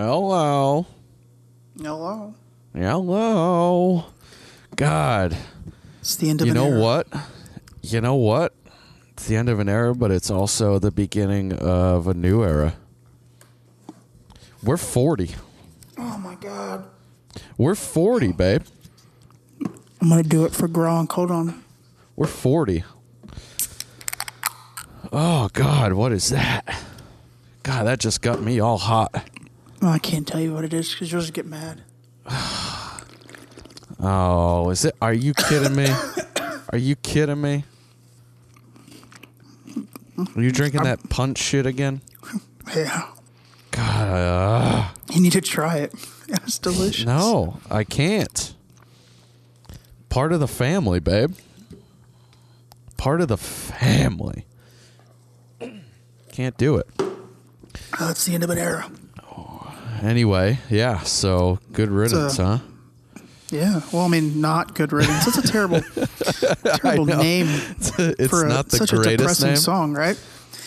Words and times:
Hello. 0.02 0.86
Hello. 1.78 2.34
Hello. 2.72 4.04
God. 4.74 5.36
It's 6.00 6.16
the 6.16 6.30
end 6.30 6.40
of 6.40 6.46
You 6.46 6.54
know 6.54 6.68
era. 6.68 6.80
what? 6.80 7.06
You 7.82 8.00
know 8.00 8.14
what? 8.14 8.54
It's 9.10 9.26
the 9.26 9.36
end 9.36 9.50
of 9.50 9.58
an 9.58 9.68
era, 9.68 9.94
but 9.94 10.10
it's 10.10 10.30
also 10.30 10.78
the 10.78 10.90
beginning 10.90 11.52
of 11.52 12.06
a 12.06 12.14
new 12.14 12.42
era. 12.42 12.76
We're 14.62 14.78
40. 14.78 15.34
Oh 15.98 16.16
my 16.16 16.34
god. 16.36 16.86
We're 17.58 17.74
40, 17.74 18.32
babe. 18.32 18.62
I'm 20.00 20.08
gonna 20.08 20.22
do 20.22 20.46
it 20.46 20.54
for 20.54 20.66
Gronk. 20.66 21.12
Hold 21.12 21.30
on. 21.30 21.62
We're 22.16 22.26
40. 22.26 22.84
Oh, 25.12 25.50
God. 25.52 25.92
What 25.92 26.12
is 26.12 26.30
that? 26.30 26.64
God, 27.62 27.84
that 27.84 28.00
just 28.00 28.22
got 28.22 28.40
me 28.40 28.60
all 28.60 28.78
hot. 28.78 29.28
I 29.82 29.98
can't 29.98 30.26
tell 30.26 30.40
you 30.40 30.52
what 30.54 30.64
it 30.64 30.72
is 30.74 30.90
because 30.92 31.10
you'll 31.10 31.20
just 31.22 31.32
get 31.34 31.46
mad. 31.46 31.82
Oh, 34.02 34.70
is 34.70 34.86
it? 34.86 34.96
Are 35.02 35.12
you 35.12 35.34
kidding 35.34 35.76
me? 35.76 35.86
Are 36.70 36.78
you 36.78 36.96
kidding 36.96 37.38
me? 37.38 37.64
Are 40.34 40.40
you 40.40 40.50
drinking 40.50 40.84
that 40.84 41.10
punch 41.10 41.38
shit 41.38 41.66
again? 41.66 42.00
Yeah. 42.74 43.08
God, 43.72 44.08
uh, 44.08 44.88
You 45.12 45.20
need 45.20 45.32
to 45.32 45.40
try 45.42 45.78
it. 45.78 45.92
It's 46.28 46.58
delicious. 46.58 47.04
no, 47.04 47.58
I 47.70 47.82
can't. 47.84 48.54
Part 50.08 50.32
of 50.32 50.40
the 50.40 50.46
family, 50.48 51.00
babe. 51.00 51.34
Part 52.96 53.20
of 53.20 53.28
the 53.28 53.36
family. 53.36 54.46
Can't 56.32 56.56
do 56.56 56.76
it. 56.76 56.86
Oh, 57.00 58.08
it's 58.10 58.24
the 58.24 58.32
end 58.34 58.44
of 58.44 58.50
an 58.50 58.58
era. 58.58 58.90
Anyway, 60.02 60.58
yeah. 60.70 61.00
So 61.00 61.58
good 61.72 61.90
riddance, 61.90 62.38
a- 62.38 62.44
huh? 62.44 62.58
Yeah. 63.50 63.80
Well, 63.92 64.02
I 64.04 64.08
mean, 64.08 64.40
not 64.40 64.74
good 64.74 64.92
riddance. 64.92 65.26
It's 65.26 65.38
a 65.38 65.42
terrible, 65.42 65.80
terrible 66.78 67.06
name 67.06 67.46
it's 67.48 67.90
for 68.30 68.44
a, 68.44 68.48
not 68.48 68.68
the 68.68 68.76
such 68.76 68.92
a 68.92 68.96
greatest 68.96 69.18
depressing 69.18 69.46
name. 69.48 69.56
song, 69.56 69.92
right? 69.92 70.16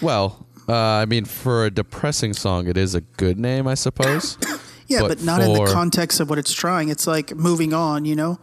Well, 0.02 0.46
uh, 0.68 0.74
I 0.76 1.06
mean, 1.06 1.24
for 1.26 1.66
a 1.66 1.72
depressing 1.72 2.34
song, 2.34 2.68
it 2.68 2.76
is 2.78 2.94
a 2.94 3.02
good 3.02 3.40
name, 3.40 3.68
I 3.68 3.76
suppose. 3.76 4.38
Yeah, 4.86 5.00
But 5.00 5.08
but, 5.08 5.24
not 5.24 5.42
in 5.42 5.54
the 5.54 5.66
context 5.72 6.20
of 6.20 6.30
what 6.30 6.38
it's 6.38 6.52
trying. 6.52 6.90
It's 6.90 7.08
like 7.08 7.34
moving 7.34 7.74
on. 7.74 8.04
You 8.04 8.18
know, 8.18 8.40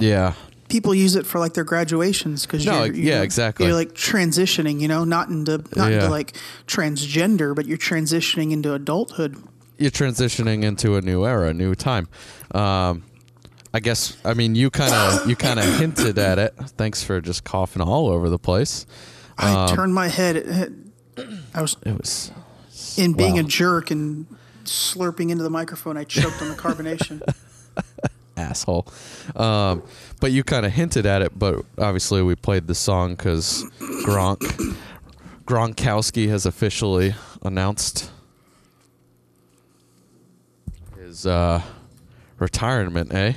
yeah. 0.00 0.34
people 0.68 0.92
use 0.92 1.14
it 1.14 1.24
for 1.24 1.38
like 1.38 1.54
their 1.54 1.62
graduations 1.64 2.44
because 2.44 2.66
No, 2.66 2.82
you're, 2.82 2.94
yeah, 2.94 3.02
you're- 3.14 3.24
exactly. 3.24 3.66
You're 3.66 3.76
like 3.76 3.92
transitioning. 3.94 4.80
You 4.80 4.88
know, 4.88 5.04
not 5.04 5.28
into 5.28 5.58
not 5.76 5.90
Yeah. 5.92 5.98
into 5.98 6.08
like 6.10 6.36
transgender, 6.66 7.54
but 7.54 7.66
you're 7.66 7.78
transitioning 7.78 8.50
into 8.50 8.74
adulthood. 8.74 9.36
You're 9.78 9.90
transitioning 9.90 10.64
into 10.64 10.96
a 10.96 11.00
new 11.02 11.24
era, 11.26 11.48
a 11.48 11.54
new 11.54 11.74
time. 11.74 12.08
Um, 12.52 13.02
I 13.74 13.80
guess. 13.80 14.16
I 14.24 14.34
mean, 14.34 14.54
you 14.54 14.70
kind 14.70 14.94
of 14.94 15.28
you 15.28 15.36
kind 15.36 15.58
of 15.58 15.66
hinted 15.78 16.18
at 16.18 16.38
it. 16.38 16.54
Thanks 16.78 17.02
for 17.02 17.20
just 17.20 17.44
coughing 17.44 17.82
all 17.82 18.08
over 18.08 18.28
the 18.30 18.38
place. 18.38 18.86
I 19.36 19.52
Um, 19.52 19.76
turned 19.76 19.94
my 19.94 20.08
head. 20.08 20.36
It, 20.36 20.72
I 21.54 21.60
was 21.62 21.76
It 21.84 21.98
was 21.98 22.30
in 22.96 23.12
being 23.12 23.38
a 23.38 23.42
jerk 23.42 23.90
and 23.90 24.26
slurping 24.64 25.30
into 25.30 25.42
the 25.42 25.50
microphone. 25.50 25.96
I 25.96 26.04
choked 26.04 26.40
on 26.40 26.48
the 26.48 26.54
carbonation. 26.54 27.20
asshole. 28.38 28.86
Um, 29.34 29.82
but 30.20 30.30
you 30.32 30.44
kind 30.44 30.64
of 30.66 30.72
hinted 30.72 31.06
at 31.06 31.22
it. 31.22 31.38
But 31.38 31.64
obviously, 31.78 32.22
we 32.22 32.34
played 32.34 32.66
the 32.66 32.74
song 32.74 33.14
because 33.14 33.64
Gronk 34.06 34.76
Gronkowski 35.46 36.28
has 36.28 36.46
officially 36.46 37.14
announced 37.42 38.10
his 41.16 41.26
uh, 41.26 41.62
retirement. 42.38 43.12
Eh? 43.14 43.32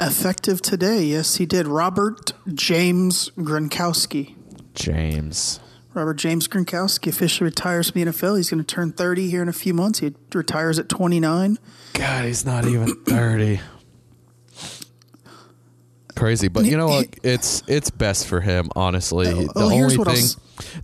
Effective 0.00 0.60
today, 0.60 1.02
yes, 1.02 1.36
he 1.36 1.46
did. 1.46 1.66
Robert 1.66 2.32
James 2.52 3.30
Gronkowski. 3.36 4.34
James. 4.74 5.60
Robert 5.94 6.14
James 6.14 6.46
Gronkowski 6.46 7.08
officially 7.08 7.46
retires 7.46 7.90
from 7.90 8.04
the 8.04 8.10
NFL. 8.10 8.36
He's 8.36 8.50
going 8.50 8.62
to 8.62 8.74
turn 8.74 8.92
30 8.92 9.30
here 9.30 9.42
in 9.42 9.48
a 9.48 9.52
few 9.52 9.74
months. 9.74 9.98
He 10.00 10.14
retires 10.32 10.78
at 10.78 10.88
29. 10.88 11.58
God, 11.94 12.24
he's 12.24 12.44
not 12.44 12.64
even 12.66 12.94
thirty. 13.04 13.60
Crazy, 16.14 16.46
but 16.46 16.64
you 16.64 16.76
know 16.76 16.86
what? 16.86 17.06
It's 17.24 17.64
it's 17.66 17.90
best 17.90 18.28
for 18.28 18.40
him, 18.40 18.70
honestly. 18.76 19.26
The 19.26 19.52
oh, 19.56 19.72
only 19.72 19.96
thing, 19.96 20.26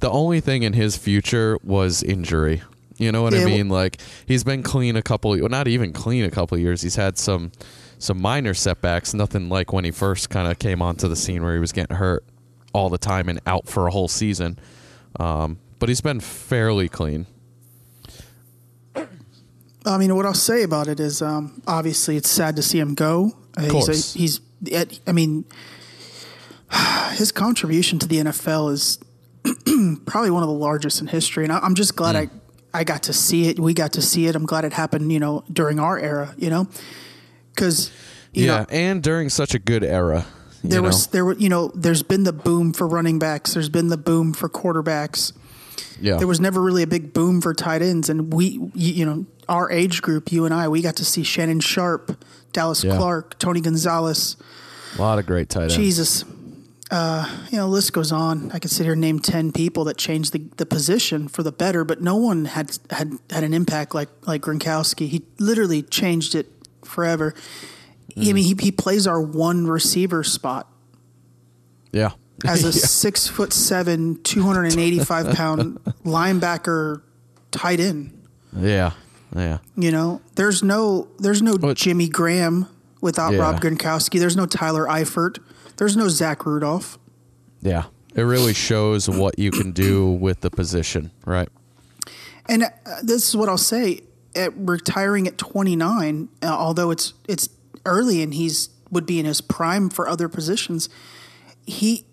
the 0.01 0.11
only 0.11 0.41
thing 0.41 0.65
in 0.65 0.73
his 0.73 0.97
future 0.97 1.59
was 1.63 2.03
injury. 2.03 2.63
You 2.99 3.11
know 3.13 3.23
what 3.23 3.35
I 3.35 3.39
Yeah, 3.39 3.45
well- 3.47 3.55
mean? 3.57 3.69
like 3.69 4.01
he's 4.27 4.45
been 4.45 4.63
clean 4.63 4.97
a 4.97 5.03
couple, 5.03 5.31
well, 5.33 5.49
not 5.49 5.67
even 5.69 5.93
clean 5.93 6.25
a 6.25 6.31
couple 6.31 6.57
years. 6.59 6.83
He's 6.83 6.97
had 6.97 7.19
some 7.19 7.51
some 7.99 8.21
minor 8.21 8.55
setbacks. 8.55 9.15
Nothing 9.15 9.49
like 9.49 9.73
when 9.73 9.85
he 9.85 9.91
first 9.91 10.31
kind 10.31 10.51
of 10.51 10.59
came 10.59 10.81
onto 10.83 11.09
the 11.09 11.17
scene 11.17 11.43
where 11.43 11.55
he 11.55 11.61
was 11.61 11.73
getting 11.73 11.97
hurt 11.97 12.25
all 12.73 12.89
the 12.91 12.99
time 12.99 13.29
and 13.29 13.41
out 13.47 13.67
for 13.67 13.87
a 13.87 13.91
whole 13.91 14.09
season. 14.09 14.59
Um, 15.19 15.59
but 15.79 15.89
he's 15.89 16.01
been 16.01 16.21
fairly 16.21 16.89
clean. 16.89 17.27
I 19.87 19.99
mean, 19.99 20.15
what 20.17 20.25
I'll 20.25 20.33
say 20.35 20.63
about 20.63 20.89
it 20.89 20.99
is 20.99 21.21
um, 21.21 21.61
obviously 21.67 22.17
it's 22.17 22.31
sad 22.31 22.57
to 22.57 22.63
see 22.63 22.79
him 22.79 22.95
go. 22.95 23.33
Course. 23.69 24.15
He's, 24.15 24.41
a, 24.73 24.87
he's, 24.87 25.01
I 25.07 25.13
mean, 25.13 25.45
his 27.13 27.31
contribution 27.33 27.99
to 27.99 28.09
the 28.09 28.17
NFL 28.17 28.73
is 28.73 28.99
probably 30.07 30.31
one 30.31 30.43
of 30.43 30.49
the 30.49 30.55
largest 30.55 31.01
in 31.01 31.09
history. 31.09 31.45
And 31.45 31.53
I, 31.53 31.59
I'm 31.59 31.75
just 31.75 31.97
glad 31.97 32.17
Mm. 32.17 32.19
I, 32.19 32.31
I 32.75 32.85
got 32.85 33.05
to 33.05 33.13
see 33.13 33.49
it. 33.49 33.59
We 33.59 33.73
got 33.73 33.93
to 33.93 34.03
see 34.03 34.27
it. 34.27 34.35
I'm 34.35 34.45
glad 34.47 34.65
it 34.65 34.73
happened, 34.73 35.13
you 35.13 35.21
know, 35.21 35.45
during 35.51 35.79
our 35.79 35.99
era, 35.99 36.35
you 36.37 36.51
know, 36.51 36.67
because, 37.55 37.91
yeah, 38.33 38.47
know, 38.47 38.67
and 38.69 39.03
during 39.03 39.29
such 39.31 39.55
a 39.55 39.59
good 39.61 39.85
era. 39.85 40.27
there 40.65 40.83
know? 40.83 40.89
was 40.89 41.07
there 41.09 41.25
were 41.25 41.35
you 41.35 41.49
know 41.49 41.69
there's 41.75 42.03
been 42.03 42.25
the 42.25 42.33
boom 42.33 42.73
for 42.73 42.89
running 42.89 43.19
backs 43.19 43.53
there's 43.53 43.69
been 43.69 43.89
the 43.89 43.99
boom 43.99 44.33
for 44.33 44.49
quarterbacks 44.49 45.33
yeah. 46.01 46.17
there 46.17 46.27
was 46.27 46.41
never 46.41 46.61
really 46.61 46.83
a 46.83 46.87
big 46.87 47.13
boom 47.13 47.43
for 47.43 47.53
tight 47.53 47.83
ends 47.83 48.09
and 48.09 48.33
we 48.33 48.59
you, 48.75 49.05
know 49.05 49.27
our 49.47 49.71
age 49.71 50.01
group 50.01 50.33
you 50.33 50.47
and 50.47 50.55
i 50.55 50.67
we 50.67 50.81
got 50.81 50.97
to 50.97 51.05
see 51.05 51.23
shannon 51.23 51.61
sharpe 51.61 52.25
dallas 52.53 52.83
Yeah. 52.83 52.97
clark 52.97 53.39
tony 53.39 53.61
gonzalez 53.61 54.37
a 54.97 55.03
lot 55.03 55.19
of 55.19 55.27
great 55.27 55.51
tight 55.51 55.65
ends. 55.65 55.77
jesus 55.77 56.25
uh, 56.91 57.29
you 57.51 57.57
know, 57.59 57.67
list 57.69 57.93
goes 57.93 58.13
on. 58.13 58.51
I 58.53 58.59
could 58.59 58.71
sit 58.71 58.85
here 58.85 58.93
and 58.93 59.01
name 59.01 59.19
ten 59.19 59.53
people 59.53 59.85
that 59.85 59.97
changed 59.97 60.33
the, 60.33 60.41
the 60.57 60.67
position 60.67 61.29
for 61.29 61.43
the 61.43 61.53
better, 61.53 61.85
but 61.85 62.01
no 62.03 62.17
one 62.17 62.45
had 62.45 62.77
had 62.91 63.13
had 63.31 63.43
an 63.45 63.55
impact 63.55 63.95
like 63.95 64.09
like 64.27 64.43
Gronkowski. 64.43 65.09
He 65.09 65.23
literally 65.39 65.83
changed 65.83 66.35
it 66.35 66.47
forever. 66.85 67.35
I 68.17 68.21
mean, 68.21 68.37
he 68.37 68.55
he 68.61 68.71
plays 68.71 69.07
our 69.07 69.21
one 69.21 69.67
receiver 69.67 70.23
spot 70.23 70.71
Yeah. 71.91 72.13
as 72.47 72.63
a 72.63 72.67
Yeah. 72.67 72.73
six 72.73 73.27
foot 73.29 73.53
seven, 73.53 74.23
two 74.23 74.43
hundred 74.43 74.65
and 74.73 74.79
eighty 74.79 74.99
five 75.01 75.35
pound 75.37 75.79
linebacker 76.05 77.03
tight 77.51 77.81
end. 77.81 78.13
Yeah. 78.57 78.93
Yeah. 79.35 79.59
You 79.77 79.91
know, 79.91 80.21
there's 80.37 80.63
no 80.63 81.09
there's 81.19 81.43
no 81.43 81.57
But- 81.59 81.77
Jimmy 81.77 82.09
Graham 82.09 82.69
without 83.01 83.33
Yeah. 83.33 83.41
Rob 83.41 83.61
Gronkowski. 83.61 84.21
There's 84.21 84.37
no 84.37 84.47
Tyler 84.47 84.87
Eifert. 84.87 85.39
There's 85.77 85.97
no 85.97 86.09
Zach 86.09 86.47
Rudolph. 86.47 86.99
Yeah. 87.61 87.85
It 88.15 88.23
really 88.23 88.55
shows 88.55 89.09
what 89.09 89.39
you 89.39 89.51
can 89.51 89.73
do 89.73 90.09
with 90.09 90.41
the 90.41 90.51
position, 90.51 91.11
right? 91.27 91.49
And 92.49 92.65
uh, 92.65 92.69
this 93.03 93.29
is 93.29 93.37
what 93.37 93.49
I'll 93.49 93.59
say: 93.59 94.03
at 94.37 94.53
retiring 94.57 95.27
at 95.27 95.37
29, 95.37 96.29
uh, 96.43 96.47
although 96.47 96.91
it's 96.91 97.15
it's 97.29 97.49
early 97.85 98.23
and 98.23 98.33
he's 98.33 98.69
would 98.91 99.07
be 99.07 99.19
in 99.19 99.27
his 99.27 99.41
prime 99.41 99.91
for 99.91 100.09
other 100.09 100.29
positions, 100.29 100.89
he. 101.67 102.07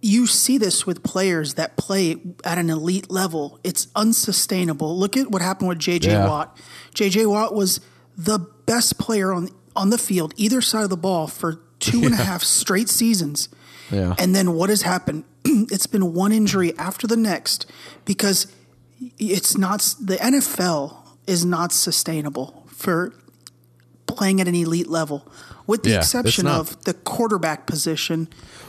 You 0.00 0.28
see 0.28 0.58
this 0.58 0.86
with 0.86 1.02
players 1.02 1.54
that 1.54 1.76
play 1.76 2.14
at 2.44 2.56
an 2.56 2.70
elite 2.70 3.10
level. 3.10 3.58
It's 3.64 3.88
unsustainable. 3.96 4.96
Look 4.96 5.16
at 5.16 5.28
what 5.32 5.42
happened 5.42 5.70
with 5.70 5.80
J.J. 5.80 6.12
Yeah. 6.12 6.28
Watt. 6.28 6.56
J.J. 6.94 7.26
Watt 7.26 7.52
was 7.52 7.80
the 8.16 8.38
best 8.38 8.96
player 8.98 9.32
on 9.32 9.48
on 9.74 9.90
the 9.90 9.98
field, 9.98 10.34
either 10.36 10.60
side 10.60 10.84
of 10.84 10.90
the 10.90 10.96
ball, 10.96 11.26
for 11.26 11.60
two 11.80 12.04
and 12.04 12.14
a 12.14 12.16
half 12.24 12.42
straight 12.42 12.88
seasons. 12.88 13.48
Yeah. 13.90 14.14
And 14.18 14.34
then 14.34 14.52
what 14.52 14.70
has 14.70 14.82
happened? 14.82 15.24
it's 15.44 15.86
been 15.86 16.12
one 16.12 16.32
injury 16.32 16.76
after 16.78 17.06
the 17.06 17.16
next 17.16 17.66
because 18.04 18.52
it's 19.18 19.56
not 19.56 19.80
the 20.00 20.16
NFL 20.16 20.96
is 21.26 21.44
not 21.44 21.72
sustainable 21.72 22.66
for 22.68 23.12
playing 24.06 24.40
at 24.40 24.48
an 24.48 24.54
elite 24.54 24.88
level, 24.88 25.30
with 25.66 25.82
the 25.82 25.90
Yeah, 25.90 25.98
exception 25.98 26.46
of 26.46 26.82
the 26.84 26.94
quarterback 26.94 27.66
position. 27.66 28.28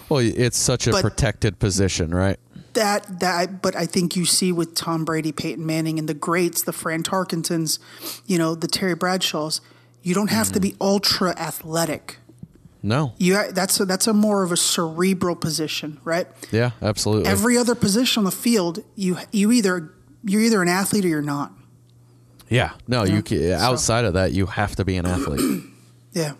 Well, 0.09 0.19
it's 0.19 0.57
such 0.57 0.87
a 0.87 0.91
protected 0.91 1.59
position, 1.59 2.13
right? 2.13 2.37
That 2.73 3.19
that, 3.19 3.61
but 3.61 3.75
I 3.75 3.85
think 3.85 4.15
you 4.15 4.25
see 4.25 4.51
with 4.51 4.75
Tom 4.75 5.05
Brady, 5.05 5.31
Peyton 5.31 5.65
Manning, 5.65 5.97
and 5.97 6.07
the 6.07 6.13
greats, 6.13 6.63
the 6.63 6.73
Fran 6.73 7.03
Tarkentons, 7.03 7.79
you 8.27 8.37
know, 8.37 8.53
the 8.55 8.67
Terry 8.67 8.95
Bradshaws. 8.95 9.61
You 10.01 10.13
don't 10.15 10.29
have 10.29 10.51
to 10.53 10.61
be 10.61 10.71
mm. 10.71 10.77
ultra 10.79 11.31
athletic. 11.31 12.18
No. 12.81 13.13
You 13.17 13.51
that's 13.51 13.79
a, 13.79 13.85
that's 13.85 14.07
a 14.07 14.13
more 14.13 14.43
of 14.43 14.51
a 14.51 14.57
cerebral 14.57 15.35
position, 15.35 15.99
right? 16.03 16.27
Yeah, 16.51 16.71
absolutely. 16.81 17.29
Every 17.29 17.57
other 17.57 17.75
position 17.75 18.21
on 18.21 18.25
the 18.25 18.31
field, 18.31 18.79
you 18.95 19.17
you 19.31 19.51
either 19.51 19.91
you're 20.23 20.41
either 20.41 20.61
an 20.61 20.69
athlete 20.69 21.05
or 21.05 21.09
you're 21.09 21.21
not. 21.21 21.51
yeah. 22.49 22.71
No, 22.87 23.03
you 23.03 23.21
can, 23.21 23.51
outside 23.53 24.05
of 24.05 24.13
that, 24.13 24.31
you 24.31 24.45
have 24.45 24.75
to 24.77 24.85
be 24.85 24.97
an 24.97 25.05
athlete. 25.05 25.63
Yeah. 26.11 26.33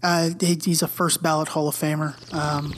Uh, 0.00 0.30
he's 0.40 0.80
a 0.80 0.86
first 0.86 1.22
ballot 1.24 1.48
Hall 1.48 1.66
of 1.66 1.74
Famer. 1.74 2.14
Um, 2.32 2.72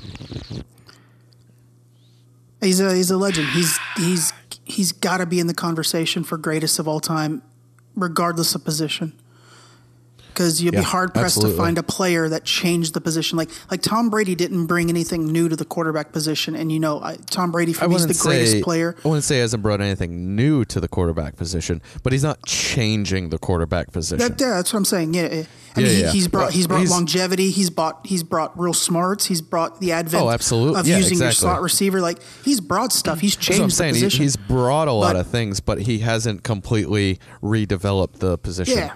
he's 2.62 2.80
a 2.80 2.94
he's 2.94 3.10
a 3.10 3.16
legend. 3.18 3.48
He's 3.48 3.78
he's 3.96 4.32
he's 4.64 4.92
got 4.92 5.18
to 5.18 5.26
be 5.26 5.38
in 5.38 5.48
the 5.48 5.54
conversation 5.54 6.24
for 6.24 6.38
greatest 6.38 6.78
of 6.78 6.88
all 6.88 7.00
time, 7.00 7.42
regardless 7.94 8.54
of 8.54 8.64
position. 8.64 9.12
Because 10.36 10.60
you'd 10.62 10.74
Yeah, 10.74 10.80
be 10.80 10.84
hard 10.84 11.14
pressed 11.14 11.40
to 11.40 11.48
find 11.56 11.78
a 11.78 11.82
player 11.82 12.28
that 12.28 12.44
changed 12.44 12.92
the 12.92 13.00
position. 13.00 13.38
Like 13.38 13.48
like 13.70 13.80
Tom 13.80 14.10
Brady 14.10 14.34
didn't 14.34 14.66
bring 14.66 14.90
anything 14.90 15.32
new 15.32 15.48
to 15.48 15.56
the 15.56 15.64
quarterback 15.64 16.12
position, 16.12 16.54
and 16.54 16.70
you 16.70 16.78
know 16.78 17.00
I, 17.02 17.16
Tom 17.30 17.50
Brady 17.50 17.72
for 17.72 17.88
me 17.88 17.94
is 17.96 18.06
the 18.06 18.12
greatest 18.12 18.52
say, 18.52 18.62
player. 18.62 18.94
I 19.02 19.08
wouldn't 19.08 19.24
say 19.24 19.36
he 19.36 19.40
hasn't 19.40 19.62
brought 19.62 19.80
anything 19.80 20.36
new 20.36 20.66
to 20.66 20.78
the 20.78 20.88
quarterback 20.88 21.36
position, 21.36 21.80
but 22.02 22.12
he's 22.12 22.22
not 22.22 22.44
changing 22.44 23.30
the 23.30 23.38
quarterback 23.38 23.92
position. 23.92 24.18
That, 24.18 24.38
yeah, 24.38 24.56
that's 24.56 24.74
what 24.74 24.80
I'm 24.80 24.84
saying. 24.84 25.14
Yeah, 25.14 25.22
yeah. 25.32 25.42
I 25.74 25.80
Yeah, 25.80 25.86
mean, 25.86 26.04
he- 26.04 26.10
he's 26.12 26.28
brought 26.28 26.52
he's 26.52 26.66
brought 26.66 26.80
he's- 26.80 26.90
longevity. 26.90 27.50
He's 27.50 27.70
brought 27.70 28.06
he's 28.06 28.22
brought 28.22 28.58
real 28.60 28.74
smarts. 28.74 29.24
He's 29.24 29.40
brought 29.40 29.80
the 29.80 29.92
advent 29.92 30.22
Oh, 30.22 30.28
absolutely. 30.30 30.80
of 30.80 30.86
Yeah, 30.86 30.98
using 30.98 31.16
your 31.18 31.32
slot 31.32 31.62
receiver. 31.62 32.02
Like 32.02 32.18
he's 32.44 32.60
brought 32.60 32.92
stuff. 32.92 33.20
He's 33.20 33.36
That's 33.36 33.48
what 33.48 33.54
I'm 33.54 33.60
changed 33.62 33.72
the 33.72 33.76
saying. 33.78 33.94
He, 33.94 34.00
position. 34.02 34.22
he's 34.24 34.36
brought 34.36 34.88
a 34.88 34.92
lot 34.92 35.14
But- 35.14 35.20
of 35.20 35.26
things, 35.28 35.60
but 35.60 35.82
he 35.82 36.00
hasn't 36.00 36.42
completely 36.42 37.18
redeveloped 37.42 38.18
the 38.18 38.36
position. 38.36 38.76
yeah, 38.76 38.92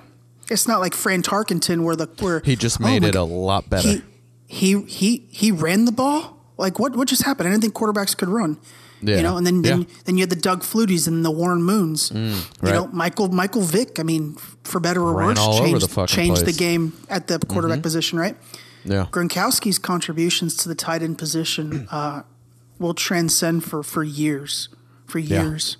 it's 0.50 0.66
not 0.68 0.80
like 0.80 0.94
Fran 0.94 1.22
Tarkenton 1.22 1.82
where 1.84 1.96
the 1.96 2.06
where 2.20 2.40
He 2.44 2.56
just 2.56 2.80
oh 2.80 2.84
made 2.84 3.02
my 3.02 3.08
it 3.08 3.14
a 3.14 3.22
lot 3.22 3.70
better. 3.70 3.88
He 3.88 4.02
he 4.46 4.82
he 4.82 5.26
he 5.30 5.52
ran 5.52 5.84
the 5.84 5.92
ball. 5.92 6.36
Like 6.56 6.78
what 6.78 6.94
what 6.96 7.08
just 7.08 7.22
happened? 7.22 7.48
I 7.48 7.50
didn't 7.52 7.62
think 7.62 7.74
quarterbacks 7.74 8.16
could 8.16 8.28
run. 8.28 8.58
Yeah. 9.02 9.16
You 9.16 9.22
know, 9.22 9.36
and 9.38 9.46
then 9.46 9.62
then, 9.62 9.80
Yeah. 9.82 9.86
then 10.04 10.16
you 10.18 10.22
had 10.22 10.28
the 10.30 10.36
Doug 10.36 10.60
Fluties 10.62 11.08
and 11.08 11.24
the 11.24 11.30
Warren 11.30 11.62
Moons. 11.62 12.10
you 12.14 12.20
right. 12.60 12.74
know, 12.74 12.88
Michael 12.88 13.28
Michael 13.28 13.62
Vick. 13.62 13.98
I 13.98 14.02
mean, 14.02 14.36
for 14.64 14.78
better 14.78 15.00
or 15.00 15.14
Ran 15.14 15.28
worse, 15.28 15.58
changed 15.58 15.88
the 15.88 16.06
changed 16.06 16.40
the 16.42 16.44
place. 16.44 16.56
Mm-hmm. 16.56 16.58
game 16.58 16.92
at 17.08 17.26
the 17.28 17.38
quarterback 17.38 17.80
position, 17.82 18.18
right? 18.18 18.36
yeah. 18.84 19.06
Gronkowski's 19.10 19.78
contributions 19.78 20.54
to 20.56 20.68
the 20.68 20.74
tight 20.74 21.02
end 21.02 21.16
position 21.16 21.88
uh, 21.90 22.22
will 22.78 22.94
transcend 22.94 23.64
for, 23.64 23.82
for 23.82 24.02
years. 24.04 24.68
For 25.06 25.18
Yeah. 25.18 25.42
years. 25.44 25.76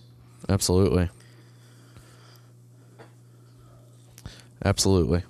Absolutely. 0.49 1.11
Absolutely. 4.65 5.23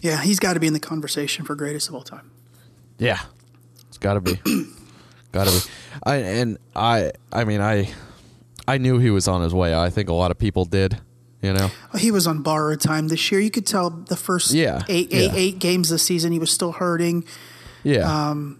Yeah, 0.00 0.20
he's 0.20 0.40
got 0.40 0.54
to 0.54 0.60
be 0.60 0.66
in 0.66 0.72
the 0.72 0.80
conversation 0.80 1.44
for 1.44 1.54
greatest 1.54 1.88
of 1.88 1.94
all 1.94 2.02
time. 2.02 2.30
Yeah. 2.98 3.20
It's 3.88 3.98
got 3.98 4.14
to 4.14 4.20
be. 4.20 4.34
got 5.32 5.46
to 5.46 5.50
be. 5.52 5.58
I 6.02 6.16
and 6.16 6.58
I 6.74 7.12
I 7.32 7.44
mean 7.44 7.60
I 7.60 7.90
I 8.66 8.78
knew 8.78 8.98
he 8.98 9.10
was 9.10 9.28
on 9.28 9.42
his 9.42 9.54
way. 9.54 9.74
I 9.74 9.90
think 9.90 10.08
a 10.08 10.12
lot 10.14 10.30
of 10.30 10.38
people 10.38 10.64
did, 10.64 10.98
you 11.40 11.52
know. 11.52 11.70
He 11.98 12.10
was 12.10 12.26
on 12.26 12.42
borrowed 12.42 12.80
time 12.80 13.08
this 13.08 13.30
year. 13.30 13.40
You 13.40 13.50
could 13.50 13.66
tell 13.66 13.90
the 13.90 14.16
first 14.16 14.52
Yeah, 14.52 14.82
eight, 14.88 15.08
eight, 15.12 15.30
yeah. 15.32 15.36
eight 15.36 15.58
games 15.58 15.90
this 15.90 16.02
season 16.02 16.32
he 16.32 16.38
was 16.38 16.50
still 16.50 16.72
hurting. 16.72 17.24
Yeah. 17.84 18.30
Um, 18.30 18.58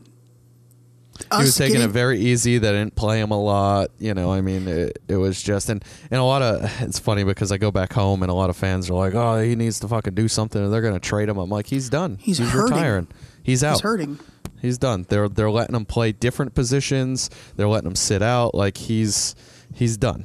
he 1.31 1.43
was 1.43 1.57
taking 1.57 1.75
getting- 1.75 1.91
it 1.91 1.93
very 1.93 2.19
easy. 2.21 2.59
They 2.59 2.73
didn't 2.73 2.95
play 2.95 3.21
him 3.21 3.31
a 3.31 3.41
lot. 3.41 3.91
You 3.99 4.15
know, 4.15 4.33
I 4.33 4.41
mean, 4.41 4.67
it, 4.69 4.99
it 5.09 5.17
was 5.17 5.43
just 5.43 5.69
and 5.69 5.85
and 6.11 6.21
a 6.21 6.25
lot 6.25 6.43
of 6.43 6.63
it's 6.83 6.99
funny 6.99 7.25
because 7.25 7.53
I 7.53 7.59
go 7.59 7.71
back 7.71 7.93
home 7.93 8.23
and 8.23 8.31
a 8.31 8.35
lot 8.35 8.51
of 8.51 8.57
fans 8.57 8.91
are 8.91 8.95
like, 8.95 9.15
"Oh, 9.15 9.41
he 9.41 9.55
needs 9.57 9.81
to 9.81 9.89
fucking 9.89 10.15
do 10.15 10.29
something," 10.29 10.63
and 10.63 10.73
they're 10.73 10.83
going 10.83 10.95
to 10.95 11.01
trade 11.01 11.29
him. 11.29 11.39
I'm 11.39 11.51
like, 11.51 11.67
he's 11.67 11.89
done. 11.89 12.19
He's 12.21 12.39
hurting. 12.39 12.75
retiring. 12.77 13.09
He's 13.43 13.63
out. 13.63 13.75
He's 13.75 13.81
hurting. 13.83 14.19
He's 14.61 14.79
done. 14.79 15.07
They're 15.09 15.29
they're 15.29 15.51
letting 15.51 15.75
him 15.75 15.85
play 15.85 16.13
different 16.13 16.55
positions. 16.55 17.31
They're 17.57 17.69
letting 17.69 17.89
him 17.89 17.97
sit 17.97 18.23
out. 18.23 18.55
Like 18.55 18.77
he's 18.77 19.35
he's 19.75 19.97
done. 19.97 20.25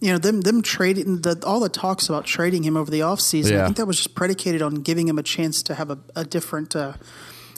You 0.00 0.12
know, 0.12 0.18
them 0.18 0.40
them 0.40 0.62
trading 0.62 1.20
the 1.20 1.40
all 1.46 1.60
the 1.60 1.68
talks 1.68 2.08
about 2.08 2.24
trading 2.24 2.64
him 2.64 2.76
over 2.76 2.90
the 2.90 3.00
offseason, 3.00 3.60
I 3.60 3.64
think 3.66 3.76
that 3.76 3.86
was 3.86 3.98
just 3.98 4.14
predicated 4.16 4.60
on 4.60 4.76
giving 4.76 5.06
him 5.06 5.16
a 5.16 5.22
chance 5.22 5.62
to 5.64 5.74
have 5.74 5.90
a, 5.90 5.98
a 6.16 6.24
different 6.24 6.74
uh, 6.74 6.94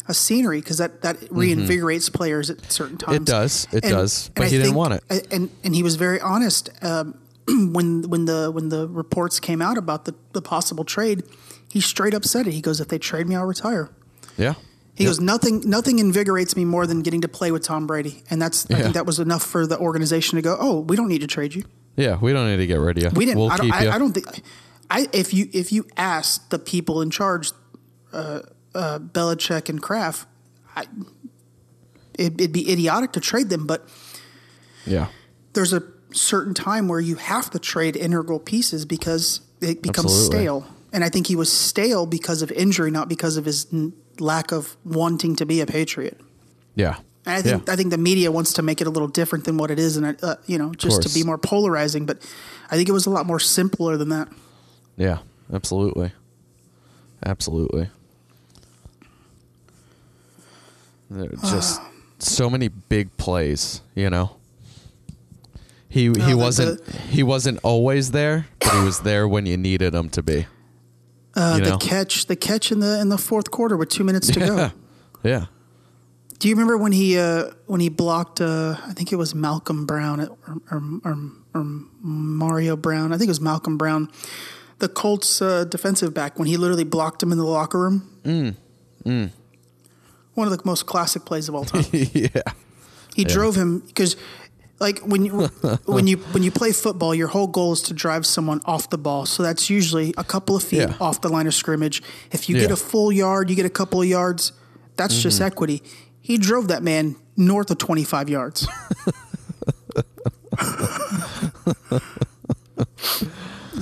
a 0.07 0.15
scenery 0.15 0.61
because 0.61 0.79
that, 0.79 1.03
that 1.03 1.19
reinvigorates 1.31 2.13
players 2.13 2.51
at 2.51 2.71
certain 2.71 2.99
times. 2.99 3.17
Mm-hmm. 3.17 3.23
It 3.23 3.27
does. 3.27 3.69
It 3.73 3.81
does. 3.83 4.31
But 4.35 4.49
he 4.51 4.59
didn't 4.59 4.75
want 4.75 4.95
it. 4.95 5.27
And 5.33 5.51
and 5.63 5.75
he 5.75 5.83
was 5.83 5.97
very 5.97 6.21
honest 6.21 6.71
um, 6.83 7.19
when 7.49 8.09
when 8.09 8.25
the 8.27 8.51
when 8.51 8.69
the 8.69 8.89
reports 8.89 9.41
came 9.41 9.63
out 9.63 9.79
about 9.79 10.05
the, 10.05 10.15
the 10.33 10.43
possible 10.43 10.85
trade. 10.85 11.23
He 11.69 11.81
straight 11.81 12.15
up 12.15 12.25
said 12.25 12.47
it. 12.47 12.53
He 12.53 12.61
goes, 12.61 12.81
"If 12.81 12.89
they 12.89 12.99
trade 12.99 13.27
me, 13.27 13.35
I'll 13.35 13.47
retire." 13.47 13.91
Yeah. 14.37 14.55
He 14.95 15.03
Yep. 15.05 15.11
goes, 15.11 15.21
"Nothing 15.21 15.63
nothing 15.69 15.99
invigorates 15.99 16.55
me 16.57 16.65
more 16.65 16.87
than 16.87 17.03
getting 17.03 17.23
to 17.23 17.29
play 17.29 17.51
with 17.51 17.65
Tom 17.65 17.87
Brady," 17.87 18.23
and 18.31 18.41
that's 18.41 18.71
I 18.71 18.81
think 18.81 18.95
that 18.95 19.07
was 19.07 19.19
enough 19.19 19.43
for 19.43 19.67
the 19.67 19.77
organization 19.79 20.37
to 20.37 20.43
go, 20.43 20.57
"Oh, 20.61 20.81
we 20.81 20.95
don't 20.95 21.09
need 21.09 21.23
to 21.23 21.27
trade 21.27 21.55
you." 21.55 21.65
Yeah. 21.97 22.19
We 22.21 22.33
don't 22.33 22.47
need 22.49 22.59
to 22.59 22.67
get 22.67 22.79
rid 22.79 22.99
of 22.99 23.03
you. 23.05 23.11
We 23.11 23.25
didn't. 23.25 23.39
We'll 23.41 23.51
I, 23.51 23.57
don't, 23.57 23.67
you. 23.67 23.73
I, 23.73 23.95
I 23.95 23.99
don't 23.99 24.13
think. 24.13 24.27
I 24.91 25.09
if 25.13 25.35
you 25.35 25.49
if 25.53 25.73
you 25.73 25.87
asked 25.97 26.51
the 26.51 26.59
people 26.61 27.03
in 27.03 27.11
charge, 27.11 27.51
uh, 28.13 28.41
uh, 28.75 28.99
Belichick 28.99 29.69
and 29.69 29.81
Kraft, 29.83 30.27
I, 30.75 30.83
it, 32.15 32.35
it'd 32.41 32.53
be 32.53 32.71
idiotic 32.71 33.13
to 33.13 33.21
trade 33.21 33.49
them. 33.49 33.67
But 33.67 33.89
Yeah. 34.87 35.09
there's 35.53 35.73
a 35.73 35.83
certain 36.13 36.55
time 36.55 36.89
where 36.89 37.01
you 37.01 37.17
have 37.17 37.51
to 37.51 37.59
trade 37.59 37.97
integral 37.97 38.39
pieces 38.39 38.85
because 38.85 39.41
it 39.61 39.83
becomes 39.83 40.13
Absolutely. 40.13 40.39
stale. 40.39 40.67
And 40.93 41.03
I 41.03 41.09
think 41.09 41.27
he 41.27 41.35
was 41.37 41.53
stale 41.53 42.07
because 42.07 42.43
of 42.43 42.53
injury, 42.53 42.91
not 42.91 43.09
because 43.09 43.37
of 43.37 43.45
his 43.45 43.67
n- 43.73 43.93
lack 44.21 44.53
of 44.53 44.77
wanting 44.85 45.35
to 45.37 45.47
be 45.47 45.61
a 45.61 45.67
Patriot. 45.67 46.21
Yeah. 46.77 46.97
And 47.27 47.35
I 47.37 47.43
think 47.43 47.67
yeah. 47.67 47.73
I 47.73 47.77
think 47.77 47.91
the 47.91 47.99
media 47.99 48.31
wants 48.31 48.53
to 48.55 48.63
make 48.63 48.81
it 48.83 48.87
a 48.87 48.91
little 48.91 49.09
different 49.09 49.45
than 49.47 49.57
what 49.57 49.71
it 49.71 49.79
is, 49.79 49.97
and 49.97 50.23
uh, 50.23 50.37
you 50.47 50.59
know, 50.59 50.75
just 50.75 51.03
to 51.03 51.09
be 51.09 51.25
more 51.25 51.39
polarizing. 51.39 52.05
But 52.05 52.19
I 52.71 52.77
think 52.77 52.87
it 52.89 52.93
was 52.93 53.07
a 53.07 53.11
lot 53.11 53.25
more 53.25 53.41
simpler 53.41 53.97
than 53.97 54.11
that. 54.11 54.29
Yeah, 54.99 55.19
absolutely. 55.51 56.13
Absolutely. 57.25 57.89
There 61.04 61.04
are 61.04 61.04
just 61.43 61.81
so 62.19 62.49
many 62.51 62.69
big 62.69 63.17
plays, 63.17 63.81
you 63.95 64.11
know. 64.11 64.37
He 65.89 66.11
he 66.13 66.35
wasn't 66.35 66.87
he 67.11 67.23
wasn't 67.23 67.61
always 67.63 68.11
there, 68.11 68.47
but 68.59 68.73
he 68.75 68.85
was 68.85 69.01
there 69.01 69.29
when 69.29 69.47
you 69.47 69.57
needed 69.57 69.95
him 69.95 70.09
to 70.11 70.23
be. 70.23 70.47
Uh, 71.37 71.59
the 71.59 71.71
know? 71.71 71.79
catch, 71.79 72.27
the 72.27 72.37
catch 72.37 72.71
in 72.73 72.81
the 72.81 73.01
in 73.01 73.09
the 73.09 73.19
fourth 73.19 73.51
quarter 73.51 73.77
with 73.77 73.89
two 73.91 74.05
minutes 74.05 74.29
to 74.29 74.41
Yeah. 74.41 74.47
go. 74.47 74.71
Yeah. 75.23 75.47
Do 76.39 76.49
you 76.49 76.55
remember 76.55 76.77
when 76.77 76.93
he 76.93 77.17
uh, 77.19 77.51
when 77.67 77.81
he 77.81 77.89
blocked? 77.89 78.41
Uh, 78.41 78.77
I 78.87 78.93
think 78.93 79.13
it 79.13 79.17
was 79.17 79.35
Malcolm 79.35 79.87
Brown 79.87 80.21
or, 80.21 80.37
or, 80.71 80.83
or, 81.05 81.17
or 81.55 81.65
Mario 82.03 82.77
Brown. 82.77 83.13
I 83.13 83.17
think 83.17 83.29
it 83.29 83.31
was 83.31 83.41
Malcolm 83.41 83.79
Brown, 83.79 84.11
the 84.81 84.89
Colts 84.89 85.41
uh, 85.41 85.65
defensive 85.65 86.13
back, 86.13 86.39
when 86.39 86.49
he 86.49 86.57
literally 86.57 86.85
blocked 86.85 87.23
him 87.23 87.33
in 87.33 87.39
the 87.39 87.45
locker 87.45 87.79
room. 87.81 88.57
Mm. 89.07 89.31
One 90.35 90.47
of 90.51 90.57
the 90.57 90.63
most 90.65 90.87
classic 90.87 91.25
plays 91.25 91.49
of 91.49 91.55
all 91.55 91.65
time. 91.65 91.85
yeah. 91.93 92.29
He 93.15 93.25
drove 93.25 93.55
him 93.57 93.81
because 93.81 94.17
like 94.81 94.99
when 95.01 95.25
you 95.25 95.33
when 95.87 96.07
you 96.09 96.17
when 96.33 96.43
you 96.43 96.51
play 96.51 96.73
football, 96.73 97.15
your 97.15 97.29
whole 97.29 97.47
goal 97.47 97.73
is 97.73 97.83
to 97.83 97.95
drive 97.95 98.27
someone 98.27 98.61
off 98.65 98.91
the 98.91 98.99
ball. 98.99 99.27
So 99.27 99.43
that's 99.43 99.71
usually 99.71 100.13
a 100.19 100.25
couple 100.25 100.57
of 100.57 100.63
feet 100.65 100.79
Yeah. 100.81 100.95
off 101.01 101.21
the 101.21 101.29
line 101.29 101.47
of 101.47 101.55
scrimmage. 101.55 102.03
If 102.33 102.49
you 102.49 102.59
get 102.59 102.71
a 102.73 102.77
full 102.77 103.13
yard, 103.13 103.49
you 103.51 103.57
get 103.57 103.67
a 103.67 103.71
couple 103.71 104.01
of 104.03 104.09
yards. 104.09 104.53
That's 104.97 105.21
just 105.23 105.37
Mm-hmm. 105.39 105.47
equity. 105.47 105.83
He 106.21 106.39
drove 106.39 106.69
that 106.69 106.83
man 106.83 107.17
north 107.37 107.71
of 107.71 107.79
25 107.79 108.29
yards. 108.29 108.67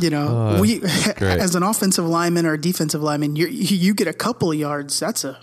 you 0.01 0.11
know, 0.11 0.59
we 0.61 0.81
Oh, 0.83 1.13
great. 1.17 1.39
as 1.41 1.55
an 1.55 1.63
offensive 1.63 2.07
lineman 2.07 2.47
or 2.47 2.55
a 2.55 2.61
defensive 2.61 3.03
lineman, 3.03 3.37
you 3.37 3.47
you 3.47 3.95
get 3.95 4.07
a 4.09 4.13
couple 4.13 4.51
of 4.51 4.59
yards. 4.59 4.99
That's 5.01 5.25
a 5.25 5.39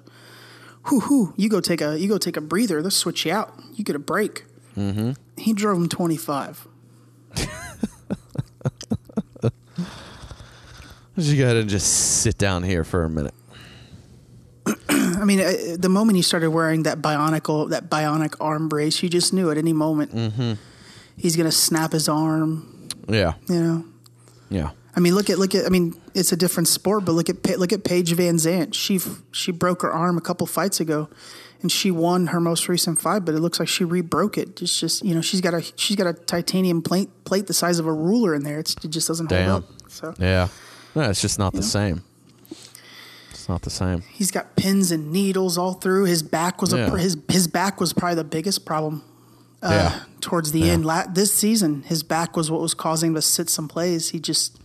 whoo 0.92 1.00
hoo. 1.02 1.34
You 1.38 1.50
go 1.50 1.60
take 1.62 1.82
a 1.82 2.00
you 2.00 2.08
go 2.08 2.18
take 2.18 2.38
a 2.38 2.42
breather. 2.42 2.82
They'll 2.82 2.92
switch 2.92 3.26
you 3.26 3.32
out. 3.34 3.54
You 3.74 3.84
get 3.84 3.96
a 3.96 4.00
break. 4.00 4.46
Mm-hmm. 4.78 5.12
He 5.38 5.54
drove 5.54 5.78
him 5.78 5.90
25. 5.90 6.68
You 11.18 11.36
go 11.38 11.44
ahead 11.44 11.58
and 11.58 11.70
just 11.70 12.22
sit 12.22 12.38
down 12.38 12.64
here 12.64 12.86
for 12.86 13.04
a 13.04 13.10
minute. 13.10 13.34
I 14.90 15.26
mean, 15.26 15.42
uh, 15.42 15.76
the 15.78 15.90
moment 15.90 16.16
he 16.16 16.22
started 16.22 16.50
wearing 16.52 16.84
that 16.84 17.02
bionicle, 17.02 17.72
that 17.72 17.90
bionic 17.90 18.36
arm 18.40 18.70
brace, 18.70 19.04
you 19.04 19.10
just 19.10 19.34
knew 19.34 19.52
at 19.52 19.58
any 19.58 19.74
moment 19.74 20.16
Mm-hmm. 20.16 20.54
he's 21.18 21.36
going 21.36 21.46
to 21.50 21.52
snap 21.56 21.92
his 21.92 22.08
arm. 22.08 22.88
Yeah, 23.10 23.34
You 23.50 23.62
know, 23.62 23.86
yeah, 24.50 24.70
I 24.96 25.02
mean, 25.02 25.14
look 25.14 25.30
at 25.30 25.40
look 25.40 25.54
at. 25.56 25.66
I 25.66 25.70
mean, 25.70 25.99
it's 26.14 26.32
a 26.32 26.38
different 26.38 26.68
sport, 26.68 27.06
but 27.06 27.12
look 27.14 27.30
at 27.30 27.46
look 27.60 27.72
at 27.74 27.84
Paige 27.84 28.14
VanZant. 28.16 28.74
She 28.74 29.00
she 29.32 29.52
broke 29.52 29.82
her 29.82 29.92
arm 29.92 30.18
a 30.18 30.22
couple 30.22 30.46
fights 30.48 30.80
ago, 30.80 31.10
and 31.62 31.72
she 31.72 31.92
won 31.92 32.28
her 32.28 32.40
most 32.40 32.68
recent 32.70 33.00
fight. 33.00 33.26
But 33.26 33.36
it 33.36 33.40
looks 33.40 33.60
like 33.60 33.68
she 33.68 33.84
re-broke 33.84 34.38
it. 34.38 34.62
It's 34.62 34.80
just 34.80 35.04
you 35.06 35.14
know 35.16 35.22
she's 35.22 35.42
got 35.42 35.54
a 35.54 35.62
she's 35.76 35.96
got 35.96 36.08
a 36.08 36.14
titanium 36.14 36.82
plate 36.82 37.10
plate 37.26 37.48
the 37.48 37.54
size 37.54 37.80
of 37.80 37.86
a 37.88 37.94
ruler 37.94 38.34
in 38.36 38.44
there. 38.44 38.60
It's, 38.60 38.76
it 38.84 38.90
just 38.90 39.08
doesn't 39.08 39.30
Damn. 39.30 39.50
hold 39.50 39.64
up. 39.64 39.70
So 39.90 40.14
yeah. 40.20 40.48
No, 40.96 41.10
it's 41.10 41.22
just 41.22 41.38
not 41.40 41.54
the 41.54 41.64
same. 41.64 42.04
It's 43.32 43.48
not 43.48 43.62
the 43.62 43.70
same. 43.70 44.02
he's 44.12 44.32
got 44.32 44.56
pins 44.56 44.92
and 44.92 45.12
needles 45.12 45.58
all 45.58 45.74
through. 45.74 46.06
His 46.06 46.24
back 46.24 46.62
was 46.62 46.74
Yeah. 46.74 46.94
a, 46.94 46.98
his 46.98 47.18
his 47.30 47.48
back 47.48 47.80
was 47.80 47.94
probably 47.94 48.16
the 48.16 48.24
biggest 48.24 48.66
problem 48.66 49.04
uh, 49.62 49.70
Yeah. 49.72 50.00
towards 50.22 50.52
the 50.52 50.60
Yeah. 50.62 50.74
end. 50.74 50.86
La- 50.86 51.06
this 51.08 51.34
season, 51.34 51.84
his 51.84 52.04
back 52.04 52.36
was 52.36 52.50
what 52.52 52.62
was 52.62 52.74
causing 52.74 53.10
him 53.10 53.16
to 53.16 53.22
sit 53.22 53.50
some 53.50 53.68
plays. 53.68 54.10
He 54.10 54.20
just 54.20 54.58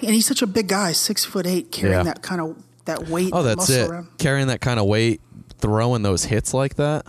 and 0.00 0.10
he's 0.10 0.26
such 0.26 0.42
a 0.42 0.46
big 0.46 0.68
guy, 0.68 0.92
six 0.92 1.24
foot 1.24 1.46
eight, 1.46 1.70
carrying 1.72 1.98
Yeah. 1.98 2.02
that 2.04 2.22
kind 2.22 2.40
of 2.40 2.56
that 2.84 3.08
weight. 3.08 3.30
Oh, 3.32 3.42
that's 3.42 3.56
muscle 3.68 3.74
it. 3.76 3.90
around. 3.90 4.08
Carrying 4.18 4.46
that 4.48 4.60
kind 4.60 4.80
of 4.80 4.86
weight, 4.86 5.20
throwing 5.58 6.02
those 6.02 6.24
hits 6.24 6.54
like 6.54 6.76
that, 6.76 7.06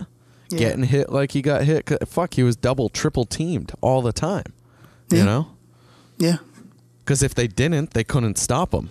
Yeah. 0.50 0.58
getting 0.58 0.84
hit 0.84 1.10
like 1.10 1.32
he 1.32 1.40
got 1.42 1.64
hit. 1.64 1.86
'Cause, 1.86 1.98
Fuck, 2.06 2.34
he 2.34 2.42
was 2.42 2.56
double, 2.56 2.88
triple 2.88 3.24
teamed 3.24 3.72
all 3.80 4.02
the 4.02 4.12
time. 4.12 4.52
Yeah. 5.10 5.18
You 5.20 5.24
know, 5.24 5.46
Yeah, 6.18 6.36
because 7.04 7.22
if 7.22 7.34
they 7.34 7.46
didn't, 7.46 7.94
they 7.94 8.04
couldn't 8.04 8.36
stop 8.38 8.74
him. 8.74 8.90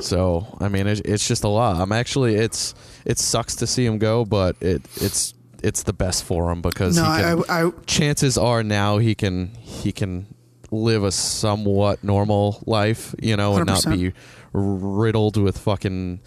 So 0.00 0.56
I 0.60 0.68
mean, 0.68 0.86
it, 0.86 1.00
it's 1.04 1.26
just 1.26 1.44
a 1.44 1.48
lot. 1.48 1.80
I'm 1.80 1.92
actually, 1.92 2.34
it's 2.34 2.74
it 3.04 3.18
sucks 3.18 3.54
to 3.56 3.66
see 3.66 3.84
him 3.86 3.98
go, 3.98 4.24
but 4.24 4.56
it 4.60 4.82
it's 4.96 5.34
it's 5.62 5.82
the 5.84 5.92
best 5.92 6.24
for 6.24 6.50
him 6.50 6.60
because 6.62 6.96
no, 6.96 7.04
he 7.04 7.08
I, 7.10 7.20
can, 7.22 7.44
I, 7.48 7.66
I 7.66 7.70
chances 7.86 8.36
are 8.36 8.62
now 8.62 8.98
he 8.98 9.14
can 9.14 9.50
he 9.60 9.92
can 9.92 10.26
live 10.74 11.04
a 11.04 11.12
somewhat 11.12 12.02
normal 12.04 12.62
life, 12.66 13.14
you 13.22 13.36
know, 13.36 13.56
and 13.56 13.66
not 13.66 13.82
100%. 13.84 13.96
be 13.98 14.12
riddled 14.52 15.36
with 15.36 15.58
fucking 15.58 16.20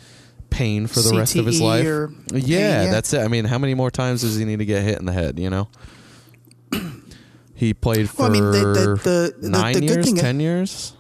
pain 0.50 0.88
for 0.88 1.02
the 1.02 1.18
rest 1.18 1.36
of 1.36 1.46
his 1.46 1.60
life. 1.62 1.84
yeah, 1.86 2.08
pain, 2.32 2.44
yeah. 2.48 2.92
that's 2.92 3.14
it. 3.14 3.20
I 3.22 3.28
mean, 3.28 3.46
how 3.46 3.58
many 3.58 3.74
more 3.74 3.92
times 3.92 4.22
does 4.22 4.38
he 4.38 4.46
need 4.46 4.60
to 4.60 4.66
get 4.66 4.84
hit 4.84 4.98
in 5.00 5.06
the 5.06 5.12
head? 5.14 5.40
You 5.40 5.50
know, 5.50 5.68
he 7.54 7.74
played 7.74 8.10
for 8.10 8.24
Well, 8.24 8.30
I 8.30 8.34
mean, 8.34 8.52
the- 8.52 8.58
the- 8.60 9.00
the- 9.04 9.36
the- 9.42 9.50
nine 9.50 9.74
the 9.74 9.82
good 9.82 10.06
years, 10.06 10.14
ten 10.22 10.40
years. 10.40 10.94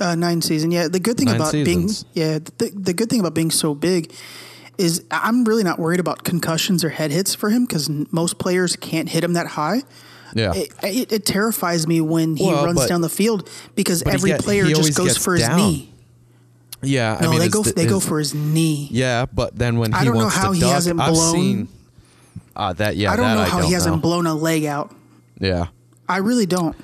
uh, 0.00 0.14
nine 0.14 0.42
season. 0.42 0.70
Yeah, 0.70 0.88
the 0.88 0.98
good 1.00 1.16
thing 1.16 1.26
Nine 1.26 1.36
about 1.36 1.52
seasons. 1.52 2.04
being 2.04 2.26
yeah 2.26 2.38
the, 2.58 2.70
the 2.74 2.92
good 2.94 3.08
thing 3.10 3.20
about 3.20 3.34
being 3.34 3.50
so 3.50 3.74
big 3.74 4.12
is 4.78 5.04
I'm 5.10 5.44
really 5.44 5.62
not 5.62 5.78
worried 5.78 6.00
about 6.00 6.24
concussions 6.24 6.82
or 6.84 6.88
head 6.88 7.10
hits 7.10 7.34
for 7.34 7.50
him 7.50 7.66
because 7.66 7.88
most 8.10 8.38
players 8.38 8.76
can't 8.76 9.08
hit 9.10 9.22
him 9.22 9.34
that 9.34 9.46
high. 9.48 9.82
Yeah, 10.34 10.52
It, 10.54 10.72
it, 10.82 11.12
it 11.12 11.26
terrifies 11.26 11.86
me 11.86 12.00
when 12.00 12.36
he 12.36 12.46
Well, 12.46 12.64
runs 12.66 12.86
down 12.86 13.00
the 13.00 13.08
field 13.08 13.48
because 13.74 14.02
every 14.04 14.30
get- 14.30 14.40
player 14.40 14.66
just 14.66 14.96
goes 14.96 15.16
for 15.16 15.34
his 15.34 15.46
down. 15.46 15.56
knee. 15.56 15.92
yeah. 16.82 17.18
No, 17.20 17.28
I 17.28 17.30
mean, 17.30 17.38
they 17.40 17.44
his- 17.46 17.54
go 17.54 17.62
they 17.62 17.86
go 17.86 18.00
for 18.00 18.18
his 18.18 18.34
knee. 18.34 18.88
Yeah, 18.90 19.26
but 19.26 19.56
then 19.56 19.78
when 19.78 19.92
he 19.92 19.98
I 19.98 20.04
don't 20.04 20.18
know 20.18 20.28
how 20.28 20.52
he 20.52 20.60
duck, 20.60 20.72
hasn't 20.72 21.00
I've 21.00 21.12
blown- 21.12 21.32
seen 21.34 21.68
uh, 22.56 22.72
that. 22.74 22.96
Yeah, 22.96 23.12
I 23.12 23.16
don't 23.16 23.34
know 23.34 23.42
I 23.42 23.48
how 23.48 23.58
don't 23.58 23.66
he 23.68 23.72
hasn't 23.74 23.96
know. 23.96 24.00
blown 24.00 24.26
a 24.26 24.34
leg 24.34 24.64
out. 24.64 24.94
Yeah, 25.40 25.66
I 26.08 26.18
really 26.18 26.46
don't. 26.46 26.76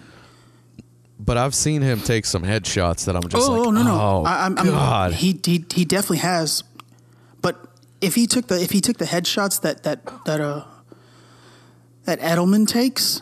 but 1.18 1.36
I've 1.36 1.54
seen 1.54 1.82
him 1.82 2.00
take 2.00 2.24
some 2.26 2.42
headshots 2.42 3.04
that 3.06 3.16
I'm 3.16 3.22
just 3.28 3.36
oh, 3.48 3.52
like, 3.52 3.66
oh, 3.66 3.70
no, 3.70 3.82
no. 3.82 3.94
oh 3.94 4.24
I, 4.26 4.46
I'm, 4.46 4.56
I'm- 4.58 4.66
God. 4.68 5.12
he, 5.14 5.38
he 5.44 5.64
he 5.72 5.84
definitely 5.84 6.18
has. 6.18 6.62
But 7.42 7.56
if 8.00 8.14
he 8.14 8.26
took 8.26 8.48
the 8.48 8.60
if 8.60 8.70
he 8.72 8.80
took 8.80 8.98
the 8.98 9.04
headshots 9.06 9.60
that 9.62 9.82
that 9.84 10.00
that 10.24 10.40
uh 10.40 10.64
that 12.04 12.20
Edelman 12.20 12.68
takes, 12.68 13.20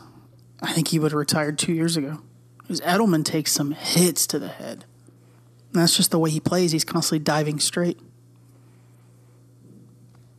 I 0.65 0.73
think 0.73 0.89
he 0.89 0.99
would 0.99 1.13
have 1.13 1.19
retired 1.19 1.59
two 1.59 1.73
years 1.73 1.97
ago. 1.97 2.21
Because 2.59 2.81
Edelman 2.81 3.25
takes 3.25 3.53
some 3.53 3.73
hits 3.73 4.27
to 4.29 4.39
the 4.39 4.49
head. 4.49 4.85
And 5.73 5.83
that's 5.83 5.97
just 5.97 6.11
the 6.11 6.19
way 6.19 6.31
he 6.31 6.41
plays. 6.41 6.73
He's 6.73 6.85
constantly 6.85 7.19
diving 7.23 7.61
straight. 7.61 7.99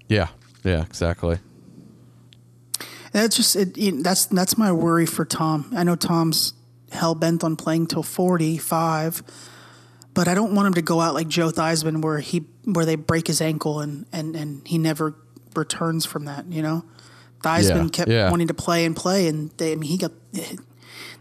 yeah, 0.08 0.30
yeah, 0.64 0.82
exactly. 0.84 1.40
And 2.80 3.24
that's 3.24 3.36
just 3.36 3.56
it, 3.56 3.78
you 3.78 3.92
know, 3.92 4.02
that's 4.02 4.26
that's 4.26 4.58
my 4.58 4.72
worry 4.72 5.06
for 5.06 5.26
Tom. 5.26 5.72
I 5.76 5.84
know 5.84 5.96
Tom's 5.96 6.54
hell 6.92 7.16
bent 7.16 7.44
on 7.44 7.56
playing 7.56 7.88
till 7.88 8.04
forty 8.04 8.58
five, 8.58 9.24
but 10.14 10.28
I 10.28 10.34
don't 10.34 10.54
want 10.56 10.68
him 10.68 10.74
to 10.76 10.82
go 10.82 11.02
out 11.02 11.14
like 11.14 11.28
Joe 11.28 11.50
Theismann, 11.50 12.02
where 12.02 12.20
he 12.20 12.46
where 12.66 12.86
they 12.86 12.96
break 12.96 13.28
his 13.28 13.42
ankle 13.42 13.80
and 13.80 14.06
and 14.12 14.36
and 14.36 14.68
he 14.68 14.78
never 14.78 15.16
returns 15.56 16.06
from 16.06 16.26
that. 16.26 16.46
You 16.48 16.62
know, 16.62 16.86
Theismann 17.46 17.84
Yeah, 17.84 17.90
kept 17.92 18.10
yeah. 18.12 18.30
wanting 18.32 18.48
to 18.48 18.54
play 18.54 18.86
and 18.86 18.96
play, 18.96 19.28
and 19.28 19.52
they, 19.58 19.72
I 19.72 19.76
mean 19.76 19.90
he 19.90 19.98
got. 19.98 20.12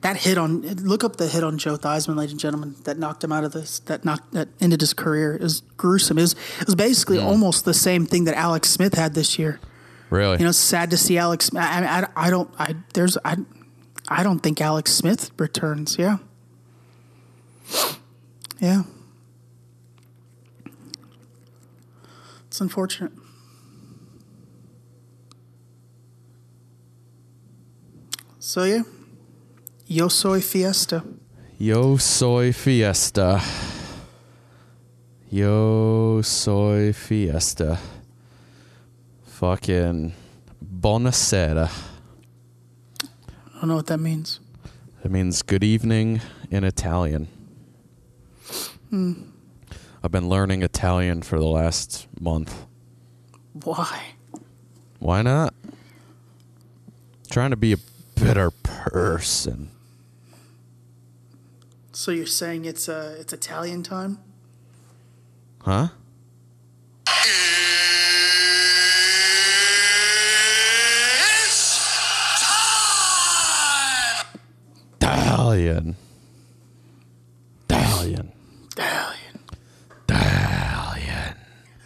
That 0.01 0.19
hit 0.19 0.37
on 0.37 0.61
look 0.61 1.03
up 1.03 1.17
the 1.17 1.27
hit 1.29 1.43
on 1.43 1.57
Joe 1.57 1.77
Theismann, 1.79 2.17
ladies 2.17 2.33
and 2.33 2.41
gentlemen, 2.41 2.75
that 2.85 2.99
knocked 2.99 3.25
him 3.25 3.33
out 3.33 3.43
of 3.45 3.53
this, 3.53 3.79
that 3.81 4.05
knocked 4.05 4.33
that 4.35 4.49
ended 4.61 4.81
his 4.83 4.93
career. 4.93 5.39
Was 5.41 5.63
gruesome. 5.79 6.19
It 6.19 6.23
was, 6.23 6.33
it 6.61 6.67
was 6.67 6.75
basically 6.75 7.19
Hmm. 7.21 7.27
almost 7.27 7.65
the 7.65 7.73
same 7.73 8.05
thing 8.05 8.25
that 8.25 8.35
Alex 8.35 8.69
Smith 8.69 8.95
had 8.95 9.15
this 9.15 9.39
year. 9.39 9.61
Really? 10.11 10.37
You 10.39 10.45
know, 10.45 10.51
it's 10.51 10.59
sad 10.59 10.91
to 10.91 10.99
see 10.99 11.17
Alex. 11.17 11.51
I, 11.57 12.05
I, 12.17 12.27
I 12.27 12.31
don't. 12.31 12.51
I 12.59 12.75
there's. 12.93 13.17
I, 13.25 13.37
I 14.07 14.23
don't 14.23 14.41
think 14.41 14.61
Alex 14.61 14.93
Smith 14.93 15.31
returns. 15.39 15.97
Yeah. 15.99 16.19
Yeah. 18.61 18.83
It's 22.49 22.61
unfortunate. 22.61 23.13
So 28.55 28.63
yeah, 28.63 28.83
yo 29.89 30.07
soy 30.07 30.41
fiesta. 30.41 31.03
Yo 31.59 31.97
soy 31.97 32.53
fiesta. 32.53 33.43
Yo 35.29 36.23
soy 36.23 36.93
fiesta. 36.93 37.81
Fucking 39.27 40.13
buonasera. 40.65 41.69
I 43.03 43.59
don't 43.59 43.71
know 43.71 43.75
what 43.75 43.89
that 43.89 43.99
means. 43.99 44.39
It 45.05 45.11
means 45.11 45.43
good 45.43 45.65
evening 45.65 46.21
in 46.49 46.63
Italian. 46.63 47.27
Hmm. 48.91 49.15
I've 50.01 50.13
been 50.13 50.29
learning 50.29 50.63
Italian 50.63 51.23
for 51.23 51.41
the 51.41 51.49
last 51.49 52.07
month. 52.21 52.67
Why? 53.65 54.15
Why 55.01 55.23
not? 55.23 55.55
Trying 57.29 57.51
to 57.51 57.57
be 57.57 57.73
a 57.73 57.79
better 58.25 58.51
person. 58.51 59.69
So 61.93 62.11
you're 62.11 62.25
saying 62.27 62.65
it's 62.65 62.89
uh 62.89 63.17
it's 63.21 63.35
Italian 63.35 63.83
time? 63.83 64.19
Huh? 65.61 65.89
Italian. 74.97 75.97
Italian. 77.69 78.33
Italian. 78.73 79.37
Italian. 80.09 81.35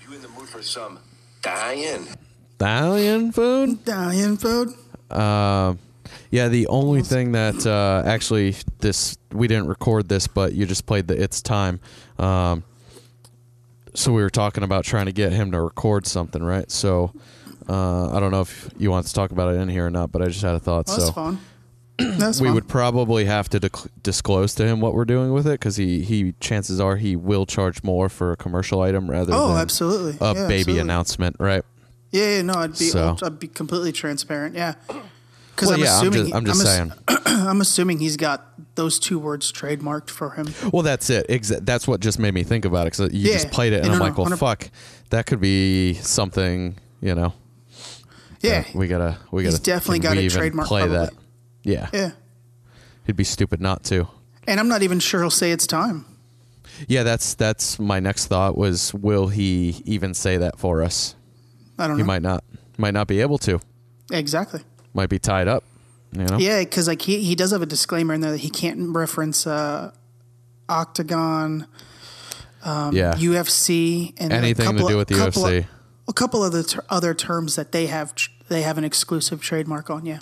You 0.06 0.14
in 0.14 0.22
the 0.22 0.28
mood 0.28 0.48
for 0.48 0.62
some 0.62 1.00
dying? 1.42 2.06
Italian 2.54 3.32
food? 3.32 3.80
Italian 3.82 4.36
food. 4.36 4.68
Um, 5.10 5.78
yeah, 6.30 6.48
the 6.48 6.66
only 6.68 7.02
thing 7.02 7.32
that 7.32 7.66
uh, 7.66 8.02
actually 8.06 8.54
this 8.80 9.16
we 9.32 9.48
didn't 9.48 9.68
record 9.68 10.08
this, 10.08 10.26
but 10.26 10.52
you 10.54 10.66
just 10.66 10.86
played 10.86 11.08
the 11.08 11.20
"It's 11.22 11.40
Time." 11.42 11.80
Um, 12.18 12.64
so 13.94 14.12
we 14.12 14.22
were 14.22 14.30
talking 14.30 14.62
about 14.64 14.84
trying 14.84 15.06
to 15.06 15.12
get 15.12 15.32
him 15.32 15.50
to 15.52 15.60
record 15.60 16.06
something, 16.06 16.42
right? 16.42 16.70
So 16.70 17.12
Uh, 17.68 18.08
I 18.16 18.20
don't 18.20 18.30
know 18.30 18.40
if 18.40 18.70
you 18.78 18.90
want 18.90 19.06
to 19.06 19.12
talk 19.12 19.30
about 19.30 19.54
it 19.54 19.58
in 19.58 19.68
here 19.68 19.86
or 19.86 19.90
not, 19.90 20.10
but 20.10 20.22
I 20.22 20.26
just 20.28 20.40
had 20.40 20.54
a 20.54 20.58
thought. 20.58 20.86
Well, 20.88 20.96
that's 20.96 21.06
so 21.08 21.12
fun. 21.12 21.38
That's 21.98 22.40
we 22.40 22.46
fun. 22.46 22.54
would 22.54 22.66
probably 22.68 23.26
have 23.26 23.50
to 23.50 23.60
disclose 24.02 24.54
to 24.54 24.64
him 24.66 24.80
what 24.80 24.94
we're 24.94 25.04
doing 25.04 25.34
with 25.34 25.46
it 25.46 25.60
because 25.60 25.76
he, 25.76 26.00
he 26.02 26.32
chances 26.40 26.80
are 26.80 26.96
he 26.96 27.14
will 27.14 27.44
charge 27.44 27.82
more 27.82 28.08
for 28.08 28.32
a 28.32 28.36
commercial 28.38 28.80
item 28.80 29.10
rather 29.10 29.32
Oh, 29.34 29.48
than 29.48 29.56
absolutely. 29.58 30.12
a 30.18 30.28
Yeah, 30.32 30.32
baby 30.46 30.54
absolutely. 30.60 30.78
announcement, 30.78 31.36
right? 31.40 31.62
Yeah, 32.10 32.36
yeah, 32.36 32.42
no, 32.42 32.54
I'd 32.54 32.72
be 32.78 32.86
So- 32.86 33.16
I'd 33.22 33.38
be 33.38 33.48
completely 33.48 33.92
transparent. 33.92 34.54
Yeah. 34.54 34.74
Because 35.58 35.70
Well, 35.70 35.76
I'm 35.78 35.84
yeah, 35.84 35.98
I'm 35.98 36.06
assuming 36.06 36.22
just- 36.26 36.34
I'm 36.36 36.44
just 36.44 36.60
ass- 36.60 36.66
saying. 36.68 36.92
I'm 37.48 37.60
assuming 37.60 37.98
he's 37.98 38.16
got 38.16 38.46
those 38.76 39.00
two 39.00 39.18
words 39.18 39.50
trademarked 39.52 40.08
for 40.08 40.30
him. 40.30 40.46
Well, 40.72 40.82
that's 40.84 41.10
it. 41.10 41.26
Exa- 41.28 41.66
that's 41.66 41.88
what 41.88 41.98
just 42.00 42.20
made 42.20 42.32
me 42.32 42.44
think 42.44 42.64
about 42.64 42.86
it 42.86 42.96
because 42.96 43.12
you 43.12 43.32
just 43.32 43.50
played 43.50 43.72
it, 43.72 43.78
and 43.78 43.86
Yeah, 43.86 43.92
I'm 43.94 43.98
no, 43.98 44.04
like, 44.04 44.16
well, 44.16 44.24
100 44.30 44.36
fuck, 44.36 44.70
that 45.10 45.26
could 45.26 45.40
be 45.40 45.94
something, 45.94 46.76
you 47.00 47.14
know. 47.16 47.32
Yeah, 48.40 48.60
that 48.62 48.74
we 48.74 48.86
gotta, 48.86 49.18
we 49.32 49.42
gotta. 49.42 49.50
He's 49.56 49.58
definitely 49.60 49.98
got 49.98 50.16
a 50.16 50.28
trademark, 50.28 50.68
Play 50.68 50.86
that. 50.86 51.12
Yeah. 51.64 51.88
yeah. 51.92 52.10
He'd 53.04 53.16
be 53.16 53.24
stupid 53.24 53.60
not 53.60 53.82
to. 53.84 54.06
And 54.46 54.60
I'm 54.60 54.68
not 54.68 54.82
even 54.82 55.00
sure 55.00 55.20
he'll 55.22 55.30
say 55.30 55.50
it's 55.50 55.66
time. 55.66 56.04
Yeah, 56.86 57.02
that's 57.02 57.34
that's 57.34 57.80
my 57.80 57.98
next 57.98 58.26
thought 58.26 58.56
was, 58.56 58.94
will 58.94 59.26
he 59.28 59.82
even 59.86 60.14
say 60.14 60.36
that 60.36 60.56
for 60.58 60.84
us? 60.84 61.16
I 61.78 61.88
don't 61.88 61.96
He 61.96 62.02
know. 62.02 62.04
He 62.04 62.06
might 62.06 62.22
not. 62.22 62.44
Might 62.76 62.94
not 62.94 63.08
be 63.08 63.20
able 63.20 63.38
to. 63.38 63.60
Exactly. 64.12 64.60
Might 64.98 65.10
be 65.10 65.20
tied 65.20 65.46
up. 65.46 65.62
You 66.10 66.24
know. 66.24 66.38
Yeah, 66.38 66.58
because 66.58 66.88
like 66.88 67.02
he 67.02 67.22
he 67.22 67.36
does 67.36 67.52
have 67.52 67.62
a 67.62 67.66
disclaimer 67.66 68.14
in 68.14 68.20
there 68.20 68.32
that 68.32 68.38
he 68.38 68.50
can't 68.50 68.92
reference 68.96 69.46
uh, 69.46 69.92
Octagon, 70.68 71.68
yeah. 72.64 73.14
UFC, 73.14 74.12
and 74.18 74.32
a 74.32 74.34
Anything 74.34 74.76
to 74.76 74.88
do 74.88 74.96
with 74.96 75.06
the 75.06 75.14
couple 75.14 75.44
UFC. 75.44 75.58
Of, 75.58 75.66
a 76.08 76.12
couple 76.12 76.44
of 76.44 76.50
the 76.50 76.64
ter- 76.64 76.84
other 76.90 77.14
terms 77.14 77.54
that 77.54 77.70
they 77.70 77.86
have 77.86 78.16
tr- 78.16 78.30
they 78.48 78.62
have 78.62 78.76
an 78.76 78.82
exclusive 78.82 79.40
trademark 79.40 79.88
on. 79.88 80.04
Yeah. 80.04 80.18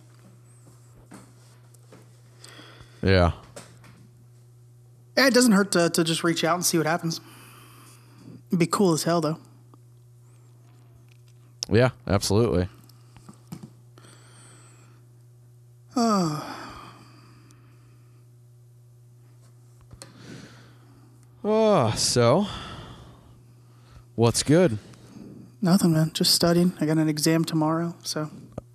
yeah. 3.02 3.32
Yeah, 5.16 5.26
it 5.26 5.32
doesn't 5.32 5.52
hurt 5.52 5.72
to, 5.72 5.88
to 5.88 6.04
just 6.04 6.22
reach 6.22 6.44
out 6.44 6.56
and 6.56 6.66
see 6.66 6.76
what 6.76 6.86
happens. 6.86 7.22
It'd 8.48 8.58
be 8.58 8.66
cool 8.66 8.92
as 8.92 9.04
hell, 9.04 9.22
though. 9.22 9.38
Yeah. 11.70 11.92
Absolutely. 12.06 12.68
Oh, 15.96 16.56
oh, 21.44 21.90
so 21.96 22.46
what's 24.14 24.42
good? 24.42 24.78
Nothing, 25.62 25.92
man. 25.92 26.10
Just 26.12 26.34
studying. 26.34 26.72
I 26.80 26.86
got 26.86 26.98
an 26.98 27.08
exam 27.08 27.44
tomorrow, 27.44 27.94
so 28.02 28.30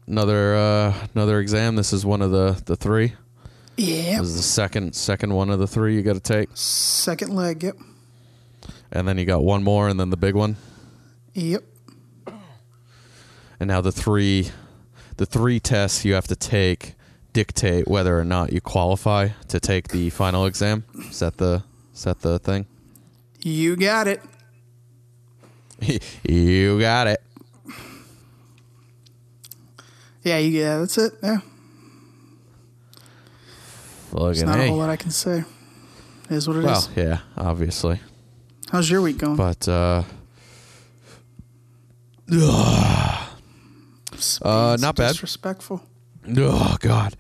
Another 0.07 0.55
uh 0.55 0.93
another 1.15 1.39
exam. 1.39 1.75
This 1.75 1.93
is 1.93 2.05
one 2.05 2.21
of 2.21 2.31
the 2.31 2.61
the 2.65 2.75
three. 2.75 3.13
yeah. 3.77 4.17
This 4.19 4.27
is 4.29 4.35
the 4.37 4.41
second 4.43 4.93
second 4.95 5.33
one 5.33 5.49
of 5.49 5.59
the 5.59 5.67
three 5.67 5.95
you 5.95 6.01
got 6.01 6.13
to 6.13 6.19
take, 6.19 6.49
Second 6.53 7.33
leg. 7.35 7.63
Yep. 7.63 7.77
and 8.91 9.07
then 9.07 9.17
you 9.17 9.25
got 9.25 9.43
one 9.43 9.63
more, 9.63 9.87
and 9.87 9.99
then 9.99 10.09
the 10.09 10.17
big 10.17 10.35
one, 10.35 10.57
Yep. 11.33 11.63
and 13.59 13.67
now 13.67 13.79
the 13.79 13.91
three 13.91 14.49
the 15.17 15.25
three 15.25 15.59
tests 15.59 16.03
you 16.03 16.13
have 16.13 16.27
to 16.27 16.35
take 16.35 16.95
dictate 17.33 17.88
whether 17.88 18.17
or 18.19 18.25
not 18.25 18.51
you 18.53 18.61
qualify 18.61 19.29
to 19.47 19.59
take 19.59 19.89
the 19.89 20.09
final 20.09 20.45
exam. 20.45 20.83
Is 21.09 21.19
that 21.19 21.38
the 21.38 21.63
is 21.93 22.03
that 22.03 22.21
the 22.21 22.39
thing? 22.39 22.65
You 23.41 23.75
got 23.75 24.07
it. 24.07 24.21
you 26.23 26.79
got 26.79 27.07
it. 27.07 27.21
Yeah. 30.23 30.38
You, 30.38 30.50
yeah. 30.59 30.77
That's 30.79 30.97
it. 30.97 31.13
Yeah. 31.23 31.38
There's 34.13 34.41
Fucking 34.41 34.45
not 34.45 34.59
a 34.59 34.63
A. 34.63 34.67
whole 34.67 34.77
lot 34.77 34.89
I 34.89 34.97
can 34.97 35.11
say. 35.11 35.43
It 36.29 36.35
is 36.35 36.47
what 36.47 36.57
it 36.57 36.59
is. 36.59 36.65
Well, 36.65 36.89
yeah, 36.95 37.19
obviously, 37.38 38.00
How's 38.69 38.89
your 38.89 39.01
week 39.01 39.17
going? 39.17 39.35
but 39.38 39.67
uh, 39.67 40.03
uh, 44.41 44.77
not 44.79 44.96
bad. 44.96 45.11
Disrespectful. 45.13 45.81
Oh 46.27 46.77
God. 46.79 47.16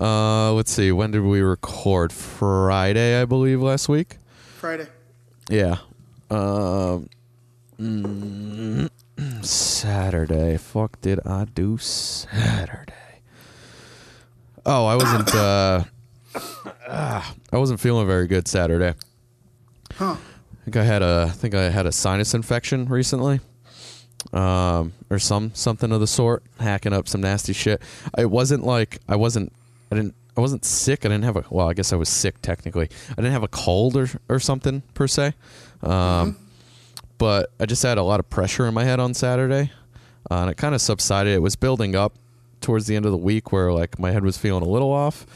Uh, 0.00 0.52
let's 0.52 0.72
see. 0.72 0.90
When 0.92 1.10
did 1.10 1.22
we 1.22 1.40
record? 1.40 2.12
Friday, 2.12 3.20
I 3.20 3.24
believe, 3.24 3.60
last 3.60 3.88
week. 3.88 4.16
Friday. 4.58 4.86
Yeah. 5.48 5.78
Um. 6.30 7.08
mm, 7.78 8.90
Saturday. 9.42 10.56
Fuck 10.56 11.00
did 11.00 11.20
I 11.26 11.44
do 11.44 11.78
Saturday? 11.78 12.92
Oh, 14.66 14.86
I 14.86 14.96
wasn't. 14.96 15.34
uh 15.34 15.84
ah, 16.88 17.34
I 17.52 17.58
wasn't 17.58 17.80
feeling 17.80 18.06
very 18.06 18.26
good 18.26 18.48
Saturday. 18.48 18.94
Huh. 19.96 20.16
I 20.16 20.64
think 20.64 20.76
I 20.76 20.84
had 20.84 21.02
a. 21.02 21.26
I 21.28 21.32
think 21.32 21.54
I 21.54 21.68
had 21.70 21.86
a 21.86 21.92
sinus 21.92 22.34
infection 22.34 22.86
recently. 22.86 23.40
Um, 24.32 24.92
or 25.10 25.18
some 25.18 25.52
something 25.54 25.92
of 25.92 26.00
the 26.00 26.06
sort, 26.06 26.42
hacking 26.58 26.92
up 26.92 27.06
some 27.08 27.20
nasty 27.20 27.52
shit. 27.52 27.80
It 28.18 28.30
wasn't 28.30 28.64
like 28.64 28.98
I 29.08 29.16
wasn't. 29.16 29.52
I 29.92 29.96
didn't. 29.96 30.14
I 30.36 30.40
wasn't 30.40 30.64
sick. 30.64 31.04
I 31.04 31.08
didn't 31.08 31.24
have 31.24 31.36
a. 31.36 31.44
Well, 31.50 31.68
I 31.68 31.74
guess 31.74 31.92
I 31.92 31.96
was 31.96 32.08
sick 32.08 32.42
technically. 32.42 32.88
I 33.10 33.14
didn't 33.16 33.32
have 33.32 33.44
a 33.44 33.48
cold 33.48 33.96
or 33.96 34.08
or 34.28 34.40
something 34.40 34.82
per 34.94 35.06
se. 35.06 35.34
Um, 35.82 36.36
but 37.18 37.50
I 37.60 37.66
just 37.66 37.82
had 37.82 37.98
a 37.98 38.02
lot 38.02 38.20
of 38.20 38.28
pressure 38.28 38.66
in 38.66 38.74
my 38.74 38.84
head 38.84 38.98
on 38.98 39.14
Saturday, 39.14 39.70
uh, 40.30 40.34
and 40.36 40.50
it 40.50 40.56
kind 40.56 40.74
of 40.74 40.80
subsided. 40.80 41.32
It 41.34 41.42
was 41.42 41.56
building 41.56 41.94
up 41.94 42.14
towards 42.60 42.86
the 42.86 42.96
end 42.96 43.04
of 43.04 43.12
the 43.12 43.18
week 43.18 43.52
where 43.52 43.72
like 43.72 43.98
my 43.98 44.10
head 44.10 44.24
was 44.24 44.38
feeling 44.38 44.62
a 44.62 44.68
little 44.68 44.90
off, 44.90 45.26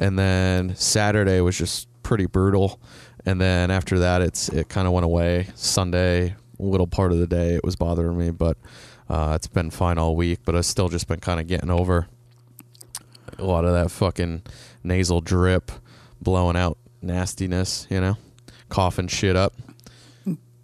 and 0.00 0.18
then 0.18 0.74
Saturday 0.74 1.40
was 1.40 1.56
just 1.56 1.86
pretty 2.02 2.26
brutal, 2.26 2.80
and 3.26 3.40
then 3.40 3.70
after 3.70 3.98
that 4.00 4.22
it's 4.22 4.48
it 4.48 4.68
kind 4.68 4.86
of 4.86 4.92
went 4.92 5.04
away. 5.04 5.48
Sunday, 5.54 6.34
little 6.58 6.86
part 6.86 7.12
of 7.12 7.18
the 7.18 7.26
day, 7.26 7.54
it 7.54 7.64
was 7.64 7.76
bothering 7.76 8.16
me, 8.18 8.30
but 8.30 8.56
uh, 9.08 9.32
it's 9.36 9.46
been 9.46 9.70
fine 9.70 9.98
all 9.98 10.16
week. 10.16 10.40
But 10.44 10.54
I've 10.56 10.66
still 10.66 10.88
just 10.88 11.06
been 11.08 11.20
kind 11.20 11.40
of 11.40 11.46
getting 11.46 11.70
over 11.70 12.06
a 13.38 13.44
lot 13.44 13.64
of 13.64 13.72
that 13.72 13.90
fucking 13.90 14.42
nasal 14.82 15.20
drip, 15.20 15.70
blowing 16.20 16.56
out 16.56 16.78
nastiness, 17.02 17.86
you 17.90 18.00
know, 18.00 18.16
coughing 18.68 19.08
shit 19.08 19.36
up. 19.36 19.54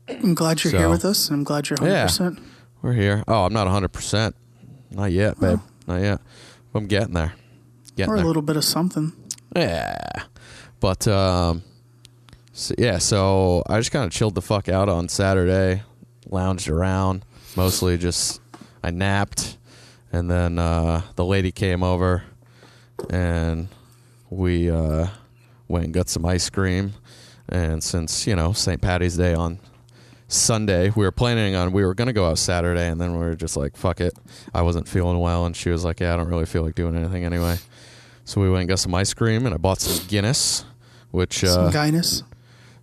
I'm 0.08 0.34
glad 0.34 0.62
you're 0.64 0.70
So- 0.72 0.78
here 0.78 0.88
with 0.88 1.04
us, 1.04 1.28
and 1.28 1.38
I'm 1.38 1.44
glad 1.44 1.70
you're 1.70 1.78
100%. 1.78 2.38
We're 2.82 2.92
here. 2.92 3.24
Oh, 3.26 3.44
I'm 3.46 3.52
not 3.52 3.66
100%. 3.66 4.34
Not 4.90 5.10
yet, 5.12 5.40
babe. 5.40 5.60
Not 5.86 6.02
yet. 6.02 6.20
I'm 6.74 6.86
getting 6.86 7.14
there. 7.14 7.32
Getting 7.96 8.10
Or 8.12 8.14
a 8.16 8.18
there. 8.18 8.26
little 8.26 8.42
bit 8.42 8.56
of 8.56 8.64
something. 8.64 9.12
Yeah. 9.56 9.96
But 10.80 11.06
um 11.08 11.62
so, 12.54 12.74
yeah, 12.78 12.98
so 12.98 13.62
I 13.68 13.78
just 13.78 13.90
kind 13.90 14.04
of 14.04 14.10
chilled 14.12 14.34
the 14.34 14.42
fuck 14.42 14.68
out 14.68 14.88
on 14.88 15.08
Saturday, 15.08 15.82
lounged 16.30 16.68
around, 16.68 17.24
mostly 17.56 17.98
just 17.98 18.40
I 18.82 18.90
napped 18.90 19.58
and 20.12 20.30
then 20.30 20.58
uh 20.58 21.02
the 21.16 21.24
lady 21.24 21.50
came 21.50 21.82
over 21.82 22.22
and 23.10 23.68
we 24.30 24.70
uh 24.70 25.08
went 25.68 25.86
and 25.86 25.94
got 25.94 26.08
some 26.08 26.24
ice 26.24 26.48
cream 26.48 26.92
and 27.48 27.82
since, 27.82 28.26
you 28.26 28.36
know, 28.36 28.52
St. 28.52 28.80
Patty's 28.80 29.16
Day 29.16 29.34
on 29.34 29.58
Sunday. 30.28 30.90
We 30.94 31.04
were 31.04 31.12
planning 31.12 31.54
on 31.54 31.72
we 31.72 31.84
were 31.84 31.94
gonna 31.94 32.12
go 32.12 32.26
out 32.28 32.38
Saturday, 32.38 32.88
and 32.88 33.00
then 33.00 33.12
we 33.12 33.18
were 33.18 33.34
just 33.34 33.56
like, 33.56 33.76
"Fuck 33.76 34.00
it." 34.00 34.14
I 34.54 34.62
wasn't 34.62 34.88
feeling 34.88 35.18
well, 35.18 35.44
and 35.44 35.54
she 35.54 35.70
was 35.70 35.84
like, 35.84 36.00
"Yeah, 36.00 36.14
I 36.14 36.16
don't 36.16 36.28
really 36.28 36.46
feel 36.46 36.62
like 36.62 36.74
doing 36.74 36.96
anything 36.96 37.24
anyway." 37.24 37.58
So 38.24 38.40
we 38.40 38.48
went 38.48 38.60
and 38.60 38.68
got 38.68 38.78
some 38.78 38.94
ice 38.94 39.12
cream, 39.12 39.44
and 39.44 39.54
I 39.54 39.58
bought 39.58 39.80
some 39.80 40.06
Guinness, 40.06 40.64
which 41.10 41.44
uh, 41.44 41.70
Some 41.70 41.72
Guinness. 41.72 42.22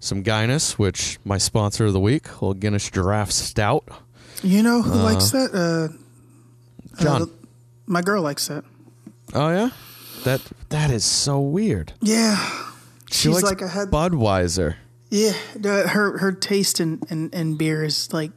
Some 0.01 0.23
Guinness, 0.23 0.79
which 0.79 1.19
my 1.23 1.37
sponsor 1.37 1.85
of 1.85 1.93
the 1.93 1.99
week, 1.99 2.27
little 2.41 2.55
Guinness 2.55 2.89
Draught 2.89 3.31
Stout. 3.31 3.87
You 4.41 4.63
know 4.63 4.81
who 4.81 4.95
likes 4.95 5.29
that? 5.29 5.53
Uh, 5.53 5.93
John. 7.01 7.21
uh, 7.21 7.25
my 7.85 8.01
girl 8.01 8.23
likes 8.23 8.47
that. 8.47 8.63
oh 9.35 9.49
yeah, 9.49 9.69
that 10.23 10.41
that 10.69 10.89
is 10.89 11.05
so 11.05 11.39
weird. 11.39 11.93
Yeah. 12.01 12.35
She 13.11 13.27
She's 13.27 13.43
likes 13.43 13.43
like, 13.43 13.61
I 13.61 13.67
had. 13.67 13.91
Budweiser. 13.91 14.75
Yeah, 15.11 15.33
her 15.63 16.17
her 16.17 16.31
taste 16.31 16.79
in, 16.79 17.01
in, 17.09 17.29
in 17.29 17.55
beer 17.57 17.83
is 17.83 18.11
like 18.11 18.31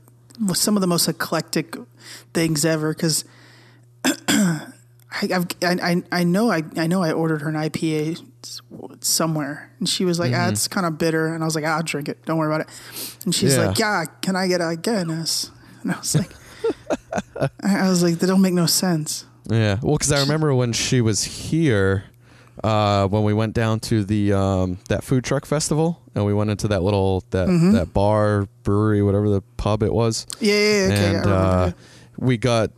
some 0.52 0.76
of 0.76 0.82
the 0.82 0.86
most 0.86 1.08
eclectic 1.08 1.76
things 2.34 2.64
ever. 2.66 2.92
Because 2.92 3.24
I, 4.04 4.66
I 5.12 5.44
I 5.62 6.02
I 6.12 6.24
know 6.24 6.50
I 6.50 6.62
I 6.76 6.88
know 6.88 7.02
I 7.02 7.12
ordered 7.12 7.40
her 7.40 7.48
an 7.48 7.54
IPA 7.54 8.22
somewhere, 9.00 9.70
and 9.78 9.88
she 9.88 10.04
was 10.04 10.18
like, 10.18 10.32
Mm-hmm. 10.32 10.40
"Ah, 10.40 10.48
it's 10.50 10.68
kind 10.68 10.86
of 10.86 10.98
bitter," 10.98 11.34
and 11.34 11.42
I 11.42 11.46
was 11.46 11.54
like, 11.54 11.64
"I'll 11.64 11.82
drink 11.82 12.08
it. 12.08 12.24
Don't 12.26 12.38
worry 12.38 12.52
about 12.54 12.62
it." 12.68 13.20
And 13.24 13.34
she's 13.34 13.56
Yeah. 13.56 13.66
like, 13.68 13.78
"Yeah, 13.78 14.04
can 14.22 14.36
I 14.36 14.46
get 14.48 14.60
a 14.60 14.76
Guinness?" 14.76 15.50
And 15.82 15.92
I 15.92 15.98
was 15.98 16.14
like, 16.14 16.30
I 17.62 17.88
was 17.88 18.02
like, 18.02 18.18
"They 18.18 18.26
don't 18.26 18.40
make 18.42 18.54
no 18.54 18.66
sense." 18.66 19.26
Yeah, 19.48 19.78
well, 19.82 19.96
because 19.96 20.12
I 20.12 20.20
remember 20.20 20.54
when 20.54 20.72
she 20.72 21.00
was 21.02 21.22
here, 21.24 22.04
uh, 22.62 23.06
when 23.08 23.24
we 23.24 23.34
went 23.34 23.52
down 23.54 23.80
to 23.80 24.04
the 24.04 24.32
um, 24.32 24.78
that 24.88 25.04
food 25.04 25.24
truck 25.24 25.44
festival, 25.46 26.00
and 26.14 26.24
we 26.24 26.32
went 26.32 26.50
into 26.50 26.68
that 26.68 26.82
little 26.82 27.22
that 27.30 27.48
Mm-hmm. 27.48 27.72
that 27.72 27.92
bar 27.92 28.46
brewery, 28.62 29.02
whatever 29.02 29.28
the 29.28 29.42
pub 29.56 29.82
it 29.82 29.92
was. 29.92 30.26
Yeah, 30.40 30.52
yeah, 30.54 30.58
yeah, 30.60 30.84
okay, 30.86 31.04
and 31.16 31.26
remember 31.26 31.30
uh, 31.34 31.66
that. 31.66 31.74
we 32.16 32.36
got 32.38 32.70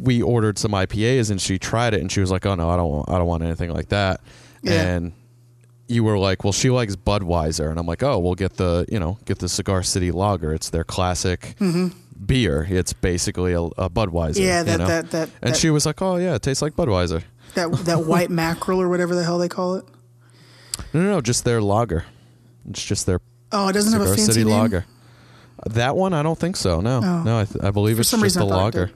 we 0.00 0.22
ordered 0.22 0.58
some 0.58 0.72
IPAs 0.72 1.30
and 1.30 1.40
she 1.40 1.58
tried 1.58 1.94
it 1.94 2.00
and 2.00 2.10
she 2.10 2.20
was 2.20 2.30
like, 2.30 2.44
"Oh 2.46 2.54
no, 2.56 2.68
I 2.68 2.76
don't 2.76 2.90
want, 2.90 3.08
I 3.10 3.18
don't 3.18 3.26
want 3.26 3.42
anything 3.44 3.70
like 3.72 3.90
that." 3.90 4.20
Yeah. 4.62 4.72
And 4.96 5.12
you 5.88 6.04
were 6.04 6.18
like, 6.18 6.44
"Well, 6.44 6.52
she 6.52 6.70
likes 6.70 6.96
Budweiser," 6.96 7.70
and 7.70 7.78
I'm 7.78 7.86
like, 7.86 8.02
"Oh, 8.02 8.18
we'll 8.18 8.34
get 8.34 8.56
the 8.56 8.84
you 8.90 8.98
know 8.98 9.18
get 9.24 9.38
the 9.38 9.48
Cigar 9.48 9.82
City 9.82 10.10
Lager. 10.10 10.52
It's 10.52 10.70
their 10.70 10.84
classic 10.84 11.54
beer. 12.26 12.66
It's 12.68 12.92
basically 12.92 13.52
a, 13.52 13.62
a 13.62 13.88
Budweiser." 13.90 14.34
Mm-hmm. 14.36 14.42
Yeah, 14.42 14.58
you 14.60 14.64
that- 14.64 14.78
know? 14.78 14.86
that- 14.86 15.10
that- 15.12 15.30
And 15.42 15.54
that- 15.54 15.58
she 15.58 15.70
was 15.70 15.86
like, 15.86 16.02
"Oh 16.02 16.16
yeah, 16.16 16.34
it 16.34 16.42
tastes 16.42 16.62
like 16.62 16.74
Budweiser." 16.74 17.22
That 17.54 17.72
that 17.86 18.04
white 18.04 18.30
mackerel 18.42 18.80
or 18.80 18.88
whatever 18.88 19.14
the 19.14 19.24
hell 19.24 19.38
they 19.38 19.48
call 19.48 19.76
it. 19.76 19.84
No, 20.92 21.02
no, 21.02 21.10
no, 21.12 21.20
just 21.20 21.44
their 21.44 21.60
lager. 21.62 22.04
It's 22.68 22.84
just 22.84 23.06
their 23.06 23.20
Oh, 23.50 23.68
it 23.68 23.72
doesn't 23.72 23.92
have 23.92 24.02
a 24.02 24.04
Cigar 24.04 24.16
fancy 24.16 24.32
City 24.32 24.44
name. 24.44 24.58
Lager. 24.60 24.84
That 25.66 25.96
one, 25.96 26.12
I 26.12 26.22
don't 26.22 26.38
think 26.38 26.56
so. 26.56 26.80
No, 26.80 27.00
Oh. 27.02 27.22
no, 27.24 27.40
I, 27.40 27.44
th- 27.46 27.64
I 27.64 27.70
believe 27.70 27.96
For 27.96 28.02
it's 28.02 28.10
just 28.10 28.22
reason, 28.22 28.42
a 28.42 28.46
I 28.46 28.48
thought 28.48 28.58
it 28.74 28.78
lager. 28.78 28.90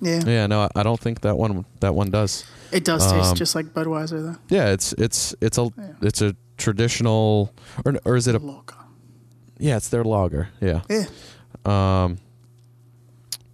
Yeah. 0.00 0.20
Yeah, 0.26 0.46
no, 0.46 0.62
I- 0.62 0.70
I 0.76 0.82
don't 0.82 0.98
think 0.98 1.20
that 1.20 1.36
one 1.36 1.64
that 1.80 1.94
one 1.94 2.10
does. 2.10 2.44
It 2.72 2.84
does 2.84 3.10
taste 3.10 3.30
Um, 3.30 3.36
just 3.36 3.54
like 3.54 3.66
Budweiser 3.66 4.22
though. 4.22 4.36
Yeah, 4.48 4.70
it's 4.72 4.92
it's 4.94 5.34
it's 5.40 5.58
a 5.58 5.70
it's 6.02 6.20
a 6.22 6.34
traditional 6.56 7.52
or 7.84 7.94
or 8.04 8.16
is 8.16 8.26
it 8.26 8.34
a 8.34 8.38
Loco. 8.38 8.74
yeah? 9.58 9.76
It's 9.76 9.88
their 9.88 10.04
lager. 10.04 10.48
Yeah, 10.60 10.80
Yeah. 10.90 11.04
um, 11.64 12.18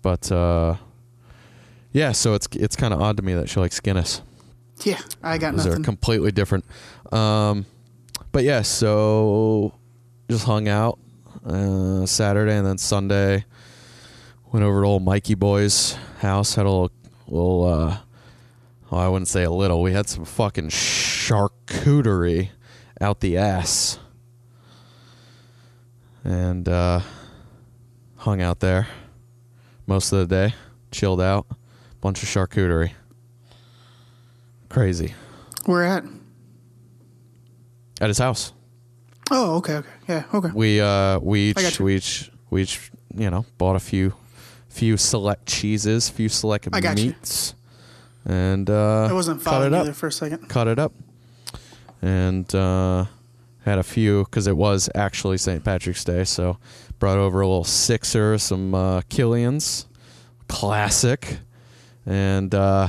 but 0.03 0.31
uh, 0.33 0.77
yeah. 1.93 2.13
So 2.13 2.35
it's 2.35 2.49
it's 2.53 2.77
kind 2.77 2.93
of 2.95 3.01
odd 3.01 3.17
to 3.19 3.23
me 3.23 3.35
that 3.35 3.49
she 3.49 3.61
likes 3.61 3.81
Guinness. 3.81 4.23
Yeah. 4.85 5.01
I 5.23 5.39
got 5.39 5.55
nothing. 5.55 5.71
They're 5.73 5.81
completely 5.81 6.33
different. 6.33 6.65
Um, 7.13 7.65
but 8.33 8.43
yeah, 8.45 8.63
so 8.63 9.73
just 10.29 10.45
hung 10.45 10.67
out 10.69 10.99
uh, 11.47 12.05
Saturday 12.07 12.57
and 12.57 12.67
then 12.67 12.79
Sunday. 12.79 13.45
Went 14.53 14.65
over 14.65 14.83
to 14.83 14.87
old 14.87 15.05
Mikey 15.05 15.35
Boy's 15.35 15.95
house. 16.19 16.55
Had 16.57 16.67
a 16.67 16.71
little, 16.71 16.91
little. 17.29 17.65
Uh, 17.65 17.97
well, 18.95 19.03
I 19.03 19.09
wouldn't 19.09 19.27
say 19.27 19.43
a 19.43 19.51
little. 19.51 19.83
We 19.83 19.93
had 19.93 20.09
some 20.09 20.25
fucking 20.25 20.69
charcuterie 20.69 22.51
out 23.01 23.19
the 23.19 23.37
ass, 23.37 23.99
and 26.23 26.69
uh, 26.69 27.01
hung 28.19 28.41
out 28.41 28.61
there 28.61 28.87
most 29.89 30.13
of 30.13 30.21
the 30.21 30.27
day. 30.27 30.55
Chilled 30.93 31.21
out. 31.21 31.49
Bunch 32.01 32.23
of 32.23 32.29
charcuterie. 32.29 32.93
Crazy 34.69 35.13
Where 35.67 35.83
at? 35.83 36.05
at 38.01 38.07
his 38.09 38.19
house. 38.19 38.53
Oh, 39.29 39.57
okay, 39.57 39.75
okay. 39.75 39.89
Yeah, 40.09 40.23
okay. 40.33 40.51
We 40.55 40.81
uh 40.81 41.19
we 41.19 41.51
each 41.51 41.81
we 41.81 41.97
each 41.97 42.31
we 42.49 42.63
each 42.63 42.93
you 43.17 43.29
know 43.29 43.45
bought 43.59 43.75
a 43.75 43.81
few 43.81 44.15
few 44.69 44.97
select 44.97 45.47
cheeses, 45.47 46.09
few 46.09 46.29
select 46.29 46.71
got 46.71 46.99
you. 46.99 47.15
And 48.25 48.69
uh, 48.71 49.07
I 49.11 49.13
wasn't 49.13 49.43
following 49.43 49.73
it 49.73 49.77
up, 49.77 49.85
there 49.85 49.95
for 49.95 50.07
a 50.09 50.13
second. 50.13 50.49
cut 50.49 50.69
it 50.69 50.79
up, 50.79 50.93
and 52.03 52.53
uh, 52.55 53.07
had 53.65 53.79
a 53.79 53.83
few 53.83 54.25
because 54.25 54.47
it 54.47 54.57
was 54.57 54.89
actually 54.95 55.39
St. 55.39 55.65
Patrick's 55.65 56.05
Day, 56.05 56.25
so 56.25 56.59
brought 56.99 57.19
over 57.19 57.41
a 57.41 57.47
little 57.47 57.65
sixer, 57.65 58.39
some 58.39 58.75
uh, 58.75 59.01
Killians, 59.03 59.87
classic, 60.49 61.39
and 62.07 62.55
uh, 62.55 62.89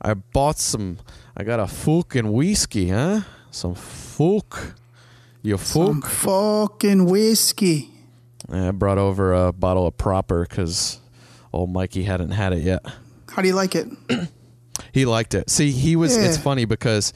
I 0.00 0.14
bought 0.14 0.58
some. 0.58 0.98
I 1.36 1.44
got 1.44 1.60
a 1.60 2.18
and 2.18 2.32
whiskey, 2.32 2.90
huh? 2.90 3.22
Some 3.50 3.74
Fook. 3.74 4.74
You 5.42 5.58
Some 5.58 6.02
fucking 6.02 7.06
whiskey. 7.06 7.90
I 8.48 8.70
brought 8.70 8.98
over 8.98 9.32
a 9.32 9.52
bottle 9.52 9.86
of 9.86 9.96
proper 9.96 10.42
because 10.42 11.00
old 11.52 11.70
Mikey 11.70 12.04
hadn't 12.04 12.30
had 12.30 12.52
it 12.52 12.62
yet. 12.62 12.84
How 13.28 13.42
do 13.42 13.48
you 13.48 13.54
like 13.54 13.74
it? 13.74 13.88
He 14.92 15.04
liked 15.06 15.34
it. 15.34 15.48
See, 15.50 15.70
he 15.70 15.96
was. 15.96 16.16
It's 16.16 16.36
funny 16.36 16.64
because 16.64 17.12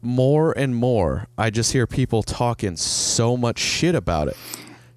more 0.00 0.52
and 0.56 0.74
more, 0.74 1.28
I 1.38 1.50
just 1.50 1.72
hear 1.72 1.86
people 1.86 2.22
talking 2.22 2.76
so 2.76 3.36
much 3.36 3.58
shit 3.58 3.94
about 3.94 4.28
it. 4.28 4.36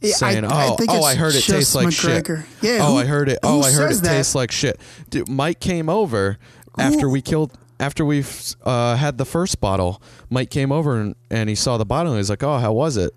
Yeah, 0.01 0.13
saying, 0.13 0.45
I 0.45 0.67
"Oh, 0.69 0.75
think 0.75 0.91
oh, 0.91 1.03
I 1.03 1.15
heard 1.15 1.35
it 1.35 1.43
tastes 1.43 1.73
like 1.75 1.87
McGregor. 1.87 2.43
shit." 2.43 2.47
Yeah, 2.61 2.79
Oh, 2.81 2.93
who- 2.93 2.97
I 2.99 3.05
heard 3.05 3.29
it. 3.29 3.39
Oh, 3.43 3.61
I 3.61 3.71
heard 3.71 3.91
it 3.91 4.01
that? 4.01 4.09
tastes 4.15 4.35
like 4.35 4.51
shit. 4.51 4.79
Dude, 5.09 5.29
Mike 5.29 5.59
came 5.59 5.89
over 5.89 6.37
after 6.77 7.09
we 7.09 7.21
killed. 7.21 7.51
After 7.77 8.05
we 8.05 8.23
uh, 8.63 8.95
had 8.95 9.17
the 9.17 9.25
first 9.25 9.59
bottle, 9.59 10.01
Mike 10.29 10.49
came 10.49 10.71
over 10.71 10.95
and, 10.97 11.13
and 11.29 11.49
he 11.49 11.55
saw 11.55 11.77
the 11.77 11.85
bottle 11.85 12.13
and 12.13 12.19
he's 12.19 12.29
like, 12.29 12.41
"Oh, 12.43 12.57
how 12.57 12.71
was 12.71 12.95
it?" 12.97 13.11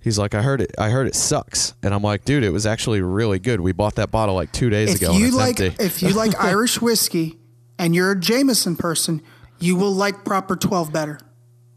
He's 0.00 0.18
like, 0.18 0.34
"I 0.34 0.42
heard 0.42 0.60
it. 0.60 0.70
I 0.78 0.90
heard 0.90 1.08
it 1.08 1.16
sucks." 1.16 1.74
And 1.82 1.92
I'm 1.92 2.02
like, 2.02 2.24
"Dude, 2.24 2.44
it 2.44 2.50
was 2.50 2.64
actually 2.64 3.00
really 3.02 3.40
good. 3.40 3.60
We 3.60 3.72
bought 3.72 3.96
that 3.96 4.10
bottle 4.12 4.36
like 4.36 4.52
two 4.52 4.70
days 4.70 4.90
If 4.94 4.98
ago. 5.02 5.10
and 5.10 5.20
you 5.20 5.30
like 5.32 5.58
empty." 5.60 5.82
if 5.84 6.00
you 6.02 6.10
like 6.10 6.38
Irish 6.40 6.80
whiskey 6.80 7.38
and 7.78 7.94
you're 7.94 8.10
a 8.12 8.18
Jameson 8.18 8.76
person, 8.76 9.22
you 9.58 9.76
will 9.76 9.92
like 9.92 10.24
Proper 10.24 10.56
12 10.56 10.92
better. 10.92 11.18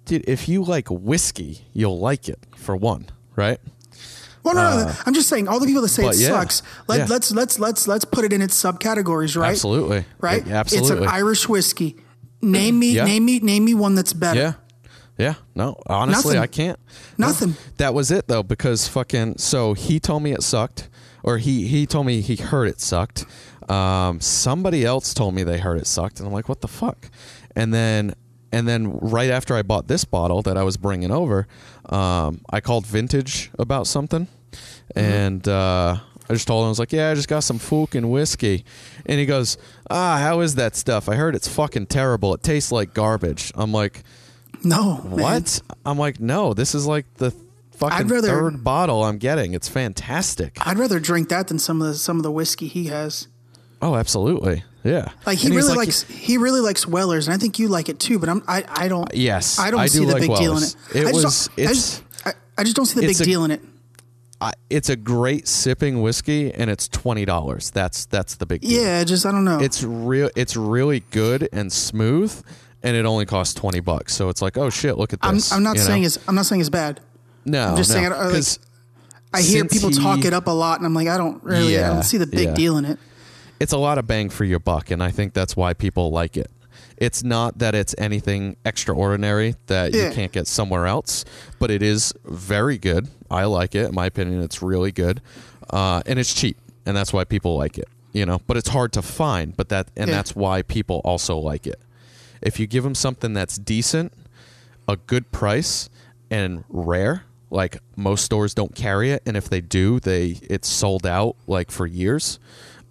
Dude, 0.05 0.23
if 0.27 0.49
you 0.49 0.63
like 0.63 0.87
whiskey, 0.89 1.65
you'll 1.73 1.99
like 1.99 2.27
it 2.27 2.39
for 2.55 2.75
one, 2.75 3.07
right? 3.35 3.59
Well, 4.43 4.55
no, 4.55 4.85
no, 4.85 4.93
I'm 5.05 5.13
just 5.13 5.29
saying 5.29 5.47
all 5.47 5.59
the 5.59 5.67
people 5.67 5.83
that 5.83 5.89
say 5.89 6.03
it 6.03 6.07
Uh, 6.07 6.11
yeah, 6.13 6.27
sucks. 6.29 6.63
Let, 6.87 6.99
yeah. 7.01 7.05
Let's 7.07 7.31
let's 7.31 7.59
let's 7.59 7.87
let's 7.87 8.05
put 8.05 8.25
it 8.25 8.33
in 8.33 8.41
its 8.41 8.59
subcategories, 8.61 9.39
right? 9.39 9.51
Absolutely. 9.51 10.03
Right? 10.19 10.45
Yeah, 10.45 10.55
absolutely. 10.55 10.97
It's 10.97 11.01
an 11.03 11.07
Irish 11.07 11.47
whiskey. 11.47 11.97
Name 12.41 12.79
me 12.79 12.95
name 12.95 13.23
me 13.23 13.39
name 13.39 13.63
me 13.65 13.75
one 13.75 13.93
that's 13.93 14.13
better. 14.13 14.39
Yeah. 14.39 14.53
Yeah. 15.17 15.35
No, 15.53 15.77
honestly, 15.85 16.33
Nothing. 16.33 16.41
I 16.41 16.47
can't. 16.47 16.79
No. 17.19 17.27
Nothing. 17.27 17.55
That 17.77 17.93
was 17.93 18.09
it 18.09 18.27
though, 18.27 18.41
because 18.41 18.87
fucking. 18.87 19.37
So 19.37 19.73
he 19.75 19.99
told 19.99 20.23
me 20.23 20.31
it 20.31 20.41
sucked, 20.41 20.89
or 21.21 21.37
he 21.37 21.67
he 21.67 21.85
told 21.85 22.07
me 22.07 22.21
he 22.21 22.35
heard 22.37 22.67
it 22.67 22.81
sucked. 22.81 23.25
Um, 23.71 24.19
somebody 24.19 24.83
else 24.85 25.13
told 25.13 25.33
me 25.33 25.43
they 25.43 25.57
heard 25.59 25.77
it 25.79 25.87
sucked, 25.87 26.19
and 26.19 26.27
I'm 26.27 26.33
like, 26.33 26.49
what 26.49 26.61
the 26.61 26.67
fuck? 26.67 27.09
And 27.55 27.73
then 27.73 28.15
and 28.51 28.67
then 28.67 28.97
right 28.99 29.29
after 29.29 29.55
I 29.55 29.61
bought 29.61 29.87
this 29.87 30.03
bottle 30.03 30.41
that 30.41 30.57
I 30.57 30.63
was 30.63 30.75
bringing 30.75 31.11
over, 31.11 31.47
um, 31.85 32.41
I 32.49 32.59
called 32.59 32.85
Vintage 32.85 33.49
about 33.57 33.87
something, 33.87 34.27
and 34.95 35.47
uh, 35.47 35.97
I 36.29 36.33
just 36.33 36.47
told 36.47 36.63
him 36.63 36.65
I 36.65 36.69
was 36.69 36.79
like, 36.79 36.91
yeah, 36.91 37.11
I 37.11 37.13
just 37.13 37.29
got 37.29 37.41
some 37.41 37.59
fucking 37.59 38.09
whiskey, 38.09 38.65
and 39.05 39.19
he 39.19 39.25
goes, 39.25 39.57
ah, 39.89 40.17
how 40.21 40.41
is 40.41 40.55
that 40.55 40.75
stuff? 40.75 41.07
I 41.07 41.15
heard 41.15 41.33
it's 41.35 41.47
fucking 41.47 41.87
terrible. 41.87 42.33
It 42.33 42.43
tastes 42.43 42.71
like 42.71 42.93
garbage. 42.93 43.51
I'm 43.55 43.71
like. 43.71 44.03
No. 44.63 45.01
man. 45.01 45.11
What? 45.11 45.61
I'm 45.85 45.97
like, 45.97 46.19
no, 46.19 46.53
this 46.53 46.75
is 46.75 46.85
like 46.85 47.05
the 47.15 47.33
fucking 47.77 48.07
rather- 48.09 48.27
third 48.27 48.63
bottle 48.63 49.03
I'm 49.03 49.17
getting. 49.17 49.53
It's 49.53 49.67
fantastic. 49.67 50.57
I'd 50.65 50.77
rather 50.77 50.99
drink 50.99 51.29
that 51.29 51.47
than 51.47 51.57
some 51.57 51.81
of 51.81 51.87
the 51.87 51.95
some 51.95 52.17
of 52.17 52.23
the 52.23 52.31
whiskey 52.31 52.67
he 52.67 52.85
has. 52.87 53.27
Oh, 53.81 53.95
absolutely. 53.95 54.63
Yeah. 54.83 55.09
Like 55.25 55.37
he 55.37 55.49
really 55.49 55.69
like, 55.69 55.77
likes 55.77 56.03
he 56.03 56.37
really 56.37 56.59
likes 56.59 56.87
Wellers, 56.87 57.27
and 57.27 57.35
I 57.35 57.37
think 57.37 57.59
you 57.59 57.67
like 57.67 57.89
it 57.89 57.99
too. 57.99 58.19
But 58.19 58.29
I'm 58.29 58.43
I, 58.47 58.63
I 58.67 58.87
don't. 58.87 59.13
Yes, 59.13 59.59
I 59.59 59.71
don't 59.71 59.79
I 59.79 59.87
see 59.87 59.99
do 59.99 60.05
the 60.07 60.13
like 60.13 60.21
big 60.21 60.35
deal 60.35 60.57
in 60.57 60.63
it. 60.63 60.75
It 60.93 61.07
I 61.07 61.11
just 61.11 61.23
was- 61.23 61.47
don't- 61.47 61.59
I 61.59 61.61
it's- 61.61 61.99
just, 61.99 62.03
I, 62.25 62.33
I 62.57 62.63
just 62.63 62.75
don't 62.75 62.85
see 62.85 62.99
the 62.99 63.07
big 63.07 63.21
a- 63.21 63.23
deal 63.23 63.43
in 63.43 63.51
it. 63.51 63.61
I, 64.39 64.53
it's 64.71 64.89
a 64.89 64.95
great 64.95 65.47
sipping 65.47 66.01
whiskey, 66.01 66.51
and 66.51 66.67
it's 66.71 66.87
twenty 66.87 67.25
dollars. 67.25 67.69
That's 67.69 68.05
that's 68.05 68.35
the 68.37 68.47
big 68.47 68.61
deal. 68.61 68.81
Yeah, 68.81 69.03
just 69.03 69.23
I 69.25 69.31
don't 69.31 69.45
know. 69.45 69.59
It's 69.59 69.83
real. 69.83 70.31
It's 70.35 70.55
really 70.57 71.01
good 71.11 71.47
and 71.53 71.71
smooth, 71.71 72.43
and 72.81 72.95
it 72.95 73.05
only 73.05 73.27
costs 73.27 73.53
twenty 73.53 73.81
bucks. 73.81 74.15
So 74.15 74.29
it's 74.29 74.41
like, 74.41 74.57
oh 74.57 74.71
shit, 74.71 74.97
look 74.97 75.13
at 75.13 75.19
I'm, 75.21 75.35
this. 75.35 75.51
I'm 75.51 75.61
not 75.61 75.75
you 75.75 75.81
know? 75.81 75.87
saying 75.87 76.03
it's 76.05 76.17
I'm 76.27 76.33
not 76.33 76.47
saying 76.47 76.61
it's 76.61 76.71
bad. 76.71 76.99
no. 77.45 77.67
I'm 77.67 77.77
just 77.77 77.91
no, 77.91 77.97
saying 77.97 78.13
I 78.13 78.27
like, 78.29 78.43
I 79.33 79.41
hear 79.41 79.63
people 79.65 79.91
talk 79.91 80.25
it 80.25 80.33
up 80.33 80.47
a 80.47 80.51
lot, 80.51 80.79
and 80.79 80.87
I'm 80.87 80.95
like, 80.95 81.07
I 81.07 81.17
don't 81.17 81.43
really, 81.43 81.77
I 81.79 81.89
don't 81.89 82.03
see 82.03 82.17
the 82.17 82.25
big 82.25 82.49
yeah. 82.49 82.53
deal 82.55 82.77
in 82.77 82.85
it. 82.85 82.97
It's 83.61 83.73
a 83.73 83.77
lot 83.77 83.97
of 83.97 84.07
bang 84.07 84.29
for 84.29 84.43
your 84.43 84.59
buck, 84.59 84.91
and 84.91 85.01
I 85.03 85.11
think 85.11 85.33
that's 85.33 85.55
why 85.55 85.73
people 85.73 86.11
like 86.11 86.35
it. 86.37 86.49
It's 86.97 87.23
not 87.23 87.59
that 87.59 87.75
it's 87.75 87.93
anything 87.97 88.57
extraordinary 88.65 89.55
that 89.67 89.93
Yeah. 89.93 90.07
you 90.09 90.13
can't 90.13 90.31
get 90.31 90.47
somewhere 90.47 90.85
else, 90.87 91.25
but 91.59 91.69
it 91.71 91.81
is 91.81 92.13
very 92.25 92.77
good. 92.77 93.07
I 93.29 93.45
like 93.45 93.75
it. 93.75 93.89
In 93.89 93.95
my 93.95 94.05
opinion, 94.07 94.41
it's 94.41 94.61
really 94.61 94.91
good, 94.91 95.21
uh, 95.69 96.01
and 96.05 96.19
it's 96.19 96.33
cheap, 96.33 96.57
and 96.85 96.95
that's 96.95 97.13
why 97.13 97.23
people 97.23 97.55
like 97.57 97.77
it. 97.77 97.87
You 98.13 98.25
know, 98.25 98.41
but 98.45 98.57
it's 98.57 98.69
hard 98.69 98.91
to 98.93 99.01
find. 99.01 99.55
But 99.55 99.69
that, 99.69 99.87
and 99.95 100.09
Yeah. 100.09 100.15
that's 100.17 100.35
why 100.35 100.63
people 100.63 100.99
also 101.05 101.37
like 101.37 101.65
it. 101.65 101.79
If 102.41 102.59
you 102.59 102.67
give 102.67 102.83
them 102.83 102.95
something 102.95 103.33
that's 103.33 103.57
decent, 103.57 104.11
a 104.87 104.97
good 104.97 105.31
price, 105.31 105.89
and 106.29 106.63
rare, 106.69 107.23
like 107.49 107.77
most 107.95 108.25
stores 108.25 108.53
don't 108.53 108.75
carry 108.75 109.11
it, 109.11 109.21
and 109.25 109.37
if 109.37 109.49
they 109.49 109.61
do, 109.61 109.99
they 109.99 110.39
it's 110.49 110.67
sold 110.67 111.05
out 111.05 111.35
like 111.47 111.71
for 111.71 111.85
years. 111.87 112.39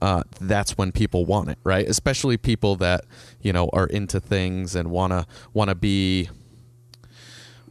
Uh, 0.02 0.22
that's 0.40 0.78
when 0.78 0.92
people 0.92 1.26
want 1.26 1.50
it, 1.50 1.58
right? 1.62 1.86
Especially 1.86 2.36
people 2.38 2.76
that 2.76 3.04
you 3.42 3.52
know 3.52 3.68
are 3.72 3.86
into 3.86 4.18
things 4.20 4.74
and 4.74 4.90
wanna 4.90 5.26
wanna 5.52 5.74
be 5.74 6.28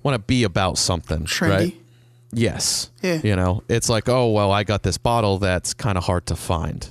wanna 0.04 0.20
be 0.20 0.44
about 0.44 0.78
something, 0.78 1.26
Trendy. 1.26 1.50
right? 1.50 1.76
Yes. 2.32 2.92
Yeah. 3.02 3.22
You 3.24 3.36
know, 3.36 3.64
it's 3.68 3.90
like, 3.90 4.08
oh 4.08 4.32
well, 4.32 4.52
I 4.52 4.64
got 4.64 4.84
this 4.84 4.98
bottle 4.98 5.40
that's 5.40 5.74
kind 5.74 5.98
of 5.98 6.04
hard 6.06 6.26
to 6.28 6.36
find. 6.36 6.88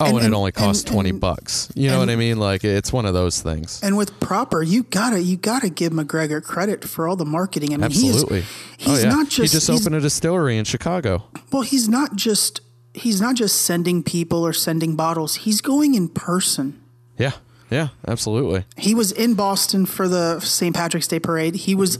Oh, 0.00 0.06
And- 0.06 0.16
and, 0.16 0.24
and- 0.26 0.34
it 0.34 0.36
only 0.36 0.52
costs 0.52 0.82
and- 0.82 0.92
twenty 0.92 1.12
bucks. 1.12 1.70
You 1.74 1.88
know 1.88 2.00
what 2.00 2.10
I 2.10 2.16
mean? 2.16 2.38
Like 2.38 2.64
it's 2.64 2.92
one 2.92 3.06
of 3.06 3.14
those 3.14 3.40
things. 3.40 3.80
And 3.82 3.96
with 3.96 4.18
proper, 4.20 4.62
you 4.62 4.82
gotta 4.82 5.22
you 5.22 5.36
gotta 5.36 5.70
give 5.70 5.92
McGregor 5.92 6.42
credit 6.42 6.84
for 6.84 7.08
all 7.08 7.16
the 7.16 7.24
marketing. 7.24 7.72
I 7.72 7.76
mean, 7.76 7.84
Absolutely. 7.84 8.40
he 8.76 8.92
is, 8.92 8.98
he's 8.98 9.04
oh, 9.04 9.08
yeah. 9.08 9.14
not 9.14 9.28
just 9.30 9.52
he 9.54 9.56
just 9.58 9.70
opened 9.70 9.94
a 9.94 10.00
distillery 10.00 10.58
in 10.58 10.64
Chicago. 10.64 11.24
well, 11.50 11.62
he's 11.62 11.88
not 11.88 12.14
just 12.16 12.60
he's 12.94 13.20
not 13.20 13.34
just 13.36 13.62
sending 13.62 14.02
people 14.02 14.46
or 14.46 14.52
sending 14.52 14.96
bottles. 14.96 15.34
He's 15.36 15.60
going 15.60 15.94
in 15.94 16.08
person. 16.08 16.80
Yeah, 17.18 17.32
yeah, 17.70 17.88
absolutely. 18.06 18.64
He 18.76 18.94
was 18.94 19.12
in 19.12 19.34
Boston 19.34 19.84
for 19.86 20.08
the 20.08 20.40
St. 20.40 20.74
Patrick's 20.74 21.08
Day 21.08 21.20
parade. 21.20 21.54
He 21.54 21.74
was 21.74 21.96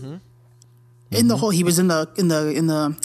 in 1.11 1.28
the 1.28 1.37
whole. 1.37 1.50
He 1.50 1.62
was 1.64 1.78
in 1.78 1.88
the 1.88 2.09
in 2.16 2.28
the 2.28 2.48
in 2.50 2.66
the 2.66 2.96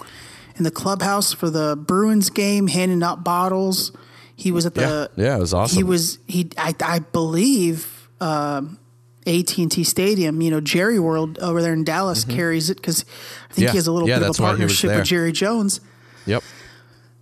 in 0.55 0.63
the 0.63 0.71
clubhouse 0.71 1.33
for 1.33 1.49
the 1.49 1.75
Bruins 1.75 2.29
game, 2.29 2.67
handing 2.67 3.03
out 3.03 3.23
bottles. 3.23 3.91
He 4.35 4.51
was 4.51 4.65
at 4.65 4.73
the. 4.75 5.09
Yeah, 5.15 5.25
yeah, 5.25 5.35
it 5.37 5.39
was 5.39 5.53
awesome. 5.53 5.75
He 5.77 5.83
was 5.83 6.17
he. 6.27 6.49
I, 6.57 6.73
I 6.81 6.99
believe 6.99 8.09
um, 8.21 8.79
AT 9.27 9.57
and 9.57 9.71
T 9.71 9.83
Stadium. 9.83 10.41
You 10.41 10.49
know, 10.51 10.61
Jerry 10.61 10.99
World 10.99 11.37
over 11.39 11.61
there 11.61 11.73
in 11.73 11.83
Dallas 11.83 12.23
carries 12.25 12.69
it 12.69 12.77
because 12.77 13.03
I 13.49 13.53
think 13.53 13.55
Mm-hmm. 13.55 13.61
Yeah. 13.63 13.71
he 13.71 13.77
has 13.77 13.87
a 13.87 13.91
little 13.91 14.07
Yeah, 14.09 14.19
bit 14.19 14.29
of 14.29 14.39
a 14.39 14.41
why 14.41 14.55
he 14.55 14.63
was 14.63 14.71
partnership 14.79 14.91
with 14.95 15.05
Jerry 15.05 15.31
Jones. 15.31 15.81
Yep. 16.25 16.43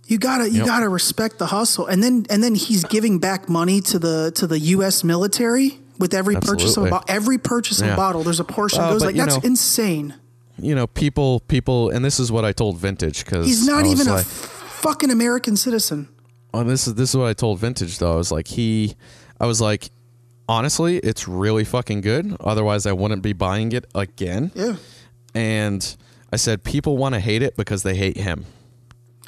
You 0.08 0.18
gotta 0.18 0.50
you 0.50 0.58
Yep. 0.58 0.66
gotta 0.66 0.88
respect 0.88 1.38
the 1.38 1.46
hustle, 1.46 1.86
and 1.86 2.02
then 2.02 2.26
and 2.30 2.42
then 2.42 2.54
he's 2.54 2.82
giving 2.84 3.18
back 3.20 3.48
money 3.48 3.80
to 3.82 3.98
the 3.98 4.32
to 4.36 4.46
the 4.46 4.58
U.S. 4.58 5.04
military 5.04 5.78
with 5.98 6.14
every 6.14 6.34
purchase 6.36 6.76
of 6.76 6.86
a 6.86 6.90
bo- 6.90 7.02
every 7.08 7.38
purchase 7.38 7.80
of 7.80 7.88
a 7.88 7.96
bottle. 7.96 8.22
There's 8.22 8.40
a 8.40 8.44
portion 8.44 8.80
uh, 8.80 8.86
that 8.86 8.92
goes 8.94 9.04
like 9.04 9.16
that's 9.16 9.36
know, 9.36 9.40
insane. 9.44 10.14
You 10.60 10.74
know, 10.74 10.88
people, 10.88 11.38
people, 11.46 11.90
and 11.90 12.04
this 12.04 12.18
is 12.18 12.32
what 12.32 12.44
I 12.44 12.50
told 12.50 12.78
Vintage 12.78 13.24
because 13.24 13.46
He's 13.46 13.64
not 13.64 13.86
even 13.86 14.08
a 14.08 14.18
fucking 14.24 15.10
American 15.10 15.56
citizen. 15.56 16.08
oh, 16.52 16.64
this 16.64 16.88
is 16.88 16.94
this 16.94 17.10
is 17.10 17.16
what 17.16 17.28
I 17.28 17.32
told 17.34 17.60
Vintage 17.60 17.98
though. 17.98 18.12
I 18.12 18.16
was 18.16 18.32
like, 18.32 18.48
he, 18.48 18.96
I 19.38 19.46
was 19.46 19.60
like, 19.60 19.90
honestly, 20.48 20.96
it's 20.98 21.28
really 21.28 21.64
fucking 21.64 22.00
good. 22.00 22.34
Otherwise, 22.40 22.86
I 22.86 22.92
wouldn't 22.92 23.22
be 23.22 23.34
buying 23.34 23.70
it 23.72 23.84
again. 23.94 24.50
Yeah, 24.54 24.76
And 25.34 25.96
I 26.32 26.36
said, 26.36 26.64
people 26.64 26.96
want 26.96 27.14
to 27.14 27.20
hate 27.20 27.42
it 27.42 27.56
because 27.56 27.82
they 27.84 27.94
hate 27.94 28.16
him. 28.16 28.46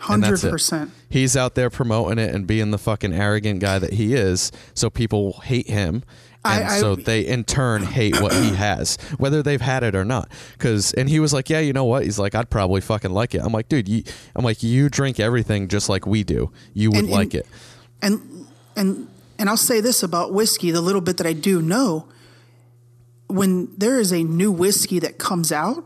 And 0.08 0.24
hundred 0.24 0.40
percent. 0.50 0.90
He's 1.08 1.36
out 1.36 1.54
there 1.54 1.70
promoting 1.70 2.18
it 2.18 2.34
and 2.34 2.46
being 2.46 2.70
the 2.70 2.78
fucking 2.78 3.12
arrogant 3.12 3.60
guy 3.60 3.78
that 3.78 3.92
he 3.94 4.14
is. 4.14 4.50
So 4.74 4.88
people 4.90 5.40
hate 5.44 5.68
him. 5.68 6.02
And 6.42 6.64
I- 6.64 6.76
I- 6.76 6.80
so 6.80 6.96
they 6.96 7.20
in 7.20 7.44
turn 7.44 7.82
hate 7.82 8.18
what 8.20 8.32
he 8.32 8.54
has, 8.54 8.96
whether 9.18 9.42
they've 9.42 9.60
had 9.60 9.82
it 9.82 9.94
or 9.94 10.04
not. 10.06 10.30
Cause 10.58 10.94
and 10.94 11.08
he 11.10 11.20
was 11.20 11.32
like, 11.34 11.50
Yeah, 11.50 11.58
you 11.60 11.72
know 11.74 11.84
what? 11.84 12.04
He's 12.04 12.18
like, 12.18 12.34
I'd 12.34 12.48
probably 12.48 12.80
fucking 12.80 13.10
like 13.10 13.34
it. 13.34 13.42
I'm 13.44 13.52
like, 13.52 13.68
dude, 13.68 13.88
you 13.88 14.02
I'm 14.34 14.42
like, 14.44 14.62
you 14.62 14.88
drink 14.88 15.20
everything 15.20 15.68
just 15.68 15.88
like 15.90 16.06
we 16.06 16.24
do. 16.24 16.50
You 16.72 16.90
would 16.90 16.98
And- 17.00 17.08
and- 17.08 17.14
like 17.14 17.34
it. 17.34 17.46
And 18.00 18.46
and 18.76 19.08
and 19.38 19.48
I'll 19.50 19.56
say 19.58 19.80
this 19.82 20.02
about 20.02 20.32
whiskey: 20.32 20.70
the 20.70 20.80
little 20.80 21.00
bit 21.02 21.18
that 21.18 21.26
I 21.26 21.32
do 21.34 21.60
know, 21.60 22.06
when 23.26 23.68
there 23.76 23.98
is 24.00 24.12
a 24.12 24.22
new 24.22 24.50
whiskey 24.50 24.98
that 25.00 25.18
comes 25.18 25.52
out, 25.52 25.84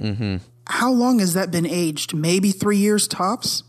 Mm-hmm. 0.00 0.36
How 0.68 0.90
long 0.92 1.18
has 1.18 1.34
that 1.34 1.50
been 1.50 1.66
aged? 1.66 2.14
Maybe 2.14 2.52
three 2.52 2.76
years 2.78 3.08
tops. 3.08 3.62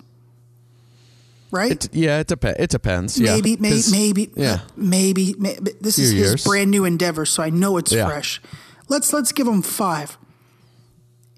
Right? 1.51 1.71
It, 1.85 1.93
yeah, 1.95 2.19
it 2.19 2.27
depends. 2.27 2.59
It 2.59 2.69
depends. 2.69 3.19
Yeah. 3.19 3.33
maybe, 3.35 3.57
maybe, 3.57 3.75
'Cause- 3.75 3.91
maybe, 3.91 4.29
Yeah. 4.35 4.59
maybe, 4.77 5.35
maybe. 5.39 5.71
This 5.81 5.97
is 5.97 6.12
his 6.12 6.13
years. 6.13 6.43
brand 6.43 6.69
new 6.69 6.85
endeavor, 6.85 7.25
so 7.25 7.41
I 7.41 7.49
know 7.49 7.77
it's 7.77 7.91
Yeah. 7.91 8.05
fresh. 8.07 8.39
Let's 8.88 9.12
let's 9.13 9.31
give 9.31 9.47
him 9.47 9.62
five. 9.63 10.17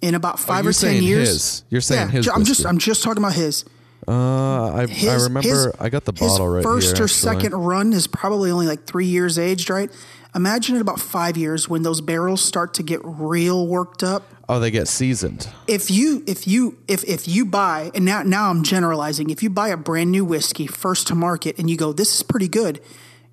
In 0.02 0.16
about 0.16 0.40
five 0.40 0.66
Oh, 0.66 0.70
or 0.70 0.74
ten 0.74 1.02
years, 1.04 1.30
his. 1.30 1.64
You're 1.70 1.80
saying 1.82 2.08
yeah, 2.08 2.12
his 2.12 2.28
I'm 2.28 2.44
just. 2.44 2.66
I'm 2.66 2.78
just 2.80 3.04
talking 3.04 3.24
about 3.24 3.34
his. 3.36 3.64
Uh, 4.08 4.74
I, 4.74 4.88
His, 4.88 5.08
I 5.08 5.14
remember 5.26 5.48
his- 5.48 5.68
I 5.80 5.90
got 5.90 6.06
the 6.06 6.12
bottle 6.12 6.50
right 6.50 6.64
first 6.64 6.88
here. 6.98 7.04
or 7.04 7.06
actually. 7.06 7.34
second 7.44 7.54
run 7.54 7.94
is 7.94 8.08
probably 8.08 8.50
only 8.50 8.66
like 8.66 8.88
three 8.88 9.06
years 9.06 9.38
aged, 9.38 9.70
right? 9.70 9.92
Imagine 10.34 10.76
in 10.76 10.82
about 10.82 11.00
five 11.00 11.38
years 11.38 11.70
when 11.70 11.84
those 11.84 12.02
barrels 12.02 12.42
start 12.42 12.74
to 12.74 12.84
get 12.84 13.00
real 13.04 13.68
worked 13.68 14.02
up. 14.02 14.24
Oh, 14.54 14.60
they 14.60 14.70
get 14.70 14.90
seasoned. 14.90 15.48
If 15.66 15.90
you 15.90 16.24
if 16.28 16.46
you 16.46 16.78
if 16.86 17.06
if 17.06 17.26
you 17.26 17.46
buy 17.46 17.90
and 17.96 18.04
now 18.04 18.22
now 18.24 18.50
I'm 18.50 18.64
generalizing, 18.64 19.30
if 19.30 19.42
you 19.42 19.50
buy 19.50 19.70
a 19.70 19.78
brand 19.78 20.12
new 20.12 20.26
whiskey 20.26 20.68
first 20.68 21.08
to 21.08 21.16
market 21.16 21.58
and 21.58 21.70
you 21.70 21.78
go, 21.78 21.94
this 21.94 22.14
is 22.16 22.22
pretty 22.22 22.50
good, 22.50 22.82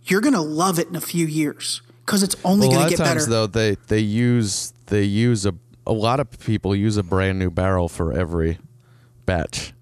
you're 0.05 0.21
gonna 0.21 0.41
love 0.41 0.79
it 0.79 0.87
in 0.89 0.95
a 0.95 1.01
few 1.01 1.27
years 1.27 1.83
because 2.07 2.23
it's 2.23 2.37
only 2.45 2.69
Well, 2.69 2.79
gonna 2.79 2.91
get 2.91 2.99
times 2.99 3.23
better. 3.27 3.31
though 3.31 3.47
they 3.49 3.77
they 3.89 3.99
use 3.99 4.73
they 4.87 5.03
use 5.03 5.45
a 5.45 5.55
a 5.89 5.93
lot 5.93 6.21
of 6.21 6.39
people 6.39 6.77
use 6.77 6.97
a 6.97 7.03
brand 7.03 7.37
new 7.41 7.51
barrel 7.51 7.89
for 7.89 8.13
every 8.13 8.59
batch. 9.27 9.73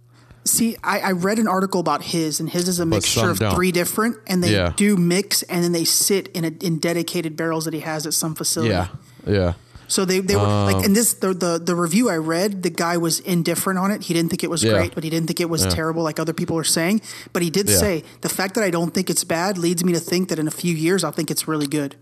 See, 0.44 0.77
I, 0.85 1.01
I 1.01 1.11
read 1.11 1.38
an 1.40 1.49
article 1.49 1.81
about 1.81 2.03
his, 2.05 2.38
and 2.38 2.49
his 2.49 2.68
is 2.68 2.79
a 2.79 2.87
mixture 2.87 3.29
of 3.31 3.40
don't. 3.40 3.53
three 3.55 3.72
different, 3.72 4.16
and 4.29 4.42
they 4.44 4.53
Yeah. 4.53 4.72
do 4.77 4.96
mix, 4.96 5.42
and 5.42 5.64
then 5.64 5.72
they 5.72 5.85
sit 5.85 6.29
in 6.29 6.44
a, 6.44 6.53
in 6.64 6.79
dedicated 6.79 7.37
barrels 7.37 7.64
that 7.64 7.75
he 7.75 7.81
has 7.81 8.07
at 8.07 8.14
some 8.14 8.37
facility. 8.37 8.70
Yeah, 8.72 8.87
yeah. 9.27 9.53
So 9.88 10.05
they, 10.05 10.20
they 10.20 10.37
were 10.37 10.42
like, 10.42 10.77
Um, 10.77 10.85
and 10.85 10.96
this 10.96 11.14
the, 11.14 11.33
the 11.35 11.59
the 11.59 11.75
review 11.77 12.11
I 12.11 12.16
read, 12.16 12.62
the 12.62 12.70
guy 12.70 12.96
was 12.96 13.20
indifferent 13.20 13.79
on 13.79 13.90
it. 13.90 14.03
He 14.05 14.14
didn't 14.14 14.31
think 14.31 14.42
it 14.42 14.51
was 14.51 14.62
Yeah. 14.64 14.72
great, 14.72 14.94
but 14.94 15.05
he 15.05 15.11
didn't 15.11 15.29
think 15.29 15.40
it 15.40 15.49
was 15.49 15.64
terrible 15.66 16.03
like 16.03 16.18
other 16.18 16.33
people 16.33 16.57
are 16.59 16.64
saying. 16.64 17.01
But 17.33 17.42
he 17.42 17.51
did 17.51 17.68
Yeah. 17.68 17.77
say 17.79 18.05
the 18.22 18.29
fact 18.29 18.55
that 18.55 18.64
I 18.64 18.70
don't 18.70 18.92
think 18.92 19.11
it's 19.11 19.25
bad 19.25 19.59
leads 19.59 19.85
me 19.85 19.92
to 19.92 20.01
think 20.01 20.29
that 20.29 20.38
in 20.38 20.49
a 20.49 20.51
few 20.51 20.75
years 20.75 21.05
I'll 21.05 21.12
think 21.12 21.31
it's 21.31 21.46
really 21.46 21.66
good. 21.68 21.94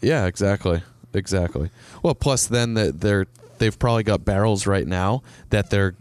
Yeah, 0.00 0.26
exactly, 0.26 0.82
exactly. 1.14 1.70
Well, 2.02 2.14
plus 2.14 2.46
then 2.46 2.74
that 2.74 3.00
they're 3.00 3.26
they've 3.58 3.78
probably 3.78 4.04
got 4.04 4.24
barrels 4.24 4.66
right 4.66 4.86
now 4.86 5.22
that 5.50 5.70
they're 5.70 5.94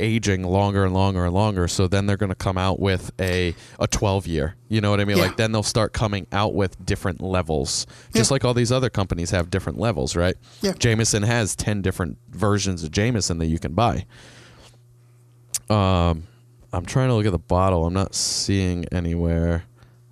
aging 0.00 0.42
longer 0.42 0.84
and 0.84 0.92
longer 0.94 1.24
and 1.24 1.32
longer. 1.34 1.68
So 1.68 1.86
then 1.86 2.06
they're 2.06 2.16
going 2.16 2.30
to 2.30 2.34
come 2.34 2.58
out 2.58 2.80
with 2.80 3.12
a 3.20 3.54
a 3.78 3.86
twelve 3.86 4.26
year. 4.26 4.56
You 4.68 4.80
know 4.80 4.90
what 4.90 4.98
I 5.00 5.04
mean? 5.04 5.16
Yeah. 5.18 5.24
Like 5.24 5.36
then 5.36 5.52
they'll 5.52 5.62
start 5.62 5.92
coming 5.92 6.26
out 6.32 6.54
with 6.54 6.84
different 6.84 7.20
levels, 7.20 7.86
just 8.14 8.30
Yeah. 8.30 8.34
like 8.34 8.44
all 8.44 8.54
these 8.54 8.72
other 8.72 8.90
companies 8.90 9.30
have 9.30 9.50
different 9.50 9.78
levels, 9.78 10.16
right? 10.16 10.34
Yeah. 10.62 10.72
Jameson 10.78 11.22
has 11.22 11.54
ten 11.54 11.82
different 11.82 12.18
versions 12.30 12.82
of 12.82 12.90
Jameson 12.90 13.38
that 13.38 13.46
you 13.46 13.58
can 13.58 13.74
buy. 13.74 14.06
Um, 15.68 16.24
I'm 16.72 16.84
trying 16.86 17.08
to 17.08 17.14
look 17.14 17.26
at 17.26 17.32
the 17.32 17.38
bottle. 17.38 17.86
I'm 17.86 17.94
not 17.94 18.14
seeing 18.14 18.84
anywhere. 18.92 19.64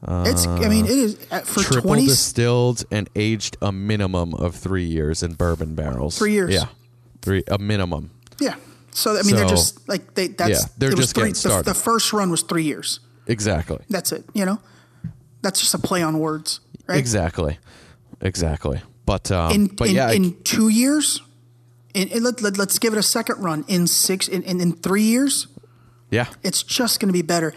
it's 0.06 0.46
I 0.46 0.68
mean 0.68 0.84
it 0.86 0.90
is 0.92 1.26
uh, 1.30 1.40
for 1.40 1.62
triple 1.62 1.94
distilled 1.94 2.84
and 2.92 3.08
aged 3.16 3.56
a 3.60 3.72
minimum 3.72 4.34
of 4.34 4.54
three 4.54 4.84
years 4.84 5.22
in 5.22 5.34
bourbon 5.34 5.74
barrels. 5.74 6.16
Three 6.18 6.32
years. 6.32 6.52
Yeah, 6.54 6.66
three 7.22 7.42
a 7.48 7.58
minimum. 7.58 8.10
yeah. 8.40 8.54
So 8.92 9.16
I 9.16 9.22
mean 9.22 9.36
they're 9.36 9.46
just 9.46 9.88
like 9.88 10.14
they 10.14 10.28
that's 10.28 10.50
Yeah, 10.50 10.68
they're 10.78 10.90
just 10.92 11.14
three, 11.14 11.22
getting 11.22 11.32
the, 11.34 11.38
started. 11.38 11.64
the 11.66 11.74
first 11.74 12.12
run 12.12 12.30
was 12.30 12.42
three 12.42 12.64
years. 12.64 13.00
Exactly. 13.26 13.78
That's 13.90 14.12
it. 14.12 14.24
You 14.34 14.44
know, 14.46 14.58
that's 15.42 15.60
just 15.60 15.74
a 15.74 15.78
play 15.78 16.02
on 16.02 16.18
words, 16.18 16.60
right? 16.86 16.98
Exactly. 16.98 17.58
Exactly. 18.20 18.80
But 19.06 19.30
um, 19.30 19.52
in 19.52 19.66
but 19.68 19.88
in, 19.88 19.94
yeah, 19.94 20.08
I- 20.08 20.34
two 20.44 20.68
years, 20.68 21.22
in, 21.94 22.08
in- 22.08 22.22
let, 22.22 22.42
let, 22.42 22.58
let's 22.58 22.78
give 22.78 22.92
it 22.92 22.98
a 22.98 23.02
second 23.02 23.42
run. 23.42 23.64
In 23.68 23.86
six, 23.86 24.28
in, 24.28 24.42
in, 24.42 24.60
in 24.60 24.72
three 24.72 25.02
years, 25.04 25.46
yeah, 26.10 26.26
it's 26.42 26.62
just 26.62 27.00
going 27.00 27.08
to 27.08 27.12
be 27.12 27.22
better. 27.22 27.52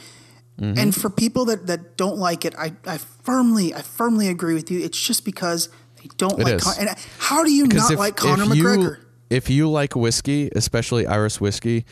Mm-hmm. 0.59 0.77
And 0.77 0.95
for 0.95 1.09
people 1.09 1.45
that, 1.45 1.67
that 1.67 1.97
don't 1.97 2.17
like 2.17 2.45
it, 2.45 2.53
I, 2.57 2.73
I 2.85 2.97
firmly 2.97 3.73
I 3.73 3.81
firmly 3.81 4.27
agree 4.27 4.53
with 4.53 4.69
you. 4.69 4.79
It's 4.79 4.99
just 5.01 5.25
because 5.25 5.69
they 6.01 6.09
don't 6.17 6.39
It 6.39 6.43
like. 6.43 6.59
Con- 6.61 6.75
and 6.79 6.89
how 7.17 7.43
do 7.43 7.51
you 7.51 7.63
because 7.67 7.83
not 7.89 7.93
if, 7.93 7.99
like 7.99 8.15
Conor 8.15 8.43
if 8.43 8.55
you, 8.55 8.63
McGregor? 8.63 8.97
If 9.31 9.49
you 9.49 9.69
like 9.69 9.95
whiskey, 9.95 10.49
especially 10.55 11.07
Irish 11.07 11.39
whiskey, 11.41 11.85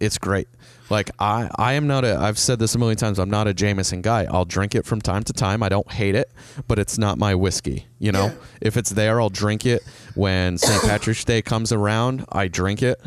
it's 0.00 0.18
great. 0.18 0.48
Like 0.90 1.10
I, 1.18 1.50
I 1.56 1.72
am 1.74 1.86
not 1.86 2.04
a. 2.04 2.16
I've 2.16 2.38
said 2.38 2.58
this 2.58 2.74
a 2.74 2.78
million 2.78 2.96
times. 2.96 3.18
I'm 3.18 3.30
not 3.30 3.46
a 3.48 3.54
Jameson 3.54 4.02
guy. 4.02 4.26
I'll 4.30 4.44
drink 4.44 4.74
it 4.74 4.84
from 4.86 5.00
time 5.00 5.22
to 5.24 5.32
time. 5.32 5.62
I 5.62 5.68
don't 5.68 5.90
hate 5.90 6.14
it, 6.14 6.30
but 6.68 6.78
it's 6.78 6.96
not 6.96 7.18
my 7.18 7.34
whiskey. 7.34 7.86
You 7.98 8.12
know, 8.12 8.26
Yeah. 8.26 8.34
if 8.60 8.76
it's 8.76 8.90
there, 8.90 9.20
I'll 9.20 9.28
drink 9.30 9.66
it. 9.66 9.82
When 10.14 10.58
St. 10.58 10.82
Patrick's 10.90 11.24
Day 11.24 11.42
comes 11.42 11.72
around, 11.72 12.24
I 12.30 12.48
drink 12.48 12.82
it. 12.82 13.00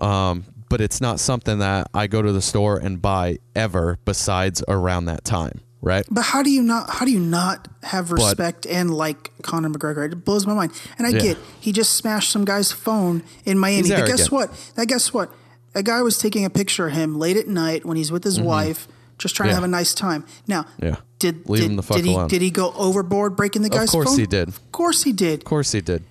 Um, 0.00 0.44
but 0.68 0.80
it's 0.80 1.00
not 1.00 1.18
something 1.20 1.58
that 1.58 1.88
I 1.92 2.06
go 2.06 2.22
to 2.22 2.30
the 2.32 2.42
store 2.42 2.78
and 2.78 3.00
buy 3.02 3.38
ever. 3.56 3.98
Besides 4.04 4.62
around 4.68 5.06
that 5.06 5.24
time, 5.24 5.60
right? 5.84 6.04
But 6.10 6.22
how 6.22 6.42
do 6.42 6.50
you 6.50 6.62
not? 6.62 6.90
How 6.90 7.04
do 7.04 7.12
you 7.12 7.20
not 7.20 7.68
have 7.82 8.10
respect 8.10 8.66
and 8.66 8.92
like 8.94 9.30
Conor 9.42 9.68
McGregor? 9.70 10.10
It 10.10 10.24
blows 10.24 10.46
my 10.46 10.54
mind. 10.54 10.72
And 10.98 11.06
I 11.06 11.10
Yeah. 11.10 11.20
get 11.20 11.38
he 11.60 11.70
just 11.72 11.92
smashed 11.94 12.30
some 12.32 12.44
guy's 12.44 12.72
phone 12.72 13.22
in 13.44 13.58
Miami. 13.58 13.88
But 13.90 14.06
guess 14.06 14.30
what? 14.30 14.50
That 14.76 14.86
guess 14.86 15.12
what? 15.12 15.30
A 15.74 15.82
guy 15.82 16.02
was 16.02 16.18
taking 16.18 16.44
a 16.44 16.50
picture 16.50 16.86
of 16.88 16.92
him 16.94 17.18
late 17.18 17.36
at 17.36 17.48
night 17.48 17.84
when 17.84 17.96
he's 17.96 18.10
with 18.12 18.24
his 18.24 18.40
wife, 18.40 18.86
just 19.18 19.34
trying 19.36 19.48
Mm-hmm. 19.48 19.50
Yeah. 19.50 19.52
to 19.52 19.60
have 19.62 19.64
a 19.64 19.68
nice 19.68 19.92
time. 19.94 20.24
Now, 20.46 20.66
Yeah. 20.80 20.96
did 21.18 21.48
Leave 21.48 21.62
did, 21.62 21.70
him 21.70 21.76
the 21.76 21.82
fuck 21.82 21.96
did 21.96 22.06
he 22.06 22.16
did 22.28 22.42
he 22.42 22.50
go 22.50 22.72
overboard 22.76 23.36
breaking 23.36 23.62
the 23.62 23.68
guy's 23.68 23.90
phone? 23.90 24.02
Of 24.02 24.06
course 24.06 24.10
phone? 24.10 24.20
he 24.20 24.26
did. 24.26 24.48
Of 24.48 24.72
course 24.72 25.02
he 25.02 25.12
did. 25.12 25.40
Of 25.40 25.44
course 25.44 25.72
he 25.72 25.80
did. 25.80 26.02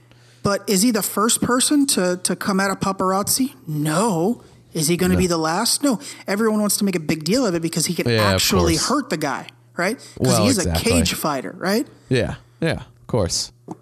But 0.43 0.67
is 0.67 0.81
he 0.81 0.91
the 0.91 1.01
first 1.01 1.41
person 1.41 1.87
to 1.87 2.19
to 2.23 2.35
come 2.35 2.59
out 2.59 2.71
of 2.71 2.79
paparazzi? 2.81 3.53
No. 3.67 4.41
Is 4.73 4.87
he 4.87 4.97
going 4.97 5.11
to 5.11 5.17
be 5.17 5.27
the 5.27 5.37
last? 5.37 5.83
No. 5.83 5.99
Everyone 6.27 6.59
wants 6.59 6.77
to 6.77 6.83
make 6.83 6.95
a 6.95 6.99
big 6.99 7.23
deal 7.23 7.45
of 7.45 7.53
it 7.53 7.61
because 7.61 7.85
he 7.85 7.93
can 7.93 8.09
Yeah, 8.09 8.23
actually 8.33 8.75
hurt 8.75 9.11
the 9.11 9.17
guy, 9.17 9.47
right? 9.77 9.97
Because 10.17 10.33
Well, 10.33 10.45
he's 10.45 10.57
exactly. 10.57 10.91
a 10.91 10.95
cage 10.95 11.13
fighter, 11.13 11.55
right? 11.57 11.87
Yeah. 12.09 12.35
Yeah. 12.61 12.81
Of 12.81 13.07
course. 13.07 13.51
Give 13.67 13.75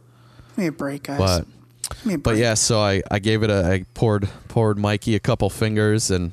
me 0.57 0.67
a 0.67 0.71
break, 0.71 1.03
guys. 1.03 1.17
But 1.19 1.45
Give 1.97 2.05
me 2.05 2.13
a 2.15 2.17
But 2.17 2.31
break. 2.31 2.41
yeah, 2.41 2.53
so 2.55 2.79
I, 2.79 3.01
I 3.11 3.19
gave 3.19 3.43
it 3.43 3.49
a 3.49 3.65
I 3.65 3.85
poured 3.93 4.29
poured 4.47 4.77
Mikey 4.77 5.15
a 5.15 5.19
couple 5.19 5.49
fingers 5.49 6.09
and 6.11 6.31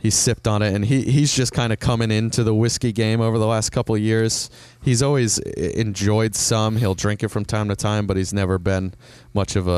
he 0.00 0.10
sipped 0.10 0.46
on 0.46 0.62
it 0.62 0.72
and 0.74 0.84
he 0.84 1.02
he's 1.02 1.34
just 1.34 1.52
kind 1.52 1.72
of 1.72 1.80
coming 1.80 2.10
into 2.12 2.44
the 2.44 2.54
whiskey 2.54 2.92
game 2.92 3.20
over 3.20 3.38
the 3.38 3.46
last 3.46 3.70
couple 3.70 3.94
of 3.96 4.00
years. 4.00 4.48
He's 4.80 5.02
always 5.02 5.38
enjoyed 5.38 6.34
some. 6.36 6.76
He'll 6.76 6.94
drink 6.94 7.22
it 7.24 7.28
from 7.28 7.44
time 7.44 7.68
to 7.68 7.76
time, 7.76 8.06
but 8.06 8.16
he's 8.16 8.32
never 8.32 8.58
been 8.58 8.94
much 9.34 9.56
of 9.56 9.66
a, 9.66 9.70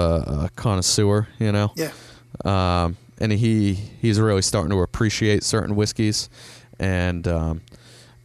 a 0.44 0.50
connoisseur, 0.56 1.26
you 1.38 1.52
know. 1.52 1.72
Yeah. 1.74 1.92
Um, 2.44 2.96
and 3.18 3.32
he 3.32 3.72
he's 3.74 4.20
really 4.20 4.42
starting 4.42 4.70
to 4.70 4.80
appreciate 4.82 5.42
certain 5.42 5.74
whiskeys, 5.76 6.28
and 6.78 7.26
um, 7.26 7.60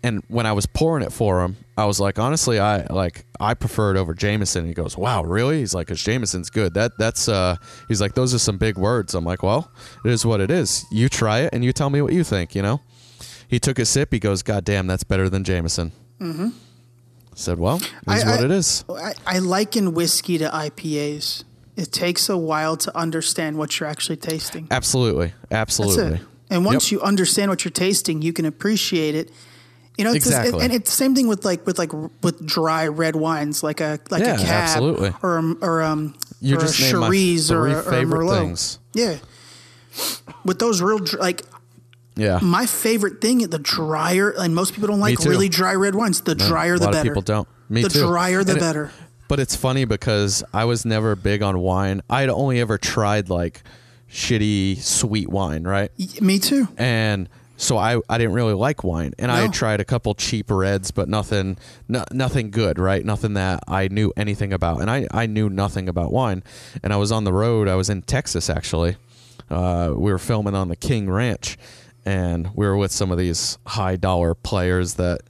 and 0.05 0.23
when 0.27 0.45
I 0.45 0.53
was 0.53 0.67
pouring 0.67 1.03
it 1.03 1.11
for 1.11 1.41
him, 1.43 1.57
I 1.75 1.85
was 1.85 1.99
like, 1.99 2.19
honestly, 2.19 2.59
I 2.59 2.85
like 2.85 3.25
I 3.39 3.55
prefer 3.55 3.91
it 3.95 3.97
over 3.97 4.13
Jameson. 4.13 4.67
He 4.67 4.73
goes, 4.73 4.95
wow, 4.95 5.23
really? 5.23 5.59
He's 5.59 5.73
like, 5.73 5.87
cause 5.87 6.01
Jameson's 6.01 6.49
good. 6.51 6.75
That 6.75 6.91
that's 6.99 7.27
uh, 7.27 7.55
he's 7.87 8.01
like, 8.01 8.13
those 8.13 8.33
are 8.33 8.39
some 8.39 8.57
big 8.57 8.77
words. 8.77 9.15
I'm 9.15 9.25
like, 9.25 9.41
well, 9.41 9.71
it 10.05 10.11
is 10.11 10.25
what 10.25 10.41
it 10.41 10.51
is. 10.51 10.85
You 10.91 11.09
try 11.09 11.39
it 11.39 11.49
and 11.53 11.65
you 11.65 11.73
tell 11.73 11.89
me 11.89 12.01
what 12.01 12.13
you 12.13 12.23
think. 12.23 12.53
You 12.55 12.61
know. 12.61 12.81
He 13.47 13.59
took 13.59 13.79
a 13.79 13.85
sip. 13.85 14.11
He 14.11 14.19
goes, 14.19 14.43
God 14.43 14.63
damn, 14.63 14.87
that's 14.87 15.03
better 15.03 15.29
than 15.29 15.43
Jameson. 15.43 15.91
Mm-hmm. 16.19 16.49
said, 17.35 17.59
well, 17.59 17.79
it's 18.07 18.25
what 18.25 18.43
it 18.43 18.51
is. 18.51 18.85
I, 18.89 19.13
I 19.25 19.39
liken 19.39 19.93
whiskey 19.93 20.37
to 20.37 20.49
IPAs. 20.49 21.43
It 21.75 21.91
takes 21.91 22.29
a 22.29 22.37
while 22.37 22.77
to 22.77 22.97
understand 22.97 23.57
what 23.57 23.79
you're 23.79 23.89
actually 23.89 24.17
tasting. 24.17 24.67
Absolutely, 24.71 25.33
absolutely. 25.51 26.21
And 26.49 26.63
once 26.63 26.91
Yep. 26.91 26.91
you 26.91 27.05
understand 27.05 27.49
what 27.51 27.65
you're 27.65 27.71
tasting, 27.71 28.21
you 28.21 28.33
can 28.33 28.45
appreciate 28.45 29.13
it. 29.15 29.31
You 29.97 30.03
know, 30.03 30.11
it's 30.13 30.25
Exactly. 30.25 30.63
and 30.63 30.73
it's 30.73 30.89
the 30.89 30.95
same 30.95 31.15
thing 31.15 31.27
with 31.27 31.45
like 31.45 31.65
with 31.65 31.77
like 31.77 31.91
with 32.21 32.45
dry 32.45 32.87
red 32.87 33.15
wines, 33.15 33.63
like 33.63 33.79
a 33.81 33.99
like 34.09 34.21
Yeah, 34.23 34.35
a 34.35 34.37
cab 34.37 34.47
absolutely. 34.49 35.13
or 35.23 35.37
a, 35.37 35.53
or 35.61 35.81
um 35.83 36.15
You 36.41 36.57
or 36.57 36.59
just 36.59 36.77
a 36.79 36.81
Shiraz 36.83 37.49
or, 37.51 37.67
a- 37.67 37.77
or 37.79 37.81
favorite 37.83 38.19
Merlot. 38.25 38.37
things. 38.39 38.79
Yeah, 38.93 39.17
with 40.43 40.59
those 40.59 40.81
real 40.81 40.99
like 41.19 41.43
yeah. 42.15 42.39
my 42.41 42.65
favorite 42.65 43.21
thing, 43.21 43.39
the 43.39 43.59
drier, 43.59 44.31
and 44.37 44.53
most 44.55 44.73
people 44.73 44.87
don't 44.87 44.99
like 44.99 45.19
really 45.19 45.49
dry 45.49 45.73
red 45.75 45.95
wines. 45.95 46.21
The 46.21 46.35
drier, 46.35 46.75
a 46.75 46.79
the 46.79 46.85
lot 46.85 46.91
better. 46.93 47.09
of 47.09 47.13
people 47.13 47.21
don't. 47.21 47.47
Me 47.69 47.81
the 47.83 47.89
too. 47.89 48.07
drier, 48.07 48.43
the 48.43 48.51
And 48.53 48.57
it- 48.57 48.61
better. 48.61 48.91
But 49.27 49.39
it's 49.39 49.55
funny 49.55 49.85
because 49.85 50.43
I 50.53 50.65
was 50.65 50.85
never 50.85 51.15
big 51.15 51.41
on 51.41 51.57
wine. 51.59 52.01
I 52.09 52.21
had 52.21 52.29
only 52.29 52.59
ever 52.59 52.77
tried 52.77 53.27
like 53.29 53.63
shitty 54.11 54.77
sweet 54.81 55.29
wine, 55.29 55.63
right? 55.63 55.89
Y- 55.97 56.05
Me 56.21 56.37
too. 56.39 56.67
And 56.77 57.27
so 57.57 57.77
I, 57.77 57.99
I 58.09 58.17
didn't 58.17 58.33
really 58.33 58.53
like 58.53 58.83
wine, 58.83 59.13
and 59.17 59.31
I 59.31 59.41
had 59.41 59.53
tried 59.53 59.79
a 59.79 59.85
couple 59.85 60.13
cheap 60.13 60.51
reds, 60.51 60.91
but 60.91 61.07
nothing 61.07 61.57
no, 61.87 62.03
nothing 62.11 62.51
good, 62.51 62.77
right? 62.79 63.03
Nothing 63.05 63.33
that 63.35 63.63
I 63.67 63.87
knew 63.87 64.11
anything 64.17 64.51
about, 64.53 64.81
and 64.81 64.91
I, 64.91 65.07
I 65.11 65.25
knew 65.25 65.49
nothing 65.49 65.87
about 65.87 66.11
wine. 66.11 66.43
And 66.83 66.91
I 66.91 66.97
was 66.97 67.11
on 67.11 67.23
the 67.23 67.33
road. 67.33 67.67
I 67.67 67.75
was 67.75 67.89
in 67.89 68.01
Texas 68.01 68.49
actually. 68.49 68.97
Uh, 69.49 69.91
we 69.95 70.11
were 70.11 70.17
filming 70.19 70.55
on 70.55 70.67
the 70.67 70.75
King 70.75 71.09
Ranch, 71.09 71.57
and 72.05 72.49
we 72.55 72.65
were 72.65 72.75
with 72.75 72.91
some 72.91 73.11
of 73.11 73.17
these 73.17 73.57
high 73.65 73.95
dollar 73.95 74.35
players 74.35 74.95
that. 74.95 75.21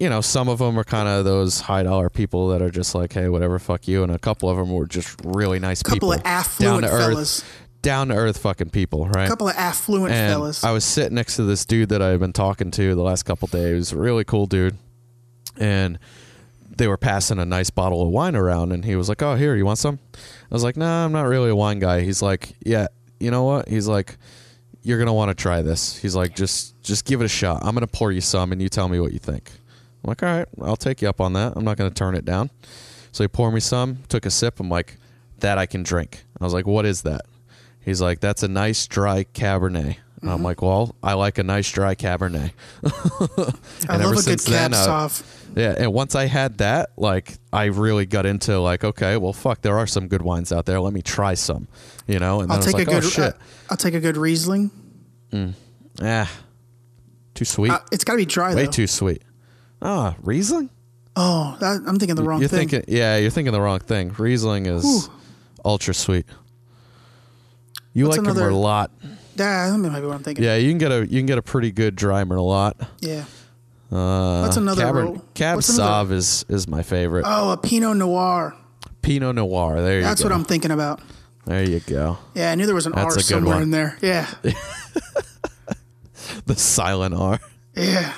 You 0.00 0.08
know, 0.08 0.20
some 0.20 0.48
of 0.48 0.58
them 0.58 0.76
are 0.80 0.82
kind 0.84 1.06
of 1.06 1.24
those 1.24 1.60
high 1.60 1.84
dollar 1.84 2.10
people 2.10 2.48
that 2.48 2.60
are 2.60 2.70
just 2.70 2.92
like, 2.92 3.12
hey, 3.12 3.28
whatever, 3.28 3.60
fuck 3.60 3.86
you. 3.86 4.02
And 4.02 4.10
a 4.10 4.18
couple 4.18 4.50
of 4.50 4.56
them 4.56 4.72
were 4.72 4.86
just 4.86 5.14
really 5.22 5.60
nice 5.60 5.80
Couple 5.80 5.94
people. 5.94 6.12
of 6.14 6.22
affluent 6.24 6.82
down 6.82 6.90
to 6.90 6.96
earth, 6.96 7.12
fellas. 7.12 7.44
Down 7.82 8.08
to 8.08 8.14
earth 8.14 8.38
fucking 8.38 8.70
people, 8.70 9.08
right? 9.08 9.26
A 9.26 9.28
couple 9.28 9.48
of 9.48 9.56
affluent 9.56 10.14
and 10.14 10.32
fellas. 10.32 10.64
I 10.64 10.70
was 10.70 10.84
sitting 10.84 11.14
next 11.14 11.36
to 11.36 11.42
this 11.42 11.64
dude 11.64 11.90
that 11.90 12.00
I've 12.00 12.20
been 12.20 12.32
talking 12.32 12.70
to 12.70 12.94
the 12.94 13.02
last 13.02 13.24
couple 13.24 13.48
days. 13.48 13.92
Really 13.92 14.24
cool 14.24 14.46
dude. 14.46 14.78
And 15.58 15.98
they 16.76 16.88
were 16.88 16.96
passing 16.96 17.38
a 17.38 17.44
nice 17.44 17.70
bottle 17.70 18.00
of 18.02 18.08
wine 18.08 18.34
around, 18.34 18.72
and 18.72 18.84
he 18.84 18.96
was 18.96 19.08
like, 19.08 19.20
"Oh, 19.22 19.34
here, 19.34 19.54
you 19.54 19.66
want 19.66 19.78
some?" 19.78 19.98
I 20.14 20.54
was 20.54 20.62
like, 20.64 20.76
"Nah, 20.76 21.04
I'm 21.04 21.12
not 21.12 21.24
really 21.24 21.50
a 21.50 21.56
wine 21.56 21.78
guy." 21.78 22.00
He's 22.00 22.22
like, 22.22 22.54
"Yeah, 22.64 22.86
you 23.20 23.30
know 23.30 23.42
what?" 23.42 23.68
He's 23.68 23.86
like, 23.86 24.16
"You're 24.82 24.98
gonna 24.98 25.12
want 25.12 25.28
to 25.30 25.34
try 25.34 25.60
this." 25.60 25.96
He's 25.96 26.16
like, 26.16 26.34
"Just, 26.34 26.80
just 26.82 27.04
give 27.04 27.20
it 27.20 27.24
a 27.24 27.28
shot. 27.28 27.62
I'm 27.64 27.74
gonna 27.74 27.86
pour 27.86 28.10
you 28.10 28.22
some, 28.22 28.52
and 28.52 28.62
you 28.62 28.68
tell 28.68 28.88
me 28.88 29.00
what 29.00 29.12
you 29.12 29.18
think." 29.18 29.50
I'm 30.02 30.08
like, 30.08 30.22
"All 30.22 30.28
right, 30.28 30.48
I'll 30.62 30.76
take 30.76 31.02
you 31.02 31.08
up 31.08 31.20
on 31.20 31.34
that. 31.34 31.52
I'm 31.56 31.64
not 31.64 31.76
gonna 31.76 31.90
turn 31.90 32.14
it 32.14 32.24
down." 32.24 32.50
So 33.12 33.22
he 33.22 33.28
poured 33.28 33.52
me 33.52 33.60
some, 33.60 33.98
took 34.08 34.24
a 34.24 34.30
sip. 34.30 34.58
I'm 34.58 34.70
like, 34.70 34.96
"That 35.40 35.58
I 35.58 35.66
can 35.66 35.82
drink." 35.82 36.24
I 36.40 36.44
was 36.44 36.54
like, 36.54 36.66
"What 36.66 36.86
is 36.86 37.02
that?" 37.02 37.22
He's 37.84 38.00
like, 38.00 38.20
"That's 38.20 38.42
a 38.42 38.48
nice 38.48 38.86
dry 38.86 39.24
Cabernet." 39.24 39.96
And 40.20 40.30
I'm 40.30 40.42
like, 40.42 40.62
"Well, 40.62 40.94
I 41.02 41.14
like 41.14 41.38
a 41.38 41.42
nice 41.42 41.70
dry 41.70 41.94
Cabernet." 41.94 42.52
I 42.84 43.94
and 43.94 44.02
love 44.02 44.12
ever 44.12 44.20
a 44.20 44.22
good 44.22 44.44
cab 44.44 44.72
uh, 44.72 44.86
sauv. 45.08 45.24
yeah, 45.56 45.74
and 45.76 45.92
once 45.92 46.14
I 46.14 46.26
had 46.26 46.58
that, 46.58 46.90
like 46.96 47.34
I 47.52 47.64
really 47.66 48.06
got 48.06 48.24
into 48.26 48.58
like, 48.60 48.84
okay, 48.84 49.16
well, 49.16 49.32
fuck, 49.32 49.62
there 49.62 49.76
are 49.78 49.86
some 49.86 50.06
good 50.08 50.22
wines 50.22 50.52
out 50.52 50.64
there. 50.66 50.80
Let 50.80 50.92
me 50.92 51.02
try 51.02 51.34
some, 51.34 51.66
you 52.06 52.18
know. 52.20 52.40
And 52.40 52.50
then 52.50 52.56
I'll 52.58 52.62
I 52.62 52.66
was 52.66 52.66
take 52.66 52.74
like, 52.74 52.88
a 52.88 52.90
good. 53.00 53.04
oh 53.04 53.08
shit, 53.08 53.34
uh, 53.34 53.38
I'll 53.70 53.76
take 53.76 53.94
a 53.94 54.00
good 54.00 54.16
Riesling. 54.16 54.70
ah, 56.00 56.30
too 57.34 57.44
sweet, 57.44 57.70
Uh, 57.72 57.80
it's 57.90 58.04
got 58.04 58.12
to 58.12 58.18
be 58.18 58.24
dry 58.26 58.50
though. 58.50 58.56
way 58.58 58.64
though. 58.66 58.70
too 58.70 58.86
sweet. 58.86 59.22
Ah, 59.80 60.14
Riesling. 60.22 60.70
Oh, 61.16 61.56
that, 61.60 61.82
I'm 61.86 61.98
thinking 61.98 62.14
the 62.14 62.22
wrong 62.22 62.38
thing. 62.38 62.42
you're 62.42 62.48
thing. 62.48 62.68
thinking, 62.68 62.94
yeah, 62.96 63.16
you're 63.18 63.30
thinking 63.30 63.52
the 63.52 63.60
wrong 63.60 63.80
thing. 63.80 64.14
Riesling 64.16 64.66
is 64.66 64.82
Whew. 64.84 65.12
ultra 65.64 65.92
sweet. 65.94 66.24
You 67.94 68.06
What's 68.06 68.18
like 68.18 68.26
another- 68.26 68.48
a 68.48 68.52
Merlot? 68.52 68.88
yeah, 69.36 69.70
that 69.70 69.78
might 69.78 70.00
be 70.00 70.06
what 70.06 70.14
I'm 70.16 70.22
thinking. 70.22 70.44
Yeah, 70.44 70.56
you 70.56 70.70
can 70.70 70.78
get 70.78 70.92
a 70.92 71.00
you 71.06 71.18
can 71.18 71.26
get 71.26 71.38
a 71.38 71.42
pretty 71.42 71.70
good 71.72 71.94
dry 71.96 72.24
Merlot. 72.24 72.74
Yeah. 73.00 73.24
Uh, 73.90 74.40
What's 74.42 74.56
another 74.56 74.90
real- 74.92 75.24
Cab 75.34 75.56
what's 75.56 75.68
another- 75.68 76.08
Sauv 76.14 76.16
is 76.16 76.44
is 76.48 76.66
my 76.66 76.82
favorite. 76.82 77.24
Oh, 77.28 77.50
a 77.50 77.56
Pinot 77.58 77.96
Noir. 77.98 78.54
Pinot 79.02 79.34
Noir. 79.34 79.82
There 79.82 79.96
you 79.96 80.00
go. 80.02 80.06
That's 80.06 80.22
go. 80.22 80.28
what 80.30 80.34
I'm 80.34 80.44
thinking 80.44 80.70
about. 80.70 81.00
There 81.44 81.62
you 81.68 81.80
go. 81.80 82.16
Yeah, 82.34 82.52
I 82.52 82.54
knew 82.54 82.64
there 82.66 82.74
was 82.74 82.86
an 82.86 82.92
That's 82.92 83.04
R 83.04 83.14
good 83.16 83.24
somewhere 83.24 83.54
one. 83.56 83.62
in 83.64 83.70
there. 83.70 83.98
Yeah. 84.00 84.26
The 86.46 86.54
silent 86.56 87.14
R. 87.14 87.38
Yeah. 87.76 88.12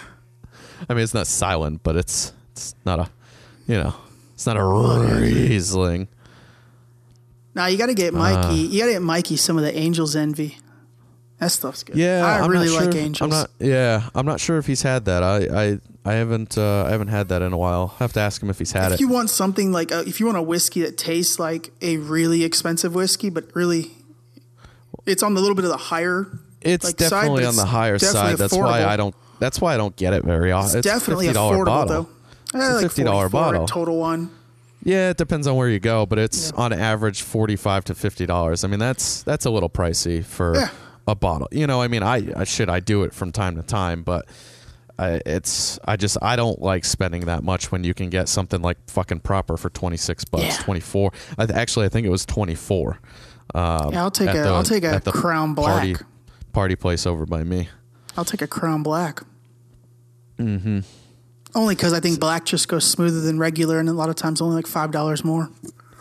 I 0.88 0.94
mean, 0.94 1.02
it's 1.02 1.14
not 1.14 1.26
silent, 1.26 1.82
but 1.82 1.96
it's 1.96 2.32
it's 2.52 2.74
not 2.86 2.98
a, 3.00 3.08
you 3.66 3.76
know, 3.76 3.94
it's 4.34 4.46
not 4.46 4.56
a 4.56 4.62
Riesling. 4.64 6.08
Now 7.54 7.66
you 7.66 7.78
got 7.78 7.86
to 7.86 7.94
get 7.94 8.14
Mikey. 8.14 8.56
you 8.56 8.80
got 8.80 8.86
to 8.86 8.92
get 8.92 9.02
Mikey 9.02 9.36
some 9.36 9.56
of 9.56 9.64
the 9.64 9.76
Angels 9.76 10.16
Envy. 10.16 10.58
That 11.38 11.50
stuff's 11.50 11.82
good. 11.82 11.96
Yeah, 11.96 12.24
I 12.24 12.40
I'm 12.40 12.50
really 12.50 12.68
not 12.68 12.84
like 12.84 12.92
sure. 12.92 13.00
Angels. 13.00 13.20
I'm 13.20 13.28
not. 13.28 13.50
Yeah, 13.58 14.08
I'm 14.14 14.26
not 14.26 14.40
sure 14.40 14.58
if 14.58 14.66
he's 14.66 14.82
had 14.82 15.04
that. 15.06 15.22
I 15.22 15.72
I 15.72 15.78
I 16.04 16.14
haven't 16.14 16.56
uh, 16.56 16.84
I 16.84 16.90
haven't 16.90 17.08
had 17.08 17.28
that 17.28 17.42
in 17.42 17.52
a 17.52 17.58
while. 17.58 17.94
I 17.98 18.04
have 18.04 18.12
to 18.14 18.20
ask 18.20 18.42
him 18.42 18.50
if 18.50 18.58
he's 18.58 18.72
had 18.72 18.86
if 18.86 18.92
it. 18.92 18.94
If 18.94 19.00
you 19.00 19.08
want 19.08 19.30
something 19.30 19.72
like 19.72 19.90
a, 19.90 20.00
if 20.00 20.20
you 20.20 20.26
want 20.26 20.38
a 20.38 20.42
whiskey 20.42 20.82
that 20.82 20.96
tastes 20.96 21.38
like 21.38 21.70
a 21.82 21.96
really 21.96 22.44
expensive 22.44 22.94
whiskey, 22.94 23.30
but 23.30 23.44
really, 23.54 23.90
it's 25.06 25.22
on 25.22 25.34
the 25.34 25.40
little 25.40 25.56
bit 25.56 25.64
of 25.64 25.70
the 25.70 25.76
higher. 25.76 26.26
it's 26.60 26.84
like, 26.84 27.00
side, 27.00 27.10
definitely 27.10 27.42
but 27.42 27.48
on 27.48 27.56
the 27.56 27.66
higher 27.66 27.98
side. 27.98 28.38
That's 28.38 28.54
why. 28.56 28.84
I 28.84 28.96
don't. 28.96 29.14
That's 29.40 29.60
why 29.60 29.74
I 29.74 29.76
don't 29.76 29.96
get 29.96 30.14
it 30.14 30.24
very 30.24 30.52
often. 30.52 30.78
It's, 30.78 30.86
definitely 30.86 31.26
a 31.26 31.32
$50 31.32 31.34
affordable 31.34 31.64
bottle. 31.66 32.08
though. 32.52 32.58
Eh, 32.58 32.72
a 32.72 32.74
like 32.76 32.86
$50 32.86 33.30
bottle. 33.30 33.66
total 33.66 33.98
one. 33.98 34.30
Yeah, 34.84 35.10
it 35.10 35.16
depends 35.16 35.46
on 35.46 35.56
where 35.56 35.68
you 35.68 35.80
go, 35.80 36.04
but 36.06 36.18
it's 36.18 36.50
Yeah. 36.54 36.62
on 36.62 36.72
average 36.72 37.22
forty 37.22 37.56
five 37.56 37.84
to 37.86 37.94
fifty 37.94 38.26
dollars. 38.26 38.64
I 38.64 38.68
mean, 38.68 38.78
that's 38.80 39.22
that's 39.22 39.46
a 39.46 39.50
little 39.50 39.70
pricey 39.70 40.22
for 40.24 40.54
Yeah. 40.54 40.68
a 41.08 41.14
bottle. 41.14 41.48
You 41.50 41.66
know, 41.66 41.80
I 41.82 41.88
mean, 41.88 42.02
I, 42.02 42.30
I 42.36 42.44
should 42.44 42.68
I 42.68 42.80
do 42.80 43.02
it 43.04 43.14
from 43.14 43.32
time 43.32 43.56
to 43.56 43.62
time, 43.62 44.02
but 44.02 44.26
I, 44.98 45.20
it's 45.26 45.78
I 45.86 45.96
just 45.96 46.18
I 46.22 46.36
don't 46.36 46.60
like 46.60 46.84
spending 46.84 47.22
that 47.26 47.42
much 47.42 47.72
when 47.72 47.82
you 47.82 47.94
can 47.94 48.10
get 48.10 48.28
something 48.28 48.60
like 48.62 48.76
fucking 48.88 49.20
proper 49.20 49.56
for 49.56 49.70
twenty 49.70 49.96
six 49.96 50.24
bucks, 50.24 50.44
Yeah. 50.44 50.56
twenty 50.64 50.80
four. 50.80 51.12
I, 51.38 51.46
th- 51.46 51.56
actually, 51.58 51.86
I 51.86 51.88
think 51.88 52.06
it 52.06 52.10
was 52.10 52.26
twenty 52.26 52.54
four. 52.54 52.98
Um, 53.54 53.92
Yeah, 53.92 54.02
I'll 54.02 54.10
take 54.10 54.28
a- 54.30 54.32
the- 54.34 54.48
I'll 54.48 54.62
take 54.64 54.84
a 54.84 55.00
Crown 55.00 55.54
party, 55.54 55.94
Black. 55.94 56.06
party 56.52 56.76
place 56.76 57.06
over 57.06 57.24
by 57.26 57.42
me. 57.42 57.68
I'll 58.16 58.24
take 58.24 58.42
a 58.42 58.46
Crown 58.46 58.82
Black. 58.82 59.22
Mm-hmm. 60.38 60.80
Only 61.54 61.74
because 61.74 61.92
I 61.92 62.00
think 62.00 62.18
black 62.18 62.44
just 62.44 62.68
goes 62.68 62.84
smoother 62.84 63.20
than 63.20 63.38
regular, 63.38 63.78
and 63.78 63.88
a 63.88 63.92
lot 63.92 64.08
of 64.08 64.16
times 64.16 64.40
only 64.40 64.56
like 64.56 64.66
five 64.66 64.90
dollars 64.90 65.24
more. 65.24 65.50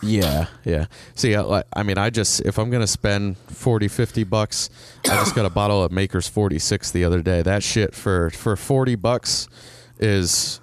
Yeah, 0.02 0.46
yeah. 0.64 0.86
See, 1.14 1.34
I, 1.34 1.62
I 1.72 1.82
mean, 1.82 1.96
I 1.96 2.10
just 2.10 2.40
if 2.42 2.58
I'm 2.58 2.70
gonna 2.70 2.86
spend 2.86 3.38
40, 3.38 3.88
50 3.88 4.24
bucks, 4.24 4.68
I 5.04 5.14
just 5.16 5.34
got 5.34 5.46
a 5.46 5.50
bottle 5.50 5.82
of 5.82 5.92
Maker's 5.92 6.28
46 6.28 6.90
the 6.90 7.04
other 7.04 7.22
day. 7.22 7.42
That 7.42 7.62
shit 7.62 7.94
for 7.94 8.30
for 8.30 8.56
forty 8.56 8.96
bucks 8.96 9.48
is 9.98 10.60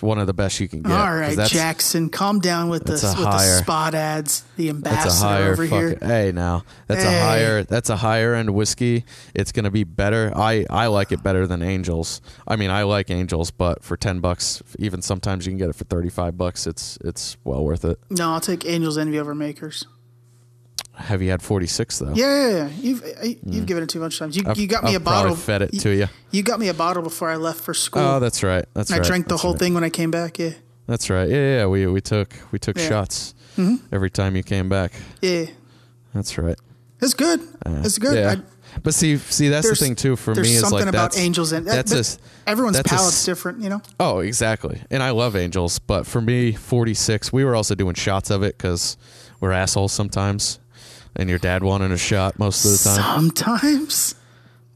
one 0.00 0.18
of 0.18 0.26
the 0.26 0.34
best 0.34 0.60
you 0.60 0.68
can 0.68 0.82
get. 0.82 0.92
All 0.92 1.14
right, 1.14 1.38
Jackson, 1.48 2.08
calm 2.10 2.40
down 2.40 2.68
with 2.68 2.84
the 2.84 2.92
that's 2.92 3.02
with 3.16 3.24
the 3.24 3.38
spot 3.62 3.94
ads, 3.94 4.44
the 4.56 4.70
That's 4.70 4.76
ambassador 4.76 5.24
a 5.24 5.28
higher 5.28 5.52
over 5.52 5.66
fucking. 5.66 5.88
here. 5.88 5.98
Hey, 6.00 6.32
now 6.32 6.64
that's 6.86 7.02
Hey. 7.04 7.18
a 7.18 7.22
higher. 7.24 7.62
That's 7.64 7.90
a 7.90 7.96
higher 7.96 8.34
end 8.34 8.50
whiskey. 8.54 9.04
It's 9.34 9.52
gonna 9.52 9.70
be 9.70 9.84
better. 9.84 10.32
I 10.34 10.66
I 10.70 10.86
like 10.88 11.12
it 11.12 11.22
better 11.22 11.46
than 11.46 11.62
Angels. 11.62 12.20
I 12.46 12.56
mean, 12.56 12.70
I 12.70 12.82
like 12.82 13.10
Angels, 13.10 13.50
but 13.50 13.82
for 13.84 13.96
ten 13.96 14.20
bucks, 14.20 14.62
even 14.78 15.02
sometimes 15.02 15.46
you 15.46 15.52
can 15.52 15.58
get 15.58 15.68
it 15.70 15.74
for 15.76 15.84
thirty 15.84 16.10
five 16.10 16.36
bucks. 16.36 16.66
It's 16.66 16.98
it's 17.04 17.36
well 17.44 17.64
worth 17.64 17.84
it. 17.84 17.98
No, 18.10 18.30
I'll 18.32 18.40
take 18.40 18.64
Angels 18.66 18.98
Envy 18.98 19.18
over 19.18 19.34
Makers. 19.34 19.86
Have 20.96 21.22
you 21.22 21.30
had 21.30 21.42
forty 21.42 21.66
six 21.66 21.98
though? 21.98 22.12
Yeah, 22.14 22.26
yeah, 22.48 22.56
yeah. 22.56 22.68
you've 22.80 23.04
I- 23.22 23.36
you've 23.44 23.66
given 23.66 23.82
it 23.82 23.88
too 23.88 23.98
much 24.00 24.18
times. 24.18 24.36
You, 24.36 24.44
Mm. 24.44 24.56
You 24.56 24.66
got 24.68 24.84
me 24.84 24.90
I've 24.90 24.96
a 25.02 25.04
bottle. 25.04 25.34
fed 25.36 25.62
it 25.62 25.72
to 25.80 25.90
you. 25.94 26.06
You 26.30 26.42
got 26.42 26.60
me 26.60 26.68
a 26.68 26.74
bottle 26.74 27.02
before 27.02 27.28
I 27.30 27.36
left 27.36 27.60
for 27.60 27.74
school. 27.74 28.02
Oh, 28.02 28.20
that's 28.20 28.42
right. 28.42 28.64
That's 28.74 28.90
And 28.90 28.98
right. 29.00 29.04
I 29.04 29.08
drank 29.08 29.26
the 29.26 29.30
That's 29.34 29.42
whole 29.42 29.52
right. 29.52 29.58
thing 29.60 29.74
when 29.74 29.82
I 29.84 29.90
came 29.90 30.10
back. 30.12 30.38
Yeah, 30.38 30.50
That's 30.86 31.10
right. 31.10 31.28
Yeah, 31.28 31.56
yeah. 31.58 31.66
We 31.66 31.86
we 31.88 32.00
took 32.00 32.34
we 32.52 32.58
took 32.58 32.76
Yeah. 32.78 32.84
Mm-hmm. 32.84 32.92
shots 32.92 33.34
every 33.92 34.10
time 34.10 34.36
you 34.36 34.42
came 34.44 34.68
back. 34.68 34.92
yeah, 35.20 35.46
That's 36.14 36.38
right. 36.38 36.58
it's 37.00 37.14
good. 37.14 37.40
it's 37.66 37.98
good. 37.98 38.16
Yeah. 38.16 38.32
I, 38.32 38.80
but 38.82 38.92
see, 38.94 39.16
see, 39.18 39.48
that's 39.48 39.68
the 39.68 39.76
thing 39.76 39.94
too. 39.96 40.16
For 40.16 40.34
me, 40.34 40.40
is 40.42 40.60
something 40.60 40.80
like 40.80 40.88
about 40.88 41.12
that's, 41.12 41.18
Angels 41.18 41.52
and 41.52 41.66
that's 41.66 41.90
that- 41.90 41.96
a 41.96 42.00
s- 42.00 42.18
everyone's 42.46 42.76
that's 42.76 42.90
a 42.90 42.94
palate's 42.96 43.24
different. 43.24 43.62
You 43.62 43.68
know. 43.70 43.82
Oh, 44.00 44.18
exactly. 44.20 44.80
And 44.90 45.02
I 45.02 45.10
love 45.10 45.36
Angels, 45.36 45.78
but 45.78 46.06
for 46.06 46.20
me, 46.20 46.52
46. 46.52 47.32
We 47.32 47.44
were 47.44 47.54
also 47.54 47.74
doing 47.74 47.94
shots 47.94 48.30
of 48.30 48.42
it 48.42 48.56
because 48.58 48.96
we're 49.40 49.52
assholes 49.52 49.92
sometimes, 49.92 50.58
and 51.16 51.28
your 51.28 51.38
dad 51.38 51.62
wanted 51.62 51.90
a 51.92 51.98
shot 51.98 52.38
most 52.38 52.64
of 52.64 52.72
the 52.72 52.78
time. 52.84 53.30
Sometimes. 53.30 54.14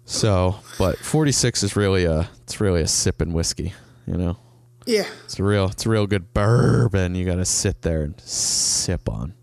So, 0.04 0.56
but 0.78 0.96
46 0.98 1.62
is 1.62 1.76
really 1.76 2.04
a 2.04 2.28
it's 2.44 2.60
really 2.60 2.80
a 2.80 2.88
sip 2.88 3.16
sipping 3.16 3.32
whiskey, 3.34 3.74
you 4.06 4.16
know. 4.16 4.38
Yeah. 4.86 5.04
It's 5.24 5.38
a 5.38 5.44
real 5.44 5.66
it's 5.66 5.84
a 5.84 5.90
real 5.90 6.06
good 6.06 6.32
bourbon 6.32 7.14
you 7.14 7.26
got 7.26 7.36
to 7.36 7.44
sit 7.44 7.82
there 7.82 8.02
and 8.02 8.18
sip 8.20 9.08
on. 9.08 9.34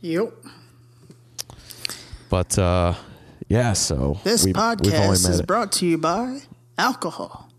Yep. 0.00 0.32
But 2.30 2.58
uh 2.58 2.94
yeah, 3.48 3.74
so 3.74 4.18
This 4.24 4.44
we- 4.44 4.52
podcast 4.54 5.28
is 5.28 5.42
brought 5.42 5.72
to 5.72 5.86
you 5.86 5.98
by 5.98 6.40
alcohol. 6.78 7.50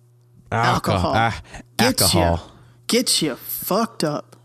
alcohol. 0.51 1.13
alcohol. 1.13 1.13
Ah, 1.15 1.41
alcohol. 1.77 2.41
you, 2.47 2.51
gets 2.87 3.21
you 3.21 3.35
fucked 3.35 4.03
up. 4.03 4.35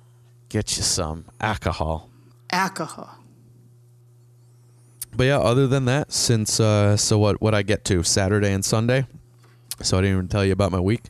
Get 0.50 0.76
you 0.76 0.82
some 0.82 1.24
alcohol. 1.40 2.10
Alcohol. 2.50 3.19
But 5.20 5.26
yeah, 5.26 5.38
other 5.38 5.66
than 5.66 5.84
that, 5.84 6.12
since 6.14 6.60
uh, 6.60 6.96
so 6.96 7.18
what 7.18 7.42
what 7.42 7.54
I 7.54 7.60
get 7.60 7.84
to 7.84 8.02
Saturday 8.02 8.54
and 8.54 8.64
Sunday, 8.64 9.04
so 9.82 9.98
I 9.98 10.00
didn't 10.00 10.16
even 10.16 10.28
tell 10.28 10.46
you 10.46 10.52
about 10.52 10.72
my 10.72 10.80
week. 10.80 11.02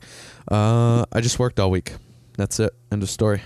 Uh, 0.51 1.05
I 1.13 1.21
just 1.21 1.39
worked 1.39 1.61
all 1.61 1.71
week. 1.71 1.93
That's 2.37 2.59
it. 2.59 2.75
End 2.91 3.05
of 3.05 3.09
story. 3.09 3.41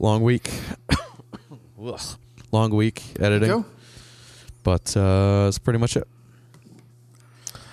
Long 0.00 0.24
week. 0.24 0.50
Long 2.50 2.74
week 2.74 3.00
editing, 3.20 3.64
but 4.64 4.96
uh, 4.96 5.44
that's 5.44 5.60
pretty 5.60 5.78
much 5.78 5.96
it. 5.96 6.08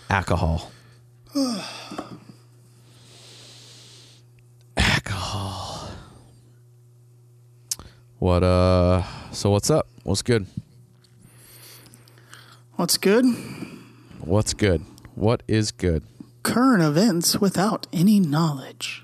Alcohol. 0.08 0.72
Alcohol. 4.78 5.90
What 8.20 8.44
uh? 8.44 9.02
So 9.32 9.50
what's 9.52 9.70
up? 9.70 9.88
What's 10.04 10.22
good? 10.22 10.48
What's 12.76 12.98
good? 12.98 13.26
What's 14.20 14.54
good? 14.54 14.84
What 15.16 15.44
is 15.48 15.72
good? 15.72 16.04
Current 16.44 16.82
events 16.82 17.40
without 17.40 17.88
any 17.94 18.20
knowledge. 18.20 19.04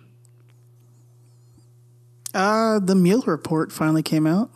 Uh, 2.33 2.79
the 2.79 2.95
Mueller 2.95 3.31
report 3.33 3.71
finally 3.71 4.03
came 4.03 4.25
out. 4.27 4.49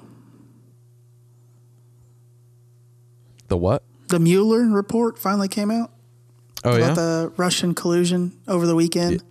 The 3.48 3.58
what? 3.58 3.84
The 4.08 4.20
Mueller 4.20 4.64
report 4.64 5.18
finally 5.20 5.48
came 5.48 5.72
out 5.72 5.92
Oh 6.64 6.72
about 6.72 6.80
yeah. 6.80 6.94
the 6.94 7.32
Russian 7.38 7.74
collusion 7.74 8.38
over 8.48 8.66
the 8.66 8.76
weekend. 8.76 9.24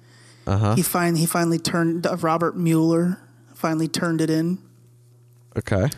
Uh 0.47 0.57
huh. 0.57 0.75
He 0.77 0.83
fin- 0.83 1.17
he 1.17 1.27
finally 1.27 1.59
turned 1.59 2.07
uh, 2.07 2.17
Robert 2.17 2.57
Mueller 2.57 3.19
finally 3.55 3.89
turned 3.89 4.21
it 4.21 4.31
in. 4.31 4.59
Okay. 5.57 5.89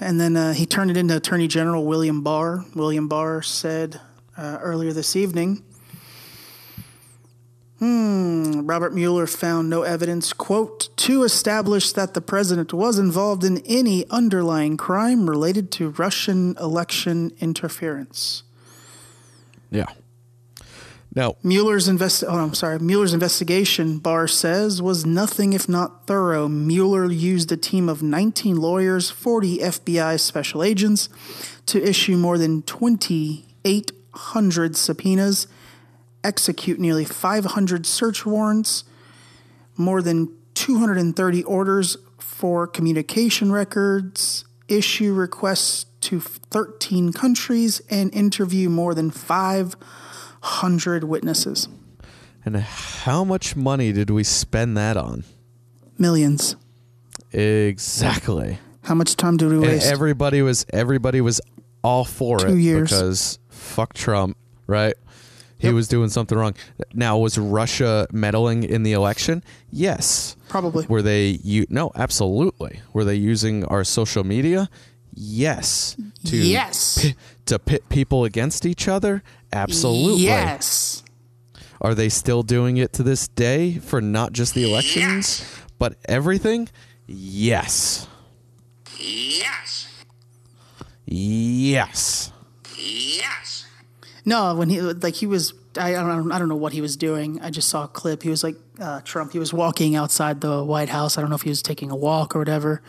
And 0.00 0.20
then 0.20 0.36
uh, 0.36 0.52
he 0.52 0.66
turned 0.66 0.90
it 0.90 0.96
into 0.96 1.16
Attorney 1.16 1.48
General 1.48 1.84
William 1.84 2.22
Barr. 2.22 2.64
William 2.74 3.08
Barr 3.08 3.42
said 3.42 4.00
uh, 4.36 4.58
earlier 4.60 4.92
this 4.92 5.16
evening 5.16 5.62
Hmm, 7.84 8.64
Robert 8.64 8.94
Mueller 8.94 9.26
found 9.26 9.68
no 9.68 9.82
evidence, 9.82 10.32
quote, 10.32 10.88
to 10.96 11.22
establish 11.22 11.92
that 11.92 12.14
the 12.14 12.22
president 12.22 12.72
was 12.72 12.98
involved 12.98 13.44
in 13.44 13.58
any 13.66 14.08
underlying 14.08 14.78
crime 14.78 15.28
related 15.28 15.70
to 15.72 15.90
Russian 15.90 16.56
election 16.58 17.32
interference. 17.40 18.42
Yeah. 19.70 19.84
Now, 21.14 21.36
Mueller's 21.44 21.86
invest. 21.86 22.24
Oh, 22.26 22.38
I'm 22.38 22.54
sorry. 22.54 22.80
Mueller's 22.80 23.14
investigation, 23.14 23.98
Barr 23.98 24.26
says, 24.26 24.82
was 24.82 25.06
nothing 25.06 25.52
if 25.52 25.68
not 25.68 26.08
thorough. 26.08 26.48
Mueller 26.48 27.08
used 27.10 27.52
a 27.52 27.56
team 27.56 27.88
of 27.88 28.02
19 28.02 28.56
lawyers, 28.56 29.10
40 29.10 29.58
FBI 29.58 30.18
special 30.18 30.64
agents, 30.64 31.08
to 31.66 31.80
issue 31.80 32.16
more 32.16 32.36
than 32.36 32.62
2,800 32.62 34.76
subpoenas, 34.76 35.46
execute 36.24 36.80
nearly 36.80 37.04
500 37.04 37.86
search 37.86 38.26
warrants, 38.26 38.82
more 39.76 40.02
than 40.02 40.36
230 40.54 41.44
orders 41.44 41.96
for 42.18 42.66
communication 42.66 43.52
records, 43.52 44.44
issue 44.66 45.12
requests 45.12 45.86
to 46.00 46.18
13 46.18 47.12
countries, 47.12 47.80
and 47.88 48.12
interview 48.12 48.68
more 48.68 48.94
than 48.94 49.12
500 50.44 51.04
witnesses. 51.04 51.68
and 52.44 52.56
how 52.58 53.24
much 53.24 53.56
money 53.56 53.92
did 53.92 54.10
we 54.10 54.22
spend 54.22 54.76
that 54.76 54.96
on? 54.98 55.24
Millions. 55.98 56.56
Exactly. 57.32 58.58
How 58.82 58.94
much 58.94 59.16
time 59.16 59.38
did 59.38 59.48
we 59.50 59.56
And 59.66 59.82
everybody 59.82 60.42
was 60.42 60.66
everybody 60.70 61.22
was 61.22 61.40
all 61.82 62.04
for 62.04 62.38
Two 62.38 62.48
it 62.48 62.58
years. 62.58 62.90
because 62.90 63.38
fuck 63.48 63.94
Trump, 63.94 64.36
right? 64.66 64.94
He 65.56 65.68
Yep. 65.68 65.74
was 65.74 65.88
doing 65.88 66.10
something 66.10 66.36
wrong. 66.36 66.54
Now, 66.92 67.16
was 67.16 67.38
Russia 67.38 68.06
meddling 68.12 68.64
in 68.64 68.82
the 68.82 68.92
election? 68.92 69.42
Yes. 69.70 70.36
Probably. 70.48 70.84
Were 70.86 71.00
they 71.00 71.38
you 71.42 71.64
no, 71.70 71.90
absolutely. 71.94 72.80
Were 72.92 73.04
they 73.04 73.14
using 73.14 73.64
our 73.64 73.84
social 73.84 74.24
media? 74.24 74.68
Yes. 75.14 75.96
To 76.26 76.36
Yes. 76.36 76.98
pi- 77.02 77.14
to 77.46 77.58
pit 77.58 77.88
people 77.88 78.24
against 78.24 78.66
each 78.66 78.86
other? 78.88 79.22
Absolutely. 79.54 80.24
Yes. 80.24 81.04
Are 81.80 81.94
they 81.94 82.08
still 82.08 82.42
doing 82.42 82.76
it 82.76 82.92
to 82.94 83.02
this 83.02 83.28
day 83.28 83.78
for 83.78 84.00
not 84.00 84.32
just 84.32 84.54
the 84.54 84.68
elections, 84.68 85.44
but 85.78 85.96
everything? 86.06 86.68
Yes. 87.06 88.08
Yes. 88.98 90.04
Yes. 91.06 92.32
Yes. 92.76 93.66
No, 94.24 94.54
when 94.54 94.70
he 94.70 94.80
like 94.80 95.14
he 95.14 95.26
was, 95.26 95.52
I, 95.78 95.90
I 95.90 96.02
don't, 96.02 96.32
I 96.32 96.38
don't 96.38 96.48
know 96.48 96.56
what 96.56 96.72
he 96.72 96.80
was 96.80 96.96
doing. 96.96 97.40
I 97.40 97.50
just 97.50 97.68
saw 97.68 97.84
a 97.84 97.88
clip. 97.88 98.22
He 98.22 98.30
was 98.30 98.42
like 98.42 98.56
uh, 98.80 99.02
Trump. 99.02 99.32
He 99.32 99.38
was 99.38 99.52
walking 99.52 99.94
outside 99.94 100.40
the 100.40 100.64
White 100.64 100.88
House. 100.88 101.18
I 101.18 101.20
don't 101.20 101.30
know 101.30 101.36
if 101.36 101.42
he 101.42 101.50
was 101.50 101.62
taking 101.62 101.90
a 101.90 101.96
walk 101.96 102.34
or 102.34 102.38
whatever. 102.38 102.82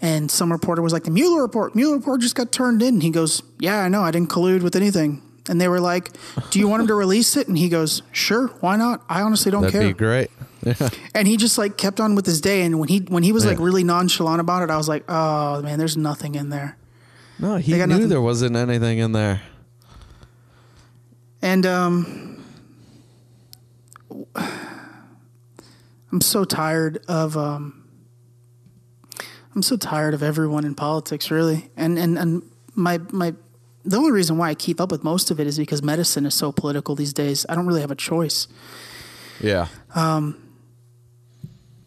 And 0.00 0.30
some 0.30 0.52
reporter 0.52 0.82
was 0.82 0.92
like, 0.92 1.04
"The 1.04 1.10
Mueller 1.10 1.42
report. 1.42 1.74
Mueller 1.74 1.96
report 1.96 2.20
just 2.20 2.36
got 2.36 2.52
turned 2.52 2.82
in." 2.82 3.00
He 3.00 3.10
goes, 3.10 3.42
"Yeah, 3.58 3.80
I 3.80 3.88
know. 3.88 4.02
I 4.02 4.12
didn't 4.12 4.30
collude 4.30 4.62
with 4.62 4.76
anything." 4.76 5.20
And 5.48 5.60
they 5.60 5.68
were 5.68 5.80
like, 5.80 6.10
"Do 6.50 6.58
you 6.58 6.68
want 6.68 6.80
him 6.82 6.86
to 6.88 6.94
release 6.94 7.36
it?" 7.36 7.48
And 7.48 7.58
he 7.58 7.68
goes, 7.68 8.02
"Sure. 8.12 8.48
Why 8.60 8.76
not? 8.76 9.04
I 9.08 9.20
honestly 9.22 9.50
don't 9.52 9.62
That'd 9.62 9.80
care." 9.80 9.88
be 9.88 9.92
great. 9.92 10.30
And 11.14 11.28
he 11.28 11.36
just 11.36 11.58
like 11.58 11.76
kept 11.76 12.00
on 12.00 12.14
with 12.14 12.24
his 12.24 12.40
day. 12.40 12.62
And 12.62 12.78
when 12.78 12.88
he 12.88 13.00
when 13.00 13.22
he 13.22 13.32
was 13.32 13.44
like 13.44 13.58
really 13.58 13.84
nonchalant 13.84 14.40
about 14.40 14.62
it, 14.62 14.70
I 14.70 14.76
was 14.78 14.88
like, 14.88 15.04
"Oh 15.08 15.60
man, 15.60 15.78
there's 15.78 15.96
nothing 15.96 16.34
in 16.34 16.48
there." 16.48 16.78
No, 17.38 17.56
he 17.56 17.72
knew 17.72 17.86
nothing- 17.86 18.08
there 18.08 18.22
wasn't 18.22 18.56
anything 18.56 18.98
in 18.98 19.12
there. 19.12 19.42
And 21.42 21.66
um, 21.66 22.42
I'm 26.10 26.20
so 26.20 26.44
tired 26.44 27.04
of 27.08 27.36
um, 27.36 27.84
I'm 29.54 29.62
so 29.62 29.76
tired 29.76 30.14
of 30.14 30.22
everyone 30.22 30.64
in 30.64 30.74
politics, 30.74 31.30
really. 31.30 31.70
And 31.76 31.98
and 31.98 32.16
and 32.18 32.42
my 32.74 32.98
my 33.10 33.34
the 33.84 33.96
only 33.96 34.10
reason 34.12 34.38
why 34.38 34.48
I 34.50 34.54
keep 34.54 34.80
up 34.80 34.90
with 34.90 35.04
most 35.04 35.30
of 35.30 35.38
it 35.38 35.46
is 35.46 35.58
because 35.58 35.82
medicine 35.82 36.24
is 36.26 36.34
so 36.34 36.52
political 36.52 36.94
these 36.94 37.12
days. 37.12 37.44
I 37.48 37.54
don't 37.54 37.66
really 37.66 37.82
have 37.82 37.90
a 37.90 37.96
choice. 37.96 38.48
Yeah. 39.40 39.66
Um, 39.94 40.40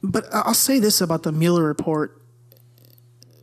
but 0.04 0.26
I- 0.34 0.42
I'll 0.42 0.54
say 0.54 0.80
this 0.80 1.02
about 1.02 1.24
the 1.24 1.32
Mueller 1.32 1.64
report. 1.64 2.22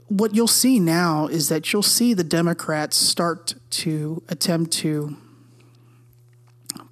What 0.09 0.35
you'll 0.35 0.47
see 0.47 0.79
now 0.79 1.27
is 1.27 1.49
that 1.49 1.73
you'll 1.73 1.83
see 1.83 2.15
the 2.15 2.23
Democrats 2.25 2.97
start 2.97 3.55
to 3.71 4.23
attempt 4.29 4.71
to 4.75 5.17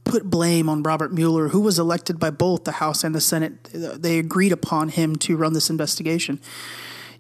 put 0.05 0.25
blame 0.25 0.69
on 0.69 0.83
Robert 0.83 1.13
Mueller, 1.13 1.49
who 1.49 1.61
was 1.61 1.79
elected 1.79 2.19
by 2.19 2.31
both 2.31 2.65
the 2.65 2.73
House 2.73 3.05
and 3.05 3.15
the 3.15 3.21
Senate. 3.21 3.69
They 3.73 4.19
agreed 4.19 4.53
upon 4.53 4.89
him 4.89 5.17
to 5.17 5.37
run 5.37 5.53
this 5.53 5.71
investigation. 5.71 6.41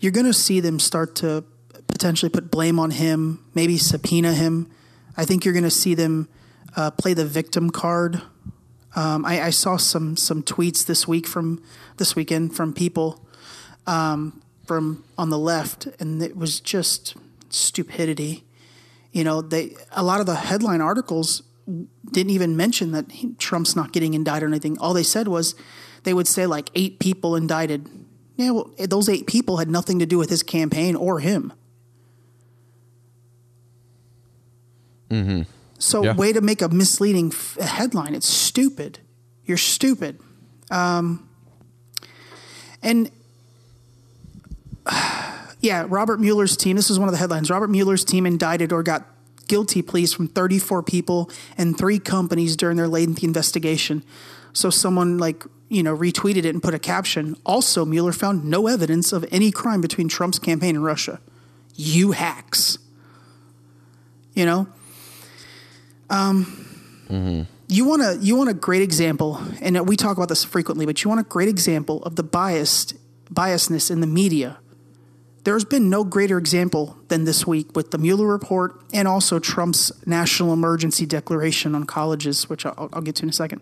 You're 0.00 0.12
going 0.12 0.26
to 0.26 0.32
see 0.32 0.58
them 0.60 0.80
start 0.80 1.14
to 1.16 1.44
potentially 1.92 2.30
put 2.30 2.50
blame 2.50 2.78
on 2.78 2.90
him, 2.90 3.44
maybe 3.54 3.78
subpoena 3.78 4.32
him. 4.32 4.70
I 5.16 5.24
think 5.24 5.44
you're 5.44 5.54
going 5.54 5.64
to 5.64 5.70
see 5.70 5.94
them 5.94 6.28
uh, 6.74 6.90
play 6.90 7.14
the 7.14 7.24
victim 7.24 7.70
card. 7.70 8.22
Um, 8.96 9.24
I, 9.24 9.42
I 9.42 9.50
saw 9.50 9.76
some 9.76 10.16
some 10.16 10.42
tweets 10.42 10.84
this 10.84 11.06
week 11.06 11.26
from 11.26 11.62
this 11.98 12.16
weekend 12.16 12.54
from 12.56 12.74
people 12.74 13.24
um, 13.86 14.42
from 14.66 15.04
on 15.16 15.30
the 15.30 15.38
left, 15.38 15.86
and 16.00 16.22
it 16.22 16.36
was 16.36 16.60
just 16.60 17.14
stupidity. 17.48 18.44
You 19.12 19.24
know, 19.24 19.42
they 19.42 19.76
a 19.92 20.02
lot 20.02 20.20
of 20.20 20.26
the 20.26 20.34
headline 20.34 20.80
articles 20.80 21.42
didn't 22.10 22.30
even 22.30 22.56
mention 22.56 22.92
that 22.92 23.10
he, 23.12 23.34
Trump's 23.34 23.76
not 23.76 23.92
getting 23.92 24.14
indicted 24.14 24.44
or 24.44 24.46
anything. 24.48 24.78
All 24.78 24.92
they 24.92 25.02
said 25.02 25.28
was 25.28 25.54
they 26.02 26.12
would 26.12 26.26
say 26.26 26.46
like 26.46 26.70
eight 26.74 26.98
people 26.98 27.36
indicted. 27.36 27.88
Yeah, 28.36 28.50
well, 28.50 28.70
those 28.78 29.08
eight 29.08 29.26
people 29.26 29.58
had 29.58 29.68
nothing 29.68 29.98
to 29.98 30.06
do 30.06 30.18
with 30.18 30.30
his 30.30 30.42
campaign 30.42 30.96
or 30.96 31.20
him. 31.20 31.52
Mm-hmm. 35.12 35.42
So, 35.78 36.02
Yeah. 36.04 36.14
way 36.14 36.32
to 36.32 36.40
make 36.40 36.62
a 36.62 36.68
misleading 36.68 37.32
f- 37.32 37.56
headline. 37.60 38.14
It's 38.14 38.26
stupid. 38.28 38.98
You're 39.44 39.56
stupid. 39.58 40.18
Um, 40.70 41.28
and 42.82 43.10
Yeah, 45.60 45.86
Robert 45.88 46.18
Mueller's 46.20 46.56
team. 46.56 46.74
This 46.74 46.90
is 46.90 46.98
one 46.98 47.08
of 47.08 47.12
the 47.12 47.18
headlines. 47.18 47.48
Robert 47.50 47.68
Mueller's 47.70 48.04
team 48.04 48.26
indicted 48.26 48.72
or 48.72 48.82
got 48.82 49.06
guilty 49.46 49.80
pleas 49.80 50.12
from 50.12 50.26
34 50.26 50.82
people 50.82 51.30
and 51.56 51.78
three 51.78 52.00
companies 52.00 52.56
during 52.56 52.76
their 52.76 52.88
lengthy 52.88 53.24
investigation. 53.26 54.02
So 54.52 54.70
someone 54.70 55.18
like 55.18 55.44
you 55.68 55.82
know 55.84 55.96
retweeted 55.96 56.38
it 56.38 56.46
and 56.46 56.60
put 56.62 56.74
a 56.74 56.80
caption. 56.80 57.36
Also, 57.46 57.84
Mueller 57.84 58.12
found 58.12 58.44
no 58.44 58.66
evidence 58.66 59.12
of 59.12 59.24
any 59.30 59.50
crime 59.52 59.80
between 59.80 60.08
Trump's 60.08 60.38
campaign 60.40 60.74
and 60.74 60.84
Russia. 60.84 61.20
You 61.76 62.10
hacks. 62.12 62.78
You 64.34 64.46
know. 64.46 64.66
Um. 66.12 66.58
You 67.68 67.86
want 67.86 68.02
a 68.02 68.18
you 68.20 68.36
want 68.36 68.50
a 68.50 68.54
great 68.54 68.82
example, 68.82 69.40
and 69.62 69.88
we 69.88 69.96
talk 69.96 70.16
about 70.16 70.28
this 70.28 70.44
frequently, 70.44 70.84
but 70.84 71.02
you 71.02 71.08
want 71.08 71.20
a 71.20 71.24
great 71.24 71.48
example 71.48 72.02
of 72.02 72.16
the 72.16 72.22
biased 72.22 72.94
biasness 73.32 73.90
in 73.90 74.00
the 74.00 74.06
media 74.06 74.58
there's 75.44 75.64
been 75.64 75.90
no 75.90 76.04
greater 76.04 76.38
example 76.38 76.96
than 77.08 77.24
this 77.24 77.46
week 77.46 77.74
with 77.74 77.90
the 77.90 77.98
Mueller 77.98 78.26
report 78.26 78.80
and 78.92 79.08
also 79.08 79.38
Trump's 79.38 79.90
national 80.06 80.52
emergency 80.52 81.04
declaration 81.04 81.74
on 81.74 81.84
colleges, 81.84 82.48
which 82.48 82.64
I'll, 82.64 82.88
I'll 82.92 83.02
get 83.02 83.16
to 83.16 83.24
in 83.24 83.28
a 83.28 83.32
2nd 83.32 83.60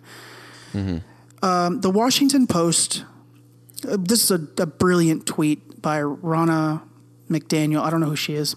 Um, 1.43 1.81
the 1.81 1.91
Washington 1.91 2.47
Post, 2.47 3.05
uh, 3.89 3.97
this 3.99 4.25
is 4.25 4.31
a, 4.31 4.63
a 4.63 4.67
brilliant 4.67 5.25
tweet 5.25 5.81
by 5.81 6.01
Ronna 6.01 6.83
McDaniel. 7.31 7.81
I 7.81 7.89
don't 7.89 8.01
know 8.01 8.11
who 8.11 8.17
she 8.17 8.35
is. 8.35 8.57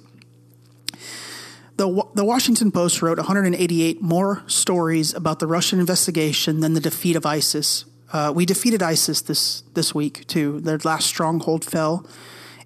The, 1.75 2.07
the 2.13 2.23
Washington 2.23 2.71
Post 2.71 3.01
wrote 3.01 3.17
188 3.17 4.01
more 4.01 4.43
stories 4.47 5.13
about 5.13 5.39
the 5.39 5.47
Russian 5.47 5.79
investigation 5.79 6.59
than 6.59 6.73
the 6.73 6.79
defeat 6.79 7.15
of 7.15 7.25
ISIS. 7.25 7.85
Uh, 8.11 8.31
we 8.35 8.45
defeated 8.45 8.83
ISIS 8.83 9.21
this, 9.21 9.61
this 9.73 9.95
week, 9.95 10.27
too. 10.27 10.59
Their 10.61 10.77
last 10.83 11.07
stronghold 11.07 11.65
fell. 11.65 12.07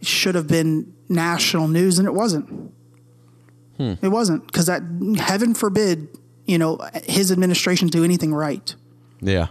It 0.02 0.08
should 0.08 0.36
have 0.36 0.48
been 0.48 0.94
national 1.08 1.70
news, 1.70 2.00
and 2.00 2.08
it 2.08 2.14
wasn't. 2.14 2.74
It 3.80 4.10
wasn't 4.10 4.46
because 4.48 4.66
that 4.66 4.82
heaven 5.20 5.54
forbid, 5.54 6.08
you 6.46 6.58
know, 6.58 6.80
his 7.04 7.32
administration 7.32 7.88
do 7.88 8.04
anything 8.04 8.34
right. 8.34 8.76
Yeah. 9.22 9.48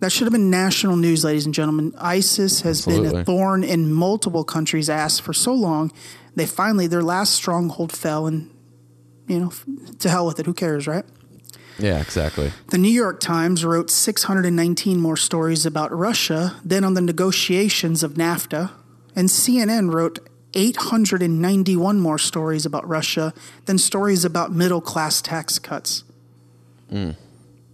That 0.00 0.10
should 0.10 0.24
have 0.24 0.32
been 0.32 0.48
national 0.50 0.96
news, 0.96 1.24
ladies 1.24 1.44
and 1.44 1.54
gentlemen. 1.54 1.92
ISIS 1.98 2.62
has 2.62 2.86
been 2.86 3.04
a 3.04 3.24
thorn 3.24 3.62
in 3.62 3.92
multiple 3.92 4.44
countries' 4.44 4.88
ass 4.88 5.18
for 5.18 5.34
so 5.34 5.52
long. 5.52 5.92
They 6.36 6.46
finally 6.46 6.86
their 6.86 7.02
last 7.02 7.34
stronghold 7.34 7.92
fell, 7.92 8.26
and 8.26 8.50
you 9.26 9.38
know, 9.40 9.52
to 9.98 10.08
hell 10.08 10.26
with 10.26 10.38
it. 10.40 10.46
Who 10.46 10.54
cares, 10.54 10.86
right? 10.86 11.04
Yeah, 11.78 12.00
exactly. 12.00 12.52
The 12.68 12.78
New 12.78 12.90
York 12.90 13.20
Times 13.20 13.64
wrote 13.64 13.90
619 13.90 15.00
more 15.00 15.16
stories 15.16 15.64
about 15.64 15.90
Russia 15.96 16.56
than 16.64 16.84
on 16.84 16.94
the 16.94 17.00
negotiations 17.00 18.02
of 18.02 18.14
NAFTA, 18.14 18.70
and 19.16 19.28
CNN 19.28 19.92
wrote 19.92 20.18
891 20.54 21.98
more 22.00 22.18
stories 22.18 22.66
about 22.66 22.86
Russia 22.88 23.32
than 23.66 23.78
stories 23.78 24.24
about 24.24 24.52
middle 24.52 24.80
class 24.80 25.22
tax 25.22 25.58
cuts. 25.58 26.04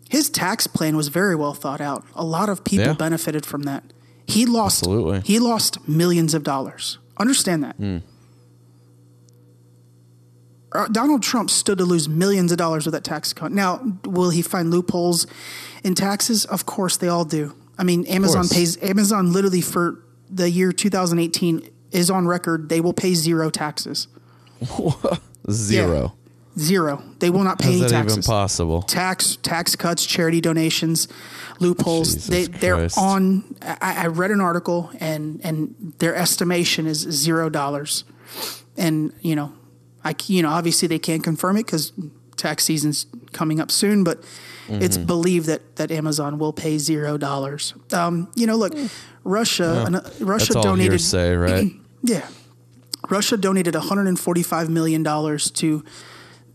His 0.09 0.31
tax 0.31 0.67
plan 0.67 0.97
was 0.97 1.09
very 1.09 1.35
well 1.35 1.55
thought 1.55 1.81
out. 1.81 2.05
A 2.15 2.25
lot 2.25 2.49
of 2.49 2.63
people 2.65 2.87
Yeah. 2.87 2.93
benefited 2.93 3.45
from 3.45 3.63
that. 3.63 3.83
He 4.27 4.45
lost 4.47 4.83
Absolutely. 4.83 5.21
he 5.25 5.39
lost 5.39 5.89
millions 5.89 6.35
of 6.35 6.43
dollars. 6.43 6.99
Understand 7.19 7.65
that. 7.65 7.77
Uh, 7.83 8.01
Uh, 10.77 10.89
Donald 10.89 11.23
Trump 11.23 11.51
stood 11.51 11.79
to 11.79 11.85
lose 11.85 12.09
millions 12.09 12.53
of 12.53 12.59
dollars 12.59 12.85
with 12.87 12.93
that 12.95 13.05
tax 13.05 13.33
cut. 13.33 13.53
Now, 13.53 13.81
will 14.05 14.31
he 14.31 14.43
find 14.43 14.71
loopholes 14.71 15.27
in 15.83 15.95
taxes? 15.95 16.45
Of 16.45 16.67
course, 16.67 16.97
they 16.97 17.09
all 17.09 17.25
do. 17.25 17.55
I 17.79 17.85
mean, 17.85 18.07
Amazon 18.07 18.49
pays 18.49 18.83
Amazon 18.83 19.33
literally 19.33 19.61
for 19.61 20.03
the 20.31 20.51
year 20.51 20.73
2018 20.73 21.69
is 21.93 22.11
on 22.11 22.27
record. 22.27 22.69
They 22.69 22.81
will 22.81 22.93
pay 22.93 23.15
zero 23.15 23.51
taxes. 23.51 24.09
Zero. 25.51 26.15
Zero. 26.59 27.03
They 27.19 27.29
will 27.29 27.45
not 27.45 27.59
pay 27.59 27.79
How's 27.79 27.93
any 27.93 28.03
that 28.07 28.11
even 28.13 28.23
possible? 28.23 28.83
tax 28.83 29.37
tax 29.43 29.77
cuts, 29.77 30.07
charity 30.07 30.41
donations, 30.41 31.07
loopholes. 31.61 32.15
Jesus 32.15 32.29
they 32.29 32.45
they're 32.47 32.77
Christ. 32.77 32.97
on. 32.99 33.45
I, 33.61 34.05
I 34.05 34.07
read 34.07 34.31
an 34.31 34.41
article 34.41 34.91
and 34.99 35.41
and 35.45 35.93
their 35.99 36.17
estimation 36.17 36.87
is 36.87 37.01
zero 37.01 37.51
dollars, 37.51 38.05
and 38.79 39.13
you 39.21 39.37
know, 39.37 39.53
I 40.09 40.15
you 40.27 40.43
know 40.43 40.51
obviously 40.51 40.89
they 40.89 40.99
can't 40.99 41.23
confirm 41.25 41.57
it 41.57 41.67
because 41.67 41.93
tax 42.37 42.65
season's 42.65 43.07
coming 43.33 43.61
up 43.61 43.71
soon, 43.71 44.05
but 44.05 44.19
it's 44.69 44.97
Mm-hmm. 44.99 45.07
believed 45.07 45.47
that 45.47 45.77
that 45.77 45.91
Amazon 45.93 46.39
will 46.39 46.53
pay 46.53 46.79
zero 46.79 47.17
dollars. 47.19 47.73
Um, 47.93 48.29
you 48.35 48.47
know, 48.49 48.57
look, 48.57 48.75
Russia, 49.23 49.85
an- 49.87 50.27
Russia 50.27 50.55
That's 50.55 50.67
donated. 50.67 50.93
hearsay, 50.93 51.35
right? 51.35 51.73
Yeah. 52.03 52.27
Russia 53.11 53.37
donated 53.37 53.75
$145 53.75 54.69
million 54.69 55.05
to 55.05 55.85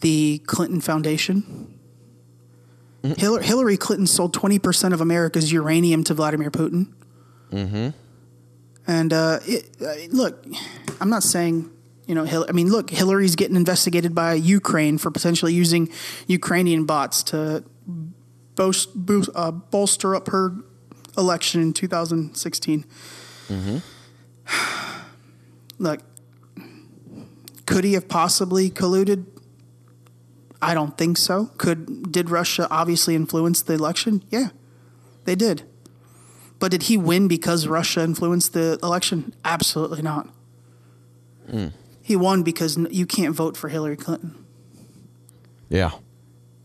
the 0.01 0.41
Clinton 0.45 0.81
Foundation. 0.81 1.77
Hillary, 3.17 3.43
Hillary 3.45 3.77
Clinton 3.77 4.05
sold 4.07 4.35
20% 4.35 4.93
of 4.93 5.01
America's 5.01 5.51
uranium 5.51 6.03
to 6.05 6.13
Vladimir 6.13 6.51
Putin. 6.51 6.93
Mm-hmm. 7.51 7.89
And 8.87 9.13
uh, 9.13 9.39
it, 9.45 9.69
uh, 9.81 9.93
look, 10.15 10.45
I'm 10.99 11.09
not 11.09 11.23
saying, 11.23 11.69
you 12.11 12.15
know, 12.15 12.25
Hil- 12.25 12.45
I 12.49 12.51
mean, 12.51 12.69
look, 12.69 12.89
Hillary's 12.89 13.37
getting 13.37 13.55
investigated 13.55 14.13
by 14.13 14.33
Ukraine 14.33 14.97
for 14.97 15.09
potentially 15.11 15.53
using 15.53 15.87
Ukrainian 16.27 16.83
bots 16.83 17.23
to 17.31 17.63
boast, 18.55 18.89
boost, 18.93 19.29
uh, 19.33 19.51
bolster 19.51 20.13
up 20.13 20.27
her 20.27 20.53
election 21.17 21.61
in 21.61 21.71
2016. 21.71 22.83
Look, 25.79 26.01
could 27.65 27.85
he 27.85 27.93
have 27.93 28.09
possibly 28.09 28.69
colluded? 28.69 29.25
I 30.61 30.73
don't 30.73 30.97
think 30.97 31.17
so. 31.17 31.45
Could 31.57 32.11
did 32.11 32.29
Russia 32.29 32.67
obviously 32.69 33.15
influence 33.15 33.61
the 33.61 33.75
election? 33.75 34.21
Yeah, 34.29 34.49
they 35.23 35.35
did. 35.35 35.63
But 36.59 36.71
did 36.71 36.83
he 36.83 36.97
win 36.97 37.29
because 37.29 37.67
Russia 37.67 38.01
influenced 38.01 38.51
the 38.51 38.77
election? 38.83 39.33
Absolutely 39.45 40.01
not. 40.01 40.27
He 42.01 42.15
won 42.15 42.43
because 42.43 42.77
you 42.89 43.05
can't 43.05 43.35
vote 43.35 43.55
for 43.57 43.69
Hillary 43.69 43.95
Clinton. 43.97 44.43
Yeah. 45.69 45.91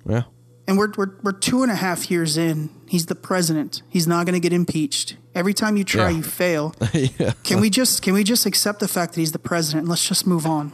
Yeah. 0.09 0.23
And 0.69 0.77
we're, 0.79 0.91
we're, 0.97 1.15
we're 1.23 1.33
two 1.33 1.63
and 1.63 1.71
a 1.71 1.77
half 1.77 2.11
years 2.11 2.37
in. 2.37 2.71
He's 2.89 3.07
the 3.07 3.15
president. 3.15 3.83
He's 3.89 4.07
not 4.07 4.27
going 4.27 4.35
to 4.35 4.41
get 4.41 4.53
impeached. 4.53 5.17
Every 5.35 5.55
time 5.55 5.77
you 5.77 5.85
try, 5.85 6.11
Yeah. 6.11 6.17
you 6.17 6.23
fail. 6.23 6.75
yeah. 6.93 7.33
Can 7.45 7.61
we 7.61 7.71
just 7.71 8.03
can 8.03 8.15
we 8.15 8.25
just 8.25 8.47
accept 8.47 8.81
the 8.81 8.89
fact 8.89 9.15
that 9.15 9.21
he's 9.21 9.33
the 9.33 9.39
president 9.39 9.83
and 9.83 9.89
let's 9.89 10.07
just 10.09 10.27
move 10.27 10.47
on? 10.47 10.73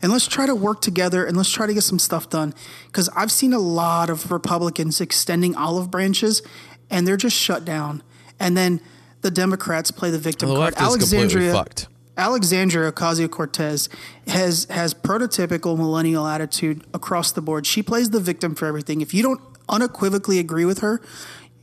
And 0.00 0.10
let's 0.10 0.26
try 0.26 0.46
to 0.46 0.54
work 0.54 0.80
together 0.80 1.24
and 1.24 1.36
let's 1.36 1.50
try 1.50 1.66
to 1.66 1.74
get 1.74 1.82
some 1.82 1.98
stuff 1.98 2.28
done. 2.30 2.54
Because 2.86 3.08
I've 3.10 3.30
seen 3.30 3.52
a 3.52 3.58
lot 3.58 4.10
of 4.10 4.30
Republicans 4.32 5.00
extending 5.00 5.54
olive 5.54 5.90
branches 5.90 6.42
and 6.90 7.06
they're 7.06 7.16
just 7.16 7.36
shut 7.36 7.64
down. 7.64 8.02
And 8.40 8.56
then 8.56 8.80
the 9.20 9.30
Democrats 9.30 9.90
play 9.90 10.10
the 10.10 10.18
victim 10.18 10.48
The 10.48 10.54
card. 10.56 10.74
left 10.80 11.02
is 11.02 11.10
completely 11.10 11.50
fucked. 11.50 11.88
Alexandria 12.16 12.92
Ocasio 12.92 13.30
Cortez 13.30 13.88
has 14.26 14.66
has 14.70 14.92
prototypical 14.92 15.76
millennial 15.76 16.26
attitude 16.26 16.84
across 16.92 17.32
the 17.32 17.40
board. 17.40 17.66
She 17.66 17.82
plays 17.82 18.10
the 18.10 18.20
victim 18.20 18.54
for 18.54 18.66
everything. 18.66 19.00
If 19.00 19.14
you 19.14 19.22
don't 19.22 19.40
unequivocally 19.68 20.38
agree 20.38 20.64
with 20.64 20.80
her, 20.80 21.00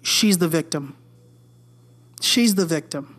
she's 0.01 0.39
the 0.39 0.47
victim. 0.47 0.95
She's 2.19 2.55
the 2.55 2.65
victim. 2.65 3.15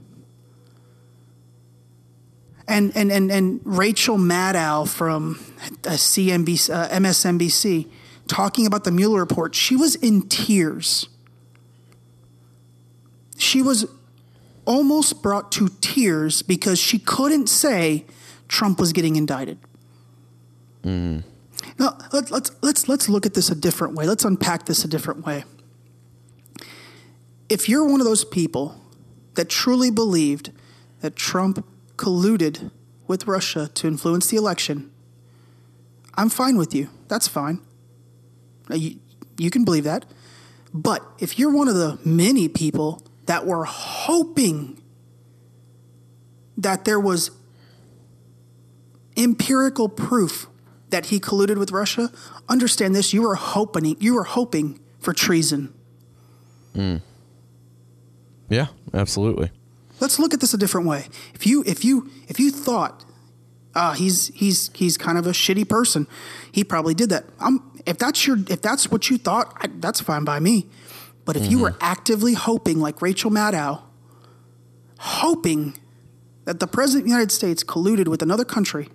And 2.66 2.92
and 2.96 3.12
and 3.12 3.30
and 3.30 3.60
Rachel 3.64 4.16
Maddow 4.16 4.88
from 4.88 5.38
uh, 5.84 5.90
CNBC, 5.90 6.72
uh, 6.72 6.88
MSNBC, 6.88 7.88
talking 8.26 8.66
about 8.66 8.84
the 8.84 8.90
Mueller 8.90 9.20
report. 9.20 9.54
She 9.54 9.76
was 9.76 9.94
in 9.96 10.28
tears. 10.28 11.08
She 13.38 13.62
was 13.62 13.86
almost 14.64 15.22
brought 15.22 15.50
to 15.52 15.68
tears 15.80 16.42
because 16.42 16.78
she 16.78 16.98
couldn't 16.98 17.48
say 17.48 18.04
Trump 18.48 18.78
was 18.78 18.92
getting 18.92 19.16
indicted. 19.16 19.58
Mm. 20.82 21.22
Now 21.78 21.98
let, 22.12 22.30
let's 22.30 22.50
let's 22.62 22.88
let's 22.88 23.08
look 23.08 23.26
at 23.26 23.34
this 23.34 23.50
a 23.50 23.54
different 23.54 23.94
way. 23.94 24.06
Let's 24.06 24.24
unpack 24.24 24.66
this 24.66 24.84
a 24.84 24.88
different 24.88 25.24
way. 25.24 25.44
If 27.48 27.68
you're 27.68 27.84
one 27.84 28.00
of 28.00 28.06
those 28.06 28.24
people 28.24 28.80
that 29.34 29.48
truly 29.48 29.90
believed 29.90 30.52
that 31.00 31.16
Trump 31.16 31.66
colluded 31.96 32.70
with 33.06 33.26
Russia 33.26 33.68
to 33.74 33.86
influence 33.88 34.28
the 34.28 34.36
election, 34.36 34.90
I'm 36.14 36.28
fine 36.28 36.56
with 36.56 36.74
you. 36.74 36.88
That's 37.08 37.26
fine. 37.26 37.60
You, 38.70 38.98
you 39.36 39.50
can 39.50 39.64
believe 39.64 39.84
that. 39.84 40.04
But 40.72 41.02
if 41.18 41.38
you're 41.38 41.52
one 41.52 41.66
of 41.66 41.74
the 41.74 41.98
many 42.04 42.48
people 42.48 43.02
that 43.30 43.46
were 43.46 43.64
hoping 43.64 44.82
that 46.58 46.84
there 46.84 46.98
was 46.98 47.30
empirical 49.16 49.88
proof 49.88 50.48
that 50.88 51.06
he 51.06 51.20
colluded 51.20 51.56
with 51.56 51.70
Russia, 51.70 52.10
understand 52.48 52.92
this: 52.92 53.12
you 53.12 53.22
were 53.22 53.36
hoping 53.36 53.96
you 54.00 54.14
were 54.16 54.24
hoping 54.24 54.80
for 54.98 55.12
treason. 55.12 55.72
Yeah, 58.48 58.66
absolutely. 58.92 59.52
let's 60.00 60.18
look 60.18 60.34
at 60.34 60.40
this 60.40 60.52
a 60.52 60.58
different 60.58 60.88
way. 60.88 61.06
If 61.32 61.46
you 61.46 61.62
if 61.68 61.84
you 61.84 62.10
if 62.26 62.40
you 62.40 62.50
thought 62.50 63.04
uh, 63.76 63.92
he's 63.92 64.26
he's 64.34 64.72
he's 64.74 64.98
kind 64.98 65.18
of 65.18 65.28
a 65.28 65.30
shitty 65.30 65.68
person, 65.68 66.08
he 66.50 66.64
probably 66.64 66.94
did 66.94 67.10
that. 67.10 67.26
I'm 67.38 67.80
if 67.86 67.96
that's 67.96 68.26
your 68.26 68.38
if 68.48 68.60
that's 68.60 68.90
what 68.90 69.08
you 69.08 69.18
thought, 69.18 69.56
I, 69.60 69.68
that's 69.78 70.00
fine 70.00 70.24
by 70.24 70.40
me. 70.40 70.66
But 71.32 71.42
if 71.42 71.50
you 71.50 71.58
were 71.60 71.76
actively 71.80 72.34
hoping, 72.34 72.80
like 72.80 73.00
Rachel 73.00 73.30
Maddow, 73.30 73.82
hoping 74.98 75.78
that 76.44 76.60
the 76.60 76.66
president 76.66 77.02
of 77.02 77.06
the 77.06 77.10
United 77.10 77.32
States 77.32 77.62
colluded 77.62 78.08
with 78.08 78.22
another 78.22 78.44
country, 78.44 78.88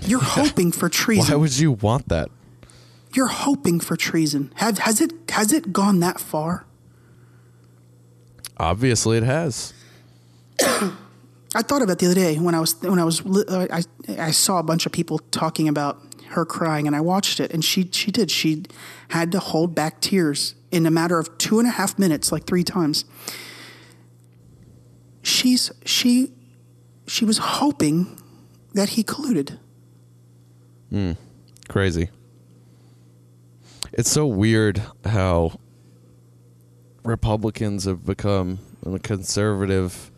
you're 0.00 0.20
hoping 0.22 0.70
for 0.72 0.88
treason. 0.88 1.32
Why 1.32 1.40
would 1.40 1.58
you 1.58 1.72
want 1.72 2.08
that? 2.08 2.30
you're 3.16 3.28
hoping 3.28 3.80
for 3.80 3.96
treason. 3.96 4.52
Have 4.56 4.78
has 4.78 5.00
it 5.00 5.12
has 5.30 5.52
it 5.52 5.72
gone 5.72 6.00
that 6.00 6.20
far? 6.20 6.66
Obviously, 8.56 9.16
it 9.16 9.22
has. 9.22 9.72
I 10.60 11.62
thought 11.62 11.82
about 11.82 11.94
it 11.94 11.98
the 12.00 12.06
other 12.06 12.14
day 12.14 12.36
when 12.36 12.54
I 12.54 12.60
was 12.60 12.74
when 12.82 12.98
I 12.98 13.04
was 13.04 13.24
uh, 13.24 13.66
I 13.70 13.82
I 14.18 14.30
saw 14.30 14.58
a 14.58 14.62
bunch 14.62 14.86
of 14.86 14.92
people 14.92 15.18
talking 15.30 15.68
about 15.68 16.00
her 16.30 16.44
crying, 16.44 16.86
and 16.86 16.96
I 16.96 17.00
watched 17.00 17.40
it, 17.40 17.52
and 17.52 17.64
she 17.64 17.88
she 17.92 18.10
did 18.10 18.30
she 18.30 18.64
had 19.08 19.32
to 19.32 19.38
hold 19.38 19.74
back 19.74 20.00
tears 20.00 20.54
in 20.74 20.86
a 20.86 20.90
matter 20.90 21.20
of 21.20 21.38
two 21.38 21.60
and 21.60 21.68
a 21.68 21.70
half 21.70 21.98
minutes, 22.00 22.32
like 22.32 22.46
three 22.46 22.64
times. 22.64 23.04
She's 25.22 25.70
she 25.86 26.32
she 27.06 27.24
was 27.24 27.38
hoping 27.38 28.18
that 28.74 28.90
he 28.90 29.04
colluded. 29.04 29.58
Hmm. 30.90 31.12
Crazy. 31.68 32.10
It's 33.92 34.10
so 34.10 34.26
weird 34.26 34.82
how 35.04 35.60
Republicans 37.04 37.84
have 37.84 38.04
become 38.04 38.58
and 38.84 38.94
the 38.94 38.98
conservative. 38.98 40.10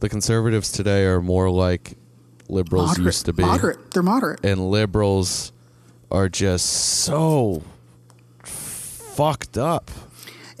The 0.00 0.08
conservatives 0.08 0.72
today 0.72 1.04
are 1.04 1.20
more 1.20 1.50
like 1.50 1.94
liberals 2.48 2.90
Moderate, 2.90 3.04
used 3.06 3.26
to 3.26 3.32
be, 3.34 3.42
moderate. 3.42 3.90
They're 3.90 4.02
moderate. 4.02 4.44
and 4.44 4.70
liberals 4.70 5.52
are 6.10 6.28
just 6.28 6.66
so 6.66 7.62
fucked 9.18 9.58
up. 9.58 9.90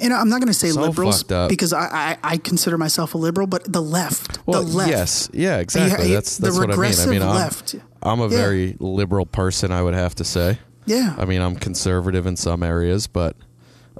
And 0.00 0.12
I'm 0.12 0.28
not 0.28 0.40
going 0.40 0.48
to 0.48 0.54
say 0.54 0.70
So 0.70 0.80
liberals 0.80 1.24
because 1.24 1.72
I, 1.72 1.86
I 2.22 2.32
I 2.34 2.36
consider 2.36 2.78
myself 2.78 3.14
a 3.14 3.18
liberal, 3.18 3.46
but 3.48 3.62
the 3.72 3.82
left, 3.82 4.38
Well, 4.46 4.62
the 4.62 4.76
left. 4.76 4.90
yes, 4.90 5.30
yeah, 5.32 5.58
exactly. 5.58 6.08
you- 6.08 6.14
that's 6.14 6.38
the 6.38 6.46
that's 6.46 6.56
what 6.58 6.70
I 6.72 6.76
mean. 6.76 7.00
I 7.00 7.06
mean, 7.06 7.22
I'm, 7.22 7.34
left. 7.34 7.74
I'm 8.02 8.20
a 8.20 8.28
Yeah. 8.28 8.38
very 8.44 8.76
liberal 8.78 9.26
person. 9.26 9.72
I 9.72 9.82
would 9.82 9.94
have 9.94 10.14
to 10.16 10.24
say. 10.24 10.58
Yeah. 10.86 11.14
I 11.18 11.24
mean, 11.24 11.42
I'm 11.42 11.56
conservative 11.56 12.26
in 12.26 12.36
some 12.36 12.62
areas, 12.62 13.06
but 13.08 13.34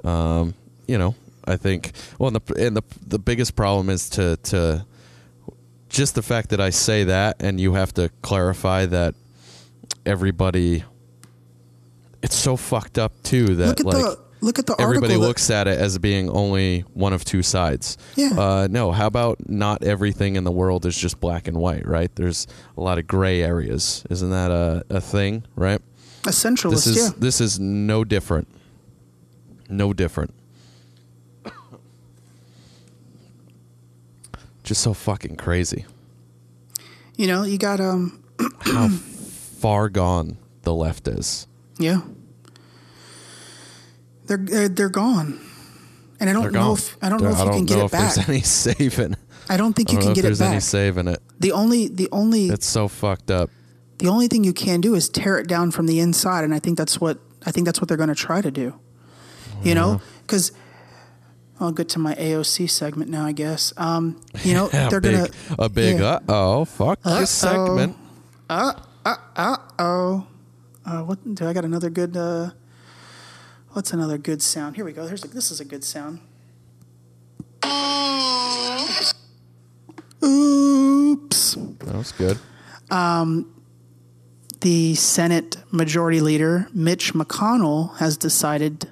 um, 0.05 0.53
you 0.87 0.97
know, 0.97 1.15
I 1.45 1.57
think 1.57 1.91
well, 2.17 2.29
and 2.29 2.37
the 2.37 2.65
and 2.67 2.77
the 2.77 2.83
the 3.05 3.19
biggest 3.19 3.55
problem 3.55 3.89
is 3.89 4.09
to 4.11 4.37
to 4.51 4.85
just 5.89 6.15
the 6.15 6.21
fact 6.23 6.49
that 6.51 6.61
I 6.61 6.69
say 6.71 7.03
that, 7.05 7.41
and 7.43 7.59
you 7.59 7.73
have 7.73 7.93
to 7.95 8.09
clarify 8.21 8.85
that 8.85 9.15
everybody. 10.05 10.83
It's 12.21 12.35
so 12.35 12.55
fucked 12.57 12.97
up 12.97 13.11
too 13.23 13.55
that 13.55 13.83
like 13.83 13.95
the 13.97 14.19
look 14.41 14.57
at 14.59 14.65
the 14.65 14.75
everybody 14.79 15.13
that- 15.13 15.19
looks 15.19 15.49
at 15.49 15.67
it 15.67 15.77
as 15.79 15.97
being 15.97 16.29
only 16.29 16.81
one 16.93 17.13
of 17.13 17.23
two 17.25 17.41
sides. 17.43 17.97
Yeah. 18.15 18.39
Uh, 18.39 18.67
no, 18.69 18.91
how 18.91 19.07
about 19.07 19.49
not 19.49 19.83
everything 19.83 20.35
in 20.35 20.43
the 20.43 20.51
world 20.51 20.85
is 20.85 20.97
just 20.97 21.19
black 21.19 21.47
and 21.47 21.57
white, 21.57 21.85
right? 21.87 22.13
There's 22.15 22.47
a 22.77 22.81
lot 22.81 22.97
of 22.99 23.07
gray 23.07 23.41
areas. 23.43 24.03
Isn't 24.09 24.29
that 24.29 24.51
a, 24.51 24.83
a 24.89 25.01
thing, 25.01 25.43
right? 25.55 25.81
a 26.25 26.31
centralist. 26.31 26.71
This 26.71 26.87
is 26.87 26.97
yeah, 26.97 27.09
this 27.17 27.39
is 27.41 27.59
no 27.59 28.03
different. 28.03 28.47
No 29.69 29.93
different. 29.93 30.33
Just 34.63 34.81
so 34.81 34.93
fucking 34.93 35.35
crazy. 35.37 35.85
you 37.17 37.27
know, 37.27 37.43
you 37.43 37.57
got 37.57 37.79
um, 37.79 38.23
How 38.61 38.87
far 39.59 39.89
gone 39.89 40.37
the 40.63 40.73
left 40.73 41.07
is. 41.07 41.47
yeah, 41.77 42.01
they're 44.29 44.37
they're, 44.37 44.69
they're 44.69 44.89
gone, 44.89 45.37
and 46.21 46.29
I 46.29 46.33
don't 46.33 46.53
know 46.53 46.73
if 46.73 46.95
I 47.03 47.09
don't 47.09 47.21
know 47.21 47.31
if 47.31 47.37
I 47.39 47.45
you 47.45 47.51
can 47.51 47.65
get 47.65 47.79
it 47.79 47.91
back. 47.91 48.15
There's 48.15 48.29
any 48.29 48.41
saving. 48.41 49.15
I 49.49 49.57
don't 49.57 49.73
think 49.75 49.89
I 49.89 49.93
you 49.93 49.99
can 49.99 50.13
get 50.13 50.19
it 50.19 50.21
there's 50.23 50.39
any 50.41 50.55
back. 50.55 50.61
saving 50.61 51.07
it. 51.09 51.21
The 51.39 51.51
only 51.51 51.87
the 51.89 52.07
only 52.13 52.47
It's 52.49 52.67
so 52.67 52.87
fucked 52.87 53.29
up. 53.31 53.49
the 53.97 54.07
only 54.07 54.27
thing 54.29 54.43
you 54.45 54.53
can 54.53 54.79
do 54.79 54.95
is 54.95 55.09
tear 55.09 55.37
it 55.39 55.47
down 55.47 55.71
from 55.71 55.87
the 55.87 55.99
inside, 55.99 56.43
and 56.45 56.53
I 56.53 56.59
think 56.59 56.77
that's 56.77 57.01
what 57.01 57.17
I 57.45 57.51
think 57.51 57.65
that's 57.65 57.81
what 57.81 57.87
they're 57.89 57.97
going 57.97 58.09
to 58.09 58.15
try 58.15 58.41
to 58.41 58.51
do. 58.51 58.79
You 59.63 59.75
know, 59.75 59.99
because 60.21 60.53
I'll 61.59 61.73
get 61.73 61.89
to 61.89 61.99
my 61.99 62.15
AOC 62.15 62.69
segment 62.69 63.09
now. 63.11 63.25
I 63.25 63.33
guess. 63.33 63.73
Um, 63.75 64.21
you 64.43 64.53
know, 64.53 64.69
Yeah, 64.73 64.87
they're 64.89 65.01
big, 65.01 65.15
gonna 65.17 65.29
a 65.57 65.67
big 65.67 65.99
yeah. 65.99 66.19
uh 66.29 66.59
oh 66.61 66.65
fuck 66.65 67.01
this 67.03 67.29
segment. 67.31 67.97
Uh, 68.49 68.73
uh, 69.05 69.15
uh. 69.35 69.57
Oh, 69.79 70.27
uh, 70.85 71.01
what 71.03 71.19
do 71.35 71.45
I 71.47 71.53
got? 71.53 71.65
Another 71.65 71.89
good. 71.89 72.15
Uh, 72.15 72.51
what's 73.73 73.93
another 73.93 74.17
good 74.17 74.41
sound? 74.41 74.75
Here 74.75 74.85
we 74.85 74.93
go. 74.93 75.07
Here's 75.07 75.23
a, 75.23 75.27
this 75.27 75.51
is 75.51 75.59
a 75.59 75.65
good 75.65 75.83
sound. 75.83 76.19
Oops. 80.23 81.55
That 81.79 81.95
was 81.95 82.11
good. 82.11 82.37
The 84.61 84.95
Senate 84.95 85.57
Majority 85.71 86.19
Leader 86.19 86.67
Mitch 86.73 87.13
McConnell 87.13 87.95
has 87.97 88.17
decided 88.17 88.89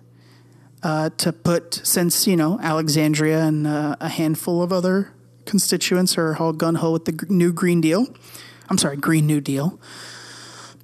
uh, 0.82 1.10
to 1.18 1.34
put, 1.34 1.82
since 1.84 2.26
you 2.26 2.38
know 2.38 2.58
Alexandria 2.62 3.44
and 3.44 3.68
uh, 3.68 3.98
a 4.00 4.08
handful 4.08 4.64
of 4.64 4.72
other 4.72 5.12
constituents 5.46 6.18
are 6.18 6.38
all 6.38 6.54
gun 6.54 6.76
ho 6.76 6.94
with 6.94 7.04
the 7.04 7.26
new 7.30 7.52
Green 7.52 7.82
Deal. 7.82 8.08
I'm 8.70 8.78
sorry, 8.78 8.96
Green 8.96 9.28
New 9.28 9.42
Deal. 9.42 9.78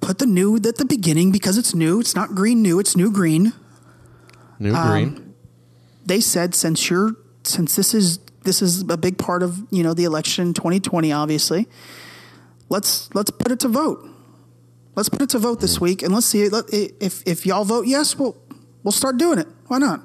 Put 0.02 0.18
the 0.18 0.26
new 0.26 0.56
at 0.56 0.76
the 0.76 0.84
beginning 0.84 1.32
because 1.32 1.56
it's 1.56 1.74
new. 1.74 1.98
It's 2.00 2.14
not 2.14 2.34
green 2.34 2.60
new. 2.60 2.78
It's 2.78 2.94
new 2.94 3.10
green. 3.10 3.54
New 4.64 4.74
Um, 4.74 4.88
green. 4.90 5.34
they 6.06 6.20
said 6.20 6.54
since 6.54 6.88
you're 6.90 7.14
since 7.44 7.76
this 7.76 7.94
is 7.94 8.18
this 8.42 8.60
is 8.62 8.80
a 8.88 8.96
big 8.96 9.16
part 9.18 9.42
of 9.42 9.62
you 9.70 9.82
know 9.82 9.94
the 9.94 10.04
election 10.04 10.52
2020 10.54 11.12
obviously 11.12 11.68
let's 12.70 13.08
let's 13.14 13.30
put 13.30 13.52
it 13.52 13.60
to 13.60 13.68
vote. 13.68 14.08
Let's 14.96 15.08
put 15.08 15.22
it 15.22 15.28
to 15.30 15.38
vote 15.38 15.60
this 15.60 15.80
week 15.80 16.02
and 16.02 16.12
let's 16.14 16.26
see 16.26 16.42
if 16.42 17.22
if 17.26 17.46
y'all 17.46 17.64
vote 17.64 17.86
yes 17.86 18.16
we'll 18.18 18.36
we'll 18.82 18.92
start 18.92 19.16
doing 19.18 19.38
it. 19.38 19.46
Why 19.68 19.78
not? 19.78 20.00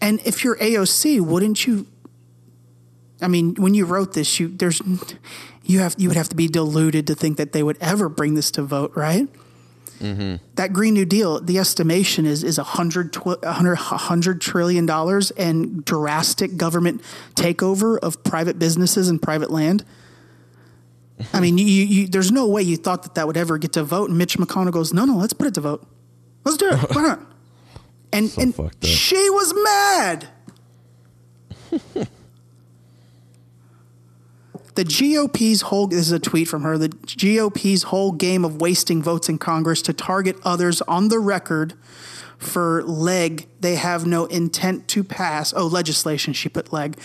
And 0.00 0.20
if 0.24 0.44
you're 0.44 0.56
AOC 0.56 1.20
wouldn't 1.20 1.66
you 1.66 1.86
I 3.20 3.28
mean 3.28 3.54
when 3.56 3.74
you 3.74 3.84
wrote 3.84 4.14
this 4.14 4.38
you 4.40 4.48
there's 4.48 4.80
you 5.64 5.80
have 5.80 5.94
you 5.98 6.08
would 6.08 6.16
have 6.16 6.28
to 6.30 6.36
be 6.36 6.48
deluded 6.48 7.06
to 7.08 7.14
think 7.14 7.36
that 7.36 7.52
they 7.52 7.62
would 7.62 7.76
ever 7.80 8.08
bring 8.08 8.34
this 8.34 8.50
to 8.52 8.62
vote 8.62 8.92
right 8.94 9.28
Mm-hmm. 10.00 10.36
that 10.54 10.72
Green 10.72 10.94
New 10.94 11.04
Deal, 11.04 11.40
the 11.40 11.58
estimation 11.58 12.24
is 12.24 12.42
is 12.42 12.58
a 12.58 12.64
hundred 12.64 13.14
hundred 13.14 13.76
hundred 13.76 14.40
trillion 14.40 14.86
dollars 14.86 15.30
and 15.32 15.84
drastic 15.84 16.56
government 16.56 17.02
takeover 17.34 17.98
of 17.98 18.24
private 18.24 18.58
businesses 18.58 19.08
and 19.08 19.20
private 19.20 19.50
land. 19.50 19.84
I 21.34 21.40
mean, 21.40 21.58
you, 21.58 21.66
you, 21.66 22.06
there's 22.08 22.32
no 22.32 22.48
way 22.48 22.62
you 22.62 22.78
thought 22.78 23.02
that 23.02 23.14
that 23.16 23.26
would 23.26 23.36
ever 23.36 23.58
get 23.58 23.74
to 23.74 23.84
vote. 23.84 24.08
And 24.08 24.16
Mitch 24.16 24.38
McConnell 24.38 24.72
goes, 24.72 24.94
"No, 24.94 25.04
no, 25.04 25.16
let's 25.16 25.34
put 25.34 25.46
it 25.46 25.54
to 25.54 25.60
vote. 25.60 25.86
Let's 26.44 26.56
do 26.56 26.70
it. 26.70 26.76
Why 26.94 27.02
not?" 27.02 27.20
And 28.12 28.28
So 28.28 28.40
and 28.40 28.54
she 28.82 29.28
was 29.30 29.54
mad. 29.54 30.28
The 34.74 34.84
GOP's 34.84 35.62
whole 35.62 35.86
this 35.86 36.00
is 36.00 36.12
a 36.12 36.18
tweet 36.18 36.48
from 36.48 36.62
her. 36.62 36.78
The 36.78 36.88
GOP's 36.88 37.84
whole 37.84 38.12
game 38.12 38.44
of 38.44 38.60
wasting 38.60 39.02
votes 39.02 39.28
in 39.28 39.38
Congress 39.38 39.82
to 39.82 39.92
target 39.92 40.36
others 40.44 40.80
on 40.82 41.08
the 41.08 41.18
record 41.18 41.74
for 42.38 42.82
leg 42.84 43.46
they 43.60 43.76
have 43.76 44.06
no 44.06 44.24
intent 44.26 44.88
to 44.88 45.04
pass. 45.04 45.52
Oh, 45.54 45.66
legislation 45.66 46.32
she 46.32 46.48
put 46.48 46.72
leg 46.72 46.98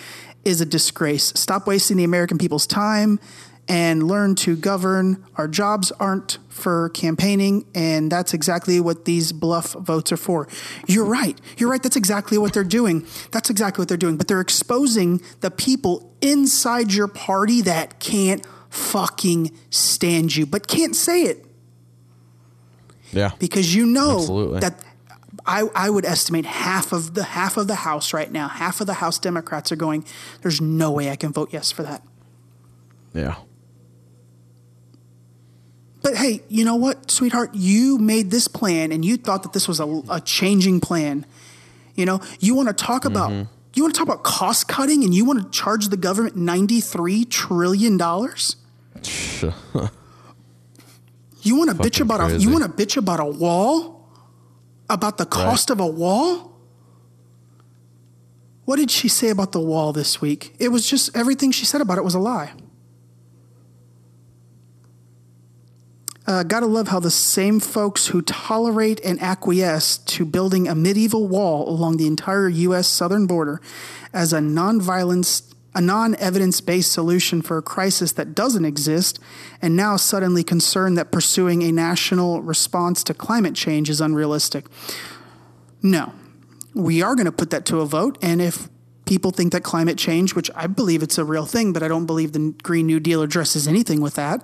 is 0.45 0.61
a 0.61 0.66
disgrace. 0.66 1.34
Stop 1.36 1.68
wasting 1.68 1.97
the 1.97 2.03
American 2.03 2.38
people's 2.38 2.68
time 2.68 3.20
and 3.68 4.07
learn 4.07 4.36
to 4.36 4.55
govern. 4.55 5.24
Our 5.38 5.47
jobs 5.47 5.91
aren't 5.93 6.38
for 6.49 6.89
campaigning, 6.89 7.66
and 7.74 8.11
that's 8.11 8.34
exactly 8.34 8.80
what 8.80 9.05
these 9.05 9.32
bluff 9.32 9.74
votes 9.74 10.11
are 10.11 10.18
for. 10.18 10.47
You're 10.88 11.05
right. 11.05 11.39
You're 11.57 11.70
right. 11.70 11.82
That's 11.82 11.95
exactly 11.95 12.38
what 12.38 12.53
they're 12.53 12.63
doing. 12.63 13.05
That's 13.32 13.49
exactly 13.49 13.82
what 13.82 13.88
they're 13.88 13.97
doing. 13.97 14.18
But 14.18 14.28
they're 14.28 14.41
exposing 14.41 15.22
the 15.41 15.49
people 15.51 16.16
inside 16.22 16.93
your 16.93 17.07
party 17.07 17.61
that 17.61 17.99
can't 17.99 18.45
fucking 18.70 19.51
stand 19.70 20.36
you, 20.36 20.45
but 20.45 20.68
can't 20.68 20.95
say 20.95 21.24
it 21.24 21.45
Yeah. 23.11 23.32
because 23.39 23.74
you 23.74 23.86
know 23.86 24.18
Absolutely. 24.20 24.59
that 24.59 24.84
I, 25.45 25.63
I 25.76 25.89
would 25.89 26.05
estimate 26.05 26.45
half 26.45 26.91
of 26.91 27.13
the 27.13 27.24
half 27.24 27.57
of 27.57 27.68
the 27.68 27.76
House 27.76 28.13
right 28.13 28.32
now, 28.32 28.47
half 28.47 28.82
of 28.82 28.88
the 28.88 28.95
House 28.95 29.18
Democrats 29.20 29.72
are 29.72 29.76
going. 29.76 30.03
There's 30.41 30.59
no 30.61 30.91
way 30.91 31.09
I 31.09 31.16
can 31.16 31.32
vote 31.32 31.49
yes 31.51 31.72
for 31.72 31.84
that. 31.84 32.01
Yeah. 33.13 33.36
But 36.06 36.18
hey, 36.18 36.43
you 36.49 36.64
know 36.64 36.76
what, 36.76 37.10
sweetheart? 37.10 37.56
You 37.56 37.97
made 37.97 38.30
this 38.30 38.47
plan 38.47 38.91
and 38.91 39.03
you 39.03 39.18
thought 39.18 39.41
that 39.41 39.53
this 39.53 39.68
was 39.68 39.80
a, 39.80 40.03
a 40.08 40.22
changing 40.22 40.80
plan. 40.80 41.26
You 41.95 42.06
know, 42.06 42.22
you 42.39 42.53
want 42.53 42.68
to 42.68 42.76
talk 42.76 43.06
mm-hmm. 43.06 43.12
about 43.12 43.47
You 43.74 43.82
want 43.82 43.95
to 43.95 43.97
talk 43.97 44.08
about 44.08 44.24
cost 44.24 44.68
cutting 44.68 45.03
and 45.03 45.16
you 45.16 45.26
want 45.26 45.41
to 45.41 45.49
charge 45.49 45.88
the 45.88 45.97
government 45.97 46.36
$93 46.36 47.28
trillion? 47.28 47.97
You 51.41 51.56
want 51.56 51.70
to 51.70 51.76
bitch 51.76 52.01
about 52.01 52.22
a 52.22 52.24
crazy. 52.24 52.43
you 52.43 52.51
want 52.51 52.64
to 52.64 52.70
bitch 52.86 52.97
about 52.97 53.20
a 53.20 53.26
wall? 53.26 54.10
About 54.89 55.20
the 55.20 55.28
cost 55.28 55.70
of 55.70 55.80
a 55.80 55.86
wall? 55.86 56.58
What 58.66 58.78
did 58.78 58.89
she 58.89 59.08
say 59.08 59.30
about 59.30 59.51
the 59.51 59.60
wall 59.60 59.93
this 59.93 60.22
week? 60.22 60.56
It 60.58 60.70
was 60.70 60.89
just 60.89 61.16
everything 61.16 61.51
she 61.51 61.66
said 61.66 61.82
about 61.82 61.99
it 61.99 62.03
was 62.03 62.16
a 62.16 62.20
lie. 62.20 62.53
Uh, 66.28 66.41
gotta 66.41 66.65
love 66.65 66.88
how 66.88 66.99
the 66.99 67.11
same 67.11 67.59
folks 67.59 68.07
who 68.07 68.21
tolerate 68.21 68.99
and 69.05 69.21
acquiesce 69.21 69.97
to 69.97 70.26
building 70.26 70.67
a 70.67 70.73
medieval 70.73 71.28
wall 71.28 71.69
along 71.69 71.97
the 71.97 72.07
entire 72.07 72.49
U.S. 72.49 72.88
southern 72.88 73.28
border 73.28 73.61
as 74.11 74.34
a 74.34 74.41
non-violence, 74.41 75.53
a 75.76 75.82
non-evidence-based 75.82 76.91
solution 76.91 77.43
for 77.43 77.59
a 77.59 77.61
crisis 77.61 78.11
that 78.13 78.34
doesn't 78.34 78.65
exist, 78.65 79.19
and 79.61 79.76
now 79.76 79.97
suddenly 79.97 80.43
concerned 80.43 80.97
that 80.97 81.11
pursuing 81.11 81.61
a 81.61 81.71
national 81.71 82.41
response 82.41 83.03
to 83.03 83.13
climate 83.13 83.53
change 83.53 83.88
is 83.88 84.01
unrealistic. 84.01 84.65
No, 85.84 86.11
we 86.73 87.03
are 87.03 87.13
going 87.13 87.26
to 87.26 87.32
put 87.32 87.51
that 87.51 87.65
to 87.67 87.82
a 87.82 87.86
vote, 87.86 88.17
and 88.23 88.41
if 88.41 88.67
people 89.05 89.30
think 89.30 89.51
that 89.51 89.63
climate 89.63 89.99
change, 89.99 90.34
which 90.34 90.49
I 90.55 90.65
believe 90.65 91.03
it's 91.03 91.19
a 91.19 91.26
real 91.26 91.45
thing, 91.45 91.71
but 91.71 91.84
I 91.84 91.88
don't 91.88 92.07
believe 92.07 92.32
the 92.32 92.55
Green 92.63 92.88
New 92.88 92.99
Deal 92.99 93.21
addresses 93.21 93.67
anything 93.67 94.01
with 94.01 94.15
that. 94.15 94.43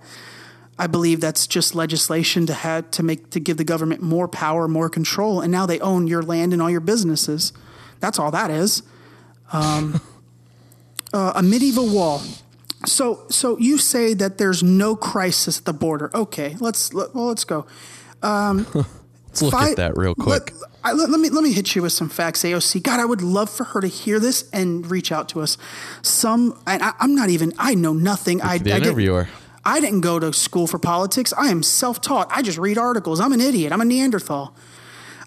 I 0.82 0.88
believe 0.88 1.22
that's 1.22 1.46
just 1.46 1.76
legislation 1.76 2.48
to 2.48 2.56
have 2.56 2.90
to 2.92 3.04
make 3.04 3.30
to 3.30 3.40
give 3.40 3.58
the 3.58 3.64
government 3.64 4.02
more 4.02 4.28
power, 4.28 4.68
more 4.68 4.90
control, 4.90 5.40
and 5.40 5.52
now 5.52 5.68
they 5.68 5.80
own 5.80 6.08
your 6.08 6.24
land 6.24 6.54
and 6.54 6.62
all 6.62 6.72
your 6.72 6.80
businesses. 6.80 7.54
That's 8.00 8.18
all 8.18 8.32
that 8.32 8.50
is. 8.50 8.82
Um, 9.54 10.02
uh, 11.14 11.34
a 11.36 11.44
medieval 11.44 11.88
wall. 11.88 12.24
So, 12.88 13.28
so 13.30 13.60
you 13.60 13.78
say 13.78 14.16
that 14.16 14.40
there's 14.40 14.64
no 14.64 14.96
crisis 14.96 15.60
at 15.60 15.66
the 15.66 15.74
border. 15.74 16.10
Okay, 16.16 16.56
let's 16.60 16.96
let, 16.96 17.14
well, 17.14 17.28
let's 17.28 17.44
go. 17.44 17.68
Let's 18.24 18.74
look 19.44 19.54
at 19.54 19.76
that 19.76 19.96
real 19.96 20.16
quick. 20.16 20.52
Let, 20.60 20.70
I, 20.84 20.94
let, 20.94 21.12
let 21.12 21.20
me 21.20 21.30
let 21.30 21.44
me 21.44 21.54
hit 21.54 21.76
you 21.76 21.84
with 21.84 21.92
some 21.94 22.10
facts, 22.10 22.42
AOC. 22.42 22.82
God, 22.82 23.00
I 23.00 23.06
would 23.06 23.22
love 23.22 23.52
for 23.52 23.66
her 23.66 23.82
to 23.82 23.88
hear 23.88 24.20
this 24.20 24.50
and 24.50 24.90
reach 24.90 25.12
out 25.12 25.30
to 25.30 25.42
us. 25.42 25.60
Some, 26.02 26.60
and 26.66 26.82
I, 26.82 26.94
I'm 27.00 27.14
not 27.14 27.30
even. 27.30 27.54
I 27.60 27.76
know 27.76 27.94
nothing. 27.94 28.42
I, 28.42 28.58
the 28.58 28.72
I 28.72 28.80
didn't- 28.80 28.84
interviewer. 28.88 29.28
I 29.64 29.80
didn't 29.80 30.02
go 30.02 30.20
to 30.20 30.34
school 30.34 30.68
for 30.68 30.80
politics. 30.80 31.34
I 31.38 31.50
am 31.50 31.62
self-taught. 31.64 32.28
I 32.32 32.42
just 32.42 32.58
read 32.58 32.78
articles. 32.78 33.20
I'm 33.20 33.32
an 33.32 33.42
idiot. 33.42 33.72
I'm 33.72 33.82
a 33.82 33.86
Neanderthal. 33.86 34.56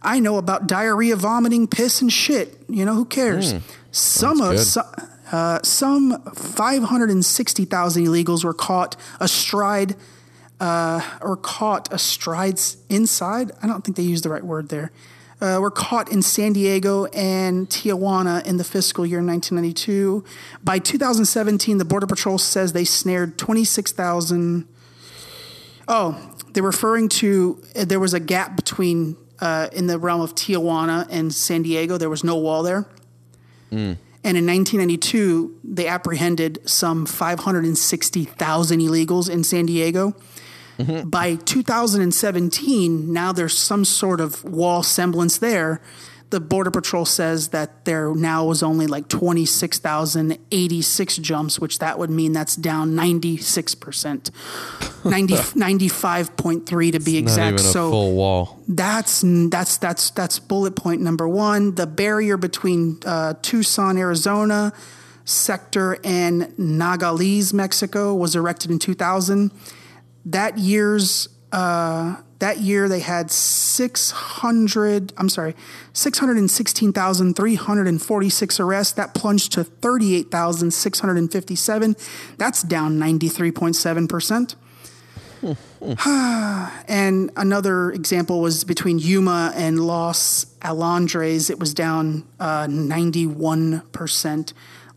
I 0.02 0.20
know 0.20 0.36
about 0.36 0.66
diarrhea, 0.66 1.16
vomiting, 1.16 1.66
piss, 1.66 2.02
and 2.02 2.12
shit. 2.12 2.58
You 2.68 2.84
know 2.84 2.94
who 2.94 3.04
cares? 3.04 3.52
some 3.90 4.40
of 4.40 4.58
some, 4.60 4.84
uh, 5.32 5.62
some 5.62 6.20
560,000 6.34 8.04
illegals 8.06 8.44
were 8.44 8.52
caught 8.54 8.96
astride 9.20 9.96
uh, 10.60 11.00
or 11.20 11.36
caught 11.36 11.92
astride 11.92 12.60
inside. 12.88 13.52
I 13.62 13.66
don't 13.66 13.82
think 13.84 13.96
they 13.96 14.02
used 14.02 14.24
the 14.24 14.30
right 14.30 14.44
word 14.44 14.68
there. 14.68 14.92
Uh, 15.40 15.58
were 15.60 15.70
caught 15.70 16.10
in 16.10 16.22
San 16.22 16.52
Diego 16.52 17.06
and 17.06 17.68
Tijuana 17.68 18.46
in 18.46 18.56
the 18.56 18.64
fiscal 18.64 19.04
year 19.04 19.18
1992. 19.18 20.24
By 20.62 20.78
2017, 20.78 21.78
the 21.78 21.84
Border 21.84 22.06
Patrol 22.06 22.38
says 22.38 22.72
they 22.72 22.84
snared 22.84 23.36
26,000. 23.36 24.66
Oh, 25.88 26.34
they're 26.52 26.62
referring 26.62 27.08
to 27.10 27.62
uh, 27.76 27.84
there 27.84 28.00
was 28.00 28.14
a 28.14 28.20
gap 28.20 28.56
between 28.56 29.16
uh, 29.40 29.68
in 29.72 29.86
the 29.86 29.98
realm 29.98 30.20
of 30.20 30.34
Tijuana 30.34 31.06
and 31.10 31.34
San 31.34 31.62
Diego. 31.62 31.98
There 31.98 32.10
was 32.10 32.24
no 32.24 32.36
wall 32.36 32.62
there. 32.62 32.86
And 34.24 34.38
in 34.38 34.46
1992, 34.46 35.60
they 35.62 35.86
apprehended 35.86 36.66
some 36.68 37.04
560,000 37.04 38.80
illegals 38.80 39.28
in 39.28 39.44
San 39.44 39.66
Diego. 39.66 40.14
By 41.04 41.36
2017, 41.36 43.12
now 43.12 43.30
there's 43.32 43.56
some 43.56 43.84
sort 43.84 44.20
of 44.20 44.42
wall 44.44 44.82
semblance 44.82 45.38
there. 45.38 45.80
The 46.30 46.40
Border 46.40 46.70
Patrol 46.72 47.04
says 47.04 47.50
that 47.50 47.84
there 47.84 48.12
now 48.12 48.44
was 48.46 48.60
only 48.62 48.88
like 48.88 49.06
26,086 49.08 51.16
jumps, 51.18 51.60
which 51.60 51.78
that 51.78 51.96
would 51.98 52.10
mean 52.10 52.32
that's 52.32 52.56
down 52.56 52.94
96%. 52.94 54.30
90, 55.04 55.34
95.3 55.34 56.92
to 56.92 56.98
be 56.98 57.12
Not 57.12 57.18
exact. 57.18 57.60
so 57.60 57.90
full 57.90 58.14
wall. 58.14 58.58
that's 58.66 59.22
that's 59.50 59.76
that's 59.76 60.08
that's 60.10 60.38
bullet 60.38 60.74
point 60.74 61.02
number 61.02 61.28
one. 61.28 61.74
The 61.74 61.86
barrier 61.86 62.38
between 62.38 62.98
uh, 63.04 63.34
Tucson, 63.42 63.98
Arizona 63.98 64.72
sector 65.26 65.98
and 66.04 66.58
Nogales, 66.58 67.52
Mexico, 67.54 68.14
was 68.14 68.34
erected 68.34 68.70
in 68.70 68.78
2000. 68.78 69.50
That 70.24 70.58
year's 70.58 71.28
uh, 71.52 72.16
that 72.40 72.58
year 72.58 72.88
they 72.88 72.98
had 73.00 73.30
600. 73.30 75.12
I'm 75.16 75.28
sorry, 75.28 75.54
616,346 75.92 78.60
arrests. 78.60 78.92
That 78.94 79.14
plunged 79.14 79.52
to 79.52 79.62
38,657. 79.64 81.96
That's 82.36 82.62
down 82.62 82.98
93.7 82.98 84.08
percent. 84.08 84.56
And 86.88 87.30
another 87.36 87.92
example 87.92 88.40
was 88.40 88.64
between 88.64 88.98
Yuma 88.98 89.52
and 89.54 89.86
Los 89.86 90.46
Alondres. 90.62 91.50
It 91.50 91.58
was 91.58 91.74
down 91.74 92.24
uh, 92.40 92.66
91%. 92.66 94.52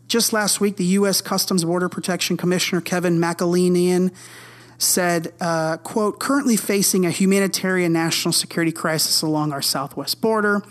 Just 0.06 0.32
last 0.32 0.60
week, 0.60 0.76
the 0.76 0.86
U.S. 0.86 1.20
Customs 1.20 1.64
Border 1.64 1.90
Protection 1.90 2.38
Commissioner 2.38 2.80
Kevin 2.80 3.18
McAleenan 3.18 4.10
said, 4.78 5.32
uh, 5.40 5.76
quote, 5.78 6.20
currently 6.20 6.56
facing 6.56 7.04
a 7.04 7.10
humanitarian 7.10 7.92
national 7.92 8.32
security 8.32 8.72
crisis 8.72 9.22
along 9.22 9.52
our 9.52 9.62
southwest 9.62 10.20
border. 10.20 10.62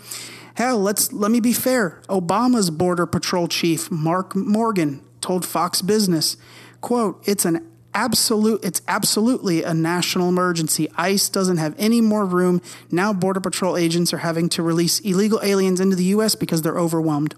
Hell, 0.54 0.80
let's 0.80 1.12
let 1.12 1.30
me 1.30 1.38
be 1.38 1.52
fair. 1.52 2.00
Obama's 2.08 2.70
border 2.70 3.06
patrol 3.06 3.46
chief, 3.46 3.90
Mark 3.90 4.34
Morgan, 4.34 5.02
told 5.20 5.44
Fox 5.46 5.82
Business, 5.82 6.36
quote, 6.80 7.22
it's 7.26 7.44
an 7.44 7.64
absolute 7.94 8.64
it's 8.64 8.82
absolutely 8.88 9.62
a 9.62 9.74
national 9.74 10.28
emergency. 10.28 10.88
ICE 10.96 11.28
doesn't 11.28 11.58
have 11.58 11.74
any 11.78 12.00
more 12.00 12.24
room. 12.24 12.60
Now 12.90 13.12
border 13.12 13.40
patrol 13.40 13.76
agents 13.76 14.12
are 14.12 14.18
having 14.18 14.48
to 14.50 14.62
release 14.62 14.98
illegal 15.00 15.40
aliens 15.42 15.80
into 15.80 15.96
the 15.96 16.04
US 16.04 16.34
because 16.34 16.62
they're 16.62 16.78
overwhelmed. 16.78 17.34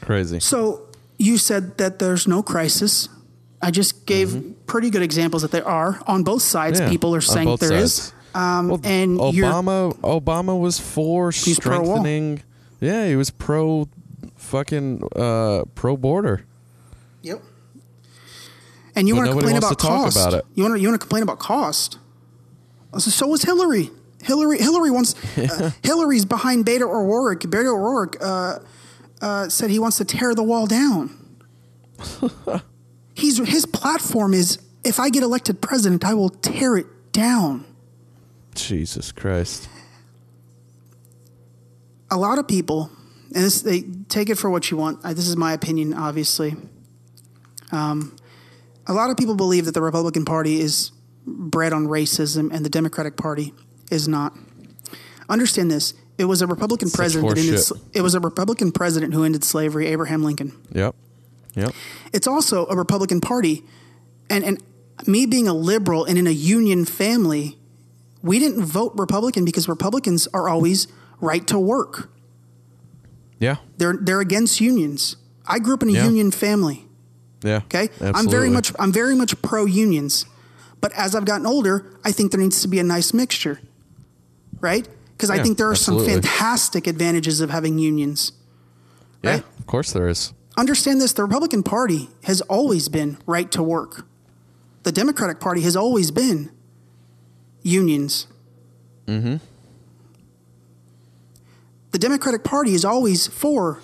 Crazy. 0.00 0.40
So 0.40 0.88
you 1.18 1.38
said 1.38 1.78
that 1.78 1.98
there's 1.98 2.26
no 2.26 2.42
crisis. 2.42 3.08
I 3.62 3.70
just 3.70 4.06
gave 4.06 4.54
pretty 4.66 4.90
good 4.90 5.02
examples 5.02 5.42
that 5.42 5.50
there 5.50 5.66
are 5.66 6.00
on 6.06 6.22
both 6.24 6.42
sides. 6.42 6.78
Mm-hmm. 6.78 6.86
Yeah, 6.86 6.92
People 6.92 7.14
are 7.14 7.20
saying 7.20 7.56
there 7.56 7.72
is. 7.72 7.94
sides. 7.94 8.12
Um, 8.34 8.68
Well, 8.68 8.80
and 8.84 9.18
Obama 9.18 9.96
Obama 10.00 10.58
was 10.60 10.78
for 10.78 11.32
strengthening. 11.32 12.42
yeah, 12.80 13.06
he 13.08 13.16
was 13.16 13.30
pro 13.30 13.88
fucking 14.36 15.02
uh, 15.16 15.64
pro 15.74 15.96
border. 15.96 16.44
Yep. 17.22 17.42
And 18.94 19.08
you 19.08 19.16
want 19.16 19.26
to 19.28 19.32
complain 19.32 19.56
about 19.56 19.78
cost? 19.78 20.16
about. 20.16 20.44
You 20.54 20.62
want 20.64 20.76
to 20.76 20.80
you 20.80 20.88
want 20.88 21.00
to 21.00 21.04
complain 21.06 21.22
about 21.22 21.38
cost? 21.38 21.98
So, 22.98 23.10
so 23.10 23.26
was 23.26 23.42
Hillary. 23.42 23.90
Hillary 24.22 24.58
Hillary 24.58 24.90
wants 24.90 25.14
uh, 25.38 25.70
Hillary's 25.82 26.24
behind 26.24 26.64
Beto 26.66 26.82
O'Rourke. 26.82 27.40
Beto 27.42 27.74
O'Rourke 27.74 28.16
uh, 28.20 28.58
uh, 29.20 29.48
said 29.48 29.70
he 29.70 29.78
wants 29.78 29.96
to 29.98 30.04
tear 30.04 30.34
the 30.34 30.42
wall 30.42 30.66
down. 30.66 31.10
He's 33.16 33.38
his 33.38 33.64
platform 33.66 34.34
is 34.34 34.58
if 34.84 35.00
I 35.00 35.08
get 35.08 35.22
elected 35.22 35.60
president, 35.60 36.04
I 36.04 36.14
will 36.14 36.28
tear 36.28 36.76
it 36.76 36.86
down. 37.12 37.64
Jesus 38.54 39.10
Christ. 39.10 39.68
a 42.10 42.16
lot 42.16 42.38
of 42.38 42.46
people, 42.46 42.90
and 43.34 43.44
this, 43.44 43.62
they 43.62 43.82
take 44.08 44.30
it 44.30 44.36
for 44.36 44.50
what 44.50 44.70
you 44.70 44.76
want. 44.76 45.02
This 45.02 45.26
is 45.26 45.36
my 45.36 45.52
opinion, 45.52 45.94
obviously. 45.94 46.54
Um, 47.72 48.16
a 48.86 48.92
lot 48.92 49.10
of 49.10 49.16
people 49.16 49.34
believe 49.34 49.64
that 49.64 49.72
the 49.72 49.82
Republican 49.82 50.24
Party 50.24 50.60
is 50.60 50.92
bred 51.26 51.72
on 51.72 51.86
racism, 51.86 52.52
and 52.52 52.64
the 52.64 52.70
Democratic 52.70 53.16
Party 53.16 53.52
is 53.90 54.06
not. 54.06 54.36
Understand 55.28 55.70
this: 55.70 55.94
it 56.18 56.26
was 56.26 56.42
a 56.42 56.46
Republican 56.46 56.88
Such 56.88 56.98
president. 56.98 57.34
That 57.34 57.40
ended, 57.40 57.96
it 57.96 58.02
was 58.02 58.14
a 58.14 58.20
Republican 58.20 58.72
president 58.72 59.14
who 59.14 59.24
ended 59.24 59.42
slavery, 59.42 59.86
Abraham 59.88 60.22
Lincoln. 60.22 60.52
Yep. 60.72 60.94
Yep. 61.56 61.74
It's 62.12 62.26
also 62.26 62.66
a 62.66 62.76
Republican 62.76 63.20
Party, 63.20 63.64
and 64.30 64.44
and 64.44 64.62
me 65.06 65.26
being 65.26 65.48
a 65.48 65.54
liberal 65.54 66.04
and 66.04 66.16
in 66.18 66.26
a 66.26 66.30
union 66.30 66.84
family, 66.84 67.58
we 68.22 68.38
didn't 68.38 68.64
vote 68.64 68.92
Republican 68.96 69.44
because 69.44 69.68
Republicans 69.68 70.28
are 70.32 70.48
always 70.48 70.86
right 71.20 71.46
to 71.48 71.58
work. 71.58 72.10
Yeah. 73.38 73.56
They're 73.78 73.98
they're 74.00 74.20
against 74.20 74.60
unions. 74.60 75.16
I 75.46 75.58
grew 75.58 75.74
up 75.74 75.82
in 75.82 75.88
a 75.90 75.92
Yeah. 75.92 76.04
union 76.04 76.30
family. 76.30 76.88
Yeah. 77.42 77.56
Okay, 77.64 77.84
Absolutely. 77.84 78.18
I'm 78.18 78.28
very 78.28 78.50
much 78.50 78.72
I'm 78.78 78.92
very 78.92 79.14
much 79.14 79.40
pro 79.42 79.64
unions, 79.66 80.24
but 80.80 80.92
as 80.92 81.14
I've 81.14 81.24
gotten 81.26 81.46
older, 81.46 81.84
I 82.04 82.12
think 82.12 82.32
there 82.32 82.40
needs 82.40 82.60
to 82.62 82.68
be 82.68 82.78
a 82.78 82.84
nice 82.84 83.12
mixture, 83.14 83.60
right? 84.60 84.88
Because 85.12 85.30
I 85.30 85.42
think 85.42 85.56
there 85.56 85.70
are 85.70 85.76
some 85.76 86.04
fantastic 86.04 86.86
advantages 86.86 87.40
of 87.40 87.50
having 87.50 87.78
unions. 87.78 88.32
Yeah, 89.22 89.40
of 89.58 89.66
course 89.66 89.92
there 89.92 90.08
is. 90.08 90.32
Understand 90.56 91.00
this: 91.00 91.12
the 91.12 91.22
Republican 91.22 91.62
Party 91.62 92.08
has 92.24 92.40
always 92.42 92.88
been 92.88 93.18
right 93.26 93.50
to 93.52 93.62
work. 93.62 94.06
The 94.84 94.92
Democratic 94.92 95.40
Party 95.40 95.60
has 95.62 95.76
always 95.76 96.10
been 96.10 96.50
unions. 97.62 98.26
Mm-hmm. 99.06 99.36
The 101.90 101.98
Democratic 101.98 102.44
Party 102.44 102.74
is 102.74 102.84
always 102.84 103.26
for 103.26 103.80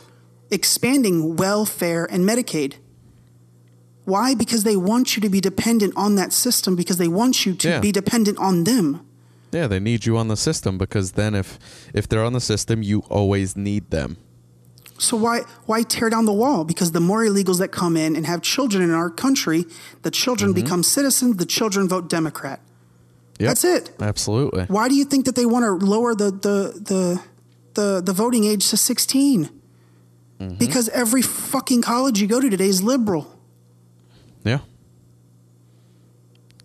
expanding 0.51 1.37
welfare 1.37 2.05
and 2.11 2.29
Medicaid. 2.29 2.75
Why? 4.05 4.35
Because 4.35 4.65
they 4.65 4.77
want 4.77 5.17
you 5.17 5.23
to 5.23 5.29
be 5.29 5.41
dependent 5.41 5.95
on 5.97 6.17
that 6.17 6.33
system 6.33 6.75
because 6.77 6.99
they 6.99 7.09
want 7.09 7.47
you 7.47 7.55
to 7.55 7.69
Yeah. 7.69 7.81
be 7.81 7.93
dependent 7.93 8.39
on 8.39 8.65
them. 8.65 9.01
Yeah, 9.53 9.67
they 9.67 9.79
need 9.81 10.07
you 10.07 10.17
on 10.17 10.29
the 10.29 10.37
system 10.37 10.77
because 10.79 11.13
then 11.13 11.35
if 11.35 11.59
if 11.95 12.09
they're 12.09 12.25
on 12.25 12.33
the 12.33 12.41
system, 12.41 12.83
you 12.83 13.01
always 13.09 13.57
need 13.57 13.91
them. 13.91 14.17
So 15.03 15.17
why 15.17 15.41
why 15.67 15.83
tear 15.83 16.09
down 16.11 16.27
the 16.27 16.33
wall? 16.33 16.65
Because 16.65 16.93
the 16.93 17.01
more 17.01 17.25
illegals 17.25 17.59
that 17.59 17.73
come 17.73 17.97
in 17.97 18.15
and 18.15 18.25
have 18.25 18.41
children 18.41 18.83
in 18.83 18.93
our 18.93 19.11
country, 19.11 19.65
the 20.03 20.11
children 20.11 20.53
Mm-hmm. 20.53 20.63
become 20.63 20.83
citizens, 20.83 21.37
the 21.37 21.47
children 21.47 21.89
vote 21.89 22.09
Democrat. 22.09 22.61
Yep. 23.39 23.49
That's 23.49 23.65
it. 23.65 23.91
Absolutely. 24.01 24.65
Why 24.67 24.89
do 24.89 24.95
you 24.95 25.05
think 25.05 25.25
that 25.25 25.35
they 25.35 25.47
want 25.47 25.65
to 25.65 25.85
lower 25.85 26.15
the 26.15 26.31
the 26.31 26.81
the 26.91 27.23
the, 27.75 28.03
the 28.03 28.13
voting 28.13 28.45
age 28.45 28.71
to 28.71 28.77
16? 28.77 29.49
Mm-hmm. 30.39 30.55
Because 30.57 30.89
every 30.91 31.23
fucking 31.23 31.83
college 31.83 32.21
you 32.21 32.29
go 32.29 32.41
to 32.41 32.49
today 32.49 32.69
is 32.69 32.83
liberal. 32.83 33.27
Yeah. 34.45 34.61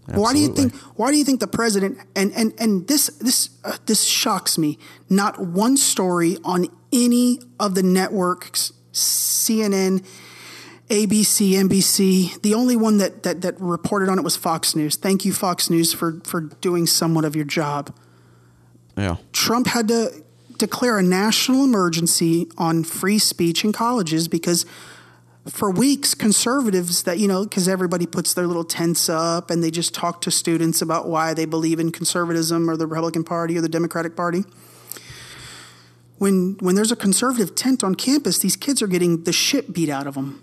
Why 0.08 0.32
do 0.34 0.40
you 0.40 0.54
think? 0.54 0.74
Why 0.96 1.12
do 1.12 1.18
you 1.18 1.26
think 1.26 1.40
the 1.40 1.48
president 1.48 1.98
and 2.16 2.32
and 2.34 2.54
and 2.60 2.88
this 2.88 3.08
this 3.20 3.50
uh, 3.66 3.78
this 3.88 4.04
shocks 4.04 4.58
me? 4.58 4.78
Not 5.10 5.40
one 5.40 5.76
story 5.76 6.38
on 6.46 6.68
any 6.92 7.40
of 7.60 7.76
the 7.76 7.84
networks, 7.84 8.74
CNN, 8.94 10.06
ABC, 10.90 11.52
NBC. 11.52 12.42
The 12.42 12.54
only 12.54 12.76
one 12.76 12.98
that 12.98 13.24
that 13.24 13.42
that 13.42 13.60
reported 13.60 14.10
on 14.10 14.18
it 14.18 14.24
was 14.24 14.36
Fox 14.38 14.76
News. 14.76 14.96
Thank 14.96 15.26
you, 15.26 15.34
Fox 15.34 15.70
News, 15.70 15.94
for 15.94 16.22
for 16.24 16.42
doing 16.42 16.88
somewhat 16.88 17.26
of 17.26 17.36
your 17.36 17.46
job. 17.46 17.94
Yeah. 18.98 19.18
Trump 19.32 19.68
had 19.68 19.88
to 19.90 20.24
declare 20.58 20.98
a 20.98 21.04
national 21.04 21.64
emergency 21.64 22.48
on 22.58 22.84
free 22.84 23.20
speech 23.20 23.64
in 23.64 23.72
colleges 23.72 24.28
because 24.28 24.66
for 25.48 25.70
weeks 25.70 26.14
conservatives 26.14 27.04
that 27.04 27.20
you 27.20 27.28
know 27.28 27.44
because 27.44 27.68
everybody 27.68 28.06
puts 28.06 28.34
their 28.34 28.48
little 28.48 28.64
tents 28.64 29.08
up 29.08 29.50
and 29.50 29.64
they 29.64 29.72
just 29.72 29.94
talk 29.94 30.22
to 30.22 30.32
students 30.32 30.82
about 30.82 31.08
why 31.08 31.34
they 31.34 31.46
believe 31.46 31.80
in 31.80 31.92
conservatism 31.92 32.70
or 32.70 32.76
the 32.76 32.86
republican 32.86 33.24
party 33.24 33.58
or 33.58 33.62
the 33.62 33.70
democratic 33.70 34.16
party 34.16 34.44
when 36.18 36.58
when 36.60 36.76
there's 36.76 36.92
a 36.92 36.96
conservative 36.96 37.56
tent 37.56 37.84
on 37.84 37.96
campus 37.96 38.40
these 38.40 38.56
kids 38.56 38.82
are 38.82 38.88
getting 38.88 39.24
the 39.24 39.34
shit 39.34 39.74
beat 39.74 39.90
out 39.90 40.08
of 40.08 40.16
them 40.16 40.42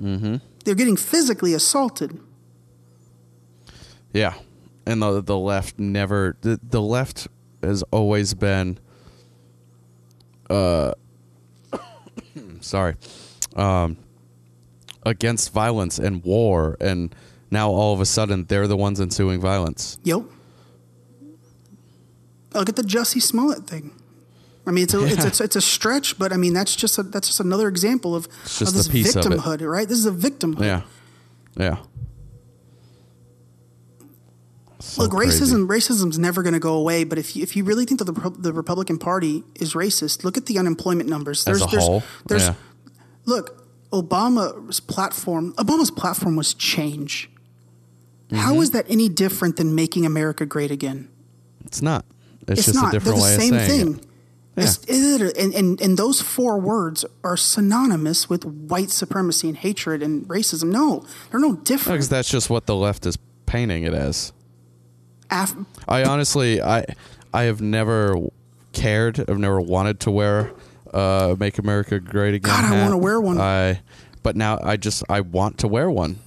mm-hmm. 0.00 0.36
they're 0.64 0.74
getting 0.74 0.96
physically 0.96 1.54
assaulted 1.54 2.20
Yeah. 4.12 4.34
And 4.86 5.02
the 5.02 5.20
the 5.20 5.36
left 5.36 5.78
never 5.78 6.36
the, 6.40 6.58
the 6.62 6.80
left 6.80 7.28
has 7.62 7.82
always 7.90 8.32
been 8.32 8.78
uh 10.48 10.92
sorry. 12.60 12.94
Um 13.54 13.98
against 15.04 15.52
violence 15.52 15.98
and 15.98 16.24
war 16.24 16.76
and 16.80 17.14
now 17.50 17.70
all 17.70 17.92
of 17.92 18.00
a 18.00 18.06
sudden 18.06 18.46
they're 18.46 18.66
the 18.66 18.76
ones 18.76 19.00
ensuing 19.00 19.38
violence. 19.40 19.98
Yep. 20.04 20.22
Look 22.54 22.68
at 22.70 22.76
the 22.76 22.82
Jussie 22.82 23.20
Smollett 23.20 23.66
thing. 23.66 23.92
I 24.66 24.72
mean, 24.72 24.84
it's 24.84 24.94
a, 24.94 25.04
it's, 25.04 25.24
it's 25.24 25.40
it's 25.40 25.56
a 25.56 25.60
stretch, 25.60 26.18
but 26.18 26.32
I 26.32 26.36
mean 26.36 26.52
that's 26.52 26.74
just 26.74 26.98
a, 26.98 27.02
that's 27.04 27.28
just 27.28 27.40
another 27.40 27.68
example 27.68 28.16
of, 28.16 28.26
of 28.26 28.72
this 28.72 28.88
piece 28.88 29.14
of 29.14 29.24
victimhood, 29.24 29.66
right? 29.68 29.88
This 29.88 29.98
is 29.98 30.06
a 30.06 30.10
victimhood. 30.10 30.60
Yeah. 30.64 30.82
Yeah. 31.56 31.76
So 34.80 35.02
Look, 35.02 35.12
crazy. 35.12 35.44
racism 35.44 35.68
racism's 35.68 36.18
never 36.18 36.42
going 36.42 36.52
to 36.54 36.60
go 36.60 36.74
away. 36.74 37.04
But 37.04 37.18
if 37.18 37.34
you, 37.34 37.42
if 37.42 37.56
you 37.56 37.64
really 37.64 37.84
think 37.84 38.00
that 38.00 38.12
the 38.12 38.30
the 38.30 38.52
Republican 38.52 38.98
Party 38.98 39.44
is 39.54 39.74
racist, 39.74 40.24
look 40.24 40.36
at 40.36 40.46
the 40.46 40.58
unemployment 40.58 41.08
numbers. 41.08 41.46
As 41.46 41.62
a 41.62 41.66
whole, 41.66 42.02
there's 42.26 42.48
yeah. 42.48 42.54
look 43.24 43.66
Obama's 43.92 44.80
platform. 44.80 45.54
Obama's 45.54 45.90
platform 45.90 46.36
was 46.36 46.54
change. 46.54 47.30
Mm-hmm. 48.26 48.36
How 48.36 48.60
is 48.60 48.72
that 48.72 48.86
any 48.88 49.08
different 49.08 49.56
than 49.56 49.74
making 49.74 50.04
America 50.04 50.44
great 50.44 50.70
again? 50.70 51.08
It's 51.64 51.80
not. 51.80 52.04
It's, 52.48 52.60
It's, 52.60 52.66
just 52.66 52.74
not. 52.74 52.88
a 52.88 52.90
different 52.92 53.18
They're 53.18 53.24
way 53.24 53.36
the 53.36 53.42
same 53.42 53.54
of 53.54 53.60
saying 53.60 53.94
thing. 53.94 53.98
it. 53.98 54.05
It's, 54.56 54.78
it 54.88 55.36
and, 55.36 55.54
and, 55.54 55.80
and 55.80 55.98
those 55.98 56.22
four 56.22 56.58
words 56.58 57.04
are 57.22 57.36
synonymous 57.36 58.30
with 58.30 58.44
white 58.44 58.90
supremacy 58.90 59.48
and 59.48 59.56
hatred 59.56 60.02
and 60.02 60.26
racism. 60.28 60.70
No, 60.70 61.04
they're 61.30 61.40
no 61.40 61.56
different. 61.56 61.96
Because 61.96 62.08
that's 62.08 62.30
just 62.30 62.48
what 62.48 62.64
the 62.66 62.74
left 62.74 63.04
is 63.04 63.18
painting 63.44 63.82
it 63.84 63.92
as. 63.92 64.32
Af- 65.30 65.54
I 65.88 66.04
honestly, 66.04 66.62
I, 66.62 66.86
I 67.34 67.42
have 67.44 67.60
never 67.60 68.16
cared. 68.72 69.18
I've 69.28 69.38
never 69.38 69.60
wanted 69.60 70.00
to 70.00 70.10
wear 70.10 70.52
uh, 70.94 71.36
"Make 71.38 71.58
America 71.58 71.98
Great 72.00 72.34
Again." 72.34 72.50
God, 72.50 72.64
I 72.64 72.68
hat. 72.76 72.82
wanna 72.84 72.98
wear 72.98 73.20
one. 73.20 73.38
I, 73.40 73.80
but 74.22 74.36
now 74.36 74.58
I 74.62 74.76
just 74.76 75.02
I 75.08 75.20
want 75.20 75.58
to 75.58 75.68
wear 75.68 75.90
one. 75.90 76.18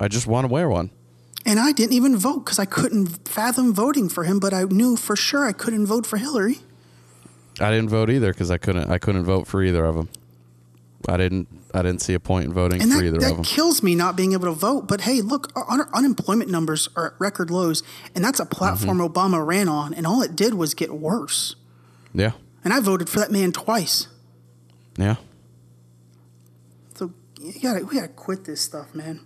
I 0.00 0.08
just 0.08 0.26
want 0.26 0.44
to 0.46 0.52
wear 0.52 0.68
one. 0.68 0.90
and 1.44 1.58
I 1.60 1.72
didn't 1.72 1.92
even 1.92 2.16
vote 2.16 2.44
because 2.44 2.58
I 2.58 2.64
couldn't 2.64 3.28
fathom 3.28 3.72
voting 3.74 4.08
for 4.08 4.24
him, 4.24 4.38
but 4.40 4.52
I 4.54 4.64
knew 4.64 4.96
for 4.96 5.14
sure 5.16 5.44
I 5.46 5.52
couldn't 5.52 5.86
vote 5.86 6.06
for 6.06 6.16
Hillary. 6.16 6.58
I 7.60 7.70
didn't 7.70 7.88
vote 7.88 8.10
either 8.10 8.32
because 8.32 8.50
I 8.50 8.58
couldn't. 8.58 8.90
I 8.90 8.98
couldn't 8.98 9.24
vote 9.24 9.46
for 9.46 9.62
either 9.62 9.84
of 9.84 9.94
them. 9.96 10.08
I 11.08 11.16
didn't. 11.16 11.48
I 11.74 11.82
didn't 11.82 12.00
see 12.02 12.14
a 12.14 12.20
point 12.20 12.46
in 12.46 12.52
voting 12.52 12.80
And 12.82 12.90
for 12.90 12.98
that, 12.98 13.04
either 13.04 13.16
of 13.16 13.22
that 13.22 13.34
them. 13.34 13.44
kills 13.44 13.82
me 13.82 13.94
not 13.94 14.16
being 14.16 14.32
able 14.32 14.46
to 14.46 14.52
vote. 14.52 14.88
But 14.88 15.02
hey, 15.02 15.20
look, 15.20 15.52
un- 15.68 15.88
unemployment 15.94 16.50
numbers 16.50 16.88
are 16.96 17.08
at 17.08 17.12
record 17.20 17.50
lows, 17.50 17.82
and 18.14 18.24
that's 18.24 18.40
a 18.40 18.46
platform 18.46 18.98
Mm-hmm. 18.98 19.12
Obama 19.18 19.44
ran 19.46 19.68
on, 19.68 19.92
and 19.94 20.06
all 20.06 20.22
it 20.22 20.34
did 20.34 20.54
was 20.54 20.74
get 20.74 20.92
worse. 20.94 21.56
yeah. 22.14 22.32
And 22.64 22.72
I 22.74 22.80
voted 22.80 23.08
for 23.08 23.20
that 23.20 23.30
man 23.30 23.52
twice. 23.52 24.08
Yeah. 24.98 25.16
So 26.96 27.12
you 27.40 27.60
gotta, 27.60 27.84
we 27.84 27.94
gotta 27.94 28.08
quit 28.08 28.44
this 28.44 28.60
stuff, 28.60 28.94
man. 28.94 29.20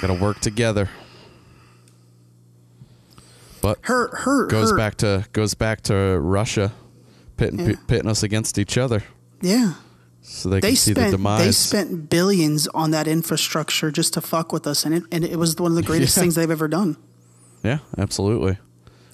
Got 0.00 0.08
to 0.08 0.14
work 0.14 0.40
together. 0.40 0.88
But 3.60 3.78
Her, 3.82 4.08
her, 4.16 4.46
goes 4.46 4.70
her, 4.70 4.76
back 4.76 4.96
to 4.96 5.24
goes 5.32 5.54
back 5.54 5.80
to 5.82 5.94
Russia, 6.20 6.72
pitting 7.36 7.60
Yeah. 7.60 7.74
pitting 7.86 8.08
us 8.08 8.22
against 8.22 8.58
each 8.58 8.78
other, 8.78 9.02
Yeah. 9.42 9.74
so 10.22 10.48
they, 10.48 10.60
They 10.60 10.68
can 10.70 10.76
see 10.76 10.92
the 10.92 11.10
demise. 11.10 11.44
they 11.44 11.52
spent 11.52 12.08
billions 12.10 12.68
on 12.68 12.90
that 12.92 13.08
infrastructure 13.08 13.90
just 13.90 14.14
to 14.14 14.20
fuck 14.20 14.52
with 14.52 14.66
us, 14.66 14.84
and 14.84 14.94
it 14.94 15.02
and 15.10 15.24
it 15.24 15.38
was 15.38 15.56
one 15.56 15.72
of 15.72 15.76
the 15.76 15.82
greatest 15.82 16.14
Yeah. 16.16 16.22
things 16.22 16.34
they've 16.36 16.50
ever 16.50 16.68
done. 16.68 16.96
yeah, 17.64 17.78
absolutely. 17.96 18.58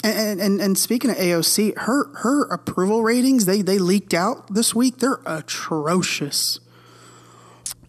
And, 0.02 0.38
and 0.38 0.60
and 0.60 0.76
speaking 0.76 1.10
of 1.10 1.16
AOC, 1.16 1.72
her 1.78 2.10
her 2.18 2.44
approval 2.52 3.02
ratings 3.02 3.46
they 3.46 3.62
they 3.62 3.78
leaked 3.78 4.12
out 4.12 4.52
this 4.52 4.74
week. 4.74 4.98
They're 4.98 5.20
atrocious. 5.24 6.60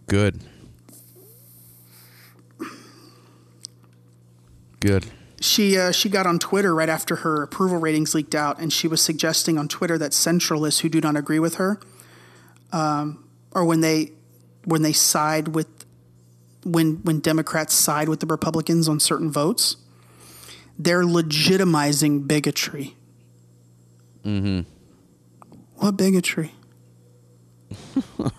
Good. 0.08 0.42
Good. 4.80 5.08
She 5.46 5.78
uh, 5.78 5.92
she 5.92 6.10
got 6.10 6.26
on 6.26 6.40
Twitter 6.40 6.74
right 6.74 6.90
after 6.90 7.18
her 7.18 7.44
approval 7.44 7.78
ratings 7.78 8.16
leaked 8.16 8.34
out, 8.34 8.60
and 8.60 8.74
she 8.74 8.88
was 8.88 9.00
suggesting 9.00 9.60
on 9.60 9.68
Twitter 9.68 9.96
that 9.98 10.12
centralists 10.12 10.82
who 10.82 10.90
do 10.90 11.00
not 11.00 11.16
agree 11.16 11.38
with 11.38 11.56
her, 11.56 11.80
um, 12.72 13.24
or 13.52 13.64
when 13.64 13.82
they 13.82 14.12
when 14.64 14.82
they 14.82 14.92
side 14.92 15.50
with 15.50 15.68
when 16.64 16.96
when 17.04 17.20
Democrats 17.20 17.76
side 17.76 18.10
with 18.10 18.22
the 18.22 18.26
Republicans 18.26 18.90
on 18.90 19.00
certain 19.00 19.32
votes, 19.32 19.78
they're 20.80 21.04
legitimizing 21.04 22.28
bigotry. 22.28 22.96
Mm-hmm. 24.26 24.62
What 25.76 25.96
bigotry? 25.96 26.54
what, 28.16 28.34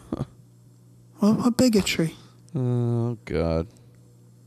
what 1.20 1.56
bigotry? 1.56 2.16
Oh 2.52 3.16
God. 3.24 3.68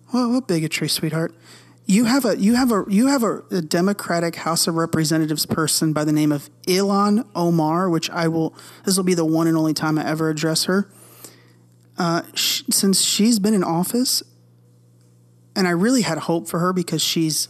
What, 0.09 0.29
what 0.29 0.47
bigotry, 0.49 0.89
sweetheart? 0.89 1.33
You 1.89 2.05
have 2.05 2.23
a 2.23 2.37
you 2.37 2.53
have 2.53 2.71
a 2.71 2.85
you 2.87 3.07
have 3.07 3.23
a, 3.23 3.39
a 3.49 3.63
Democratic 3.63 4.35
House 4.35 4.67
of 4.67 4.75
Representatives 4.75 5.47
person 5.47 5.91
by 5.91 6.03
the 6.03 6.11
name 6.11 6.31
of 6.31 6.47
Ilhan 6.67 7.27
Omar, 7.33 7.89
which 7.89 8.11
I 8.11 8.27
will. 8.27 8.55
This 8.85 8.95
will 8.95 9.03
be 9.03 9.15
the 9.15 9.25
one 9.25 9.47
and 9.47 9.57
only 9.57 9.73
time 9.73 9.97
I 9.97 10.05
ever 10.05 10.29
address 10.29 10.65
her. 10.65 10.87
Uh, 11.97 12.21
since 12.35 13.01
she's 13.01 13.39
been 13.39 13.55
in 13.55 13.63
office, 13.63 14.21
and 15.55 15.67
I 15.67 15.71
really 15.71 16.03
had 16.03 16.19
hope 16.19 16.47
for 16.47 16.59
her 16.59 16.73
because 16.73 17.01
she's 17.01 17.49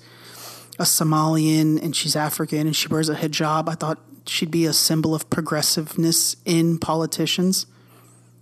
a 0.79 0.83
Somalian 0.83 1.83
and 1.83 1.93
she's 1.93 2.15
African 2.15 2.65
and 2.65 2.73
she 2.73 2.87
wears 2.87 3.09
a 3.09 3.15
hijab. 3.15 3.67
I 3.67 3.75
thought 3.75 3.99
she'd 4.25 4.51
be 4.51 4.65
a 4.65 4.71
symbol 4.71 5.13
of 5.13 5.29
progressiveness 5.29 6.37
in 6.45 6.77
politicians. 6.79 7.65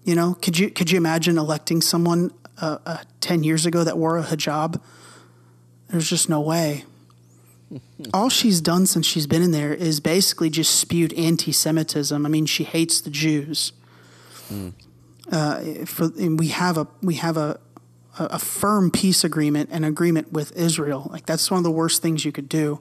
You 0.04 0.14
know, 0.14 0.36
could 0.36 0.60
you 0.60 0.70
could 0.70 0.92
you 0.92 0.98
imagine 0.98 1.40
electing 1.40 1.82
someone 1.82 2.30
uh, 2.62 2.78
uh, 2.86 2.98
ten 3.20 3.44
years 3.44 3.66
ago 3.66 3.84
that 3.84 3.98
wore 3.98 4.20
a 4.20 4.24
hijab? 4.24 4.80
There's 5.90 6.10
just 6.10 6.30
no 6.30 6.42
way. 6.42 6.86
all 8.14 8.30
she's 8.30 8.62
done 8.62 8.86
since 8.86 9.06
she's 9.06 9.28
been 9.28 9.42
in 9.42 9.52
there 9.52 9.74
is 9.74 10.00
basically 10.00 10.50
just 10.50 10.76
spewed 10.76 11.14
anti-Semitism. 11.14 12.26
I 12.26 12.30
mean, 12.30 12.46
she 12.46 12.64
hates 12.64 13.02
the 13.02 13.10
Jews. 13.10 13.74
Uh, 15.32 15.86
for 15.86 16.06
and 16.18 16.40
we 16.40 16.48
have 16.50 16.78
a 16.78 16.88
we 17.02 17.16
have 17.16 17.36
a, 17.36 17.60
a 18.18 18.40
firm 18.40 18.90
peace 18.90 19.26
agreement, 19.26 19.70
an 19.72 19.84
agreement 19.84 20.32
with 20.32 20.56
Israel. 20.56 21.10
Like 21.12 21.26
that's 21.26 21.52
one 21.52 21.58
of 21.58 21.64
the 21.66 21.72
worst 21.72 22.02
things 22.02 22.24
you 22.24 22.32
could 22.32 22.48
do. 22.48 22.80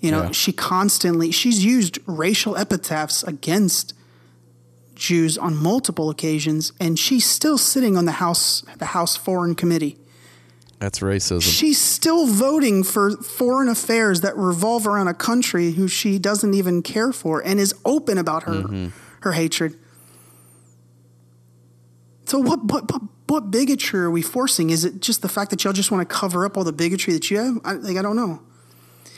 You 0.00 0.12
know, 0.12 0.24
Yeah. 0.24 0.30
she 0.30 0.52
constantly 0.52 1.32
she's 1.32 1.64
used 1.64 1.98
racial 2.06 2.56
epitaphs 2.56 3.24
against 3.24 3.92
Jews 4.94 5.36
on 5.36 5.56
multiple 5.56 6.10
occasions, 6.10 6.72
and 6.78 6.96
she's 6.96 7.24
still 7.24 7.58
sitting 7.58 7.96
on 7.96 8.04
the 8.04 8.12
House 8.12 8.62
the 8.78 8.86
House 8.86 9.16
Foreign 9.16 9.56
Committee. 9.56 9.96
That's 10.80 11.00
racism. 11.00 11.42
She's 11.42 11.80
still 11.80 12.26
voting 12.26 12.82
for 12.84 13.12
foreign 13.16 13.68
affairs 13.68 14.20
that 14.22 14.36
revolve 14.36 14.86
around 14.86 15.08
a 15.08 15.14
country 15.14 15.72
who 15.72 15.88
she 15.88 16.18
doesn't 16.18 16.52
even 16.54 16.82
care 16.82 17.12
for 17.12 17.40
and 17.40 17.58
is 17.58 17.74
open 17.84 18.18
about 18.18 18.42
her 18.44 18.90
her 19.20 19.32
hatred. 19.32 19.78
So 22.26 22.38
what, 22.38 22.64
what 22.64 22.90
what 22.92 23.02
what 23.26 23.50
bigotry 23.50 24.00
are 24.00 24.10
we 24.10 24.22
forcing? 24.22 24.70
Is 24.70 24.84
it 24.84 25.00
just 25.00 25.22
the 25.22 25.28
fact 25.28 25.50
that 25.50 25.64
y'all 25.64 25.72
just 25.72 25.90
want 25.90 26.06
to 26.08 26.14
cover 26.14 26.44
up 26.44 26.56
all 26.56 26.64
the 26.64 26.72
bigotry 26.72 27.12
that 27.14 27.30
you 27.30 27.38
have? 27.38 27.58
I, 27.64 27.72
like 27.74 27.96
I 27.96 28.02
don't 28.02 28.16
know. 28.16 28.42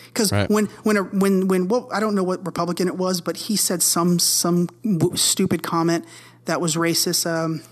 Because 0.08 0.32
Right. 0.32 0.48
when 0.50 0.66
when 0.84 0.96
a, 0.96 1.02
when 1.02 1.48
when 1.48 1.70
I 1.92 2.00
don't 2.00 2.14
know 2.14 2.22
what 2.24 2.44
Republican 2.46 2.88
it 2.88 2.96
was, 2.96 3.20
but 3.20 3.36
he 3.36 3.56
said 3.56 3.82
some 3.82 4.18
some 4.18 4.68
w- 4.82 5.16
stupid 5.16 5.62
comment 5.62 6.04
that 6.46 6.60
was 6.60 6.76
racist. 6.76 7.26
Um, 7.30 7.62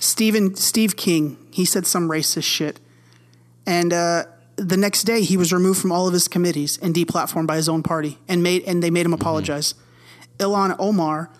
Stephen 0.00 0.54
Steve 0.54 0.96
King, 0.96 1.36
he 1.58 1.64
said 1.64 1.88
some 1.88 2.08
racist 2.08 2.44
shit, 2.44 2.78
and 3.66 3.92
uh, 3.92 4.26
the 4.54 4.76
next 4.76 5.02
day 5.02 5.22
he 5.22 5.36
was 5.36 5.52
removed 5.52 5.80
from 5.80 5.90
all 5.90 6.06
of 6.06 6.12
his 6.12 6.28
committees 6.28 6.78
and 6.80 6.94
deplatformed 6.94 7.48
by 7.48 7.56
his 7.56 7.68
own 7.68 7.82
party, 7.82 8.16
and 8.28 8.44
made 8.44 8.62
and 8.62 8.80
they 8.80 8.90
made 8.90 9.04
him 9.04 9.12
apologize. 9.12 9.74
Ilhan 10.38 10.76
Omar 10.78 11.30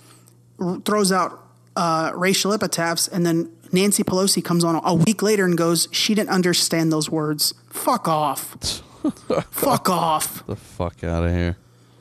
r- 0.59 0.81
throws 0.85 1.13
out 1.13 1.39
uh, 1.77 2.11
racial 2.17 2.53
epitaphs, 2.53 3.07
and 3.07 3.25
then 3.25 3.49
Nancy 3.71 4.03
Pelosi 4.03 4.43
comes 4.43 4.65
on 4.65 4.81
a 4.85 4.93
week 4.93 5.23
later 5.23 5.45
and 5.45 5.57
goes, 5.57 5.87
"She 5.93 6.17
didn't 6.17 6.31
understand 6.31 6.93
those 6.93 7.09
words. 7.09 7.55
Fuck 7.71 8.09
off. 8.09 8.57
Fuck 9.53 9.89
off." 9.89 10.45
the 10.49 10.57
fuck 10.57 11.05
out 11.05 11.23
of 11.27 11.31
here. 11.31 11.57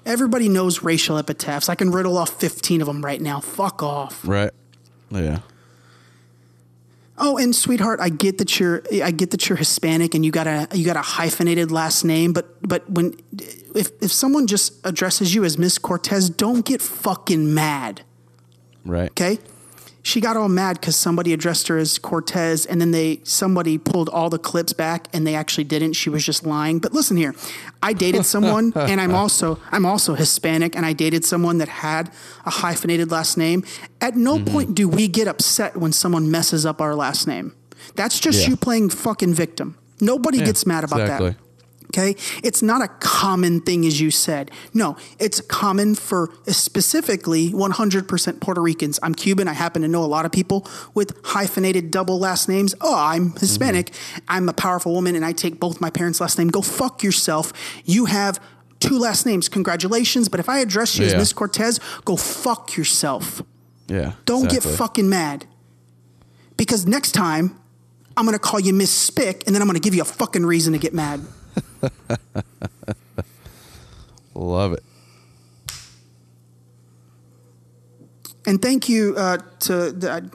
Everybody 0.07 0.49
knows 0.49 0.81
racial 0.81 1.19
epitaphs. 1.19 1.69
I 1.69 1.75
can 1.75 1.91
riddle 1.91 2.17
off 2.17 2.31
fifteen 2.31 2.81
of 2.81 2.87
them 2.87 3.05
right 3.05 3.21
now. 3.21 3.41
Fuck 3.41 3.83
off. 3.83 4.27
Right. 4.27 4.51
Yeah. 5.11 5.41
Oh, 7.19 7.37
and 7.37 7.55
sweetheart, 7.55 7.99
I 7.99 8.09
get 8.09 8.37
that 8.37 8.59
you're 8.59 8.83
I 9.03 9.11
get 9.11 9.31
that 9.31 9.49
you're 9.49 9.57
Hispanic 9.57 10.13
and 10.13 10.23
you 10.23 10.31
got 10.31 10.45
a 10.45 10.67
you 10.73 10.85
got 10.85 10.97
a 10.97 11.01
hyphenated 11.01 11.71
last 11.71 12.03
name, 12.03 12.31
but 12.31 12.55
but 12.67 12.87
when 12.89 13.15
if 13.75 13.91
if 14.01 14.11
someone 14.11 14.45
just 14.45 14.73
addresses 14.85 15.33
you 15.33 15.43
as 15.43 15.57
Miss 15.57 15.77
Cortez, 15.77 16.29
don't 16.29 16.63
get 16.63 16.81
fucking 16.81 17.53
mad. 17.53 18.03
Right. 18.85 19.09
Okay? 19.11 19.39
She 20.07 20.21
got 20.21 20.37
all 20.37 20.47
mad 20.47 20.79
because 20.79 20.95
somebody 20.95 21.33
addressed 21.33 21.67
her 21.67 21.77
as 21.77 21.99
Cortez, 21.99 22.65
and 22.65 22.79
then 22.79 22.91
they 22.91 23.19
somebody 23.25 23.77
pulled 23.77 24.07
all 24.07 24.29
the 24.29 24.39
clips 24.39 24.71
back, 24.71 25.09
and 25.11 25.27
they 25.27 25.35
actually 25.35 25.65
didn't. 25.65 25.93
She 25.93 26.09
was 26.09 26.23
just 26.25 26.45
lying. 26.45 26.79
But 26.79 26.93
listen 26.93 27.17
here, 27.17 27.35
I 27.83 27.91
dated 27.91 28.25
someone, 28.25 28.71
and 28.75 29.01
I'm 29.01 29.13
also 29.13 29.59
I'm 29.69 29.85
also 29.85 30.13
Hispanic, 30.13 30.77
and 30.77 30.85
I 30.85 30.93
dated 30.93 31.25
someone 31.25 31.57
that 31.57 31.67
had 31.67 32.09
a 32.45 32.49
hyphenated 32.49 33.11
last 33.11 33.37
name. 33.37 33.65
At 33.99 34.15
no 34.15 34.37
mm-hmm. 34.37 34.53
point 34.53 34.75
do 34.75 34.87
we 34.87 35.09
get 35.09 35.27
upset 35.27 35.75
when 35.75 35.91
someone 35.91 36.31
messes 36.31 36.65
up 36.65 36.79
our 36.79 36.95
last 36.95 37.27
name. 37.27 37.53
That's 37.95 38.17
just 38.17 38.43
Yeah. 38.43 38.51
you 38.51 38.55
playing 38.55 38.91
fucking 38.91 39.33
victim. 39.33 39.75
Nobody 39.99 40.37
Yeah, 40.37 40.45
gets 40.45 40.65
mad 40.65 40.85
about 40.85 41.01
exactly. 41.01 41.29
that. 41.31 41.46
Okay. 41.89 42.15
It's 42.43 42.61
not 42.61 42.81
a 42.81 42.87
common 42.99 43.61
thing, 43.61 43.85
as 43.85 44.01
you 44.01 44.11
said. 44.11 44.51
No, 44.73 44.97
it's 45.19 45.39
common 45.41 45.95
for 45.95 46.29
specifically 46.47 47.51
100% 47.51 48.41
Puerto 48.41 48.61
Ricans. 48.61 48.99
I'm 49.01 49.15
Cuban. 49.15 49.47
I 49.47 49.53
happen 49.53 49.81
to 49.83 49.87
know 49.87 50.03
a 50.03 50.05
lot 50.05 50.25
of 50.25 50.31
people 50.31 50.67
with 50.93 51.17
hyphenated 51.23 51.89
double 51.89 52.19
last 52.19 52.49
names. 52.49 52.75
Oh, 52.81 52.95
I'm 52.95 53.31
Hispanic. 53.37 53.87
Mm-hmm. 53.87 54.25
I'm 54.27 54.49
a 54.49 54.53
powerful 54.53 54.93
woman 54.93 55.15
and 55.15 55.23
I 55.23 55.31
take 55.31 55.59
both 55.59 55.79
my 55.79 55.89
parents' 55.89 56.19
last 56.19 56.37
name. 56.37 56.49
Go 56.49 56.61
fuck 56.61 57.03
yourself. 57.03 57.53
You 57.85 58.05
have 58.05 58.39
two 58.79 58.99
last 58.99 59.25
names. 59.25 59.47
Congratulations. 59.47 60.27
But 60.29 60.39
if 60.39 60.49
I 60.49 60.59
address 60.59 60.97
you 60.97 61.05
as 61.05 61.15
Miss 61.15 61.33
Cortez, 61.33 61.79
go 62.03 62.17
fuck 62.17 62.75
yourself. 62.75 63.41
Yeah. 63.87 64.13
Don't 64.25 64.45
exactly. 64.45 64.71
get 64.71 64.77
fucking 64.77 65.09
mad. 65.09 65.45
Because 66.57 66.85
next 66.85 67.13
time, 67.13 67.57
I'm 68.17 68.25
going 68.25 68.33
to 68.33 68.39
call 68.39 68.59
you 68.59 68.73
Miss 68.73 68.91
Spick 68.91 69.43
and 69.45 69.55
then 69.55 69.61
I'm 69.61 69.67
going 69.67 69.79
to 69.79 69.81
give 69.81 69.95
you 69.95 70.01
a 70.01 70.05
fucking 70.05 70.45
reason 70.45 70.73
to 70.73 70.79
get 70.79 70.93
mad. 70.93 71.21
Love 74.35 74.73
it. 74.73 74.83
And 78.45 78.61
thank 78.61 78.87
you 78.87 79.13
uh, 79.17 79.39
to 79.59 79.91
the, 79.91 80.31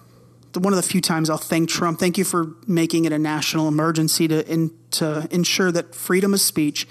the 0.53 0.61
one 0.61 0.73
of 0.73 0.77
the 0.77 0.83
few 0.83 1.01
times 1.01 1.31
I'll 1.31 1.39
thank 1.39 1.71
Trump. 1.71 1.99
Thank 1.99 2.19
you 2.19 2.25
for 2.25 2.55
making 2.67 3.07
it 3.07 3.13
a 3.13 3.19
national 3.19 3.69
emergency 3.69 4.29
to 4.29 4.47
in, 4.53 4.71
to 4.93 5.27
ensure 5.31 5.73
that 5.73 5.95
freedom 5.95 6.35
of 6.35 6.41
speech 6.41 6.87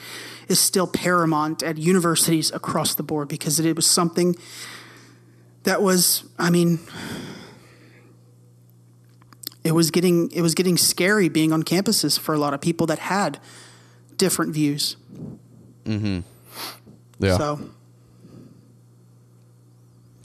is 0.48 0.60
still 0.60 0.88
paramount 0.88 1.62
at 1.62 1.78
universities 1.78 2.52
across 2.52 2.96
the 2.96 3.04
board 3.04 3.28
because 3.28 3.60
it, 3.60 3.76
was 3.76 3.86
something 3.86 4.36
that 5.64 5.82
was, 5.82 6.24
I 6.40 6.50
mean, 6.50 6.80
it 9.64 9.74
was 9.74 9.92
getting 9.92 10.32
it 10.32 10.42
was 10.42 10.56
getting 10.56 10.78
scary 10.78 11.30
being 11.30 11.54
on 11.54 11.64
campuses 11.64 12.18
for 12.18 12.34
a 12.34 12.40
lot 12.40 12.54
of 12.54 12.62
people 12.62 12.88
that 12.88 13.00
had 13.00 13.40
different 14.22 14.54
views. 14.54 14.98
Mm-hmm. 15.86 16.20
Yeah. 17.20 17.38
So 17.38 17.60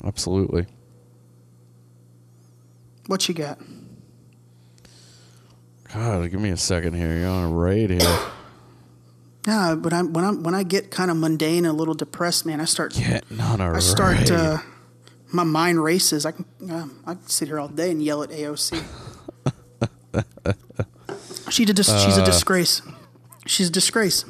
Absolutely. 0.04 0.66
what 3.06 3.26
you 3.26 3.34
got? 3.34 3.58
God, 5.94 6.30
give 6.30 6.40
me 6.40 6.50
a 6.50 6.56
second 6.58 6.92
here. 6.94 7.16
You're 7.18 7.28
on 7.30 7.44
a 7.52 7.54
raid 7.54 7.90
here. 7.90 8.18
Yeah, 9.46 9.76
but 9.76 9.92
I'm 9.92 10.12
when 10.12 10.24
I'm 10.24 10.42
when 10.42 10.56
I 10.56 10.64
get 10.64 10.90
kind 10.90 11.08
of 11.08 11.16
mundane 11.16 11.58
and 11.58 11.66
a 11.68 11.72
little 11.72 11.94
depressed, 11.94 12.46
man, 12.46 12.60
I 12.60 12.64
start 12.64 12.94
Getting 12.94 13.38
on 13.40 13.60
a 13.60 13.74
I 13.74 13.78
start 13.78 14.18
raid. 14.18 14.30
uh, 14.32 14.58
my 15.32 15.44
mind 15.44 15.80
races. 15.80 16.26
I 16.26 16.32
can 16.32 16.44
uh, 16.68 16.88
I 17.06 17.14
can 17.14 17.28
sit 17.28 17.46
here 17.46 17.60
all 17.60 17.68
day 17.68 17.92
and 17.92 18.02
yell 18.02 18.24
at 18.24 18.30
AOC. 18.30 18.82
she 21.50 21.64
did 21.64 21.76
dis- 21.76 21.86
she's 22.04 22.16
a 22.16 22.24
disgrace. 22.24 22.82
She's 23.46 23.68
a 23.68 23.72
disgrace. 23.72 24.24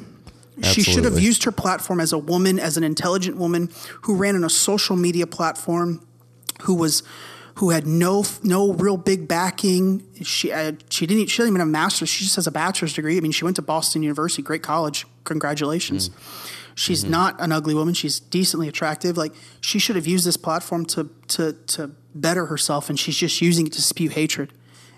She 0.63 0.81
should 0.81 1.03
have 1.03 1.19
used 1.19 1.43
her 1.43 1.51
platform 1.51 1.99
as 1.99 2.11
a 2.13 2.17
woman, 2.17 2.59
as 2.59 2.77
an 2.77 2.83
intelligent 2.83 3.37
woman 3.37 3.69
who 4.03 4.15
ran 4.15 4.35
on 4.35 4.43
a 4.43 4.49
social 4.49 4.95
media 4.95 5.27
platform, 5.27 6.05
who 6.61 6.73
was 6.73 7.03
who 7.55 7.69
had 7.71 7.85
no 7.85 8.23
no 8.43 8.73
real 8.73 8.97
big 8.97 9.27
backing. 9.27 10.03
She 10.23 10.51
uh, 10.51 10.71
she 10.89 11.05
didn't 11.05 11.27
she 11.27 11.37
doesn't 11.37 11.51
even 11.51 11.59
have 11.59 11.67
a 11.67 11.71
master's. 11.71 12.09
She 12.09 12.23
just 12.23 12.35
has 12.37 12.47
a 12.47 12.51
bachelor's 12.51 12.93
degree. 12.93 13.17
I 13.17 13.19
mean, 13.19 13.31
she 13.31 13.43
went 13.43 13.55
to 13.57 13.61
Boston 13.61 14.01
University, 14.01 14.41
great 14.41 14.63
college. 14.63 15.05
Congratulations. 15.25 16.09
She's 16.73 17.03
not 17.03 17.39
an 17.39 17.51
ugly 17.51 17.73
woman. 17.73 17.93
She's 17.95 18.19
decently 18.19 18.67
attractive. 18.67 19.15
Like 19.17 19.33
she 19.61 19.77
should 19.79 19.95
have 19.95 20.07
used 20.07 20.25
this 20.25 20.37
platform 20.37 20.85
to 20.85 21.09
to 21.29 21.53
to 21.53 21.91
better 22.15 22.47
herself, 22.47 22.89
and 22.89 22.99
she's 22.99 23.17
just 23.17 23.41
using 23.41 23.67
it 23.67 23.73
to 23.73 23.81
spew 23.81 24.09
hatred, 24.09 24.53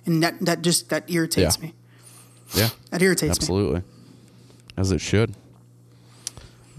and 0.05 0.23
that 0.23 0.39
that 0.41 0.61
just 0.61 0.89
that 0.89 1.09
irritates 1.09 1.57
Yeah. 1.57 1.67
me. 1.67 1.73
yeah. 2.53 2.69
That 2.91 3.01
irritates 3.01 3.39
me. 3.39 3.43
Absolutely. 3.43 3.83
As 4.79 4.91
it 4.91 5.01
should. 5.01 5.35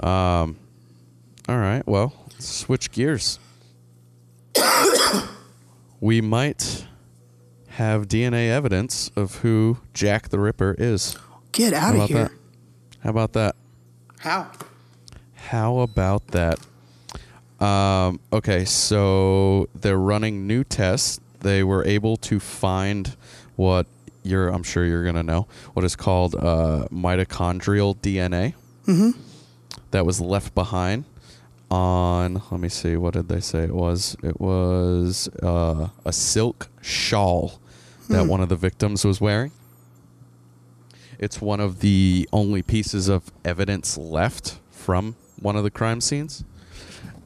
Um 0.01 0.57
all 1.49 1.59
right, 1.59 1.87
well, 1.87 2.13
switch 2.39 2.91
gears. 2.91 3.39
we 6.01 6.21
might 6.21 6.87
have 7.71 8.09
DNA 8.09 8.49
evidence 8.49 9.11
of 9.17 9.37
who 9.37 9.79
Jack 9.95 10.29
the 10.29 10.39
Ripper 10.39 10.77
is. 10.79 11.17
Get 11.53 11.73
out 11.73 11.97
of 11.97 12.09
here. 12.09 12.25
that? 12.25 12.33
How 13.01 13.11
about 13.11 13.33
that? 13.33 13.57
How? 14.21 14.51
How 15.35 15.79
about 15.81 16.29
that? 16.29 16.59
Um, 17.61 18.21
okay, 18.33 18.65
so 18.65 19.69
they're 19.75 19.99
running 19.99 20.47
new 20.47 20.63
tests. 20.63 21.21
They 21.41 21.65
were 21.65 21.85
able 21.85 22.17
to 22.19 22.39
find 22.39 23.17
what 23.57 23.87
you're, 24.31 24.49
I'm 24.49 24.63
sure 24.63 24.85
you're 24.85 25.03
going 25.03 25.17
to 25.17 25.23
know, 25.23 25.47
what 25.75 25.85
is 25.85 25.97
called 25.97 26.35
uh, 26.37 26.87
mitochondrial 26.91 27.97
DNA 27.97 28.55
that 29.91 30.07
was 30.07 30.21
left 30.21 30.55
behind 30.55 31.05
on, 31.71 32.43
let 32.51 32.61
me 32.61 32.69
see, 32.69 32.97
what 32.97 33.15
did 33.15 33.29
they 33.29 33.41
say 33.41 33.63
it 33.65 33.75
was? 33.75 34.17
It 34.23 34.41
was 34.41 35.29
uh, 35.43 35.89
a 36.05 36.13
silk 36.13 36.69
shawl 36.81 37.61
that 38.09 38.27
one 38.27 38.41
of 38.41 38.49
the 38.49 38.57
victims 38.57 39.05
was 39.05 39.21
wearing. 39.21 39.53
It's 41.19 41.41
one 41.41 41.61
of 41.61 41.81
the 41.81 42.29
only 42.33 42.63
pieces 42.63 43.09
of 43.09 43.31
evidence 43.45 43.97
left 43.99 44.59
from 44.71 45.15
one 45.39 45.55
of 45.55 45.63
the 45.63 45.71
crime 45.71 46.01
scenes. 46.01 46.45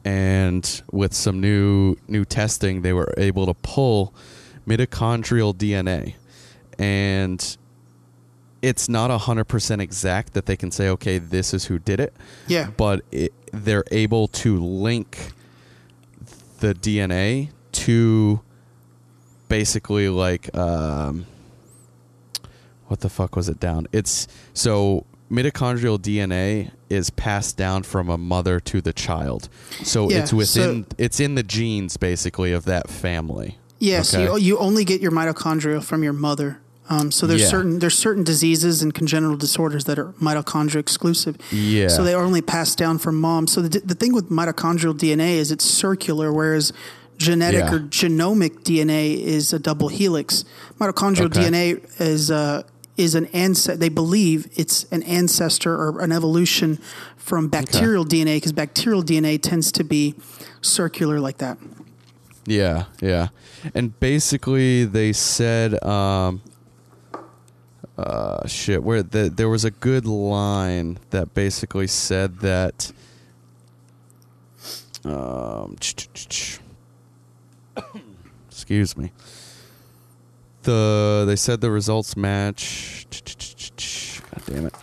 And 0.03 0.81
with 0.91 1.13
some 1.15 1.39
new 1.41 1.95
new 2.07 2.25
testing, 2.25 2.83
they 2.83 2.93
were 2.93 3.11
able 3.17 3.47
to 3.47 3.55
pull 3.55 4.13
mitochondrial 4.67 5.55
DNA. 5.55 6.15
And 6.79 7.57
it's 8.61 8.89
not 8.89 9.11
hundred 9.21 9.45
percent 9.45 9.81
exact 9.81 10.33
that 10.33 10.45
they 10.45 10.55
can 10.55 10.71
say, 10.71 10.89
okay, 10.89 11.17
this 11.17 11.53
is 11.53 11.65
who 11.65 11.79
did 11.79 11.99
it. 11.99 12.13
Yeah. 12.47 12.69
But 12.75 13.03
it, 13.11 13.33
they're 13.51 13.85
able 13.91 14.27
to 14.29 14.59
link 14.59 15.31
the 16.59 16.73
DNA 16.73 17.49
to 17.73 18.41
basically 19.49 20.09
like 20.09 20.55
um, 20.57 21.25
what 22.87 23.01
the 23.01 23.09
fuck 23.09 23.35
was 23.35 23.49
it 23.49 23.59
down? 23.59 23.87
It's 23.91 24.27
so 24.53 25.05
mitochondrial 25.31 25.97
DNA 25.99 26.71
is 26.89 27.09
passed 27.09 27.57
down 27.57 27.83
from 27.83 28.09
a 28.09 28.17
mother 28.17 28.59
to 28.59 28.81
the 28.81 28.93
child. 28.93 29.49
So 29.83 30.09
Yeah, 30.09 30.19
it's 30.19 30.33
within 30.33 30.83
so- 30.83 30.95
it's 30.97 31.19
in 31.19 31.35
the 31.35 31.43
genes 31.43 31.97
basically 31.97 32.51
of 32.51 32.65
that 32.65 32.89
family. 32.89 33.57
Yeah, 33.79 34.03
so 34.03 34.37
you, 34.37 34.39
you 34.39 34.57
only 34.57 34.85
get 34.85 35.01
your 35.01 35.11
mitochondria 35.11 35.83
from 35.83 36.01
your 36.03 36.13
mother. 36.13 36.59
Um, 36.89 37.11
so 37.11 37.25
there's 37.25 37.41
Yeah. 37.41 37.47
certain 37.49 37.79
there's 37.79 37.97
certain 37.97 38.23
diseases 38.23 38.81
and 38.83 38.93
congenital 38.93 39.37
disorders 39.37 39.85
that 39.85 39.97
are 39.97 40.13
mitochondria 40.21 40.75
exclusive. 40.75 41.35
Yeah. 41.51 41.87
So 41.87 42.03
they 42.03 42.13
are 42.13 42.23
only 42.23 42.41
passed 42.41 42.77
down 42.77 42.99
from 42.99 43.19
mom. 43.19 43.47
So 43.47 43.61
the, 43.61 43.79
the 43.79 43.95
thing 43.95 44.13
with 44.13 44.29
mitochondrial 44.29 44.93
DNA 44.97 45.37
is 45.37 45.51
it's 45.51 45.65
circular, 45.65 46.31
whereas 46.31 46.71
genetic 47.17 47.61
Yeah. 47.63 47.73
or 47.73 47.79
genomic 47.79 48.63
DNA 48.63 49.15
is 49.15 49.51
a 49.53 49.57
double 49.59 49.87
helix. 49.87 50.45
Mitochondrial 50.79 51.25
Okay. 51.25 51.49
DNA 51.49 51.81
is 51.99 52.29
uh, 52.29 52.61
is 52.97 53.15
an 53.15 53.25
ancestor. 53.33 53.77
They 53.77 53.89
believe 53.89 54.47
it's 54.55 54.85
an 54.91 55.01
ancestor 55.03 55.73
or 55.73 55.99
an 56.01 56.11
evolution 56.11 56.77
from 57.17 57.47
bacterial 57.47 58.05
DNA 58.05 58.35
because 58.37 58.51
bacterial 58.53 59.01
DNA 59.03 59.41
tends 59.41 59.71
to 59.71 59.83
be 59.83 60.13
circular 60.61 61.19
like 61.19 61.39
that. 61.39 61.57
Yeah, 62.45 62.83
yeah. 63.01 63.29
And 63.73 63.99
basically 63.99 64.85
they 64.85 65.13
said 65.13 65.83
um 65.83 66.41
uh 67.97 68.45
shit, 68.47 68.83
where 68.83 69.01
the, 69.03 69.29
there 69.29 69.49
was 69.49 69.63
a 69.63 69.71
good 69.71 70.05
line 70.05 70.97
that 71.11 71.33
basically 71.33 71.87
said 71.87 72.39
that 72.39 72.91
um 75.03 75.75
excuse 78.49 78.97
me. 78.97 79.11
The 80.63 81.23
they 81.27 81.35
said 81.35 81.61
the 81.61 81.71
results 81.71 82.17
match 82.17 83.05
God 84.31 84.41
damn 84.45 84.65
it. 84.65 84.75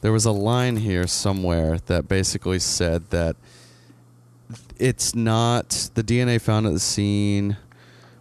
There 0.00 0.12
was 0.12 0.24
a 0.24 0.30
line 0.32 0.76
here 0.76 1.06
somewhere 1.06 1.78
that 1.86 2.06
basically 2.08 2.58
said 2.60 3.10
that 3.10 3.36
it's 4.78 5.14
not 5.14 5.90
the 5.94 6.02
DNA 6.04 6.40
found 6.40 6.66
at 6.66 6.72
the 6.72 6.78
scene 6.80 7.56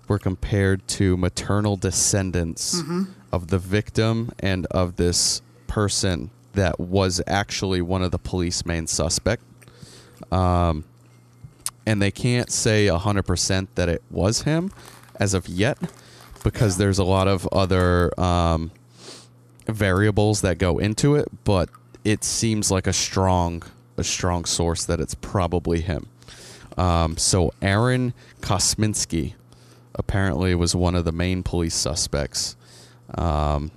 were 0.07 0.17
compared 0.19 0.88
to 0.88 1.17
maternal 1.17 1.75
descendants 1.77 2.81
of 3.36 3.47
the 3.47 3.59
victim 3.59 4.31
and 4.39 4.65
of 4.67 4.95
this 4.95 5.41
person 5.67 6.31
that 6.53 6.79
was 6.79 7.21
actually 7.27 7.81
one 7.81 8.01
of 8.01 8.11
the 8.11 8.17
police 8.17 8.65
main 8.65 8.88
suspect. 8.88 9.43
Um, 10.31 10.86
and 11.86 12.01
they 12.01 12.11
can't 12.11 12.49
say 12.49 12.88
100% 12.88 13.67
that 13.75 13.89
it 13.89 14.01
was 14.09 14.43
him 14.43 14.71
as 15.17 15.33
of 15.33 15.47
yet 15.49 15.77
because 16.43 16.77
there's 16.77 16.97
a 16.97 17.03
lot 17.03 17.27
of 17.27 17.45
other 17.51 18.17
um, 18.19 18.71
variables 19.67 20.41
that 20.41 20.57
go 20.57 20.77
into 20.77 21.15
it 21.15 21.27
but 21.43 21.69
it 22.03 22.23
seems 22.23 22.71
like 22.71 22.88
a 22.88 22.93
strong 22.93 23.63
a 23.97 24.03
strong 24.03 24.45
source 24.45 24.86
that 24.86 24.99
it's 24.99 25.15
probably 25.15 25.81
him. 25.81 26.07
Um, 26.77 27.17
so 27.17 27.53
aaron 27.61 28.13
kosminski 28.41 29.33
apparently 29.93 30.53
was 30.55 30.75
one 30.75 30.95
of 30.95 31.05
the 31.05 31.11
main 31.11 31.43
police 31.43 31.75
suspects 31.75 32.55
um, 33.16 33.72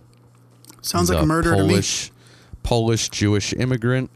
Sounds 0.80 1.10
like 1.10 1.22
a 1.22 1.26
murder 1.26 1.52
polish 1.52 2.06
to 2.06 2.12
me. 2.12 2.18
polish 2.62 3.08
jewish 3.10 3.52
immigrant 3.54 4.10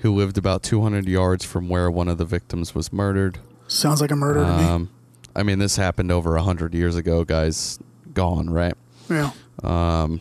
who 0.00 0.14
lived 0.14 0.36
about 0.38 0.62
200 0.62 1.06
yards 1.08 1.44
from 1.44 1.68
where 1.68 1.90
one 1.90 2.08
of 2.08 2.18
the 2.18 2.24
victims 2.24 2.74
was 2.74 2.92
murdered. 2.92 3.38
Sounds 3.68 4.00
like 4.00 4.10
a 4.10 4.16
murder 4.16 4.40
to 4.40 4.56
me. 4.56 4.64
um, 4.64 4.90
I 5.36 5.42
mean, 5.42 5.58
this 5.58 5.76
happened 5.76 6.10
over 6.10 6.36
hundred 6.38 6.74
years 6.74 6.96
ago, 6.96 7.22
guys. 7.24 7.78
Gone, 8.14 8.50
right? 8.50 8.74
Yeah. 9.08 9.30
Um, 9.62 10.20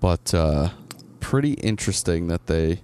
But 0.00 0.34
uh, 0.34 0.70
pretty 1.20 1.52
interesting 1.54 2.26
that 2.28 2.46
they. 2.46 2.80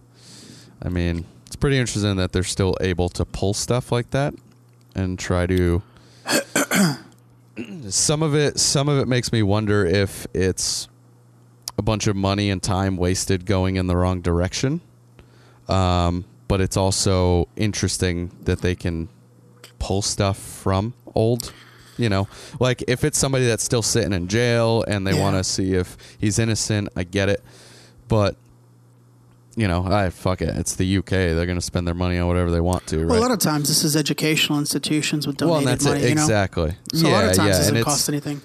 I 0.80 0.90
mean, 0.90 1.24
it's 1.46 1.56
pretty 1.56 1.78
interesting 1.78 2.16
that 2.16 2.32
they're 2.32 2.44
still 2.44 2.76
able 2.80 3.08
to 3.08 3.24
pull 3.24 3.52
stuff 3.54 3.90
like 3.90 4.10
that 4.10 4.34
and 4.94 5.18
try 5.18 5.46
to. 5.46 5.82
some 7.88 8.22
of 8.22 8.34
it, 8.34 8.58
some 8.58 8.88
of 8.88 8.98
it 8.98 9.08
makes 9.08 9.32
me 9.32 9.42
wonder 9.42 9.84
if 9.84 10.26
it's 10.34 10.88
a 11.78 11.82
bunch 11.82 12.06
of 12.06 12.16
money 12.16 12.50
and 12.50 12.62
time 12.62 12.96
wasted 12.96 13.46
going 13.46 13.76
in 13.76 13.86
the 13.86 13.96
wrong 13.96 14.20
direction. 14.20 14.80
Um, 15.68 16.24
but 16.48 16.60
it's 16.60 16.76
also 16.76 17.48
interesting 17.56 18.30
that 18.44 18.60
they 18.60 18.74
can 18.74 19.08
pull 19.78 20.00
stuff 20.00 20.38
from 20.38 20.94
old 21.14 21.52
you 21.98 22.08
know 22.08 22.28
like 22.60 22.82
if 22.88 23.04
it's 23.04 23.18
somebody 23.18 23.46
that's 23.46 23.62
still 23.64 23.82
sitting 23.82 24.12
in 24.12 24.26
jail 24.28 24.82
and 24.88 25.06
they 25.06 25.14
Yeah. 25.14 25.20
want 25.20 25.36
to 25.36 25.44
see 25.44 25.74
if 25.74 25.96
he's 26.18 26.38
innocent 26.38 26.88
i 26.96 27.04
get 27.04 27.28
it 27.28 27.42
but 28.08 28.36
you 29.56 29.66
know 29.66 29.84
i 29.86 30.10
fuck 30.10 30.42
it 30.42 30.48
it's 30.56 30.76
the 30.76 30.98
uk 30.98 31.08
they're 31.08 31.46
going 31.46 31.58
to 31.58 31.64
spend 31.64 31.86
their 31.86 31.94
money 31.94 32.18
on 32.18 32.28
whatever 32.28 32.50
they 32.50 32.60
want 32.60 32.86
to 32.86 32.98
right 32.98 33.08
Well, 33.08 33.18
a 33.18 33.22
lot 33.22 33.30
of 33.30 33.38
times 33.38 33.68
this 33.68 33.82
is 33.84 33.96
educational 33.96 34.58
institutions 34.58 35.26
with 35.26 35.40
Well, 35.40 35.60
donated 35.60 35.68
and 35.68 35.72
that's 35.80 35.84
money. 35.86 36.00
it 36.02 36.08
You 36.10 36.14
know? 36.16 36.22
exactly 36.22 36.76
So 36.92 37.08
a 37.08 37.10
lot 37.10 37.24
of 37.24 37.32
times 37.34 37.56
it 37.56 37.60
and 37.68 37.70
doesn't 37.76 37.82
cost 37.84 38.08
anything. 38.08 38.40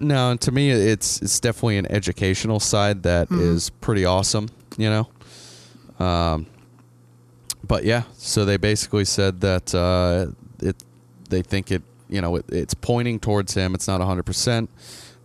no 0.00 0.30
and 0.30 0.40
to 0.40 0.50
me 0.50 0.70
it's 0.70 1.20
it's 1.22 1.38
definitely 1.40 1.76
an 1.78 1.86
educational 1.92 2.60
side 2.60 3.02
that 3.02 3.30
is 3.30 3.68
Mm-hmm. 3.70 3.80
pretty 3.80 4.04
awesome 4.04 4.48
you 4.78 4.88
know 4.90 6.04
um 6.04 6.46
but 7.66 7.84
yeah 7.84 8.02
so 8.14 8.44
they 8.44 8.56
basically 8.56 9.04
said 9.04 9.40
that 9.42 9.74
uh 9.74 10.26
it 10.66 10.76
they 11.28 11.42
think 11.42 11.70
it 11.70 11.82
you 12.08 12.20
know 12.22 12.36
it, 12.36 12.44
it's 12.48 12.72
pointing 12.74 13.20
towards 13.20 13.52
him 13.54 13.74
it's 13.74 13.86
not 13.86 14.00
100% 14.00 14.68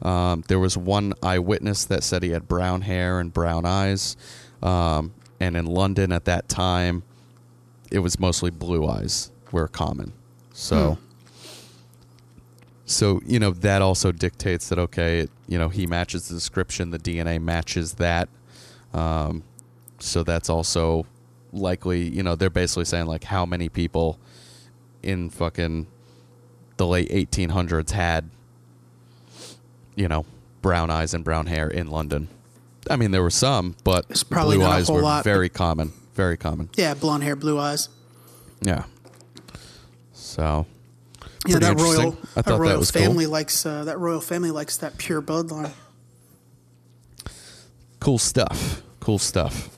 um, 0.02 0.44
there 0.50 0.60
was 0.60 0.78
one 0.78 1.14
eyewitness 1.24 1.86
that 1.86 2.04
said 2.04 2.24
he 2.24 2.32
had 2.32 2.46
brown 2.50 2.82
hair 2.82 3.20
and 3.22 3.32
brown 3.32 3.66
eyes 3.66 4.18
um, 4.64 5.14
and 5.40 5.56
in 5.56 5.66
london 5.66 6.12
at 6.12 6.26
that 6.26 6.50
time 6.50 7.04
it 7.92 8.00
was 8.00 8.20
mostly 8.20 8.50
blue 8.50 8.88
eyes 8.88 9.32
were 9.52 9.68
common 9.68 10.12
so 10.54 10.98
so 12.86 13.22
you 13.26 13.40
know 13.40 13.52
that 13.52 13.82
also 13.82 14.12
dictates 14.12 14.70
that 14.70 14.78
okay, 14.78 15.20
it, 15.20 15.32
you 15.48 15.58
know 15.58 15.70
he 15.70 15.88
matches 15.88 16.28
the 16.28 16.36
description, 16.36 16.92
the 16.92 17.00
DNA 17.00 17.42
matches 17.42 17.94
that. 17.96 18.30
Um, 18.94 19.44
so 20.00 20.24
that's 20.24 20.50
also 20.50 21.06
likely. 21.52 22.10
You 22.10 22.24
know 22.24 22.36
they're 22.36 22.50
basically 22.50 22.86
saying 22.86 23.06
like 23.06 23.24
how 23.24 23.46
many 23.46 23.70
people 23.70 24.20
in 25.02 25.30
fucking 25.30 25.88
the 26.78 26.88
late 26.88 27.10
1800s 27.10 27.92
had 27.92 28.30
you 29.96 30.08
know 30.08 30.26
brown 30.62 30.90
eyes 30.90 31.14
and 31.14 31.24
brown 31.24 31.48
hair 31.48 31.70
in 31.70 31.88
London. 31.88 32.28
I 32.90 32.96
mean 32.98 33.12
there 33.12 33.22
were 33.24 33.30
some, 33.30 33.76
but 33.84 34.06
It's 34.10 34.24
probably 34.24 34.58
blue 34.58 34.66
not 34.66 34.72
a 34.74 34.76
eyes 34.78 34.88
whole 34.88 34.98
were 34.98 35.02
lot. 35.04 35.24
very 35.24 35.50
common. 35.50 35.92
Very 36.16 36.38
common. 36.38 36.70
Yeah, 36.76 36.94
blonde 36.94 37.24
hair, 37.24 37.36
blue 37.36 37.58
eyes. 37.60 37.90
Yeah. 38.62 38.84
So 40.14 40.66
Yeah, 41.48 41.60
that 41.60 41.80
royal. 41.80 42.12
I 42.12 42.16
that 42.16 42.18
thought 42.34 42.46
that 42.46 42.58
royal 42.60 42.80
was 42.80 42.92
cool. 42.92 43.02
family 43.02 43.26
likes 43.26 43.66
uh, 43.66 43.84
that 43.86 44.00
royal 44.00 44.22
family 44.22 44.52
likes 44.52 44.78
that 44.78 44.98
pure 44.98 45.22
bloodline. 45.22 45.72
cool 48.00 48.18
stuff. 48.20 48.82
Cool 49.00 49.20
stuff. 49.20 49.70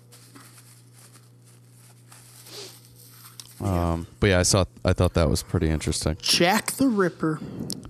Um, 3.61 4.05
but 4.19 4.27
yeah, 4.27 4.39
I 4.39 4.43
saw. 4.43 4.65
I 4.83 4.93
thought 4.93 5.13
that 5.13 5.29
was 5.29 5.41
pretty 5.41 5.69
interesting. 5.69 6.17
Jack 6.21 6.73
the 6.73 6.87
Ripper. 6.89 7.39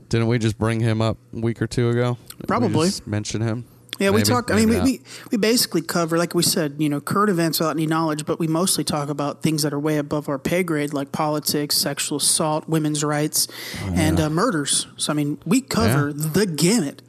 Didn't 0.10 0.28
we 0.28 0.38
just 0.38 0.58
bring 0.60 0.80
him 0.80 1.02
up 1.02 1.18
a 1.36 1.40
week 1.40 1.62
or 1.62 1.68
two 1.68 1.90
ago? 1.90 2.18
Did 2.30 2.40
we 2.42 2.46
Probably. 2.48 2.88
just 2.88 3.08
mention 3.08 3.42
him. 3.42 3.66
Yeah, 4.00 4.10
we 4.10 4.24
talk. 4.24 4.52
I 4.52 4.56
mean, 4.56 4.68
we, 4.70 4.80
we 4.82 5.02
we 5.32 5.38
basically 5.38 5.82
cover, 5.82 6.18
like 6.18 6.34
we 6.36 6.44
said, 6.44 6.76
you 6.80 6.90
know, 6.90 7.00
current 7.00 7.30
events 7.30 7.60
without 7.60 7.72
any 7.78 7.88
knowledge, 7.88 8.26
but 8.26 8.40
we 8.40 8.48
mostly 8.48 8.84
talk 8.84 9.08
about 9.10 9.42
things 9.42 9.62
that 9.64 9.74
are 9.74 9.80
way 9.80 9.98
above 9.98 10.28
our 10.28 10.38
pay 10.38 10.64
grade, 10.64 10.94
like 10.94 11.14
politics, 11.14 11.78
sexual 11.78 12.18
assault, 12.18 12.68
women's 12.68 13.04
rights, 13.06 13.48
and 13.94 14.20
uh, 14.20 14.30
murders. 14.30 14.88
So, 14.98 15.14
I 15.14 15.16
mean, 15.16 15.38
we 15.46 15.62
cover 15.62 16.10
Oh, 16.10 16.14
Yeah. 16.18 16.30
the 16.34 16.46
gamut. 16.46 17.02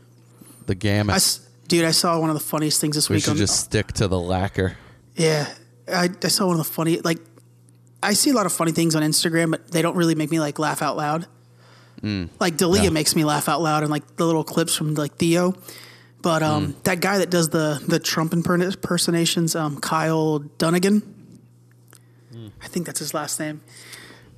the 0.66 0.74
gamut. 0.76 1.14
I 1.16 1.66
dude, 1.68 1.84
I 1.84 1.90
saw 1.90 2.20
one 2.20 2.30
of 2.30 2.34
the 2.34 2.40
funniest 2.44 2.80
things 2.80 2.94
this 2.94 3.08
we 3.08 3.16
week. 3.16 3.24
should 3.24 3.30
on, 3.32 3.36
just 3.36 3.58
stick 3.58 3.88
to 3.94 4.06
the 4.06 4.18
lacquer. 4.20 4.76
Yeah, 5.16 5.48
I, 5.88 6.08
I 6.22 6.28
saw 6.28 6.46
one 6.46 6.58
of 6.60 6.64
the 6.64 6.72
funny 6.72 7.00
like 7.00 7.18
I 8.02 8.12
see 8.12 8.30
a 8.30 8.34
lot 8.34 8.46
of 8.46 8.52
funny 8.52 8.70
things 8.70 8.94
on 8.94 9.02
Instagram, 9.02 9.50
but 9.50 9.72
they 9.72 9.82
don't 9.82 9.96
really 9.96 10.14
make 10.14 10.30
me 10.30 10.38
like 10.38 10.60
laugh 10.60 10.82
out 10.82 10.96
loud. 10.96 11.26
Like 12.38 12.56
Dalia 12.56 12.84
No. 12.84 12.90
makes 12.90 13.16
me 13.16 13.24
laugh 13.24 13.48
out 13.48 13.60
loud, 13.60 13.82
and 13.82 13.90
like 13.90 14.16
the 14.16 14.24
little 14.24 14.44
clips 14.44 14.76
from 14.76 14.94
like 14.94 15.16
Theo. 15.16 15.54
But 16.26 16.42
um, 16.42 16.74
that 16.82 16.98
guy 17.00 17.18
that 17.18 17.30
does 17.30 17.50
the 17.50 17.80
the 17.86 18.00
Trump 18.00 18.32
impersonations, 18.32 19.54
um, 19.54 19.78
Kyle 19.80 20.40
Dunnigan, 20.40 21.00
I 22.60 22.66
think 22.66 22.84
that's 22.86 22.98
his 22.98 23.14
last 23.14 23.38
name. 23.38 23.60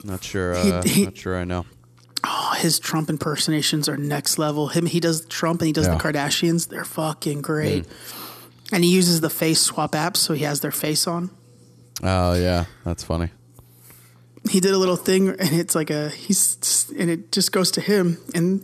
Not 0.05 0.23
sure. 0.23 0.55
Uh, 0.55 0.83
he- 0.83 1.05
not 1.07 1.17
sure. 1.17 1.39
I 1.39 1.45
know. 1.45 1.65
Oh, 2.25 2.55
his 2.59 2.79
Trump 2.79 3.09
impersonations 3.09 3.89
are 3.89 3.97
next 3.97 4.37
level. 4.39 4.69
Him, 4.69 4.85
he 4.85 5.01
does 5.01 5.25
Trump 5.27 5.63
and 5.63 5.67
he 5.67 5.73
does 5.73 5.87
Yeah. 5.87 5.95
the 5.97 6.01
Kardashians. 6.03 6.69
They're 6.69 6.85
fucking 6.85 7.41
great. 7.41 7.87
and 8.71 8.85
he 8.85 8.91
uses 8.91 9.23
the 9.23 9.31
face 9.31 9.61
swap 9.63 9.95
app, 9.95 10.15
so 10.15 10.35
he 10.35 10.45
has 10.45 10.61
their 10.61 10.71
face 10.73 11.07
on. 11.07 11.31
Oh 12.03 12.35
yeah, 12.35 12.67
that's 12.85 13.03
funny. 13.03 13.31
He 14.51 14.61
did 14.61 14.73
a 14.75 14.79
little 14.79 14.97
thing, 14.97 15.29
and 15.31 15.53
it's 15.59 15.75
like 15.75 15.89
a 15.89 16.11
he's 16.11 16.93
and 16.99 17.09
it 17.09 17.33
just 17.33 17.51
goes 17.51 17.71
to 17.73 17.81
him, 17.81 18.19
and 18.35 18.63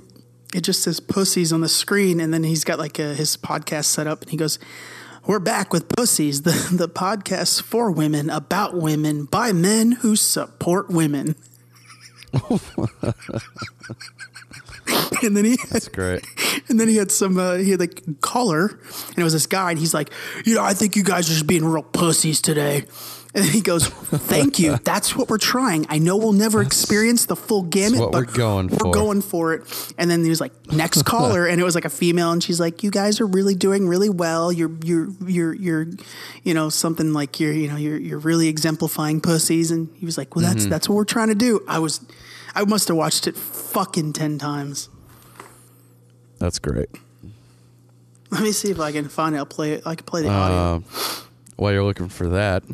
it 0.54 0.62
just 0.62 0.82
says 0.82 1.00
pussies 1.00 1.52
on 1.52 1.60
the 1.60 1.68
screen, 1.68 2.20
and 2.20 2.32
then 2.32 2.44
he's 2.44 2.64
got 2.64 2.78
like 2.78 2.98
a, 2.98 3.14
his 3.14 3.36
podcast 3.36 3.84
set 3.84 4.06
up, 4.06 4.22
and 4.22 4.30
he 4.30 4.36
goes. 4.36 4.58
We're 5.26 5.38
back 5.38 5.72
with 5.72 5.88
Pussies, 5.88 6.42
the, 6.42 6.50
the 6.70 6.86
podcast 6.86 7.62
for 7.62 7.90
women, 7.90 8.28
about 8.28 8.74
women, 8.74 9.24
by 9.24 9.52
men 9.52 9.92
who 9.92 10.16
support 10.16 10.90
women. 10.90 11.34
and 15.22 15.34
then 15.34 15.46
he 15.46 15.52
had, 15.52 15.70
That's 15.70 15.88
great. 15.88 16.26
and 16.68 16.78
then 16.78 16.88
he 16.88 16.96
had 16.96 17.10
some 17.10 17.38
uh, 17.38 17.56
he 17.56 17.70
had 17.70 17.80
like 17.80 18.20
caller 18.20 18.78
and 19.08 19.18
it 19.18 19.24
was 19.24 19.32
this 19.32 19.46
guy 19.46 19.70
and 19.70 19.78
he's 19.78 19.94
like 19.94 20.10
you 20.44 20.54
know 20.54 20.62
i 20.62 20.74
think 20.74 20.96
you 20.96 21.02
guys 21.02 21.28
are 21.28 21.34
just 21.34 21.46
being 21.46 21.64
real 21.64 21.82
pussies 21.82 22.40
today 22.40 22.84
and 23.34 23.44
he 23.44 23.60
goes 23.60 23.88
thank 23.88 24.58
you 24.58 24.76
that's 24.84 25.16
what 25.16 25.28
we're 25.28 25.38
trying 25.38 25.84
i 25.88 25.98
know 25.98 26.16
we'll 26.16 26.32
never 26.32 26.62
experience 26.62 27.26
the 27.26 27.34
full 27.36 27.62
gamut 27.62 27.98
but 27.98 28.12
we're 28.12 28.24
going 28.24 28.68
for." 28.68 28.86
we're 28.86 28.92
going 28.92 29.20
for 29.20 29.54
it 29.54 29.94
and 29.98 30.10
then 30.10 30.22
he 30.22 30.30
was 30.30 30.40
like 30.40 30.52
next 30.72 31.02
caller 31.12 31.46
and 31.46 31.60
it 31.60 31.64
was 31.64 31.74
like 31.74 31.84
a 31.84 31.90
female 31.90 32.30
and 32.32 32.42
she's 32.44 32.60
like 32.60 32.82
you 32.82 32.90
guys 32.90 33.20
are 33.20 33.26
really 33.26 33.54
doing 33.54 33.88
really 33.88 34.08
well 34.08 34.52
you're 34.52 34.70
you're 34.84 35.08
you're 35.26 35.52
you're 35.54 35.86
you 36.44 36.54
know 36.54 36.68
something 36.68 37.12
like 37.12 37.40
you're 37.40 37.52
you 37.52 37.68
know 37.68 37.76
you're 37.76 37.98
you're 37.98 38.18
really 38.20 38.46
exemplifying 38.48 39.20
pussies 39.20 39.70
and 39.70 39.88
he 39.96 40.06
was 40.06 40.16
like 40.16 40.34
well 40.36 40.44
Mm-hmm. 40.44 40.54
that's 40.54 40.66
that's 40.66 40.88
what 40.88 40.94
we're 40.96 41.04
trying 41.04 41.28
to 41.28 41.34
do 41.34 41.60
i 41.66 41.78
was 41.78 42.00
i 42.54 42.64
must 42.64 42.88
have 42.88 42.96
watched 42.96 43.26
it 43.26 43.36
fucking 43.36 44.12
10 44.12 44.38
times 44.38 44.88
That's 46.38 46.58
great. 46.58 46.88
Let 48.30 48.42
me 48.42 48.52
see 48.52 48.70
if 48.70 48.80
I 48.80 48.90
can 48.92 49.08
find 49.08 49.34
it. 49.34 49.38
I'll 49.38 49.46
play 49.46 49.72
it. 49.74 49.86
I 49.86 49.94
can 49.94 50.04
play 50.04 50.22
the 50.22 50.28
audio. 50.28 50.56
Um, 50.76 50.84
while 51.56 51.72
you're 51.72 51.84
looking 51.84 52.08
for 52.08 52.28
that, 52.30 52.64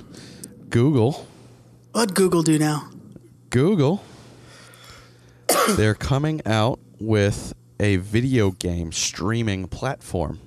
Google, 0.70 1.26
What'd 1.90 2.14
Google 2.14 2.42
do 2.42 2.56
now? 2.56 2.88
Google, 3.50 4.04
they're 5.70 5.96
coming 5.96 6.40
out 6.46 6.78
with 7.00 7.54
a 7.80 7.96
video 7.96 8.52
game 8.52 8.92
streaming 8.92 9.66
platform. 9.66 10.38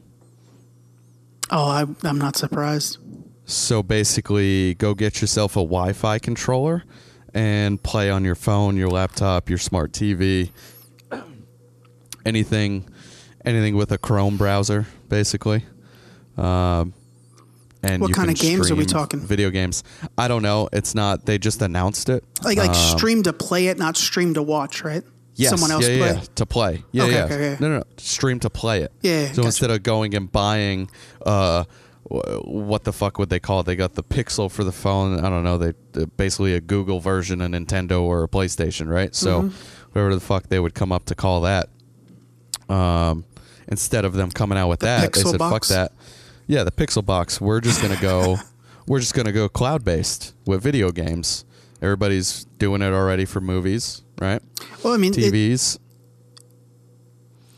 Oh, 1.51 1.65
I, 1.65 1.85
I'm 2.07 2.17
not 2.17 2.37
surprised. 2.37 2.99
So 3.43 3.83
basically, 3.83 4.75
go 4.75 4.93
get 4.93 5.19
yourself 5.19 5.57
a 5.57 5.59
Wi-Fi 5.59 6.19
controller 6.19 6.85
and 7.33 7.83
play 7.83 8.09
on 8.09 8.23
your 8.23 8.35
phone, 8.35 8.77
your 8.77 8.87
laptop, 8.87 9.49
your 9.49 9.57
smart 9.57 9.91
TV, 9.91 10.51
anything, 12.25 12.87
anything 13.43 13.75
with 13.75 13.91
a 13.91 13.97
Chrome 13.97 14.37
browser, 14.37 14.85
basically. 15.09 15.65
Um, 16.37 16.93
and 17.83 18.01
What 18.01 18.13
kind 18.13 18.29
of 18.29 18.35
games 18.37 18.71
are 18.71 18.75
we 18.75 18.85
talking? 18.85 19.19
Video 19.19 19.49
games. 19.49 19.83
I 20.17 20.27
don't 20.27 20.41
know. 20.41 20.69
It's 20.71 20.95
not. 20.95 21.25
They 21.25 21.37
just 21.37 21.61
announced 21.61 22.09
it. 22.09 22.23
Like 22.43 22.57
like 22.57 22.69
Um, 22.69 22.97
stream 22.97 23.23
to 23.23 23.33
play 23.33 23.67
it, 23.67 23.77
not 23.77 23.97
stream 23.97 24.33
to 24.35 24.41
watch, 24.41 24.83
right? 24.83 25.03
Yes, 25.35 25.49
Someone 25.49 25.71
else 25.71 25.87
yeah, 25.87 25.97
play. 25.97 26.13
yeah, 26.13 26.21
to 26.35 26.45
play. 26.45 26.83
Yeah, 26.91 27.03
Okay, 27.03 27.13
yeah. 27.13 27.23
okay, 27.25 27.33
okay. 27.35 27.57
No, 27.59 27.69
no, 27.69 27.77
no. 27.79 27.83
Stream 27.97 28.39
to 28.41 28.49
play 28.49 28.81
it. 28.83 28.91
Yeah, 29.01 29.11
yeah, 29.21 29.27
So 29.29 29.35
gotcha. 29.37 29.45
instead 29.47 29.71
of 29.71 29.81
going 29.83 30.13
and 30.15 30.31
buying, 30.31 30.89
uh, 31.25 31.63
what 32.03 32.83
the 32.83 32.93
fuck 32.93 33.17
would 33.17 33.29
they 33.29 33.39
call 33.39 33.61
it? 33.61 33.63
They 33.65 33.75
got 33.75 33.95
the 33.95 34.03
Pixel 34.03 34.51
for 34.51 34.63
the 34.63 34.71
phone. 34.71 35.19
I 35.25 35.29
don't 35.29 35.43
know. 35.43 35.57
They 35.57 35.73
basically 36.17 36.53
a 36.53 36.61
Google 36.61 36.99
version, 36.99 37.41
a 37.41 37.47
Nintendo 37.47 38.01
or 38.03 38.23
a 38.23 38.27
PlayStation, 38.27 38.87
right? 38.87 39.15
So 39.15 39.43
Mm-hmm. 39.43 39.55
whatever 39.93 40.13
the 40.13 40.21
fuck 40.21 40.49
they 40.49 40.59
would 40.59 40.75
come 40.75 40.91
up 40.91 41.05
to 41.05 41.15
call 41.15 41.41
that. 41.41 41.69
Um, 42.69 43.25
instead 43.67 44.05
of 44.05 44.13
them 44.13 44.29
coming 44.31 44.57
out 44.57 44.67
with 44.69 44.79
The 44.81 44.85
that, 44.85 45.13
they 45.13 45.21
said, 45.21 45.37
box? 45.39 45.67
"Fuck 45.69 45.75
that." 45.75 45.91
Yeah, 46.47 46.63
the 46.63 46.71
Pixel 46.71 47.05
box. 47.05 47.39
We're 47.39 47.61
just 47.61 47.81
gonna 47.81 47.99
go. 48.01 48.37
we're 48.87 48.99
just 48.99 49.13
gonna 49.13 49.31
go 49.31 49.47
cloud 49.49 49.83
based 49.83 50.33
with 50.45 50.61
video 50.61 50.91
games. 50.91 51.45
Everybody's 51.81 52.45
doing 52.59 52.81
it 52.81 52.93
already 52.93 53.25
for 53.25 53.41
movies, 53.41 54.03
right? 54.19 54.41
Well, 54.83 54.93
I 54.93 54.97
mean, 54.97 55.13
it, 55.13 55.17
TVs. 55.33 55.79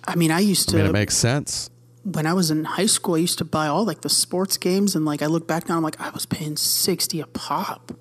I 0.08 0.16
mean, 0.16 0.32
I 0.32 0.40
used 0.40 0.70
I 0.70 0.72
to 0.74 0.78
mean, 0.78 0.86
it 0.88 0.94
makes 0.94 1.16
sense. 1.16 1.70
when 2.04 2.26
I 2.26 2.34
was 2.34 2.52
in 2.52 2.64
high 2.64 2.86
school. 2.86 3.16
I 3.16 3.20
used 3.20 3.38
to 3.40 3.46
buy 3.46 3.68
all 3.68 3.86
like 3.86 4.02
the 4.02 4.10
sports 4.10 4.58
games, 4.58 4.96
and 4.96 5.06
like 5.06 5.22
I 5.22 5.26
look 5.28 5.48
back 5.48 5.68
now, 5.70 5.78
I'm 5.78 5.84
like, 5.84 6.00
I 6.00 6.10
was 6.12 6.26
paying 6.26 6.58
sixty 6.58 7.20
a 7.22 7.28
pop. 7.28 7.92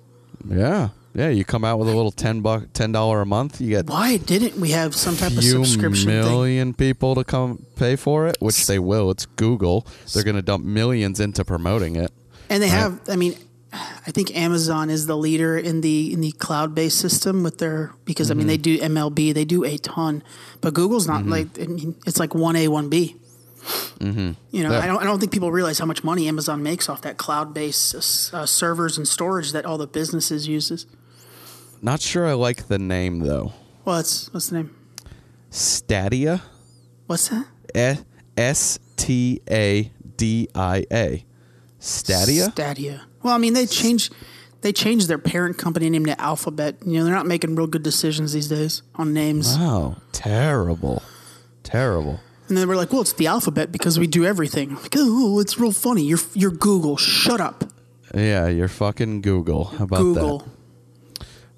Yeah, 0.47 0.89
yeah. 1.15 1.29
You 1.29 1.45
come 1.45 1.63
out 1.63 1.79
with 1.79 1.87
a 1.87 1.95
little 1.95 2.11
ten 2.11 2.41
buck, 2.41 2.65
ten 2.73 2.91
dollar 2.91 3.21
a 3.21 3.25
month. 3.25 3.59
You 3.59 3.69
get 3.69 3.87
Why 3.87 4.17
didn't 4.17 4.59
we 4.59 4.71
have 4.71 4.93
some 4.93 5.15
type 5.15 5.31
of 5.31 5.39
few 5.39 5.65
subscription 5.65 6.09
thing? 6.09 6.21
million 6.21 6.73
people 6.73 7.15
to 7.15 7.23
come 7.23 7.65
pay 7.75 7.95
for 7.95 8.27
it, 8.27 8.37
which 8.39 8.67
they 8.67 8.79
will. 8.79 9.09
It's 9.11 9.25
Google. 9.25 9.87
They're 10.13 10.23
going 10.23 10.35
to 10.35 10.41
dump 10.41 10.65
millions 10.65 11.19
into 11.19 11.43
promoting 11.43 11.95
it. 11.95 12.11
And 12.49 12.61
they 12.61 12.67
have, 12.67 13.01
I 13.09 13.15
mean, 13.15 13.35
I 13.73 14.11
think 14.11 14.35
Amazon 14.35 14.89
is 14.89 15.07
the 15.07 15.17
leader 15.17 15.57
in 15.57 15.81
the 15.81 16.13
in 16.13 16.21
the 16.21 16.31
cloud 16.33 16.75
based 16.75 16.99
system 16.99 17.43
with 17.43 17.57
their 17.57 17.93
because 18.05 18.31
I 18.31 18.33
mean 18.33 18.47
they 18.47 18.57
do 18.57 18.77
MLB, 18.77 19.33
they 19.33 19.45
do 19.45 19.63
a 19.63 19.77
ton, 19.77 20.23
but 20.61 20.73
Google's 20.73 21.07
not 21.07 21.25
like 21.25 21.59
I 21.59 21.65
mean, 21.65 21.95
it's 22.05 22.19
like 22.19 22.33
one 22.33 22.55
A 22.55 22.67
one 22.67 22.89
B. 22.89 23.15
Mm-hmm. 23.99 24.31
You 24.51 24.63
know. 24.63 24.77
I 24.77 24.85
don't 24.85 25.01
I 25.01 25.03
don't 25.03 25.19
think 25.19 25.31
people 25.31 25.51
realize 25.51 25.79
how 25.79 25.85
much 25.85 26.03
money 26.03 26.27
Amazon 26.27 26.63
makes 26.63 26.87
off 26.87 27.01
that 27.01 27.17
cloud 27.17 27.53
based 27.53 27.95
uh, 28.33 28.45
servers 28.45 28.97
and 28.97 29.07
storage 29.07 29.51
that 29.51 29.65
all 29.65 29.77
the 29.77 29.87
businesses 29.87 30.47
uses. 30.47 30.85
Not 31.81 32.01
sure 32.01 32.25
I 32.27 32.33
like 32.33 32.67
the 32.67 32.79
name 32.79 33.19
though. 33.19 33.53
What's 33.83 34.33
what's 34.33 34.49
the 34.49 34.57
name? 34.57 34.75
Stadia. 35.49 36.41
What's 37.07 37.29
that? 37.29 37.45
E- 37.75 38.01
S 38.37 38.79
T 38.97 39.41
A 39.49 39.91
D 40.17 40.47
I 40.55 40.85
A. 40.91 41.25
Stadia. 41.79 42.49
Stadia. 42.51 43.03
Well, 43.23 43.33
I 43.33 43.37
mean 43.37 43.53
they 43.53 43.65
changed 43.65 44.13
they 44.61 44.73
changed 44.73 45.07
their 45.07 45.17
parent 45.19 45.57
company 45.57 45.89
name 45.89 46.05
to 46.07 46.19
Alphabet. 46.19 46.77
You 46.85 46.97
know, 46.99 47.03
they're 47.05 47.13
not 47.13 47.27
making 47.27 47.55
real 47.55 47.67
good 47.67 47.83
decisions 47.83 48.33
these 48.33 48.47
days 48.47 48.81
on 48.95 49.13
names. 49.13 49.55
Wow, 49.57 49.97
terrible, 50.11 51.03
terrible. 51.63 52.19
And 52.47 52.57
then 52.57 52.61
they 52.61 52.65
were 52.65 52.75
like, 52.75 52.91
"Well, 52.91 53.01
it's 53.01 53.13
the 53.13 53.27
alphabet 53.27 53.71
because 53.71 53.97
we 53.99 54.07
do 54.07 54.25
everything." 54.25 54.69
I'm 54.71 54.81
like, 54.81 54.95
oh, 54.97 55.39
it's 55.39 55.59
real 55.59 55.71
funny. 55.71 56.03
You're 56.03 56.19
you're 56.33 56.51
Google. 56.51 56.97
Shut 56.97 57.39
up, 57.41 57.63
Yeah, 58.13 58.47
you're 58.47 58.67
fucking 58.67 59.21
Google. 59.21 59.65
How 59.65 59.83
about 59.85 59.99
Google. 59.99 60.39
that? 60.39 60.49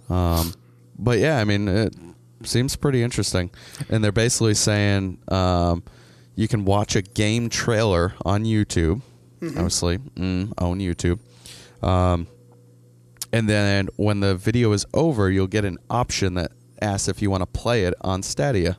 But 0.09 1.19
yeah, 1.19 1.39
I 1.39 1.43
mean, 1.43 1.67
it 1.67 1.95
seems 2.43 2.75
pretty 2.75 3.03
interesting. 3.03 3.51
And 3.89 4.03
they're 4.03 4.11
basically 4.11 4.53
saying 4.55 5.19
um, 5.27 5.83
you 6.35 6.47
can 6.47 6.65
watch 6.65 6.95
a 6.95 7.01
game 7.01 7.49
trailer 7.49 8.13
on 8.25 8.43
YouTube. 8.43 9.01
Obviously, 9.43 9.97
mm, 9.97 10.51
own 10.57 10.79
YouTube. 10.79 11.19
Um, 11.83 12.27
and 13.31 13.47
then 13.47 13.89
when 13.97 14.19
the 14.21 14.35
video 14.35 14.71
is 14.71 14.85
over, 14.93 15.29
you'll 15.29 15.47
get 15.47 15.65
an 15.65 15.77
option 15.89 16.33
that 16.35 16.51
asks 16.81 17.07
if 17.07 17.21
you 17.21 17.29
want 17.29 17.41
to 17.41 17.47
play 17.47 17.83
it 17.83 17.93
on 18.01 18.23
Stadia. 18.23 18.77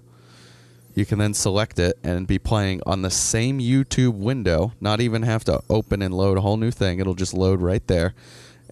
You 0.95 1.07
can 1.07 1.19
then 1.21 1.33
select 1.33 1.79
it 1.79 1.97
and 2.03 2.27
be 2.27 2.41
playing 2.41 2.81
on 2.85 3.03
the 3.03 3.11
same 3.11 3.61
YouTube 3.61 4.15
window, 4.15 4.73
not 4.81 5.01
even 5.01 5.23
have 5.23 5.45
to 5.45 5.61
open 5.71 6.03
and 6.03 6.13
load 6.13 6.39
a 6.39 6.41
whole 6.41 6.57
new 6.57 6.73
thing. 6.73 6.99
It'll 6.99 7.15
just 7.15 7.35
load 7.35 7.61
right 7.63 7.87
there. 7.87 8.15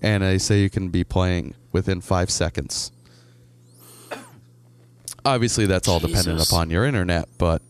And 0.03 0.23
they 0.23 0.39
say 0.39 0.61
you 0.61 0.71
can 0.71 0.89
be 0.89 1.05
playing 1.05 1.55
within 1.73 2.01
five 2.01 2.31
seconds. 2.31 2.93
Obviously, 5.25 5.67
that's 5.67 5.89
all 5.89 5.99
dependent 5.99 6.41
upon 6.41 6.71
your 6.71 6.85
internet, 6.85 7.29
but 7.39 7.61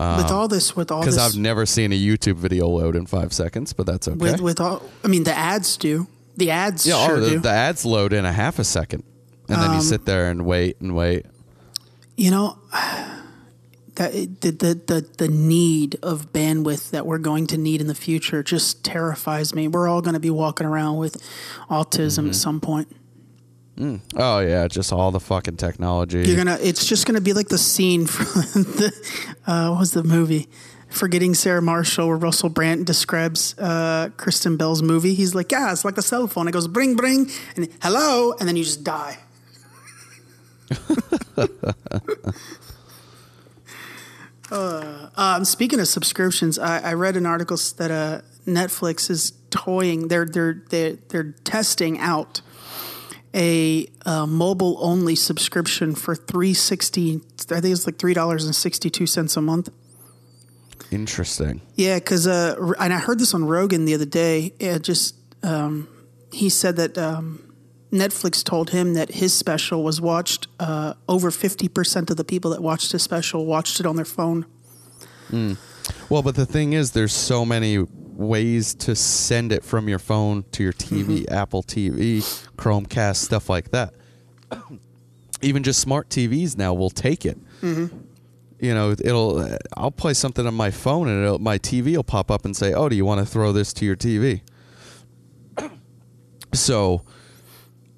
um, 0.00 0.32
all 0.32 0.48
this, 0.48 0.74
with 0.74 0.90
all 0.90 1.00
because 1.00 1.16
this, 1.16 1.34
I've 1.34 1.38
never 1.38 1.66
seen 1.66 1.92
a 1.92 1.98
YouTube 1.98 2.36
video 2.36 2.66
load 2.68 2.96
in 2.96 3.06
five 3.06 3.32
seconds, 3.32 3.72
but 3.72 3.86
that's 3.86 4.08
okay. 4.08 4.16
with 4.16 4.40
with 4.40 4.60
all, 4.60 4.82
I 5.04 5.08
mean, 5.08 5.24
the 5.24 5.36
ads 5.36 5.76
do. 5.76 6.06
The 6.36 6.50
ads 6.50 6.86
yeah, 6.86 7.06
sure 7.06 7.16
oh, 7.16 7.20
the, 7.20 7.30
do. 7.30 7.38
the 7.40 7.50
ads 7.50 7.84
load 7.84 8.12
in 8.12 8.24
a 8.24 8.32
half 8.32 8.58
a 8.58 8.64
second, 8.64 9.04
and 9.48 9.60
then 9.60 9.70
you 9.70 9.76
um, 9.76 9.82
sit 9.82 10.06
there 10.06 10.30
and 10.30 10.46
wait 10.46 10.80
and 10.80 10.96
wait. 10.96 11.26
you 12.16 12.30
know, 12.30 12.56
that 14.00 14.40
the, 14.40 14.50
the 14.50 14.74
the 14.86 15.06
the 15.18 15.28
need 15.28 15.98
of 16.02 16.32
bandwidth 16.32 16.90
that 16.90 17.04
we're 17.06 17.18
going 17.18 17.46
to 17.48 17.58
need 17.58 17.80
in 17.80 17.86
the 17.86 17.94
future 17.94 18.42
just 18.42 18.82
terrifies 18.84 19.54
me. 19.54 19.68
We're 19.68 19.88
all 19.88 20.00
going 20.02 20.14
to 20.14 20.20
be 20.20 20.30
walking 20.30 20.66
around 20.66 20.96
with 20.96 21.16
autism 21.68 22.20
Mm-hmm. 22.20 22.28
at 22.30 22.34
some 22.36 22.60
point. 22.60 22.88
Oh 24.16 24.40
yeah, 24.40 24.68
just 24.68 24.92
all 24.92 25.10
the 25.10 25.20
fucking 25.20 25.56
technology. 25.56 26.22
You're 26.22 26.36
gonna. 26.36 26.58
It's 26.60 26.84
just 26.86 27.06
gonna 27.06 27.20
be 27.22 27.32
like 27.32 27.48
the 27.48 27.56
scene 27.58 28.06
from 28.06 28.26
the 28.80 28.92
uh, 29.46 29.70
what 29.70 29.80
was 29.80 29.92
the 29.92 30.02
movie? 30.04 30.48
Forgetting 30.90 31.34
Sarah 31.34 31.62
Marshall, 31.62 32.08
where 32.08 32.16
Russell 32.16 32.48
Brand 32.50 32.84
describes 32.84 33.54
uh, 33.58 34.10
Kristen 34.18 34.56
Bell's 34.58 34.82
movie. 34.82 35.14
He's 35.14 35.34
like, 35.34 35.50
"Yeah, 35.52 35.72
it's 35.72 35.84
like 35.84 35.96
a 35.96 36.02
cell 36.02 36.26
phone." 36.26 36.46
It 36.48 36.50
goes, 36.52 36.68
"Bring, 36.68 36.94
bring," 36.96 37.30
and 37.56 37.68
hello, 37.80 38.34
and 38.38 38.46
then 38.48 38.56
you 38.56 38.64
just 38.64 38.82
die. 38.84 39.16
uh, 44.50 45.10
um, 45.16 45.44
speaking 45.44 45.80
of 45.80 45.88
subscriptions, 45.88 46.58
I, 46.58 46.80
I 46.80 46.92
read 46.94 47.16
an 47.16 47.26
article 47.26 47.56
that 47.76 47.90
uh, 47.90 48.20
Netflix 48.46 49.10
is 49.10 49.32
toying. 49.50 50.08
They're 50.08 50.24
they're 50.24 50.62
they're 50.70 50.96
they're 51.08 51.34
testing 51.44 51.98
out 51.98 52.40
a 53.34 53.86
uh, 54.04 54.26
mobile 54.26 54.78
only 54.80 55.14
subscription 55.14 55.94
for 55.94 56.14
three 56.14 56.54
sixty. 56.54 57.20
I 57.50 57.60
think 57.60 57.72
it's 57.72 57.86
like 57.86 57.98
three 57.98 58.14
dollars 58.14 58.44
and 58.44 58.54
sixty 58.54 58.90
two 58.90 59.06
cents 59.06 59.36
a 59.36 59.42
month. 59.42 59.70
Interesting. 60.90 61.60
Yeah, 61.76 61.98
because 61.98 62.26
uh, 62.26 62.74
and 62.80 62.92
I 62.92 62.98
heard 62.98 63.18
this 63.18 63.34
on 63.34 63.44
Rogan 63.44 63.84
the 63.84 63.94
other 63.94 64.06
day. 64.06 64.52
It 64.58 64.82
just 64.82 65.14
um, 65.44 65.88
he 66.32 66.48
said 66.48 66.76
that 66.76 66.98
um, 66.98 67.49
Netflix 67.92 68.44
told 68.44 68.70
him 68.70 68.94
that 68.94 69.10
his 69.16 69.34
special 69.34 69.82
was 69.82 70.00
watched. 70.00 70.46
Uh, 70.58 70.94
over 71.08 71.30
fifty 71.30 71.68
percent 71.68 72.10
of 72.10 72.16
the 72.16 72.24
people 72.24 72.50
that 72.52 72.62
watched 72.62 72.92
his 72.92 73.02
special 73.02 73.46
watched 73.46 73.80
it 73.80 73.86
on 73.86 73.96
their 73.96 74.04
phone. 74.04 74.46
Hmm. 75.28 75.54
Well, 76.08 76.22
but 76.22 76.34
the 76.34 76.46
thing 76.46 76.72
is, 76.72 76.92
there's 76.92 77.12
so 77.12 77.44
many 77.44 77.78
ways 78.20 78.74
to 78.74 78.94
send 78.94 79.50
it 79.50 79.64
from 79.64 79.88
your 79.88 79.98
phone 79.98 80.44
to 80.52 80.62
your 80.62 80.72
TV, 80.72 81.22
mm-hmm. 81.22 81.34
Apple 81.34 81.62
TV, 81.62 82.18
Chromecast, 82.56 83.16
stuff 83.16 83.48
like 83.48 83.70
that. 83.70 83.94
Even 85.42 85.62
just 85.62 85.80
smart 85.80 86.10
TVs 86.10 86.56
now 86.56 86.74
will 86.74 86.90
take 86.90 87.24
it. 87.24 87.38
Mm-hmm. 87.62 87.96
You 88.60 88.74
know, 88.74 88.90
it'll. 88.90 89.56
I'll 89.74 89.90
play 89.90 90.12
something 90.12 90.46
on 90.46 90.54
my 90.54 90.70
phone, 90.70 91.08
and 91.08 91.24
it'll, 91.24 91.38
my 91.38 91.58
TV 91.58 91.96
will 91.96 92.04
pop 92.04 92.30
up 92.30 92.44
and 92.44 92.54
say, 92.54 92.74
"Oh, 92.74 92.90
do 92.90 92.96
you 92.96 93.06
want 93.06 93.20
to 93.20 93.26
throw 93.26 93.52
this 93.52 93.72
to 93.74 93.86
your 93.86 93.96
TV?" 93.96 94.42
So, 96.52 97.04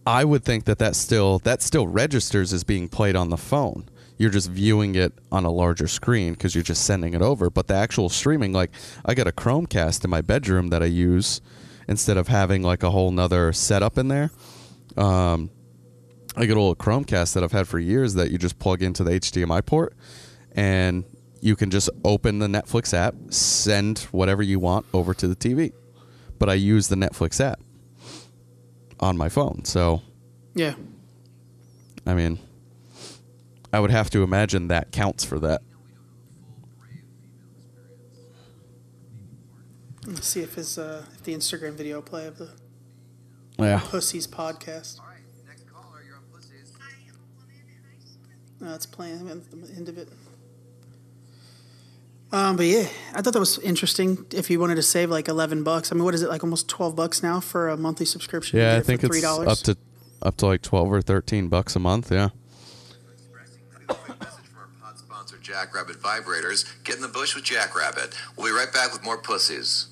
I 0.07 0.25
would 0.25 0.45
think 0.45 0.65
that 0.65 0.79
that 0.79 0.97
still 0.97 1.39
that 1.41 1.63
still 1.63 1.87
registers 1.87 2.53
as 2.53 2.65
being 2.65 2.89
played 2.89 3.17
on 3.17 3.31
the 3.31 3.37
phone. 3.37 3.89
You're 4.19 4.31
just 4.31 4.51
viewing 4.51 4.95
it 4.95 5.13
on 5.31 5.45
a 5.45 5.51
larger 5.51 5.89
screen 5.89 6.33
because 6.35 6.55
you're 6.55 6.63
just 6.65 6.85
sending 6.85 7.15
it 7.15 7.23
over. 7.23 7.51
But 7.51 7.67
the 7.67 7.75
actual 7.75 8.09
streaming, 8.09 8.53
like 8.53 8.71
I 9.05 9.15
got 9.15 9.27
a 9.27 9.33
Chromecast 9.33 10.05
in 10.05 10.11
my 10.11 10.21
bedroom 10.21 10.69
that 10.69 10.83
I 10.83 10.87
use 10.87 11.41
instead 11.89 12.17
of 12.17 12.29
having 12.29 12.63
like 12.63 12.83
a 12.83 12.91
whole 12.91 13.11
nother 13.11 13.53
setup 13.53 13.99
in 13.99 14.09
there. 14.09 14.31
Um, 14.97 15.51
I 16.37 16.47
get 16.47 16.57
a 16.57 16.61
little 16.61 16.77
Chromecast 16.77 17.35
that 17.35 17.43
I've 17.43 17.53
had 17.53 17.69
for 17.69 17.79
years 17.79 18.15
that 18.15 18.31
you 18.31 18.39
just 18.39 18.59
plug 18.59 18.83
into 18.83 19.05
the 19.05 19.13
HDMI 19.13 19.65
port 19.65 19.95
and 20.53 21.05
you 21.41 21.57
can 21.57 21.71
just 21.71 21.91
open 22.05 22.39
the 22.39 22.47
Netflix 22.47 22.95
app, 22.95 23.15
send 23.31 24.01
whatever 24.13 24.43
you 24.43 24.59
want 24.59 24.87
over 24.93 25.15
to 25.15 25.29
the 25.29 25.37
TV. 25.37 25.73
But 26.39 26.49
I 26.49 26.55
use 26.55 26.89
the 26.89 26.97
Netflix 26.97 27.41
app 27.41 27.61
on 29.03 29.17
my 29.19 29.29
phone. 29.29 29.65
So, 29.65 30.01
Yeah, 30.55 30.75
I 32.07 32.15
mean, 32.15 32.39
I 33.73 33.81
would 33.81 33.91
have 33.91 34.09
to 34.11 34.23
imagine 34.23 34.69
that 34.69 34.93
counts 34.93 35.25
for 35.25 35.39
that. 35.41 35.61
let's 40.07 40.27
see 40.27 40.41
if 40.41 40.55
his 40.55 40.79
uh, 40.79 41.05
if 41.15 41.23
the 41.23 41.35
Instagram 41.35 41.75
video 41.75 42.01
play 42.03 42.27
of 42.27 42.39
the 42.39 42.51
Yeah. 43.59 43.81
Pussies 43.85 44.27
podcast. 44.27 44.99
All 45.01 45.07
right, 45.07 45.21
next 45.47 45.65
caller, 45.71 46.03
you're 46.05 46.17
on 46.17 46.23
Pussies. 46.33 46.73
No, 48.61 48.75
it's 48.75 48.87
playing 48.87 49.29
at 49.29 49.51
the 49.51 49.73
end 49.77 49.89
of 49.89 49.99
it. 49.99 50.09
Um, 52.33 52.57
but 52.57 52.65
yeah, 52.65 52.89
I 53.15 53.21
thought 53.21 53.35
that 53.35 53.41
was 53.41 53.59
interesting. 53.59 54.25
If 54.33 54.49
you 54.51 54.59
wanted 54.59 54.77
to 54.77 54.83
save 54.83 55.11
like 55.11 55.29
eleven 55.29 55.63
bucks, 55.63 55.93
I 55.93 55.95
mean, 55.95 56.05
what 56.05 56.15
is 56.15 56.23
it 56.23 56.31
like 56.31 56.43
almost 56.43 56.67
twelve 56.69 56.97
bucks 56.97 57.23
now 57.23 57.41
for 57.41 57.69
a 57.69 57.77
monthly 57.77 58.07
subscription? 58.07 58.59
Yeah, 58.59 58.77
I 58.77 58.81
think 58.81 59.05
it's 59.05 59.21
$3. 59.23 59.47
up 59.47 59.59
to 59.59 59.77
up 60.23 60.37
to 60.39 60.47
like 60.47 60.63
12 60.63 60.93
or 60.93 61.03
13 61.03 61.49
bucks 61.49 61.77
a 61.77 61.79
month, 61.81 62.11
yeah. 62.11 62.31
Quick 63.87 64.21
message 64.21 64.47
from 64.47 64.61
our 64.61 64.69
pod 64.81 64.99
sponsor, 64.99 65.37
Jackrabbit 65.43 65.97
Vibrators. 66.01 66.65
Get 66.85 66.97
in 66.97 67.03
the 67.03 67.09
bush 67.09 67.35
with 67.35 67.45
Jackrabbit. 67.45 68.17
We'll 68.37 68.47
be 68.47 68.53
right 68.53 68.73
back 68.73 68.93
with 68.93 69.05
more 69.05 69.19
pussies. 69.19 69.89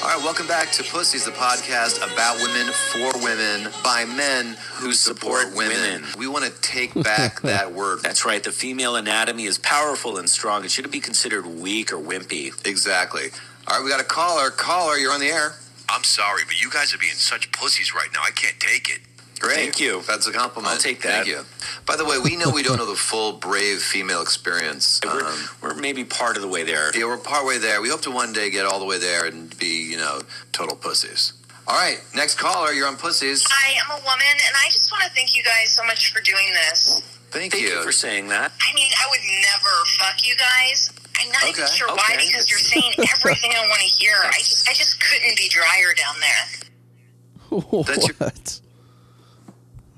All 0.00 0.14
right, 0.14 0.22
welcome 0.22 0.46
back 0.46 0.70
to 0.72 0.84
Pussies, 0.84 1.24
the 1.24 1.32
podcast 1.32 1.98
about 2.12 2.36
women, 2.36 2.72
for 2.72 3.12
women, 3.20 3.72
by 3.82 4.04
men 4.04 4.56
who 4.74 4.92
support 4.92 5.54
women. 5.56 6.04
We 6.16 6.28
want 6.28 6.44
to 6.44 6.52
take 6.60 6.94
back 6.94 7.40
that 7.42 7.72
word. 7.72 8.00
That's 8.02 8.24
right. 8.24 8.42
The 8.42 8.52
female 8.52 8.94
anatomy 8.94 9.44
is 9.44 9.58
powerful 9.58 10.18
and 10.18 10.30
strong. 10.30 10.64
It 10.64 10.70
shouldn't 10.70 10.92
be 10.92 11.00
considered 11.00 11.46
weak 11.46 11.92
or 11.92 11.96
wimpy. 11.96 12.54
Exactly. 12.64 13.30
All 13.66 13.76
right, 13.78 13.84
we 13.84 13.90
got 13.90 14.00
a 14.00 14.04
caller. 14.04 14.50
Caller, 14.50 14.96
you're 14.96 15.12
on 15.12 15.20
the 15.20 15.26
air. 15.26 15.54
I'm 15.88 16.04
sorry, 16.04 16.42
but 16.46 16.60
you 16.62 16.70
guys 16.70 16.94
are 16.94 16.98
being 16.98 17.14
such 17.14 17.50
pussies 17.50 17.92
right 17.92 18.08
now. 18.14 18.20
I 18.24 18.30
can't 18.30 18.58
take 18.60 18.88
it. 18.90 19.00
Great. 19.38 19.56
Thank 19.56 19.80
you. 19.80 20.02
That's 20.06 20.26
a 20.26 20.32
compliment. 20.32 20.74
I'll 20.74 20.80
take 20.80 21.02
that. 21.02 21.24
Thank 21.24 21.28
you. 21.28 21.44
By 21.86 21.96
the 21.96 22.04
way, 22.04 22.18
we 22.18 22.36
know 22.36 22.50
we 22.50 22.62
don't 22.62 22.76
know 22.76 22.86
the 22.86 22.96
full 22.96 23.32
brave 23.32 23.78
female 23.80 24.20
experience. 24.22 25.00
We're, 25.04 25.24
Um, 25.24 25.48
we're 25.62 25.74
maybe 25.74 26.04
part 26.04 26.36
of 26.36 26.42
the 26.42 26.48
way 26.48 26.64
there. 26.64 26.90
yeah, 26.96 27.04
we're 27.04 27.18
part 27.18 27.46
way 27.46 27.58
there. 27.58 27.80
We 27.80 27.88
hope 27.88 28.02
to 28.02 28.10
one 28.10 28.32
day 28.32 28.50
get 28.50 28.66
all 28.66 28.78
the 28.78 28.84
way 28.84 28.98
there 28.98 29.26
and 29.26 29.56
be, 29.58 29.88
you 29.90 29.96
know, 29.96 30.22
total 30.52 30.76
pussies. 30.76 31.34
All 31.66 31.76
right, 31.76 32.00
next 32.14 32.36
caller. 32.38 32.72
You're 32.72 32.88
on 32.88 32.96
pussies. 32.96 33.44
I'm 33.50 33.90
a 33.90 34.02
woman, 34.02 34.26
and 34.46 34.54
I 34.64 34.70
just 34.70 34.90
want 34.90 35.04
to 35.04 35.10
thank 35.10 35.36
you 35.36 35.42
guys 35.44 35.70
so 35.70 35.84
much 35.84 36.12
for 36.12 36.20
doing 36.22 36.48
this. 36.54 37.02
Thank, 37.30 37.52
Thank 37.52 37.62
you 37.64 37.82
for 37.82 37.92
saying 37.92 38.28
that. 38.28 38.52
I 38.58 38.74
mean, 38.74 38.88
I 39.04 39.06
would 39.10 39.20
never 39.20 39.84
fuck 39.98 40.26
you 40.26 40.34
guys. 40.36 40.90
I'm 41.20 41.30
not 41.30 41.42
even 41.44 41.62
Okay, 41.64 41.72
sure 41.74 41.88
why, 41.88 42.16
because 42.16 42.48
you're 42.48 42.58
saying 42.58 42.92
everything 42.98 43.52
I 43.54 43.60
want 43.68 43.80
to 43.82 43.86
hear. 43.86 44.14
I 44.24 44.38
just, 44.38 44.68
I 44.68 44.72
just 44.72 44.98
couldn't 45.04 45.36
be 45.36 45.48
drier 45.50 45.92
down 45.94 46.16
there. 46.20 47.84
That's 47.84 48.06
your- 48.08 48.16
what? 48.18 48.60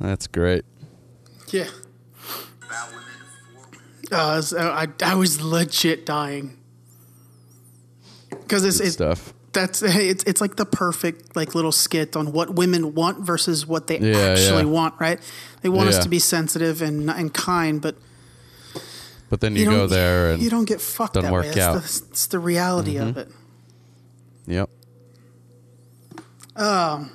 That's 0.01 0.27
great. 0.27 0.65
Yeah. 1.49 1.69
Uh, 4.13 4.17
I, 4.17 4.37
was, 4.37 4.55
I, 4.55 4.89
I 5.05 5.15
was 5.15 5.41
legit 5.41 6.05
dying 6.05 6.59
because 8.31 8.65
it's, 8.65 8.81
it's 8.81 8.95
stuff. 8.95 9.33
that's 9.53 9.83
it's 9.83 10.25
it's 10.25 10.41
like 10.41 10.57
the 10.57 10.65
perfect 10.65 11.37
like 11.37 11.55
little 11.55 11.71
skit 11.71 12.17
on 12.17 12.33
what 12.33 12.55
women 12.57 12.95
want 12.95 13.25
versus 13.25 13.67
what 13.69 13.87
they 13.87 13.99
Yeah, 13.99 14.17
actually 14.19 14.65
yeah. 14.65 14.71
want. 14.71 14.95
Right? 14.99 15.21
They 15.63 15.69
want 15.69 15.89
us 15.91 16.03
to 16.03 16.09
be 16.09 16.19
sensitive 16.19 16.83
and 16.83 17.09
and 17.09 17.33
kind, 17.33 17.81
but 17.81 17.95
But 19.29 19.41
then 19.41 19.55
you, 19.55 19.67
go 19.67 19.87
there 19.87 20.33
and 20.33 20.43
you 20.43 20.51
don't 20.51 20.65
get 20.65 20.81
fucked 20.81 21.15
doesn't 21.15 21.27
that 21.31 21.33
work 21.33 21.45
way. 21.45 21.51
It's 21.51 22.01
the, 22.01 22.07
it's 22.11 22.27
the 22.27 22.41
reality 22.41 22.97
of 22.97 23.17
it. 23.17 23.29
Yep. 24.47 24.71
Um. 26.57 27.13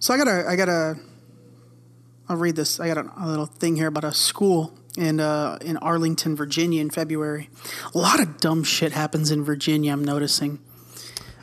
So 0.00 0.14
I 0.14 0.16
got 0.16 0.28
a, 0.28 0.48
I 0.48 0.56
got 0.56 0.68
a, 0.68 0.96
I'll 2.28 2.36
read 2.36 2.56
this. 2.56 2.78
I 2.80 2.88
got 2.88 2.98
a, 2.98 3.10
a 3.18 3.26
little 3.26 3.46
thing 3.46 3.76
here 3.76 3.86
about 3.88 4.04
a 4.04 4.12
school 4.12 4.74
in 4.96 5.20
uh, 5.20 5.58
in 5.62 5.76
Arlington, 5.78 6.36
Virginia, 6.36 6.80
in 6.80 6.90
February. 6.90 7.48
A 7.94 7.98
lot 7.98 8.20
of 8.20 8.38
dumb 8.38 8.64
shit 8.64 8.92
happens 8.92 9.30
in 9.30 9.44
Virginia. 9.44 9.92
I'm 9.92 10.04
noticing. 10.04 10.58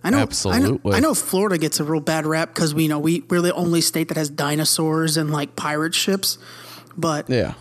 I 0.04 0.12
know, 0.12 0.18
I 0.18 0.20
know, 0.20 0.24
Absolutely. 0.24 0.94
I 0.96 1.00
know 1.00 1.16
Florida 1.16 1.58
gets 1.58 1.80
a 1.80 1.84
real 1.84 2.00
bad 2.00 2.28
rap 2.28 2.54
because 2.54 2.76
we 2.76 2.88
know 2.88 3.00
we 3.00 3.22
we're 3.28 3.42
the 3.42 3.54
only 3.56 3.82
state 3.82 4.10
that 4.10 4.18
has 4.18 4.30
dinosaurs 4.30 5.18
and 5.18 5.32
like 5.32 5.56
pirate 5.56 5.96
ships. 5.96 6.38
But 6.96 7.28
Yeah. 7.28 7.56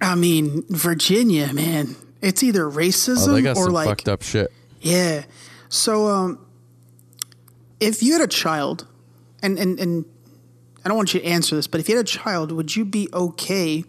I 0.00 0.14
mean, 0.14 0.64
Virginia, 0.68 1.50
man, 1.54 1.96
it's 2.20 2.42
either 2.42 2.64
racism 2.64 3.28
Oh, 3.28 3.32
they 3.32 3.40
got 3.42 3.56
or 3.56 3.70
like 3.70 3.88
fucked 3.88 4.08
up 4.08 4.22
shit. 4.22 4.52
yeah. 4.82 5.24
So 5.70 6.08
um 6.08 6.44
if 7.80 8.02
you 8.02 8.12
had 8.12 8.20
a 8.22 8.26
child 8.28 8.86
and 9.42 9.58
and 9.58 9.78
and 9.80 10.04
I 10.88 10.90
don't 10.90 10.96
want 10.96 11.12
you 11.12 11.20
to 11.20 11.26
answer 11.26 11.54
this, 11.54 11.66
but 11.66 11.80
if 11.80 11.88
you 11.90 11.96
had 11.96 12.06
a 12.06 12.08
child, 12.08 12.50
would 12.50 12.74
you 12.74 12.86
be 12.86 13.10
okay 13.12 13.84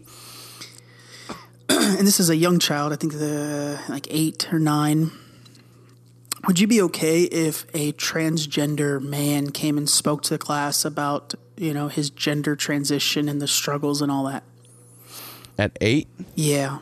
and 1.70 2.06
this 2.06 2.20
is 2.20 2.28
a 2.28 2.36
young 2.36 2.58
child, 2.58 2.92
I 2.92 2.96
think 2.96 3.14
the 3.14 3.80
like 3.88 4.06
8 4.10 4.52
or 4.52 4.58
9. 4.58 5.10
Would 6.46 6.60
you 6.60 6.66
be 6.66 6.82
okay 6.82 7.22
if 7.22 7.64
a 7.72 7.92
transgender 7.92 9.00
man 9.00 9.48
came 9.48 9.78
and 9.78 9.88
spoke 9.88 10.22
to 10.24 10.34
the 10.34 10.38
class 10.38 10.84
about, 10.84 11.32
you 11.56 11.72
know, 11.72 11.88
his 11.88 12.10
gender 12.10 12.54
transition 12.54 13.30
and 13.30 13.40
the 13.40 13.48
struggles 13.48 14.02
and 14.02 14.12
all 14.12 14.24
that? 14.24 14.42
At 15.56 15.78
eight? 15.80 16.06
Yeah. 16.34 16.80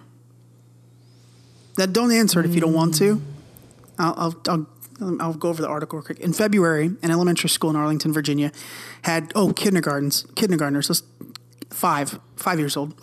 Now, 1.78 1.86
don't 1.86 2.10
answer 2.10 2.40
it 2.40 2.46
if 2.46 2.56
you 2.56 2.60
don't 2.60 2.74
want 2.74 2.96
to. 2.96 3.14
Hmm. 3.14 4.00
I'll, 4.00 4.14
I'll, 4.16 4.42
I'll, 4.48 4.66
Um, 5.00 5.20
I'll 5.20 5.34
go 5.34 5.48
over 5.48 5.62
the 5.62 5.68
article 5.68 6.02
quick. 6.02 6.18
In 6.18 6.32
February, 6.32 6.90
an 7.02 7.10
elementary 7.10 7.48
school 7.48 7.70
in 7.70 7.76
Arlington, 7.76 8.12
Virginia, 8.12 8.52
had 9.02 9.32
oh 9.34 9.52
kindergartens, 9.52 10.26
kindergartners, 10.34 11.02
five, 11.70 12.18
five 12.36 12.58
years 12.58 12.76
old, 12.76 12.94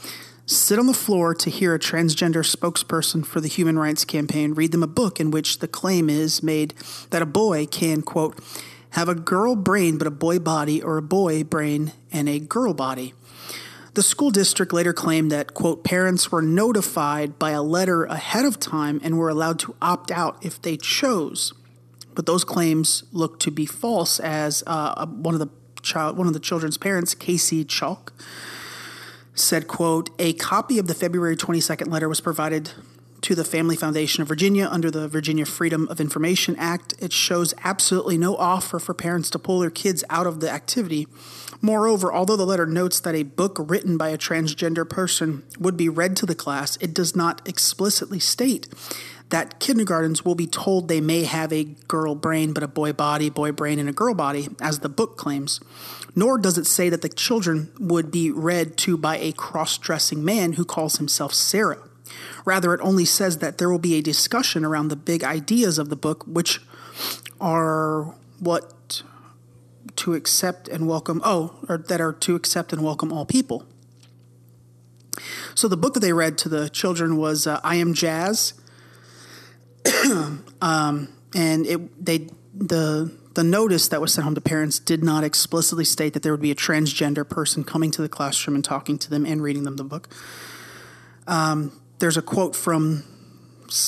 sit 0.45 0.77
on 0.77 0.87
the 0.87 0.93
floor 0.93 1.33
to 1.33 1.49
hear 1.49 1.73
a 1.73 1.79
transgender 1.79 2.43
spokesperson 2.43 3.25
for 3.25 3.39
the 3.39 3.47
Human 3.47 3.79
Rights 3.79 4.05
Campaign 4.05 4.53
read 4.53 4.71
them 4.71 4.83
a 4.83 4.87
book 4.87 5.19
in 5.19 5.31
which 5.31 5.59
the 5.59 5.67
claim 5.67 6.09
is 6.09 6.43
made 6.43 6.73
that 7.09 7.21
a 7.21 7.25
boy 7.25 7.65
can 7.65 8.01
quote 8.01 8.39
have 8.91 9.09
a 9.09 9.15
girl 9.15 9.55
brain 9.55 9.97
but 9.97 10.07
a 10.07 10.11
boy 10.11 10.39
body, 10.39 10.81
or 10.81 10.97
a 10.97 11.01
boy 11.01 11.43
brain 11.43 11.91
and 12.11 12.29
a 12.29 12.39
girl 12.39 12.73
body. 12.73 13.13
The 13.93 14.03
school 14.03 14.29
district 14.29 14.73
later 14.73 14.91
claimed 14.91 15.31
that, 15.31 15.53
quote, 15.53 15.85
parents 15.85 16.31
were 16.31 16.41
notified 16.41 17.39
by 17.39 17.51
a 17.51 17.61
letter 17.61 18.03
ahead 18.03 18.43
of 18.43 18.59
time 18.59 18.99
and 19.03 19.17
were 19.17 19.29
allowed 19.29 19.59
to 19.59 19.75
opt 19.81 20.11
out 20.11 20.37
if 20.45 20.61
they 20.61 20.75
chose. 20.75 21.53
But 22.15 22.25
those 22.25 22.43
claims 22.43 23.03
look 23.11 23.39
to 23.41 23.51
be 23.51 23.65
false, 23.65 24.19
as 24.19 24.63
uh, 24.65 25.05
one 25.05 25.35
of 25.35 25.39
the 25.39 25.49
child, 25.81 26.17
one 26.17 26.27
of 26.27 26.33
the 26.33 26.39
children's 26.39 26.77
parents, 26.77 27.13
Casey 27.13 27.63
Chalk, 27.63 28.13
said, 29.33 29.67
quote, 29.67 30.09
a 30.17 30.33
copy 30.33 30.79
of 30.79 30.87
the 30.87 30.93
February 30.93 31.35
22nd 31.35 31.91
letter 31.91 32.07
was 32.07 32.21
provided 32.21 32.71
to 33.21 33.33
the 33.33 33.43
Family 33.43 33.75
Foundation 33.75 34.21
of 34.21 34.27
Virginia 34.27 34.67
under 34.69 34.91
the 34.91 35.07
Virginia 35.07 35.45
Freedom 35.45 35.87
of 35.89 35.99
Information 35.99 36.55
Act. 36.57 36.93
It 36.99 37.11
shows 37.11 37.53
absolutely 37.63 38.17
no 38.17 38.35
offer 38.37 38.77
for 38.77 38.93
parents 38.93 39.29
to 39.31 39.39
pull 39.39 39.59
their 39.59 39.71
kids 39.71 40.03
out 40.09 40.27
of 40.27 40.41
the 40.41 40.49
activity. 40.49 41.07
Moreover, 41.59 42.13
although 42.13 42.35
the 42.35 42.45
letter 42.45 42.67
notes 42.67 42.99
that 42.99 43.15
a 43.15 43.23
book 43.23 43.57
written 43.59 43.97
by 43.97 44.09
a 44.09 44.17
transgender 44.17 44.87
person 44.87 45.43
would 45.57 45.75
be 45.75 45.89
read 45.89 46.15
to 46.17 46.27
the 46.27 46.35
class, 46.35 46.77
it 46.77 46.93
does 46.93 47.15
not 47.15 47.41
explicitly 47.47 48.19
state 48.19 48.67
that 49.29 49.59
kindergartens 49.59 50.23
will 50.23 50.35
be 50.35 50.47
told 50.47 50.87
they 50.87 51.01
may 51.01 51.23
have 51.23 51.51
a 51.51 51.63
girl 51.87 52.15
brain 52.15 52.53
but 52.53 52.63
a 52.63 52.67
boy 52.67 52.93
body, 52.93 53.29
boy 53.29 53.51
brain, 53.51 53.79
and 53.79 53.89
a 53.89 53.93
girl 53.93 54.13
body, 54.13 54.47
as 54.61 54.79
the 54.79 54.89
book 54.89 55.17
claims. 55.17 55.59
Nor 56.15 56.37
does 56.37 56.57
it 56.57 56.67
say 56.67 56.89
that 56.89 57.01
the 57.01 57.09
children 57.09 57.71
would 57.79 58.11
be 58.11 58.31
read 58.31 58.77
to 58.77 58.97
by 58.97 59.17
a 59.17 59.31
cross 59.33 59.77
dressing 59.77 60.23
man 60.23 60.53
who 60.53 60.63
calls 60.63 60.97
himself 60.97 61.33
Sarah. 61.33 61.79
Rather, 62.45 62.73
it 62.73 62.81
only 62.81 63.05
says 63.05 63.39
that 63.39 63.57
there 63.57 63.69
will 63.69 63.79
be 63.79 63.95
a 63.95 64.01
discussion 64.01 64.63
around 64.63 64.89
the 64.89 64.95
big 64.95 65.23
ideas 65.23 65.79
of 65.79 65.89
the 65.89 65.95
book, 65.95 66.23
which 66.27 66.61
are 67.41 68.13
what 68.39 69.01
to 69.95 70.13
accept 70.13 70.67
and 70.67 70.87
welcome, 70.87 71.21
oh, 71.25 71.55
or 71.67 71.77
that 71.77 71.99
are 71.99 72.13
to 72.13 72.35
accept 72.35 72.71
and 72.71 72.83
welcome 72.83 73.11
all 73.11 73.25
people. 73.25 73.65
So 75.55 75.67
the 75.67 75.77
book 75.77 75.93
that 75.93 76.01
they 76.01 76.13
read 76.13 76.37
to 76.39 76.49
the 76.49 76.69
children 76.69 77.17
was 77.17 77.47
uh, 77.47 77.59
I 77.63 77.75
Am 77.77 77.93
Jazz. 77.93 78.53
um, 80.61 81.09
and 81.35 81.65
it 81.65 82.05
they 82.05 82.27
the 82.53 83.11
the 83.33 83.43
notice 83.43 83.89
that 83.89 83.99
was 83.99 84.13
sent 84.13 84.23
home 84.23 84.35
to 84.35 84.41
parents 84.41 84.79
did 84.79 85.03
not 85.03 85.23
explicitly 85.23 85.83
state 85.83 86.13
that 86.13 86.23
there 86.23 86.31
would 86.31 86.41
be 86.41 86.51
a 86.51 86.55
transgender 86.55 87.27
person 87.27 87.63
coming 87.63 87.91
to 87.91 88.01
the 88.01 88.09
classroom 88.09 88.55
and 88.55 88.63
talking 88.63 88.97
to 88.97 89.09
them 89.09 89.25
and 89.25 89.43
reading 89.43 89.63
them 89.63 89.75
the 89.75 89.83
book. 89.83 90.07
Um, 91.27 91.81
there's 91.99 92.17
a 92.17 92.21
quote 92.21 92.55
from 92.55 93.03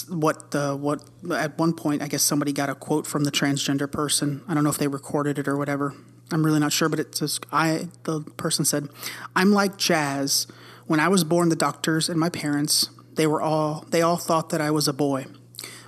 what 0.09 0.51
the 0.51 0.75
what 0.75 1.03
at 1.33 1.57
one 1.57 1.73
point 1.73 2.01
I 2.01 2.07
guess 2.07 2.23
somebody 2.23 2.51
got 2.51 2.69
a 2.69 2.75
quote 2.75 3.07
from 3.07 3.23
the 3.23 3.31
transgender 3.31 3.89
person. 3.89 4.43
I 4.47 4.53
don't 4.53 4.63
know 4.63 4.69
if 4.69 4.77
they 4.77 4.87
recorded 4.87 5.39
it 5.39 5.47
or 5.47 5.55
whatever. 5.55 5.93
I'm 6.31 6.45
really 6.45 6.59
not 6.59 6.73
sure, 6.73 6.89
but 6.89 6.99
it 6.99 7.15
says 7.15 7.39
I 7.51 7.87
the 8.03 8.21
person 8.21 8.65
said, 8.65 8.89
"I'm 9.35 9.51
like 9.51 9.77
jazz. 9.77 10.47
When 10.87 10.99
I 10.99 11.07
was 11.07 11.23
born, 11.23 11.49
the 11.49 11.55
doctors 11.55 12.09
and 12.09 12.19
my 12.19 12.29
parents 12.29 12.89
they 13.17 13.27
were 13.27 13.41
all 13.41 13.85
they 13.89 14.01
all 14.01 14.17
thought 14.17 14.49
that 14.49 14.61
I 14.61 14.71
was 14.71 14.87
a 14.87 14.93
boy. 14.93 15.25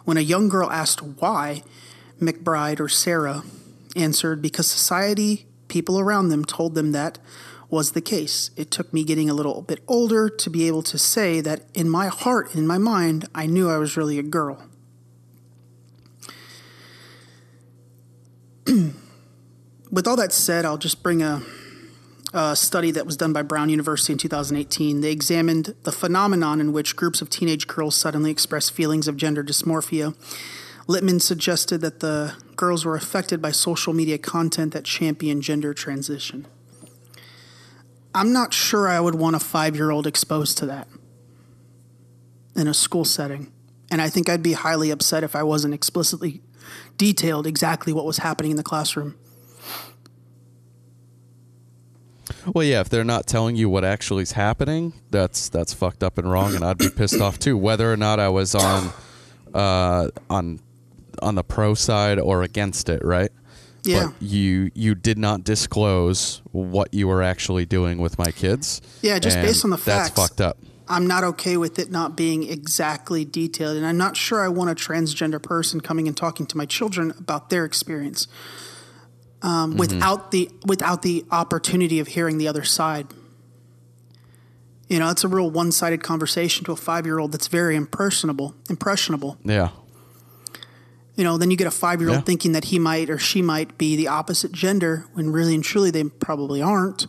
When 0.10 0.18
a 0.18 0.22
young 0.22 0.50
girl 0.50 0.72
asked 0.72 1.04
why, 1.04 1.62
McBride 2.20 2.80
or 2.80 2.90
Sarah 2.90 3.44
answered 3.96 4.42
because 4.42 4.66
society, 4.66 5.46
people 5.68 6.00
around 6.00 6.30
them 6.30 6.44
told 6.44 6.74
them 6.74 6.94
that 6.94 7.20
was 7.70 7.92
the 7.92 8.02
case. 8.02 8.50
It 8.58 8.72
took 8.72 8.92
me 8.92 9.04
getting 9.04 9.30
a 9.30 9.36
little 9.36 9.62
bit 9.62 9.84
older 9.88 10.28
to 10.28 10.50
be 10.50 10.66
able 10.68 10.82
to 10.82 10.98
say 10.98 11.42
that 11.42 11.66
in 11.76 11.88
my 11.88 12.08
heart, 12.08 12.56
in 12.56 12.66
my 12.66 12.80
mind, 12.80 13.28
I 13.36 13.46
knew 13.46 13.70
I 13.70 13.78
was 13.78 13.96
really 13.96 14.18
a 14.18 14.24
girl. 14.24 14.64
With 19.92 20.08
all 20.08 20.16
that 20.16 20.34
said, 20.34 20.66
I'll 20.66 20.80
just 20.80 21.04
bring 21.04 21.22
a, 21.22 21.44
a 22.34 22.56
study 22.56 22.92
that 22.92 23.06
was 23.06 23.18
done 23.18 23.34
by 23.34 23.42
Brown 23.42 23.70
University 23.70 24.14
in 24.14 24.20
2018. 24.20 25.02
They 25.02 25.12
examined 25.12 25.76
the 25.84 25.92
phenomenon 25.92 26.62
in 26.62 26.74
which 26.74 26.96
groups 26.96 27.22
of 27.22 27.30
teenage 27.30 27.68
girls 27.68 27.96
suddenly 27.96 28.32
express 28.32 28.70
feelings 28.70 29.08
of 29.08 29.18
gender 29.18 29.44
dysmorphia. 29.44 30.16
Littman 30.88 31.22
suggested 31.22 31.82
that 31.82 32.00
the 32.00 32.36
girls 32.56 32.86
were 32.86 32.96
affected 32.96 33.42
by 33.42 33.52
social 33.52 33.94
media 33.94 34.18
content 34.18 34.74
that 34.74 34.84
championed 34.84 35.44
gender 35.44 35.74
transition. 35.74 36.48
I'm 38.14 38.34
not 38.34 38.54
sure 38.54 38.88
I 38.88 39.00
would 39.00 39.16
want 39.16 39.36
a 39.36 39.40
five 39.40 39.76
year 39.76 39.92
old 39.92 40.08
exposed 40.08 40.58
to 40.60 40.66
that 40.66 40.88
in 42.56 42.68
a 42.68 42.74
school 42.74 43.06
setting. 43.06 43.52
And 43.92 44.02
I 44.02 44.10
think 44.10 44.30
I'd 44.30 44.44
be 44.44 44.54
highly 44.54 44.92
upset 44.92 45.24
if 45.24 45.36
I 45.36 45.44
wasn't 45.44 45.74
explicitly 45.74 46.42
detailed 46.98 47.48
exactly 47.48 47.94
what 47.94 48.06
was 48.06 48.18
happening 48.18 48.52
in 48.52 48.58
the 48.58 48.64
classroom. 48.64 49.16
Well, 52.54 52.64
yeah, 52.64 52.82
if 52.82 52.90
they're 52.90 53.04
not 53.04 53.28
telling 53.28 53.56
you 53.56 53.70
what 53.70 53.84
actually 53.84 54.24
is 54.24 54.32
happening, 54.34 54.94
that's 55.10 55.50
that's 55.50 55.74
fucked 55.74 56.04
up 56.04 56.18
and 56.18 56.30
wrong, 56.30 56.56
and 56.56 56.64
I'd 56.64 56.78
be 56.78 56.90
pissed 56.90 57.22
off 57.22 57.40
too. 57.40 57.58
Whether 57.58 57.92
or 57.92 57.98
not 57.98 58.20
I 58.20 58.30
was 58.30 58.56
on 58.56 58.92
uh, 59.54 60.10
on 60.30 60.60
on 61.22 61.36
the 61.36 61.44
pro 61.44 61.74
side 61.74 62.20
or 62.20 62.44
against 62.44 62.90
it, 62.90 63.04
right? 63.04 63.32
Yeah. 63.84 64.08
But 64.08 64.22
you 64.22 64.72
you 64.74 64.96
did 64.96 65.18
not 65.18 65.44
disclose 65.44 66.42
what 66.52 66.94
you 66.94 67.08
were 67.08 67.22
actually 67.24 67.66
doing 67.66 68.00
with 68.00 68.18
my 68.18 68.32
kids. 68.32 68.82
Yeah, 69.02 69.20
just 69.20 69.38
based 69.38 69.64
on 69.64 69.72
the 69.72 69.78
facts. 69.78 70.10
That's 70.10 70.20
fucked 70.20 70.42
up. 70.42 70.58
I'm 70.92 71.06
not 71.06 71.24
okay 71.24 71.56
with 71.56 71.78
it 71.78 71.92
not 71.92 72.18
being 72.18 72.50
exactly 72.50 73.24
detailed, 73.24 73.78
and 73.78 73.86
I'm 73.86 73.98
not 73.98 74.18
sure 74.18 74.44
I 74.44 74.48
want 74.48 74.72
a 74.72 74.76
transgender 74.76 75.42
person 75.42 75.82
coming 75.82 76.08
and 76.08 76.18
talking 76.18 76.48
to 76.48 76.58
my 76.58 76.66
children 76.66 77.12
about 77.12 77.52
their 77.52 77.64
experience 77.64 78.28
um, 79.42 79.78
without 79.78 80.32
the 80.32 80.50
without 80.66 81.02
the 81.02 81.26
opportunity 81.32 82.00
of 82.00 82.08
hearing 82.08 82.38
the 82.38 82.48
other 82.48 82.64
side. 82.64 83.08
You 84.88 84.98
know, 84.98 85.10
it's 85.10 85.24
a 85.24 85.28
real 85.28 85.52
one-sided 85.52 86.02
conversation 86.02 86.66
to 86.66 86.72
a 86.72 86.76
five-year-old 86.76 87.32
that's 87.32 87.48
very 87.48 87.76
impersonable, 87.76 88.56
impressionable. 88.72 89.38
Yeah. 89.44 89.70
You 91.16 91.24
know, 91.24 91.38
then 91.38 91.52
you 91.52 91.58
get 91.58 91.68
a 91.68 91.72
five-year-old 91.72 92.26
thinking 92.26 92.54
that 92.54 92.66
he 92.66 92.80
might 92.80 93.10
or 93.10 93.20
she 93.20 93.42
might 93.44 93.78
be 93.78 93.96
the 93.96 94.08
opposite 94.08 94.52
gender 94.52 95.06
when 95.14 95.32
really 95.32 95.54
and 95.54 95.64
truly 95.64 95.92
they 95.92 96.04
probably 96.06 96.62
aren't. 96.62 97.06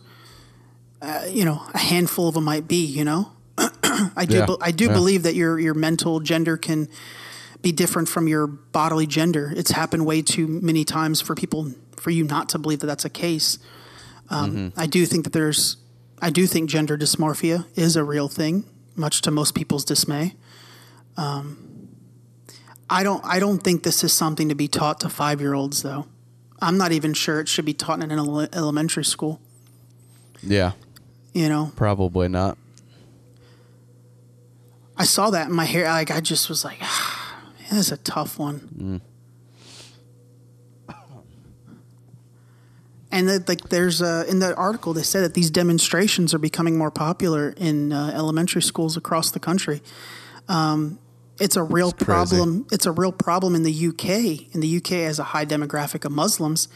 Uh, 1.01 1.23
you 1.27 1.43
know, 1.43 1.63
a 1.73 1.77
handful 1.79 2.27
of 2.27 2.35
them 2.35 2.43
might 2.43 2.67
be. 2.67 2.85
You 2.85 3.03
know, 3.03 3.31
I 3.57 4.25
do. 4.27 4.37
Yeah. 4.37 4.45
be- 4.45 4.57
I 4.61 4.69
do 4.71 4.85
Yeah. 4.85 4.93
believe 4.93 5.23
that 5.23 5.33
your 5.33 5.57
your 5.59 5.73
mental 5.73 6.19
gender 6.19 6.57
can 6.57 6.87
be 7.63 7.71
different 7.71 8.09
from 8.09 8.27
your 8.27 8.45
bodily 8.45 9.07
gender. 9.07 9.51
It's 9.55 9.71
happened 9.71 10.05
way 10.05 10.21
too 10.21 10.45
many 10.47 10.83
times 10.83 11.19
for 11.21 11.33
people 11.33 11.71
for 12.01 12.09
you 12.09 12.23
not 12.23 12.49
to 12.49 12.57
believe 12.57 12.79
that 12.79 12.87
that's 12.87 13.05
a 13.05 13.09
case. 13.09 13.59
Um, 14.29 14.51
Mm-hmm. 14.51 14.79
I 14.79 14.87
do 14.87 15.05
think 15.05 15.23
that 15.25 15.33
there's. 15.33 15.77
I 16.21 16.29
do 16.29 16.45
think 16.47 16.69
gender 16.69 16.97
dysmorphia 16.97 17.65
is 17.75 17.95
a 17.95 18.03
real 18.03 18.27
thing, 18.27 18.63
much 18.95 19.21
to 19.23 19.31
most 19.31 19.55
people's 19.55 19.83
dismay. 19.85 20.35
Um, 21.17 21.89
I 22.89 23.03
don't. 23.03 23.23
I 23.25 23.39
don't 23.39 23.59
think 23.61 23.83
this 23.83 24.03
is 24.03 24.13
something 24.13 24.49
to 24.49 24.55
be 24.55 24.67
taught 24.67 24.99
to 25.01 25.09
five 25.09 25.41
year 25.41 25.53
olds, 25.53 25.83
though. 25.83 26.05
I'm 26.61 26.77
not 26.77 26.91
even 26.91 27.13
sure 27.13 27.39
it 27.39 27.47
should 27.47 27.65
be 27.65 27.73
taught 27.73 28.01
in 28.03 28.11
an 28.11 28.19
ele- 28.19 28.47
elementary 28.53 29.03
school. 29.05 29.39
Yeah. 30.43 30.71
You 31.33 31.49
know, 31.49 31.71
Probably 31.75 32.27
not. 32.27 32.57
I 34.97 35.05
saw 35.05 35.29
that 35.31 35.47
in 35.49 35.53
my 35.55 35.65
hair. 35.65 35.85
Like 35.85 36.11
I 36.11 36.19
just 36.19 36.49
was 36.49 36.63
like, 36.65 36.77
ah, 36.81 37.41
that's 37.71 37.91
a 37.91 37.97
tough 37.97 38.37
one. 38.39 39.01
And 43.11 43.27
that, 43.27 43.47
like, 43.49 43.67
there's 43.69 44.01
uh, 44.01 44.25
in 44.29 44.39
the 44.39 44.55
article 44.55 44.93
they 44.93 45.03
said 45.03 45.23
that 45.23 45.33
these 45.33 45.51
demonstrations 45.51 46.33
are 46.33 46.37
becoming 46.39 46.77
more 46.77 46.91
popular 46.91 47.49
in 47.57 47.91
uh, 47.91 48.11
elementary 48.13 48.61
schools 48.61 48.95
across 48.95 49.31
the 49.31 49.39
country. 49.39 49.81
Um, 50.47 50.97
it's 51.39 51.55
a 51.55 51.63
real 51.63 51.91
crazy. 51.91 52.05
problem. 52.05 52.67
It's 52.71 52.85
a 52.85 52.91
real 52.91 53.11
problem 53.11 53.55
in 53.55 53.63
the 53.63 53.87
UK. 53.87 54.53
In 54.53 54.61
the 54.61 54.77
UK, 54.77 54.89
has 55.05 55.19
a 55.19 55.23
high 55.23 55.45
demographic 55.45 56.05
of 56.05 56.11
Muslims, 56.11 56.67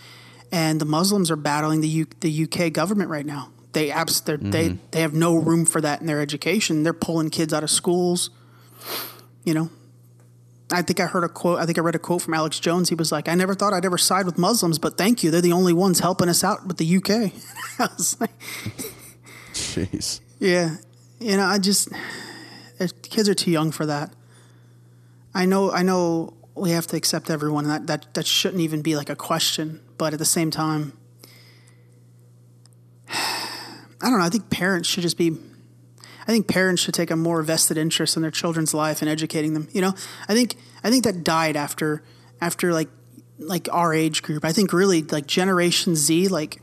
and 0.52 0.82
the 0.82 0.86
Muslims 0.86 1.32
are 1.32 1.36
battling 1.38 1.82
the 1.82 1.88
U- 1.88 2.08
the 2.20 2.44
UK 2.44 2.70
government 2.74 3.10
right 3.10 3.26
now. 3.26 3.52
They 3.74 3.92
abs- 3.92 4.22
they're- 4.22 4.38
they 4.38 4.78
they 4.92 5.02
have 5.02 5.14
no 5.14 5.36
room 5.36 5.66
for 5.66 5.82
that 5.82 6.02
in 6.02 6.08
their 6.08 6.20
education. 6.22 6.84
They're 6.84 6.94
pulling 6.94 7.30
kids 7.30 7.54
out 7.54 7.64
of 7.64 7.70
schools. 7.70 8.30
You 9.44 9.54
know, 9.54 9.70
I 10.76 10.82
think 10.82 11.00
I 11.00 11.06
heard 11.06 11.24
a 11.24 11.30
quote. 11.30 11.60
I 11.60 11.66
think 11.66 11.78
I 11.78 11.82
read 11.82 11.96
a 11.96 12.00
quote 12.00 12.22
from 12.22 12.34
Alex 12.34 12.60
Jones. 12.60 12.90
He 12.90 12.96
was 12.96 13.10
like, 13.10 13.30
"I 13.30 13.36
never 13.36 13.56
thought 13.56 13.72
I'd 13.72 13.86
ever 13.86 13.98
side 13.98 14.26
with 14.26 14.38
Muslims, 14.38 14.78
but 14.78 14.98
thank 14.98 15.24
you. 15.24 15.32
They're 15.32 15.40
the 15.40 15.54
only 15.54 15.72
ones 15.72 16.00
helping 16.00 16.28
us 16.28 16.44
out 16.44 16.68
with 16.68 16.78
the 16.78 16.98
UK." 16.98 17.10
I 17.80 17.90
was 17.98 18.20
like, 18.20 18.38
Jeez. 19.54 20.20
"Yeah, 20.38 20.76
you 21.20 21.38
know, 21.38 21.46
I 21.46 21.60
just 21.60 21.88
eh, 22.80 22.88
kids 23.04 23.30
are 23.30 23.34
too 23.34 23.52
young 23.52 23.72
for 23.72 23.86
that." 23.86 24.12
I 25.34 25.46
know. 25.46 25.72
I 25.72 25.82
know. 25.82 26.34
We 26.56 26.72
have 26.72 26.88
to 26.88 26.98
accept 26.98 27.30
everyone. 27.30 27.66
and 27.66 27.72
That 27.72 27.88
that 27.88 28.14
that 28.16 28.28
shouldn't 28.28 28.62
even 28.62 28.82
be 28.82 28.98
like 28.98 29.10
a 29.10 29.16
question. 29.16 29.80
But 29.98 30.12
at 30.12 30.20
the 30.20 30.26
same 30.26 30.52
time, 30.52 30.92
I 33.10 34.10
don't 34.10 34.20
know. 34.20 34.26
I 34.26 34.30
think 34.30 34.50
parents 34.50 34.90
should 34.90 35.04
just 35.04 35.18
be. 35.18 35.38
I 36.28 36.32
think 36.32 36.48
parents 36.48 36.82
should 36.82 36.94
take 36.96 37.12
a 37.12 37.16
more 37.16 37.42
vested 37.44 37.78
interest 37.78 38.16
in 38.16 38.22
their 38.22 38.32
children's 38.32 38.74
life 38.74 39.02
and 39.02 39.10
educating 39.10 39.54
them. 39.54 39.68
You 39.72 39.82
know, 39.82 39.94
I 40.28 40.34
think 40.34 40.56
I 40.84 40.90
think 40.90 41.04
that 41.04 41.24
died 41.24 41.56
after 41.56 42.02
after 42.42 42.74
like 42.74 42.90
like 43.40 43.68
our 43.72 43.94
age 43.94 44.24
group. 44.24 44.44
I 44.46 44.52
think 44.52 44.74
really 44.74 45.02
like 45.04 45.28
Generation 45.28 45.96
Z, 45.96 46.30
like 46.30 46.62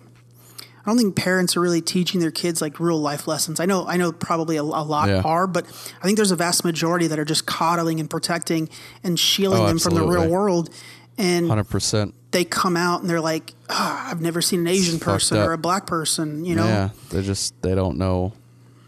I 0.84 0.90
don't 0.90 0.98
think 0.98 1.14
parents 1.14 1.56
are 1.56 1.60
really 1.60 1.80
teaching 1.80 2.18
their 2.20 2.32
kids 2.32 2.60
like 2.60 2.80
real 2.80 3.01
life 3.01 3.28
lessons. 3.28 3.60
I 3.60 3.66
know 3.66 3.86
I 3.86 3.97
know 3.98 4.10
probably 4.10 4.56
a, 4.56 4.62
a 4.62 4.64
lot 4.64 5.09
Yeah. 5.09 5.20
are, 5.24 5.47
but 5.47 5.64
I 6.01 6.05
think 6.05 6.16
there's 6.16 6.32
a 6.32 6.36
vast 6.36 6.64
majority 6.64 7.06
that 7.06 7.18
are 7.20 7.24
just 7.24 7.47
coddling 7.47 8.01
and 8.01 8.10
protecting 8.10 8.68
and 9.05 9.18
shielding 9.18 9.62
Oh, 9.62 9.66
them 9.68 9.78
from 9.78 9.94
the 9.94 10.05
real 10.05 10.28
world. 10.28 10.70
And 11.18 11.47
Hundred 11.47 11.68
percent. 11.68 12.14
they 12.32 12.44
come 12.44 12.76
out 12.76 13.02
and 13.02 13.09
they're 13.10 13.20
like, 13.20 13.52
"Ah, 13.68 14.10
I've 14.10 14.22
never 14.22 14.40
seen 14.43 14.60
an 14.60 14.66
Asian 14.66 14.94
fucked 14.94 15.05
person 15.05 15.39
or 15.39 15.52
a 15.52 15.59
black 15.59 15.86
person, 15.86 16.44
you 16.47 16.55
know. 16.56 16.64
Yeah. 16.66 16.89
They 17.10 17.22
just 17.22 17.60
they 17.62 17.74
don't 17.74 17.98
know 17.98 18.32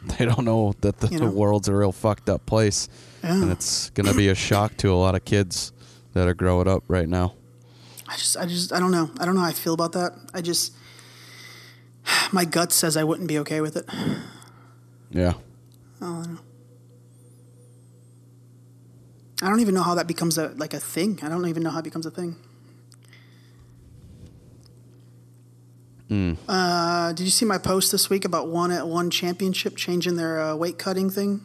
They 0.18 0.26
don't 0.26 0.44
know 0.44 0.74
that 0.80 0.98
the, 0.98 1.08
You 1.08 1.18
the 1.18 1.30
world's 1.30 1.68
a 1.68 1.74
real 1.74 1.92
fucked 1.92 2.28
up 2.28 2.44
place, 2.46 2.88
and 3.22 3.50
it's 3.50 3.90
gonna 3.90 4.14
be 4.14 4.28
a 4.28 4.34
shock 4.34 4.76
to 4.78 4.92
a 4.92 4.94
lot 4.94 5.14
of 5.14 5.24
kids 5.24 5.72
that 6.12 6.28
are 6.28 6.34
growing 6.34 6.68
up 6.68 6.84
right 6.88 7.08
now. 7.08 7.34
I 8.06 8.16
just, 8.16 8.36
I 8.36 8.46
just, 8.46 8.72
I 8.72 8.78
don't 8.80 8.90
know. 8.90 9.10
I 9.18 9.24
don't 9.24 9.34
know 9.34 9.40
how 9.40 9.48
I 9.48 9.52
feel 9.52 9.72
about 9.74 9.92
that. 9.92 10.12
I 10.34 10.40
just, 10.42 10.74
my 12.32 12.44
gut 12.44 12.70
says 12.70 12.96
I 12.96 13.04
wouldn't 13.04 13.28
be 13.28 13.38
okay 13.40 13.60
with 13.60 13.76
it. 13.76 13.86
Yeah. 15.10 15.34
Oh, 16.00 16.20
I 16.20 16.24
don't 16.24 16.34
know. 16.34 16.40
I 19.42 19.48
don't 19.48 19.60
even 19.60 19.74
know 19.74 19.82
how 19.82 19.94
that 19.94 20.06
becomes 20.06 20.38
a 20.38 20.48
like 20.56 20.74
a 20.74 20.80
thing. 20.80 21.18
I 21.22 21.28
don't 21.28 21.46
even 21.48 21.62
know 21.62 21.70
how 21.70 21.80
it 21.80 21.84
becomes 21.84 22.06
a 22.06 22.10
thing. 22.10 22.36
Mm. 26.10 26.36
Uh, 26.48 27.12
did 27.12 27.24
you 27.24 27.30
see 27.30 27.46
my 27.46 27.58
post 27.58 27.90
this 27.90 28.10
week 28.10 28.24
about 28.24 28.48
one 28.48 28.70
at 28.70 28.86
one 28.86 29.10
championship 29.10 29.76
changing 29.76 30.16
their 30.16 30.40
uh, 30.40 30.54
weight 30.54 30.78
cutting 30.78 31.10
thing? 31.10 31.40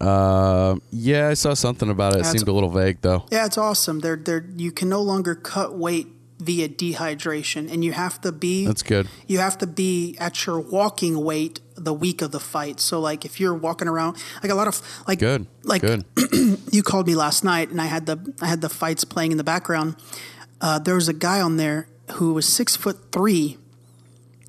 Uh, 0.00 0.76
yeah, 0.90 1.28
I 1.28 1.34
saw 1.34 1.52
something 1.54 1.90
about 1.90 2.14
it. 2.14 2.20
It 2.20 2.26
seemed 2.26 2.48
a 2.48 2.52
little 2.52 2.70
vague 2.70 2.98
though. 3.02 3.24
Yeah, 3.30 3.44
it's 3.44 3.58
awesome. 3.58 4.00
They're 4.00 4.16
they're 4.16 4.46
you 4.56 4.72
can 4.72 4.88
no 4.88 5.02
longer 5.02 5.34
cut 5.34 5.76
weight 5.76 6.06
via 6.38 6.70
dehydration, 6.70 7.70
and 7.70 7.84
you 7.84 7.92
have 7.92 8.18
to 8.22 8.32
be 8.32 8.64
That's 8.66 8.82
good. 8.82 9.08
you 9.26 9.38
have 9.38 9.58
to 9.58 9.66
be 9.66 10.16
at 10.18 10.46
your 10.46 10.58
walking 10.58 11.22
weight 11.22 11.60
the 11.76 11.92
week 11.92 12.22
of 12.22 12.30
the 12.30 12.40
fight. 12.40 12.80
So 12.80 12.98
like 12.98 13.26
if 13.26 13.40
you're 13.40 13.54
walking 13.54 13.88
around 13.88 14.16
like 14.42 14.50
a 14.50 14.54
lot 14.54 14.68
of 14.68 14.80
like 15.06 15.18
Good. 15.18 15.46
like 15.64 15.82
Good. 15.82 16.04
you 16.72 16.82
called 16.82 17.06
me 17.06 17.14
last 17.14 17.44
night 17.44 17.70
and 17.70 17.80
I 17.80 17.86
had 17.86 18.06
the 18.06 18.34
I 18.40 18.46
had 18.46 18.62
the 18.62 18.70
fights 18.70 19.04
playing 19.04 19.32
in 19.32 19.38
the 19.38 19.44
background. 19.44 19.96
Uh, 20.62 20.78
there 20.78 20.94
was 20.94 21.08
a 21.08 21.14
guy 21.14 21.40
on 21.42 21.56
there 21.58 21.88
who 22.12 22.34
was 22.34 22.46
six 22.46 22.76
foot 22.76 23.12
three. 23.12 23.58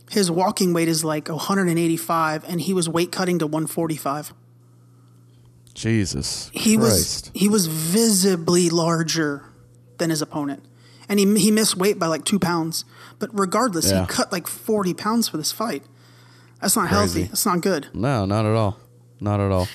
His 0.09 0.29
walking 0.29 0.73
weight 0.73 0.88
is 0.89 1.03
like 1.05 1.29
185, 1.29 2.43
and 2.47 2.59
he 2.61 2.73
was 2.73 2.89
weight 2.89 3.11
cutting 3.11 3.39
to 3.39 3.47
145. 3.47 4.33
Jesus. 5.73 6.49
He 6.53 6.75
Christ. 6.77 7.27
was 7.27 7.31
he 7.33 7.47
was 7.47 7.67
visibly 7.67 8.69
larger 8.69 9.45
than 9.97 10.09
his 10.09 10.21
opponent, 10.21 10.65
and 11.07 11.17
he 11.19 11.39
he 11.39 11.49
missed 11.51 11.77
weight 11.77 11.97
by 11.97 12.07
like 12.07 12.25
two 12.25 12.39
pounds. 12.39 12.83
But 13.19 13.29
regardless, 13.38 13.89
Yeah. 13.89 14.01
he 14.01 14.07
cut 14.07 14.31
like 14.31 14.47
40 14.47 14.93
pounds 14.93 15.27
for 15.29 15.38
this 15.38 15.51
fight. 15.51 15.83
That's 16.59 16.75
not 16.75 16.89
Crazy. 16.89 16.95
healthy. 16.97 17.23
That's 17.23 17.45
not 17.45 17.61
good. 17.61 17.88
No, 17.93 18.25
not 18.25 18.45
at 18.45 18.53
all. 18.55 18.77
Not 19.19 19.39
at 19.39 19.51
all. 19.51 19.67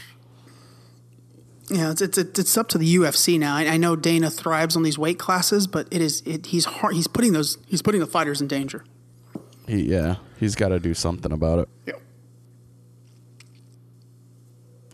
Yeah, 1.68 1.90
it's 1.90 2.01
it's 2.01 2.18
it's 2.18 2.56
up 2.56 2.68
to 2.68 2.78
the 2.78 2.97
UFC 2.97 3.38
now. 3.38 3.56
I, 3.56 3.66
I 3.66 3.76
know 3.76 3.97
Dana 3.97 4.30
thrives 4.30 4.76
on 4.76 4.84
these 4.84 4.98
weight 4.98 5.18
classes, 5.18 5.66
but 5.66 5.88
it 5.90 6.01
is 6.01 6.22
it, 6.24 6.47
he's 6.47 6.64
hard, 6.64 6.94
he's 6.94 7.09
putting 7.09 7.32
those 7.32 7.59
he's 7.66 7.82
putting 7.82 8.01
the 8.01 8.06
fighters 8.06 8.40
in 8.40 8.47
danger. 8.47 8.84
He 9.66 9.82
yeah, 9.82 10.16
he's 10.38 10.55
got 10.55 10.68
to 10.68 10.78
do 10.78 10.94
something 10.94 11.32
about 11.32 11.60
it. 11.60 11.68
Yep. 11.86 12.02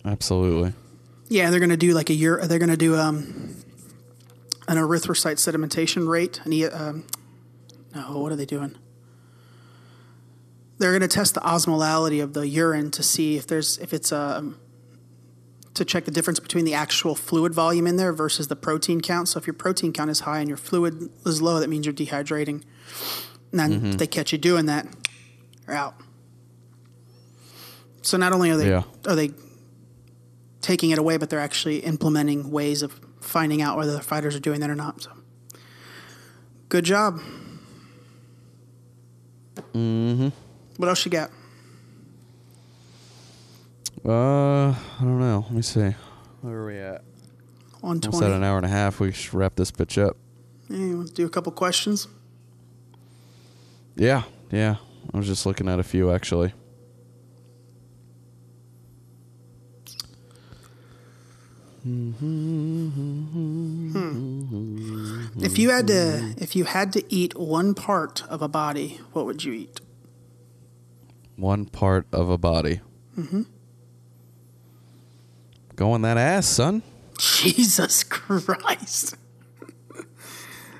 Absolutely. 0.04 0.72
Yeah, 1.28 1.50
they're 1.50 1.60
going 1.60 1.70
to 1.70 1.76
do 1.76 1.94
like 1.94 2.10
a 2.10 2.14
year. 2.14 2.40
They're 2.46 2.58
going 2.58 2.70
to 2.70 2.76
do 2.76 2.96
um, 2.96 3.56
an 4.68 4.76
erythrocyte 4.76 5.38
sedimentation 5.38 6.06
rate. 6.06 6.40
And 6.44 6.52
he, 6.52 6.66
um, 6.66 7.06
no, 7.94 8.18
what 8.18 8.32
are 8.32 8.36
they 8.36 8.44
doing? 8.44 8.76
They're 10.78 10.90
going 10.90 11.02
to 11.02 11.08
test 11.08 11.34
the 11.34 11.40
osmolality 11.40 12.22
of 12.22 12.34
the 12.34 12.46
urine 12.46 12.90
to 12.92 13.02
see 13.02 13.36
if 13.36 13.46
there's 13.46 13.78
if 13.78 13.92
it's 13.94 14.10
um, 14.12 14.58
to 15.74 15.84
check 15.84 16.04
the 16.04 16.10
difference 16.10 16.38
between 16.38 16.64
the 16.64 16.74
actual 16.74 17.14
fluid 17.14 17.54
volume 17.54 17.86
in 17.86 17.96
there 17.96 18.12
versus 18.12 18.48
the 18.48 18.56
protein 18.56 19.00
count. 19.00 19.28
So 19.28 19.38
if 19.38 19.46
your 19.46 19.54
protein 19.54 19.92
count 19.92 20.10
is 20.10 20.20
high 20.20 20.40
and 20.40 20.48
your 20.48 20.58
fluid 20.58 21.08
is 21.24 21.40
low, 21.40 21.60
that 21.60 21.68
means 21.68 21.86
you're 21.86 21.94
dehydrating. 21.94 22.62
And 23.50 23.60
then 23.60 23.80
Mhm. 23.80 23.92
if 23.92 23.98
they 23.98 24.06
catch 24.06 24.32
you 24.32 24.38
doing 24.38 24.66
that, 24.66 24.86
you're 25.66 25.76
out. 25.76 25.94
So 28.02 28.16
not 28.18 28.32
only 28.32 28.50
are 28.50 28.56
they 28.56 28.68
Yeah. 28.68 28.82
are 29.06 29.16
they 29.16 29.32
taking 30.60 30.90
it 30.90 30.98
away, 30.98 31.16
but 31.16 31.30
they're 31.30 31.40
actually 31.40 31.78
implementing 31.78 32.50
ways 32.50 32.82
of 32.82 33.00
finding 33.20 33.62
out 33.62 33.76
whether 33.76 33.92
the 33.92 34.00
fighters 34.00 34.34
are 34.34 34.40
doing 34.40 34.60
that 34.60 34.70
or 34.70 34.74
not. 34.74 35.02
So, 35.02 35.10
good 36.68 36.84
job. 36.84 37.20
Mm-hmm. 39.74 40.28
What 40.76 40.88
else 40.88 41.04
you 41.04 41.10
got? 41.10 41.30
Uh, 44.04 44.70
I 44.70 44.76
don't 45.00 45.20
know. 45.20 45.44
Let 45.46 45.52
me 45.52 45.62
see. 45.62 45.94
Where 46.40 46.54
are 46.54 46.66
we 46.66 46.78
at? 46.78 47.02
On 47.82 48.00
Almost 48.04 48.22
at 48.22 48.30
an 48.30 48.42
hour 48.44 48.56
and 48.56 48.66
a 48.66 48.68
half. 48.68 49.00
We 49.00 49.12
should 49.12 49.34
wrap 49.34 49.54
this 49.54 49.70
bitch 49.70 50.00
up. 50.02 50.16
Yeah, 50.68 50.96
let's 50.96 51.10
do 51.10 51.26
a 51.26 51.28
couple 51.30 51.52
questions. 51.52 52.08
Yeah, 53.96 54.22
yeah. 54.50 54.76
I 55.12 55.16
was 55.16 55.26
just 55.26 55.46
looking 55.46 55.68
at 55.68 55.78
a 55.78 55.82
few 55.82 56.10
actually. 56.10 56.52
If 65.44 65.58
you 65.58 65.70
had 65.70 65.88
to, 65.88 66.34
if 66.38 66.54
you 66.54 66.64
had 66.64 66.92
to 66.92 67.02
eat 67.12 67.36
one 67.36 67.74
part 67.74 68.22
of 68.28 68.40
a 68.40 68.48
body, 68.48 69.00
what 69.12 69.26
would 69.26 69.42
you 69.42 69.52
eat? 69.52 69.80
One 71.36 71.64
part 71.66 72.06
of 72.12 72.30
a 72.30 72.38
body. 72.38 72.80
hmm 73.14 73.42
Going 75.82 76.02
that 76.02 76.16
ass, 76.16 76.46
son. 76.46 76.80
Jesus 77.18 78.04
Christ! 78.04 79.16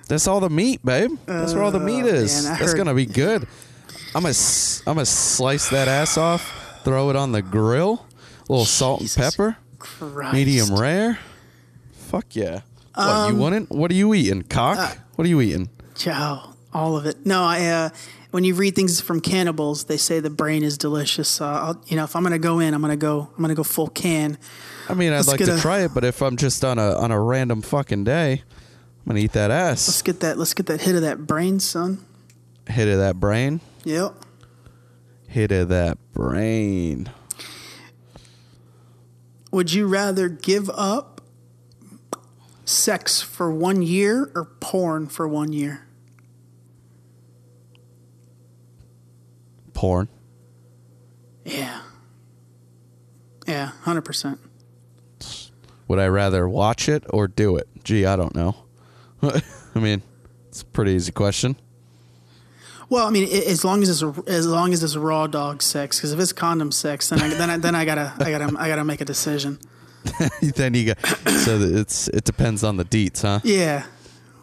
That's 0.07 0.29
all 0.29 0.39
the 0.39 0.49
meat, 0.49 0.85
babe. 0.85 1.19
That's 1.27 1.55
where 1.55 1.65
all 1.65 1.73
the 1.73 1.81
meat 1.81 2.05
Oh, 2.05 2.07
is. 2.07 2.45
man, 2.45 2.53
I 2.53 2.59
That's 2.61 2.71
heard- 2.71 2.77
gonna 2.77 2.95
be 2.95 3.07
good. 3.07 3.49
I'm 4.15 4.23
gonna 4.23 4.33
I'm 4.87 4.95
gonna 4.95 5.05
slice 5.05 5.71
that 5.71 5.89
ass 5.89 6.17
off, 6.17 6.53
throw 6.85 7.11
it 7.11 7.17
on 7.17 7.33
the 7.33 7.43
grill, 7.43 8.07
a 8.49 8.53
little 8.53 8.65
salt 8.65 9.01
and 9.01 9.11
pepper, 9.13 9.57
Christ. 9.81 10.35
medium 10.35 10.73
rare. 10.77 11.19
Fuck 12.09 12.37
yeah. 12.37 12.61
What 12.95 13.05
Um, 13.09 13.35
you 13.35 13.43
wouldn't? 13.43 13.71
What 13.73 13.91
are 13.91 13.95
you 13.95 14.15
eating? 14.15 14.43
Cock? 14.45 14.79
uh, 14.79 14.95
what 15.17 15.25
are 15.27 15.29
you 15.29 15.41
eating? 15.41 15.69
Chow, 15.97 16.55
all 16.73 16.97
of 16.97 17.07
it. 17.07 17.27
No, 17.27 17.43
I. 17.43 17.67
Uh, 17.67 17.89
when 18.31 18.45
you 18.45 18.55
read 18.55 18.77
things 18.77 19.01
from 19.01 19.21
cannibals, 19.21 19.85
they 19.85 19.97
say 19.99 20.21
the 20.21 20.31
brain 20.31 20.63
is 20.63 20.79
delicious. 20.79 21.29
So 21.29 21.45
I'll, 21.45 21.83
you 21.89 21.97
know, 21.97 22.05
if 22.05 22.15
I'm 22.15 22.23
gonna 22.23 22.39
go 22.39 22.61
in, 22.61 22.73
I'm 22.73 22.81
gonna 22.81 22.97
go. 22.97 23.29
I'm 23.37 23.43
gonna 23.43 23.57
go 23.57 23.65
full 23.65 23.89
can. 23.89 24.39
I 24.89 24.95
mean, 24.95 25.13
I'd 25.13 25.17
Let's 25.17 25.29
like 25.29 25.39
get 25.39 25.47
to 25.47 25.57
a- 25.57 25.61
try 25.61 25.81
it, 25.81 25.93
but 25.95 26.05
if 26.05 26.23
I'm 26.23 26.37
just 26.37 26.65
on 26.65 26.79
a 26.79 26.97
on 26.97 27.11
a 27.11 27.21
random 27.21 27.63
fucking 27.63 28.05
day, 28.05 28.33
I'm 28.43 29.09
gonna 29.09 29.21
eat 29.21 29.33
that 29.33 29.51
ass. 29.51 29.89
Let's 29.89 30.03
get 30.03 30.21
that. 30.21 30.39
Let's 30.39 30.55
get 30.55 30.67
that 30.67 30.83
hit 30.83 30.95
of 30.95 31.03
that 31.03 31.27
brain, 31.27 31.61
son. 31.61 32.05
Hit 32.69 32.89
of 32.89 32.99
that 32.99 33.19
brain. 33.19 33.61
Yep. 33.85 34.15
Hit 35.29 35.51
of 35.53 35.69
that 35.71 35.99
brain. 36.13 37.11
Would 39.51 39.73
you 39.73 39.87
rather 39.87 40.29
give 40.29 40.71
up 40.71 41.21
sex 42.65 43.21
for 43.21 43.51
one 43.53 43.83
year 43.83 44.31
or 44.35 44.45
porn 44.61 45.07
for 45.09 45.27
one 45.29 45.53
year? 45.53 45.87
Porn. 49.75 50.09
Yeah. 51.45 51.81
Yeah, 53.47 53.73
hundred 53.83 54.03
percent. 54.03 54.39
Would 55.93 55.99
I 55.99 56.09
rather 56.09 56.49
watch 56.49 56.89
it 56.89 57.05
or 57.11 57.29
do 57.29 57.59
it? 57.59 57.69
Gee, 57.85 58.07
I 58.07 58.17
don't 58.17 58.35
know. 58.35 58.57
I 59.23 59.79
mean, 59.79 60.01
it's 60.49 60.63
a 60.63 60.65
pretty 60.65 60.93
easy 60.93 61.13
question. 61.13 61.55
Well, 62.89 63.07
I 63.07 63.11
mean, 63.11 63.29
as 63.31 63.63
long 63.63 63.83
as 63.83 63.91
it's 63.91 64.27
as 64.27 64.47
long 64.47 64.73
as 64.73 64.83
it's 64.83 64.97
raw 64.97 65.27
dog 65.27 65.61
sex, 65.61 65.99
because 65.99 66.15
if 66.15 66.19
it's 66.19 66.33
condom 66.33 66.73
sex, 66.73 67.11
then 67.11 67.21
I, 67.21 67.29
then 67.29 67.51
I, 67.51 67.57
then 67.59 67.75
I 67.75 67.85
gotta 67.85 68.15
I 68.19 68.31
gotta 68.31 68.59
I 68.59 68.69
gotta 68.69 68.85
make 68.85 69.03
a 69.03 69.05
decision. 69.05 69.59
then 70.57 70.73
you 70.73 70.95
got 70.95 71.07
so 71.29 71.61
it's 71.61 72.09
it 72.09 72.25
depends 72.25 72.65
on 72.65 72.79
the 72.79 72.87
deets, 72.87 73.21
huh? 73.21 73.41
Yeah, 73.45 73.85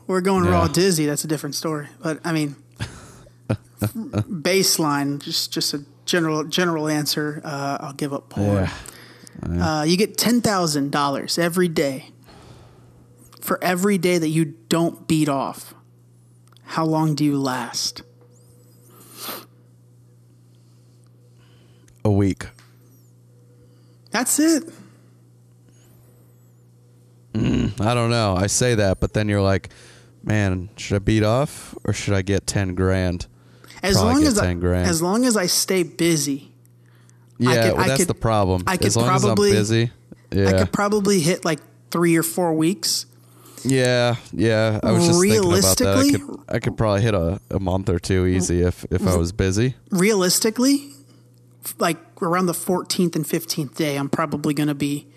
we're 0.06 0.22
going 0.22 0.46
raw 0.46 0.68
dizzy. 0.68 1.08
That's 1.08 1.24
a 1.24 1.28
different 1.28 1.56
story. 1.56 1.88
But 2.00 2.20
I 2.24 2.32
mean, 2.32 2.58
baseline, 3.80 5.20
just 5.20 5.52
just 5.52 5.74
a 5.74 5.84
general 6.06 6.44
general 6.44 6.88
answer. 6.88 7.42
Uh, 7.44 7.80
I'll 7.80 7.94
give 7.94 8.14
up 8.14 8.30
porn. 8.30 8.66
Yeah. 8.66 8.74
Uh, 9.42 9.84
you 9.88 9.96
get 9.98 10.18
ten 10.18 10.42
thousand 10.42 10.92
dollars 10.92 11.38
every 11.38 11.68
day 11.68 12.10
for 13.42 13.64
every 13.64 13.98
day 13.98 14.18
that 14.18 14.30
you 14.30 14.46
don't 14.46 15.08
beat 15.08 15.30
off. 15.30 15.74
How 16.64 16.86
long 16.86 17.16
do 17.16 17.24
you 17.24 17.40
last? 17.40 18.04
A 22.06 22.12
week. 22.12 22.46
That's 24.12 24.40
it. 24.40 24.64
Mm, 27.34 27.80
I 27.82 27.94
don't 27.94 28.10
know. 28.10 28.36
I 28.36 28.48
say 28.48 28.76
that, 28.76 29.00
but 29.00 29.14
then 29.14 29.30
you're 29.30 29.42
like, 29.42 29.70
man, 30.24 30.70
should 30.78 30.96
I 30.96 31.00
beat 31.00 31.24
off 31.24 31.76
or 31.86 31.94
should 31.94 32.14
I 32.14 32.22
get 32.22 32.48
ten 32.48 32.76
grand? 32.76 33.28
As 33.82 33.96
Probably 33.96 34.14
long 34.16 34.24
as 34.24 34.40
I, 34.40 34.46
ten 34.48 34.60
grand. 34.60 34.88
as 34.90 35.02
long 35.02 35.26
as 35.26 35.38
I 35.38 35.46
stay 35.46 35.84
busy, 35.84 36.49
yeah, 37.40 37.64
could- 37.70 37.74
well, 37.78 37.84
I 37.84 37.88
that's 37.88 38.00
could- 38.02 38.08
the 38.10 38.14
problem. 38.14 38.64
I 38.68 38.78
could 38.78 38.88
as 38.88 38.96
long 38.98 39.08
probably- 39.08 39.52
as 39.52 39.58
I'm 39.58 39.62
busy. 39.62 39.92
Yeah. 40.32 40.48
I 40.50 40.54
could 40.60 40.72
probably 40.72 41.20
hit 41.22 41.44
like 41.46 41.60
three 41.90 42.16
or 42.16 42.24
four 42.24 42.54
weeks. 42.54 43.06
yeah, 43.64 44.16
yeah. 44.32 44.80
I 44.84 44.92
was 44.92 45.08
just 45.08 45.20
thinking 45.20 45.40
about 45.40 45.78
that. 45.78 45.82
I 45.88 46.02
Realistically- 46.02 46.12
could, 46.20 46.40
I 46.50 46.60
could 46.60 46.78
probably 46.78 47.02
hit 47.02 47.14
a, 47.16 47.42
a 47.50 47.60
month 47.60 47.90
or 47.90 47.98
two 48.00 48.26
easy 48.28 48.62
if 48.62 48.86
if 48.92 49.06
I 49.08 49.16
was 49.18 49.32
busy. 49.32 49.76
Realistically, 49.90 50.92
like 51.80 51.98
around 52.22 52.46
the 52.46 52.54
14th 52.54 53.16
and 53.16 53.26
15th 53.26 53.76
day, 53.76 53.96
I'm 53.98 54.10
probably 54.10 54.54
going 54.54 54.68
to 54.70 54.76
be, 54.76 55.08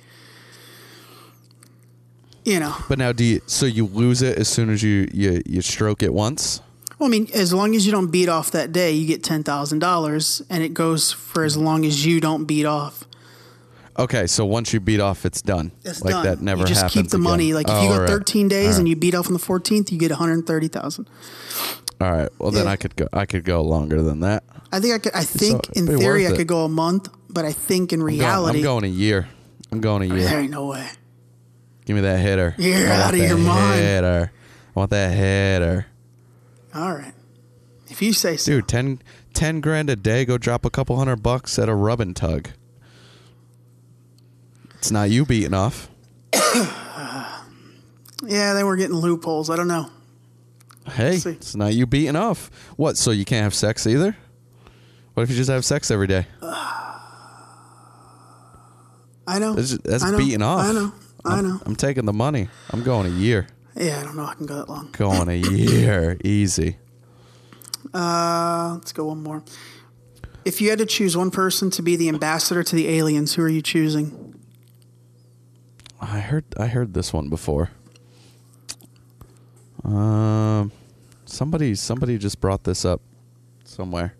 you 2.44 2.58
know, 2.58 2.74
But 2.88 2.98
now, 2.98 3.12
do 3.12 3.22
you? 3.24 3.40
So 3.46 3.66
you 3.66 3.86
lose 3.86 4.22
it 4.22 4.38
as 4.38 4.48
soon 4.48 4.70
as 4.70 4.82
you 4.82 5.08
you, 5.12 5.42
you 5.46 5.62
stroke 5.62 6.02
it 6.02 6.12
once? 6.12 6.60
Well, 7.02 7.08
I 7.08 7.10
mean, 7.10 7.28
as 7.34 7.52
long 7.52 7.74
as 7.74 7.84
you 7.84 7.90
don't 7.90 8.12
beat 8.12 8.28
off 8.28 8.52
that 8.52 8.70
day, 8.72 8.92
you 8.92 9.06
get 9.06 9.22
$10,000 9.24 10.42
and 10.48 10.62
it 10.62 10.72
goes 10.72 11.10
for 11.10 11.42
as 11.44 11.56
long 11.56 11.84
as 11.84 12.06
you 12.06 12.20
don't 12.20 12.44
beat 12.44 12.64
off. 12.64 13.04
Okay, 13.98 14.26
so 14.28 14.46
once 14.46 14.72
you 14.72 14.78
beat 14.80 15.00
off, 15.00 15.26
it's 15.26 15.42
done. 15.42 15.72
It's 15.84 16.00
like 16.02 16.12
done. 16.12 16.24
that 16.24 16.40
never 16.40 16.60
you 16.60 16.66
just 16.66 16.82
happens. 16.82 16.94
keep 16.94 17.10
the 17.10 17.16
again. 17.16 17.24
money. 17.24 17.52
Like 17.54 17.66
if 17.66 17.74
Oh, 17.74 17.82
you 17.82 17.88
go 17.88 17.94
all 17.94 18.00
right. 18.02 18.08
13 18.08 18.46
days 18.48 18.74
All 18.74 18.78
and 18.80 18.88
you 18.88 18.94
beat 18.96 19.14
off 19.14 19.26
on 19.26 19.32
the 19.32 19.38
14th, 19.40 19.90
you 19.90 19.98
get 19.98 20.10
130,000. 20.12 21.10
All 22.00 22.10
right. 22.12 22.28
Well, 22.38 22.50
then 22.52 22.64
Yeah. 22.66 22.70
I 22.70 22.76
could 22.76 22.94
go. 22.96 23.08
I 23.12 23.26
could 23.26 23.44
go 23.44 23.62
longer 23.62 24.00
than 24.00 24.20
that. 24.20 24.44
I 24.72 24.80
think 24.80 24.94
I 24.94 24.98
could. 24.98 25.12
I 25.14 25.24
think 25.24 25.66
So, 25.66 25.72
in 25.74 25.86
theory 25.98 26.26
I 26.26 26.32
could 26.36 26.46
go 26.46 26.64
a 26.64 26.68
month, 26.68 27.08
but 27.28 27.44
I 27.44 27.52
think 27.52 27.92
in 27.92 28.00
I'm 28.00 28.06
going- 28.06 28.18
reality, 28.18 28.58
I'm 28.60 28.64
going 28.64 28.84
a 28.84 28.88
year. 28.88 29.28
I'm 29.70 29.80
going 29.80 30.10
a 30.10 30.14
year. 30.14 30.24
there 30.28 30.40
ain't 30.40 30.50
no 30.52 30.66
way. 30.68 30.88
Give 31.84 31.96
me 31.96 32.02
that 32.02 32.18
hitter. 32.20 32.54
You're 32.58 32.88
out 32.88 33.12
of 33.12 33.18
your 33.18 33.28
your 33.28 33.38
mind. 33.38 33.80
Hitter. 33.80 34.32
I 34.74 34.78
want 34.80 34.90
that 34.90 35.12
hitter. 35.14 35.86
All 36.74 36.94
right, 36.94 37.12
if 37.88 38.00
you 38.02 38.12
say 38.12 38.36
so. 38.36 38.52
Dude, 38.52 38.68
10, 38.68 39.02
10 39.34 39.60
grand 39.60 39.90
a 39.90 39.96
day. 39.96 40.24
Go 40.24 40.38
drop 40.38 40.64
a 40.64 40.70
couple 40.70 40.96
hundred 40.96 41.22
bucks 41.22 41.58
at 41.58 41.68
a 41.68 41.74
rub 41.74 42.00
and 42.00 42.14
tug. 42.16 42.48
It's 44.76 44.90
not 44.90 45.10
you 45.10 45.24
beating 45.26 45.54
off. 45.54 45.88
Yeah, 48.24 48.54
they 48.54 48.62
were 48.62 48.76
getting 48.76 48.94
loopholes. 48.94 49.50
I 49.50 49.56
don't 49.56 49.66
know. 49.66 49.90
Hey, 50.92 51.16
it's 51.16 51.56
not 51.56 51.74
you 51.74 51.86
beating 51.86 52.14
off. 52.14 52.52
What? 52.76 52.96
So 52.96 53.10
you 53.10 53.24
can't 53.24 53.42
have 53.42 53.52
sex 53.52 53.84
either? 53.84 54.16
What 55.14 55.24
if 55.24 55.30
you 55.30 55.34
just 55.34 55.50
have 55.50 55.64
sex 55.64 55.90
every 55.90 56.06
day? 56.06 56.26
I 59.26 59.38
know. 59.40 59.54
That's, 59.54 59.76
that's 59.78 60.04
I 60.04 60.12
know. 60.12 60.18
beating 60.18 60.40
off. 60.42 60.64
I 60.64 60.72
know. 60.72 60.92
I 61.24 61.34
I'm- 61.34 61.48
know. 61.48 61.60
I'm 61.66 61.74
taking 61.74 62.04
the 62.04 62.12
money. 62.12 62.48
I'm 62.70 62.84
going 62.84 63.06
a 63.06 63.10
year. 63.16 63.48
Yeah, 63.74 64.00
I 64.00 64.04
don't 64.04 64.16
know. 64.16 64.26
I 64.26 64.34
can 64.34 64.46
go 64.46 64.56
that 64.56 64.68
long. 64.68 64.90
Going 64.92 65.28
a 65.28 65.34
year. 65.34 66.18
Easy. 66.24 66.76
Uh, 67.92 68.72
let's 68.74 68.92
go 68.92 69.06
one 69.06 69.22
more. 69.22 69.42
If 70.44 70.60
you 70.60 70.70
had 70.70 70.78
to 70.78 70.86
choose 70.86 71.16
one 71.16 71.30
person 71.30 71.70
to 71.70 71.82
be 71.82 71.96
the 71.96 72.08
ambassador 72.08 72.62
to 72.62 72.76
the 72.76 72.88
aliens, 72.88 73.34
who 73.34 73.42
are 73.42 73.48
you 73.48 73.62
choosing? 73.62 74.40
I 76.00 76.18
heard 76.18 76.44
I 76.58 76.66
heard 76.66 76.94
this 76.94 77.12
one 77.12 77.28
before. 77.28 77.70
Um 79.84 80.72
somebody 81.26 81.76
somebody 81.76 82.18
just 82.18 82.40
brought 82.40 82.64
this 82.64 82.84
up 82.84 83.00
somewhere. 83.64 84.14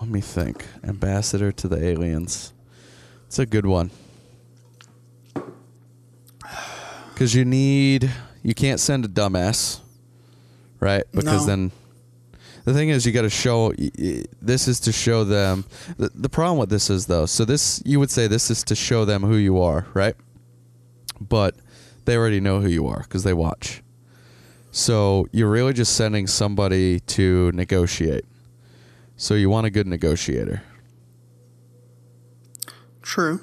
Let 0.00 0.08
me 0.08 0.20
think. 0.20 0.64
Ambassador 0.84 1.50
to 1.50 1.66
the 1.66 1.84
aliens. 1.84 2.52
It's 3.26 3.40
a 3.40 3.46
good 3.46 3.66
one. 3.66 3.90
Cuz 7.18 7.34
you 7.34 7.44
need 7.44 8.10
you 8.42 8.54
can't 8.54 8.80
send 8.80 9.04
a 9.04 9.08
dumbass. 9.08 9.80
Right? 10.80 11.04
Because 11.12 11.46
No. 11.46 11.46
then 11.46 11.72
the 12.64 12.74
thing 12.74 12.90
is, 12.90 13.06
you 13.06 13.12
got 13.12 13.22
to 13.22 13.30
show. 13.30 13.72
This 14.42 14.68
is 14.68 14.78
to 14.80 14.92
show 14.92 15.24
them. 15.24 15.64
The, 15.96 16.10
the 16.14 16.28
problem 16.28 16.58
with 16.58 16.68
this 16.68 16.90
is 16.90 17.06
though. 17.06 17.24
So 17.24 17.46
this, 17.46 17.82
you 17.86 17.98
would 17.98 18.10
say, 18.10 18.26
this 18.26 18.50
is 18.50 18.62
to 18.64 18.74
show 18.74 19.06
them 19.06 19.22
who 19.22 19.36
you 19.36 19.58
are, 19.60 19.86
right? 19.94 20.14
But 21.18 21.56
they 22.04 22.14
already 22.16 22.40
know 22.40 22.60
who 22.60 22.68
you 22.68 22.86
are 22.86 23.00
because 23.00 23.22
they 23.24 23.32
watch. 23.32 23.82
So 24.70 25.26
you're 25.32 25.48
really 25.50 25.72
just 25.72 25.96
sending 25.96 26.26
somebody 26.26 27.00
to 27.00 27.50
negotiate. 27.52 28.26
So 29.16 29.34
you 29.34 29.48
want 29.48 29.66
a 29.66 29.70
good 29.70 29.86
negotiator. 29.86 30.62
True. 33.02 33.40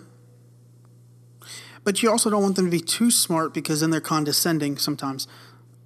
But 1.86 2.04
you 2.04 2.10
also 2.12 2.30
don't 2.30 2.42
want 2.44 2.58
them 2.58 2.66
to 2.66 2.72
be 2.72 2.82
too 2.82 3.10
smart 3.12 3.54
because 3.54 3.80
then 3.80 3.92
they're 3.92 4.02
condescending 4.02 4.78
sometimes. 4.78 5.28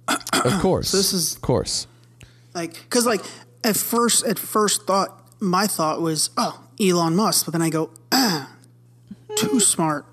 Of 0.08 0.60
course. 0.60 0.90
this 0.90 1.12
is- 1.12 1.36
of 1.36 1.42
course. 1.42 1.86
Like, 2.54 2.72
because 2.72 3.06
like 3.06 3.20
at 3.62 3.76
first, 3.76 4.26
at 4.26 4.38
first 4.38 4.86
thought, 4.86 5.16
my 5.38 5.66
thought 5.68 6.00
was, 6.00 6.30
oh, 6.36 6.64
Elon 6.80 7.14
Musk. 7.14 7.46
But 7.46 7.52
then 7.52 7.62
I 7.62 7.70
go, 7.70 7.90
ah, 8.10 8.50
too 9.36 9.60
smart. 9.60 10.04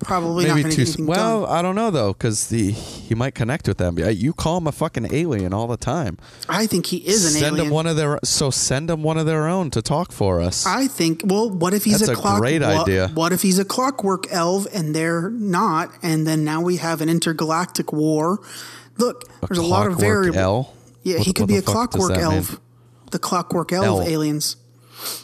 Probably 0.00 0.46
Maybe 0.46 0.62
to 0.62 0.70
too. 0.70 0.76
get 0.76 0.82
s- 0.82 0.88
anything 0.90 1.06
Well, 1.06 1.40
done. 1.42 1.50
I 1.50 1.60
don't 1.60 1.74
know 1.74 1.90
though, 1.90 2.12
because 2.12 2.46
the 2.48 2.70
he 2.70 3.16
might 3.16 3.34
connect 3.34 3.66
with 3.66 3.78
them. 3.78 3.98
You 3.98 4.32
call 4.32 4.58
him 4.58 4.68
a 4.68 4.72
fucking 4.72 5.12
alien 5.12 5.52
all 5.52 5.66
the 5.66 5.76
time. 5.76 6.18
I 6.48 6.66
think 6.68 6.86
he 6.86 6.98
is 6.98 7.24
an 7.24 7.32
send 7.32 7.44
alien. 7.56 7.64
them 7.64 7.74
one 7.74 7.86
of 7.88 7.96
their. 7.96 8.20
So 8.22 8.50
send 8.50 8.90
him 8.90 9.02
one 9.02 9.18
of 9.18 9.26
their 9.26 9.48
own 9.48 9.70
to 9.72 9.82
talk 9.82 10.12
for 10.12 10.40
us. 10.40 10.64
I 10.66 10.86
think. 10.86 11.22
Well, 11.24 11.50
what 11.50 11.74
if 11.74 11.82
he's 11.82 11.98
That's 11.98 12.10
a, 12.10 12.12
a 12.12 12.16
clock? 12.16 12.38
great 12.40 12.62
what, 12.62 12.82
idea. 12.82 13.08
What 13.12 13.32
if 13.32 13.42
he's 13.42 13.58
a 13.58 13.64
clockwork 13.64 14.26
elf 14.30 14.66
and 14.72 14.94
they're 14.94 15.30
not? 15.30 15.90
And 16.02 16.26
then 16.28 16.44
now 16.44 16.60
we 16.60 16.76
have 16.76 17.00
an 17.00 17.08
intergalactic 17.08 17.92
war. 17.92 18.38
Look, 18.98 19.24
there's 19.48 19.58
a 19.58 19.62
lot 19.62 19.88
of 19.88 19.98
variables. 19.98 20.68
Yeah, 21.02 21.16
What- 21.16 21.26
he 21.26 21.32
could 21.32 21.48
be 21.48 21.56
a 21.56 21.62
clockwork 21.62 22.10
that 22.10 22.18
mean? 22.22 22.36
elf. 22.38 22.60
The 23.10 23.18
clockwork 23.18 23.72
elf 23.72 23.84
Elf. 23.86 24.06
aliens. 24.08 24.56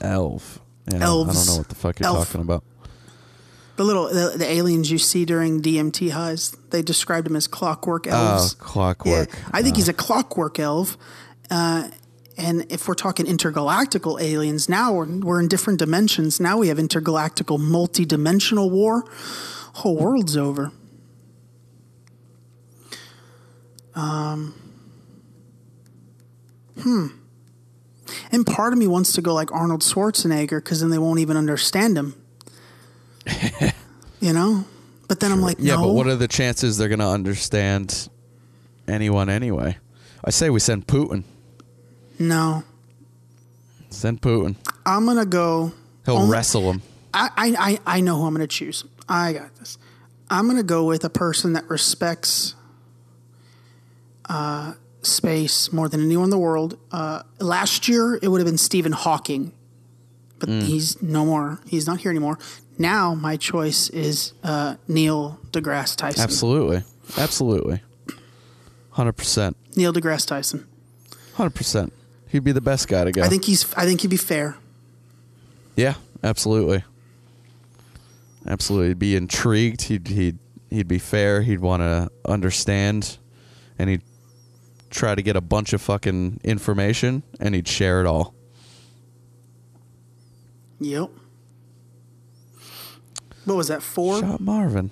Elf. 0.00 0.58
Yeah, 0.88 0.96
I 0.96 0.98
don't 1.00 1.26
know 1.28 1.56
what 1.58 1.68
the 1.68 1.74
fuck 1.74 1.98
you're 2.00 2.06
Elf. 2.08 2.26
talking 2.28 2.40
about. 2.42 2.64
The 3.76 3.84
little 3.84 4.08
the, 4.08 4.34
the 4.36 4.48
aliens 4.48 4.90
you 4.90 4.98
see 4.98 5.24
during 5.24 5.60
DMT 5.60 6.10
highs. 6.10 6.50
They 6.70 6.82
described 6.82 7.26
him 7.26 7.36
as 7.36 7.46
clockwork 7.46 8.06
elves. 8.06 8.22
Oh, 8.22 8.42
elves. 8.42 8.54
clockwork. 8.54 9.28
Yeah, 9.32 9.48
I 9.52 9.62
think 9.62 9.76
he's 9.76 9.88
a 9.88 9.92
clockwork 9.92 10.58
elf. 10.58 10.96
Uh, 11.50 11.88
and 12.36 12.66
if 12.70 12.88
we're 12.88 12.94
talking 12.94 13.26
intergalactical 13.26 14.20
aliens, 14.20 14.68
now 14.68 14.92
we're, 14.92 15.06
we're 15.06 15.40
in 15.40 15.48
different 15.48 15.78
dimensions. 15.78 16.40
Now 16.40 16.58
we 16.58 16.68
have 16.68 16.78
intergalactical 16.78 17.60
multi-dimensional 17.60 18.70
war. 18.70 19.04
Whole 19.74 19.96
world's 19.96 20.36
over. 20.36 20.72
Um, 23.94 24.54
hmm. 26.80 27.06
And 28.32 28.44
part 28.44 28.72
of 28.72 28.78
me 28.78 28.86
wants 28.86 29.12
to 29.12 29.22
go 29.22 29.32
like 29.32 29.52
Arnold 29.52 29.82
Schwarzenegger 29.82 30.58
because 30.58 30.80
then 30.80 30.90
they 30.90 30.98
won't 30.98 31.20
even 31.20 31.36
understand 31.36 31.96
him. 31.96 32.14
You 34.20 34.32
know? 34.32 34.64
But 35.08 35.20
then 35.20 35.32
I'm 35.32 35.40
like, 35.40 35.56
Yeah, 35.58 35.74
no. 35.76 35.82
but 35.88 35.92
what 35.94 36.06
are 36.06 36.16
the 36.16 36.28
chances 36.28 36.78
they're 36.78 36.88
going 36.88 36.98
to 37.00 37.06
understand 37.08 38.08
anyone 38.88 39.28
anyway? 39.28 39.76
I 40.24 40.30
say 40.30 40.50
we 40.50 40.60
send 40.60 40.86
Putin. 40.86 41.24
no. 42.18 42.64
Send 43.90 44.20
Putin. 44.20 44.56
I'm 44.84 45.04
going 45.04 45.18
to 45.18 45.26
go. 45.26 45.72
He'll 46.04 46.16
only- 46.16 46.30
wrestle 46.32 46.72
him. 46.72 46.82
I, 47.16 47.28
I, 47.36 47.54
I 47.86 47.98
I 47.98 48.00
know 48.00 48.16
who 48.18 48.26
I'm 48.26 48.34
going 48.34 48.40
to 48.46 48.52
choose. 48.52 48.84
I 49.08 49.32
got 49.34 49.54
this. 49.56 49.78
I'm 50.28 50.46
going 50.46 50.56
to 50.56 50.64
go 50.64 50.84
with 50.84 51.04
a 51.04 51.10
person 51.10 51.52
that 51.52 51.70
respects 51.70 52.56
uh, 54.28 54.72
space 55.02 55.72
more 55.72 55.88
than 55.88 56.02
anyone 56.02 56.24
in 56.24 56.30
the 56.30 56.38
world. 56.38 56.76
Uh, 56.90 57.22
last 57.38 57.86
year, 57.88 58.18
it 58.20 58.28
would 58.28 58.40
have 58.40 58.46
been 58.46 58.58
Stephen 58.58 58.90
Hawking, 58.92 59.52
but 60.40 60.48
Mm. 60.48 60.62
he's 60.62 61.00
no 61.02 61.24
more. 61.24 61.60
He's 61.66 61.86
not 61.86 62.00
here 62.00 62.10
anymore. 62.10 62.38
Now, 62.78 63.14
my 63.14 63.36
choice 63.36 63.88
is 63.90 64.32
uh, 64.42 64.76
Neil 64.88 65.38
deGrasse 65.52 65.96
Tyson. 65.96 66.22
Absolutely. 66.22 66.82
Absolutely. 67.16 67.80
100%. 68.94 69.54
Neil 69.76 69.92
deGrasse 69.92 70.26
Tyson. 70.26 70.66
100%. 71.36 71.90
He'd 72.28 72.44
be 72.44 72.52
the 72.52 72.60
best 72.60 72.88
guy 72.88 73.04
to 73.04 73.12
go. 73.12 73.22
I 73.22 73.28
think 73.28 73.44
he's. 73.44 73.72
I 73.74 73.84
think 73.84 74.00
he'd 74.00 74.10
be 74.10 74.16
fair. 74.16 74.56
Yeah, 75.76 75.94
absolutely. 76.24 76.82
Absolutely. 78.46 78.88
He'd 78.88 78.98
be 78.98 79.16
intrigued. 79.16 79.82
He'd 79.82 80.08
he'd 80.08 80.38
he'd 80.70 80.88
be 80.88 80.98
fair. 80.98 81.42
He'd 81.42 81.60
want 81.60 81.82
to 81.82 82.10
understand 82.24 83.18
and 83.78 83.88
he'd 83.88 84.02
try 84.90 85.14
to 85.14 85.22
get 85.22 85.36
a 85.36 85.40
bunch 85.40 85.72
of 85.72 85.80
fucking 85.80 86.40
information 86.44 87.22
and 87.40 87.54
he'd 87.54 87.68
share 87.68 88.00
it 88.00 88.06
all. 88.06 88.34
Yep. 90.80 91.10
What 93.44 93.56
was 93.56 93.68
that? 93.68 93.82
Four. 93.82 94.20
Shot 94.20 94.40
Marvin. 94.40 94.90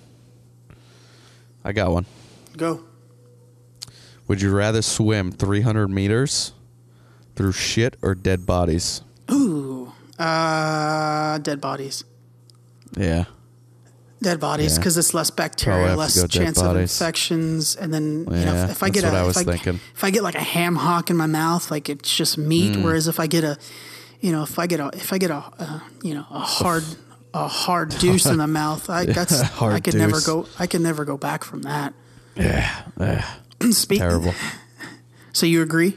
I 1.65 1.73
got 1.73 1.93
one. 1.93 2.07
Go. 2.57 2.85
Would 4.29 4.41
you 4.43 4.53
rather 4.55 4.83
swim 4.83 5.33
300 5.33 5.89
meters 5.89 6.53
through 7.37 7.53
shit 7.53 7.97
or 8.03 8.15
dead 8.15 8.47
bodies? 8.47 9.03
Ooh. 9.31 9.93
Uh, 10.19 11.39
dead 11.39 11.61
bodies. 11.61 12.05
Yeah. 12.97 13.25
Dead 14.23 14.39
bodies 14.39 14.73
Yeah. 14.75 14.79
because 14.79 14.97
it's 14.97 15.15
less 15.15 15.31
bacteria, 15.31 15.97
less 15.97 16.29
chance 16.29 16.63
of 16.63 16.77
infections, 16.77 17.75
and 17.75 17.93
then 17.93 18.21
you 18.31 18.45
know 18.45 18.55
if, 18.65 18.71
if 18.71 18.83
I 18.85 18.89
get 18.89 19.03
a 19.03 19.09
I 19.09 19.29
if, 19.29 19.37
I, 19.37 19.53
if 19.95 20.05
I 20.05 20.11
get 20.11 20.23
like 20.23 20.37
a 20.37 20.41
ham 20.43 20.77
hock 20.77 21.11
in 21.11 21.17
my 21.17 21.27
mouth, 21.27 21.73
like 21.73 21.89
it's 21.89 22.15
just 22.15 22.39
meat. 22.39 22.77
Mm. 22.77 22.85
Whereas 22.85 23.09
if 23.09 23.19
I 23.19 23.27
get 23.27 23.43
a, 23.43 23.59
you 24.21 24.31
know, 24.31 24.45
if 24.45 24.61
I 24.61 24.69
get 24.69 24.79
a 24.79 24.91
if 24.95 25.13
I 25.13 25.19
get 25.19 25.33
a, 25.33 25.43
uh, 25.59 25.81
you 26.05 26.15
know, 26.15 26.25
a 26.31 26.39
hard 26.39 26.85
a 27.35 27.49
hard 27.49 27.91
deuce 27.99 28.27
in 28.27 28.39
the 28.39 28.47
mouth, 28.47 28.89
I 28.91 29.07
that's 29.07 29.41
Hard 29.59 29.75
I 29.75 29.81
could 29.81 29.95
never 29.95 30.21
go 30.21 30.47
I 30.59 30.67
could 30.67 30.81
never 30.81 31.05
go 31.05 31.17
back 31.17 31.45
from 31.45 31.63
that. 31.63 31.95
Yeah. 32.37 33.25
Speak, 33.71 33.99
Terrible. 33.99 34.35
So 35.35 35.47
you 35.47 35.63
agree? 35.63 35.97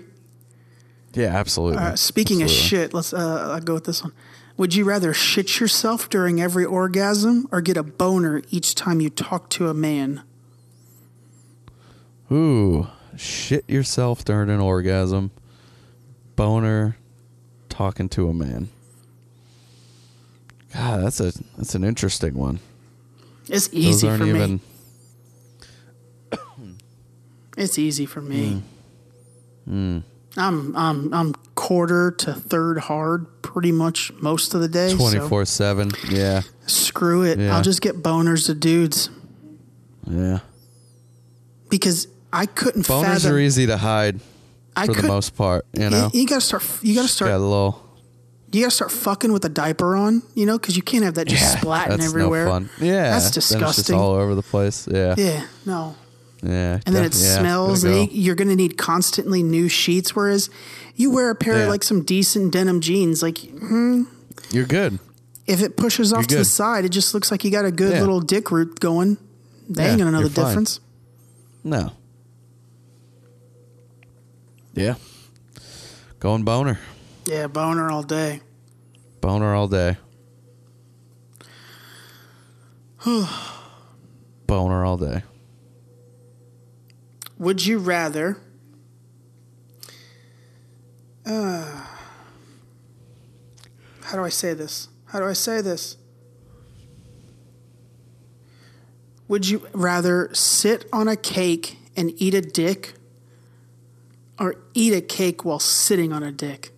Yeah, 1.13 1.27
absolutely. 1.27 1.79
Uh, 1.79 1.95
speaking 1.95 2.41
Absolutely. 2.41 2.43
of 2.43 2.69
shit, 2.69 2.93
let's 2.93 3.13
uh, 3.13 3.51
I'll 3.53 3.59
go 3.59 3.73
with 3.73 3.83
this 3.83 4.01
one. 4.03 4.13
Would 4.57 4.73
you 4.73 4.85
rather 4.85 5.13
shit 5.13 5.59
yourself 5.59 6.09
during 6.09 6.41
every 6.41 6.63
orgasm 6.63 7.47
or 7.51 7.59
get 7.59 7.75
a 7.75 7.83
boner 7.83 8.41
each 8.49 8.75
time 8.75 9.01
you 9.01 9.09
talk 9.09 9.49
to 9.51 9.67
a 9.67 9.73
man? 9.73 10.23
Ooh, 12.31 12.87
shit 13.17 13.69
yourself 13.69 14.23
during 14.23 14.49
an 14.49 14.61
orgasm. 14.61 15.31
Boner, 16.35 16.97
talking 17.69 18.09
to 18.09 18.29
a 18.29 18.33
man. 18.33 18.69
God, 20.76 21.03
that's 21.03 21.19
a 21.19 21.31
that's 21.57 21.76
an 21.76 21.84
interesting 21.84 22.35
one. 22.35 22.60
It's 23.47 23.69
easy 23.72 24.07
for 24.07 24.26
even. 24.26 24.61
me. 26.31 26.38
It's 27.57 27.80
easy 27.80 28.06
for 28.06 28.19
me. 28.19 28.61
Hmm. 29.65 29.99
I'm 30.35 30.76
I'm 30.76 31.14
I'm 31.14 31.34
quarter 31.56 32.11
to 32.11 32.34
third 32.34 32.80
hard 32.80 33.41
pretty 33.41 33.72
much 33.72 34.11
most 34.19 34.53
of 34.53 34.60
the 34.60 34.68
day. 34.68 34.93
Twenty 34.93 35.19
four 35.19 35.45
seven. 35.45 35.91
Yeah, 36.10 36.41
screw 36.68 37.23
it. 37.23 37.39
Yeah. 37.39 37.56
I'll 37.56 37.64
just 37.64 37.81
get 37.81 38.03
boners 38.03 38.47
to 38.47 38.53
dudes 38.56 39.10
yeah. 40.06 40.39
because 41.69 42.10
I 42.34 42.45
couldn't 42.45 42.84
Boners 42.84 43.22
fathom. 43.22 43.35
are 43.35 43.39
easy 43.39 43.68
to 43.68 43.77
hide 43.77 44.19
I 44.76 44.88
for 44.88 44.93
the 44.93 45.07
most 45.07 45.38
part. 45.38 45.65
You 45.72 45.89
know, 45.89 46.10
you, 46.14 46.22
you 46.22 46.27
gotta 46.27 46.41
start. 46.41 46.64
You 46.81 46.95
gotta 46.95 47.07
Just 47.07 47.19
got 47.19 47.27
a 47.27 47.30
start. 47.30 47.41
little. 47.41 47.84
You 48.56 48.61
gotta 48.64 48.72
start 48.72 48.91
fucking 48.91 49.34
with 49.34 49.44
a 49.45 49.49
diaper 49.49 49.95
on. 49.95 50.23
You 50.34 50.45
know, 50.45 50.57
because 50.57 50.76
you 50.77 50.82
can't 50.82 51.03
have 51.03 51.15
that 51.15 51.27
just 51.27 51.41
Yeah, 51.41 51.56
splatting 51.60 51.88
that's 51.90 52.06
everywhere. 52.06 52.45
no 52.45 52.52
fun. 52.52 52.69
Yeah, 52.80 53.10
that's 53.11 53.23
then 53.23 53.27
it's 53.27 53.34
just 53.36 53.49
disgusting. 53.52 53.95
all 53.98 54.11
over 54.14 54.34
the 54.36 54.41
place. 54.44 54.88
Yeah, 54.88 55.15
yeah. 55.18 55.26
yeah, 55.26 55.45
no. 55.65 55.95
Yeah. 56.44 56.80
and 56.86 56.95
then 56.95 57.03
it 57.03 57.14
smells, 57.15 57.84
and 57.84 57.95
you- 58.11 58.22
you're 58.22 58.36
going 58.36 58.49
to 58.49 58.56
need 58.56 58.77
constantly 58.77 59.41
new 59.41 59.68
sheets. 59.68 60.15
Whereas 60.15 60.49
you 60.95 61.10
wear 61.10 61.32
a 61.32 61.36
pair 61.36 61.56
Yeah. 61.57 61.64
of 61.64 61.69
like 61.69 61.84
some 61.84 62.03
decent 62.03 62.53
denim 62.53 62.82
jeans, 62.82 63.23
like 63.23 63.40
hmm, 63.40 64.03
You're 64.52 64.65
good. 64.65 64.99
if 65.48 65.61
it 65.64 65.76
pushes 65.76 66.14
off 66.14 66.19
You're 66.22 66.27
to 66.27 66.38
the 66.38 66.45
side, 66.45 66.86
it 66.86 66.90
just 66.90 67.14
looks 67.15 67.32
like 67.32 67.44
you 67.44 67.49
got 67.52 67.65
a 67.65 67.72
good 67.72 67.94
Yeah. 67.94 67.99
little 68.02 68.22
dick 68.22 68.52
root 68.52 68.80
going. 68.80 69.18
They 69.68 69.84
Yeah, 69.86 69.90
ain't 69.91 69.98
gonna 69.99 70.11
know 70.11 70.22
the 70.23 70.30
fine. 70.30 70.45
difference. 70.45 70.80
No. 71.64 71.91
Yeah. 74.76 74.95
Going 76.19 76.44
boner. 76.44 76.80
Yeah, 77.27 77.47
boner 77.47 77.89
all 77.89 78.03
day. 78.03 78.41
Boner 79.19 79.56
all 79.56 79.68
day. 79.68 79.97
boner 84.47 84.85
all 84.85 84.97
day. 84.97 85.23
Would 87.39 87.65
you 87.65 87.80
rather? 87.80 88.38
Uh, 91.26 91.81
how 94.03 94.15
do 94.15 94.23
I 94.23 94.30
say 94.30 94.53
this? 94.53 94.88
How 95.06 95.19
do 95.19 95.26
I 95.26 95.34
say 95.34 95.61
this? 95.61 95.97
Would 99.27 99.49
you 99.49 99.68
rather 99.73 100.30
sit 100.34 100.88
on 100.93 101.07
a 101.07 101.15
cake 101.15 101.80
and 101.97 102.14
eat 102.22 102.35
a 102.35 102.41
dick 102.41 102.93
or 104.39 104.57
eat 104.76 104.93
a 104.93 105.02
cake 105.02 105.43
while 105.43 105.57
sitting 105.57 106.14
on 106.14 106.22
a 106.22 106.31
dick? 106.31 106.74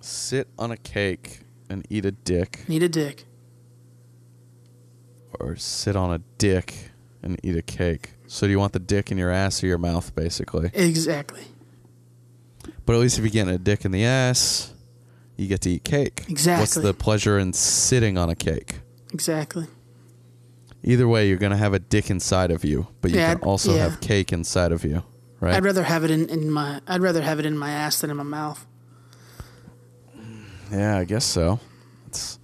Sit 0.00 0.48
on 0.58 0.70
a 0.70 0.76
cake 0.76 1.40
and 1.68 1.84
eat 1.90 2.04
a 2.04 2.12
dick, 2.12 2.60
Eat 2.68 2.82
a 2.82 2.88
dick. 2.88 3.24
or 5.40 5.56
sit 5.56 5.96
on 5.96 6.12
a 6.14 6.18
dick 6.38 6.90
and 7.22 7.38
eat 7.42 7.56
a 7.56 7.62
cake. 7.62 8.12
So 8.26 8.46
do 8.46 8.50
you 8.52 8.58
want 8.58 8.72
the 8.74 8.78
dick 8.78 9.10
in 9.10 9.18
your 9.18 9.30
ass 9.30 9.62
or 9.62 9.66
your 9.66 9.78
mouth, 9.78 10.14
basically? 10.14 10.70
Exactly. 10.72 11.42
But 12.86 12.94
at 12.94 13.00
least 13.00 13.18
if 13.18 13.24
you're 13.24 13.30
getting 13.30 13.54
a 13.54 13.58
dick 13.58 13.84
in 13.84 13.90
the 13.90 14.04
ass, 14.04 14.72
you 15.36 15.46
get 15.48 15.62
to 15.62 15.70
eat 15.70 15.84
cake. 15.84 16.24
Exactly. 16.28 16.60
What's 16.62 16.74
the 16.74 16.94
pleasure 16.94 17.38
in 17.38 17.52
sitting 17.52 18.16
on 18.18 18.30
a 18.30 18.34
cake? 18.36 18.80
Exactly. 19.12 19.66
Either 20.84 21.08
way, 21.08 21.28
you're 21.28 21.38
gonna 21.38 21.56
have 21.56 21.74
a 21.74 21.78
dick 21.80 22.08
inside 22.08 22.50
of 22.52 22.64
you, 22.64 22.86
but 23.00 23.10
you 23.10 23.16
Yeah, 23.18 23.34
can 23.34 23.42
also 23.42 23.74
yeah. 23.74 23.88
have 23.88 24.00
cake 24.00 24.32
inside 24.32 24.70
of 24.70 24.84
you, 24.84 25.02
right? 25.40 25.54
I'd 25.54 25.64
rather 25.64 25.82
have 25.82 26.04
it 26.04 26.10
in, 26.12 26.28
in 26.28 26.50
my 26.50 26.80
I'd 26.86 27.00
rather 27.02 27.20
have 27.22 27.40
it 27.40 27.46
in 27.46 27.58
my 27.58 27.70
ass 27.70 28.00
than 28.00 28.10
in 28.10 28.16
my 28.16 28.22
mouth. 28.22 28.64
Yeah, 30.70 30.98
I 30.98 31.04
guess 31.04 31.24
so. 31.24 31.60
It's, 32.06 32.38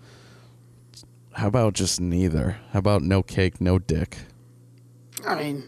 how 1.32 1.48
about 1.48 1.74
just 1.74 2.00
neither? 2.00 2.58
How 2.72 2.78
about 2.78 3.02
no 3.02 3.22
cake, 3.22 3.60
no 3.60 3.78
dick? 3.78 4.18
I 5.26 5.34
mean, 5.36 5.64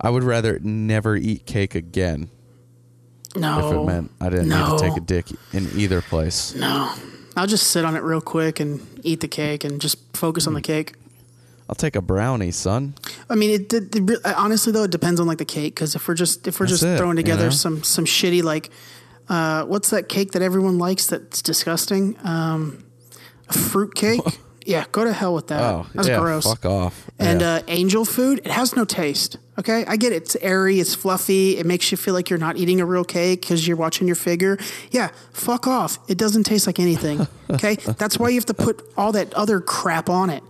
I 0.00 0.10
would 0.10 0.22
rather 0.24 0.58
never 0.60 1.16
eat 1.16 1.46
cake 1.46 1.74
again 1.74 2.30
no. 3.34 3.58
if 3.58 3.74
it 3.76 3.84
meant 3.86 4.10
I 4.20 4.28
didn't 4.28 4.48
no. 4.48 4.72
need 4.72 4.78
to 4.78 4.84
take 4.88 4.96
a 4.96 5.00
dick 5.00 5.26
in 5.52 5.68
either 5.78 6.02
place. 6.02 6.54
No. 6.54 6.92
I'll 7.36 7.46
just 7.46 7.68
sit 7.68 7.84
on 7.84 7.96
it 7.96 8.02
real 8.02 8.20
quick 8.20 8.60
and 8.60 8.80
eat 9.02 9.20
the 9.20 9.28
cake 9.28 9.62
and 9.64 9.80
just 9.80 9.98
focus 10.16 10.46
on 10.46 10.52
Hmm. 10.52 10.56
the 10.56 10.62
cake. 10.62 10.94
I'll 11.68 11.74
take 11.74 11.96
a 11.96 12.00
brownie, 12.00 12.52
son. 12.52 12.94
I 13.28 13.34
mean, 13.34 13.50
it, 13.50 13.72
it, 13.72 13.96
it 13.96 14.20
honestly 14.24 14.72
though 14.72 14.84
it 14.84 14.90
depends 14.92 15.18
on 15.18 15.26
like 15.26 15.38
the 15.38 15.44
cake 15.44 15.74
because 15.74 15.96
if 15.96 16.06
we're 16.06 16.14
just 16.14 16.46
if 16.46 16.60
we're 16.60 16.66
That's 16.66 16.80
just 16.80 16.84
it, 16.94 16.96
throwing 16.96 17.16
you 17.16 17.24
together 17.24 17.44
know? 17.46 17.50
some 17.50 17.82
some 17.82 18.04
shitty 18.04 18.42
like 18.44 18.70
uh, 19.28 19.64
what's 19.64 19.90
that 19.90 20.08
cake 20.08 20.32
that 20.32 20.42
everyone 20.42 20.78
likes 20.78 21.06
that's 21.06 21.42
disgusting? 21.42 22.16
Um, 22.24 22.84
fruit 23.50 23.94
cake. 23.94 24.20
yeah, 24.66 24.84
go 24.92 25.04
to 25.04 25.12
hell 25.12 25.34
with 25.34 25.48
that. 25.48 25.62
Oh, 25.62 25.86
that's 25.94 26.08
yeah, 26.08 26.18
gross. 26.20 26.44
fuck 26.46 26.64
off. 26.66 27.08
And 27.18 27.40
Yeah. 27.40 27.54
uh, 27.54 27.62
angel 27.68 28.04
food, 28.04 28.40
it 28.44 28.50
has 28.50 28.74
no 28.76 28.84
taste. 28.84 29.38
Okay, 29.58 29.84
I 29.86 29.96
get 29.96 30.12
it. 30.12 30.16
It's 30.22 30.36
airy, 30.42 30.80
it's 30.80 30.94
fluffy. 30.94 31.56
It 31.56 31.64
makes 31.64 31.90
you 31.90 31.96
feel 31.96 32.12
like 32.12 32.28
you're 32.28 32.38
not 32.38 32.56
eating 32.58 32.80
a 32.80 32.84
real 32.84 33.04
cake 33.04 33.40
because 33.40 33.66
you're 33.66 33.76
watching 33.78 34.06
your 34.06 34.16
figure. 34.16 34.58
Yeah, 34.90 35.08
fuck 35.32 35.66
off. 35.66 35.98
It 36.08 36.18
doesn't 36.18 36.44
taste 36.44 36.66
like 36.66 36.78
anything. 36.78 37.26
Okay, 37.48 37.76
that's 37.76 38.18
why 38.18 38.28
you 38.30 38.34
have 38.34 38.46
to 38.46 38.54
put 38.54 38.82
all 38.96 39.12
that 39.12 39.32
other 39.34 39.60
crap 39.60 40.10
on 40.10 40.30
it. 40.30 40.42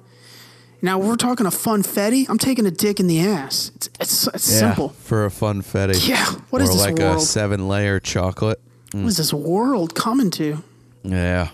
Now 0.81 0.99
we're 0.99 1.17
talking 1.17 1.45
a 1.45 1.51
funfetti. 1.51 2.27
I'm 2.27 2.39
taking 2.39 2.65
a 2.65 2.71
dick 2.71 2.99
in 3.01 3.07
the 3.07 3.21
ass. 3.21 3.71
It's 3.75 3.89
it's, 4.01 4.27
it's 4.29 4.53
Yeah, 4.53 4.59
simple. 4.61 4.89
for 4.89 5.27
a 5.27 5.29
funfetti. 5.29 6.09
Yeah, 6.09 6.25
what 6.49 6.63
or 6.63 6.65
is 6.65 6.71
this 6.71 6.81
like 6.81 6.99
a 6.99 7.21
seven 7.21 7.69
layer 7.69 8.01
chocolate. 8.01 8.61
What 8.93 9.07
is 9.07 9.17
this 9.17 9.33
world 9.33 9.95
coming 9.95 10.31
to? 10.33 10.63
Yeah, 11.03 11.51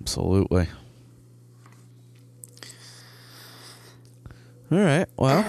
absolutely. 0.00 0.68
All 4.72 4.78
right, 4.78 5.06
well, 5.16 5.44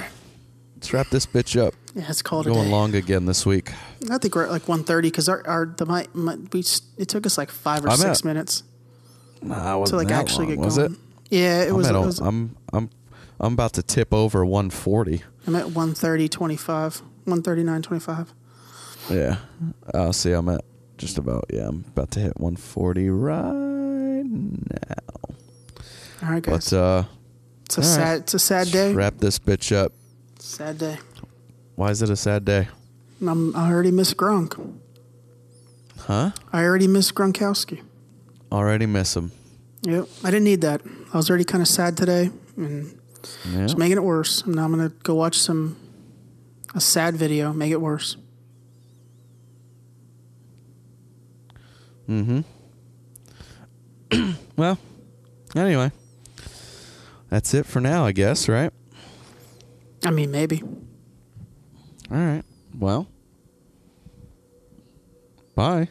let's 0.76 0.94
wrap 0.94 1.10
this 1.10 1.26
bitch 1.26 1.60
up. 1.60 1.74
Yeah, 1.96 2.04
it's 2.10 2.22
called 2.22 2.46
a 2.48 2.50
Going 2.52 2.70
long 2.70 2.94
again 2.94 3.26
this 3.26 3.46
week. 3.46 3.72
I 4.12 4.18
think 4.18 4.36
we're 4.36 4.44
at 4.46 4.52
like 4.52 4.64
1.30 4.64 5.02
because 5.04 5.30
our, 5.30 5.46
our 5.48 5.66
the 5.66 5.86
my, 5.86 6.06
my 6.14 6.36
we 6.52 6.60
it 6.98 7.08
took 7.08 7.26
us 7.26 7.38
like 7.38 7.50
five 7.50 7.86
or 7.86 7.90
I'm 7.90 7.98
six 7.98 8.20
at- 8.20 8.26
minutes 8.26 8.64
Nah, 9.42 9.82
it 9.82 9.88
to 9.88 9.96
like 9.96 10.12
actually 10.12 10.48
get 10.48 10.58
was 10.60 10.78
going. 10.78 10.94
it? 10.94 11.00
Yeah, 11.30 11.64
it 11.64 11.70
I'm, 11.70 11.76
was. 11.78 11.88
at 11.88 11.96
It 11.96 11.98
a- 11.98 12.02
was 12.02 12.20
I'm 12.20 12.56
I'm 12.74 12.90
I'm 13.40 13.54
about 13.54 13.74
to 13.74 13.84
tip 13.84 14.14
over 14.14 14.46
140. 14.46 15.24
I'm 15.48 15.56
at 15.56 15.66
130, 15.68 16.28
25, 16.30 17.00
139, 17.00 17.82
25. 17.82 18.34
Yeah. 19.10 19.38
Uh, 19.94 20.12
see, 20.12 20.32
I'm 20.32 20.50
at 20.50 20.62
just 20.98 21.18
about. 21.18 21.46
Yeah, 21.54 21.68
I'm 21.68 21.86
about 21.88 22.12
to 22.12 22.20
hit 22.20 22.40
140 22.40 23.10
right 23.10 24.24
now. 24.24 25.36
All 26.24 26.30
right, 26.32 26.42
guys. 26.44 26.70
But 26.72 26.78
uh, 26.78 27.04
it's 27.66 27.78
a 27.78 27.82
all 27.82 27.88
right. 27.88 27.96
sad. 27.96 28.20
It's 28.22 28.34
a 28.34 28.40
sad 28.40 28.72
day. 28.72 28.94
wrap 28.94 29.18
this 29.18 29.38
bitch 29.40 29.76
up. 29.76 29.94
Sad 30.40 30.78
day. 30.78 30.98
Why 31.76 31.92
is 31.92 32.02
it 32.02 32.10
a 32.10 32.16
sad 32.16 32.46
day? 32.46 32.68
I'm, 33.26 33.56
I 33.56 33.72
already 33.72 33.92
miss 33.92 34.14
Gronk. 34.14 34.80
Huh? 36.00 36.32
I 36.54 36.64
already 36.64 36.88
miss 36.88 37.12
Gronkowski. 37.12 37.82
Already 38.52 38.86
miss 38.86 39.16
him. 39.16 39.32
Yep. 39.84 40.08
I 40.24 40.32
didn't 40.32 40.44
need 40.44 40.62
that. 40.62 40.82
I 41.14 41.18
was 41.18 41.30
already 41.30 41.46
kind 41.46 41.62
of 41.62 41.68
sad 41.68 41.98
today, 41.98 42.30
and 42.58 42.98
Yeah. 43.52 43.64
it's 43.64 43.76
making 43.78 43.98
it 43.98 44.04
worse. 44.04 44.42
And 44.44 44.56
now 44.56 44.66
I'm 44.66 44.72
gonna 44.72 44.90
go 45.04 45.16
watch 45.16 45.38
some 45.38 45.78
a 46.74 46.82
sad 46.82 47.16
video. 47.16 47.54
Make 47.54 47.72
it 47.72 47.82
worse. 47.82 48.18
Mm-hmm. 52.10 52.42
well, 54.58 54.78
anyway, 55.56 55.92
that's 57.30 57.54
it 57.54 57.66
for 57.66 57.80
now, 57.82 58.06
I 58.06 58.12
guess. 58.12 58.48
Right? 58.48 58.72
I 60.06 60.12
mean, 60.12 60.32
maybe. 60.32 60.62
All 62.12 62.18
right. 62.18 62.44
Well, 62.78 63.08
bye. 65.56 65.90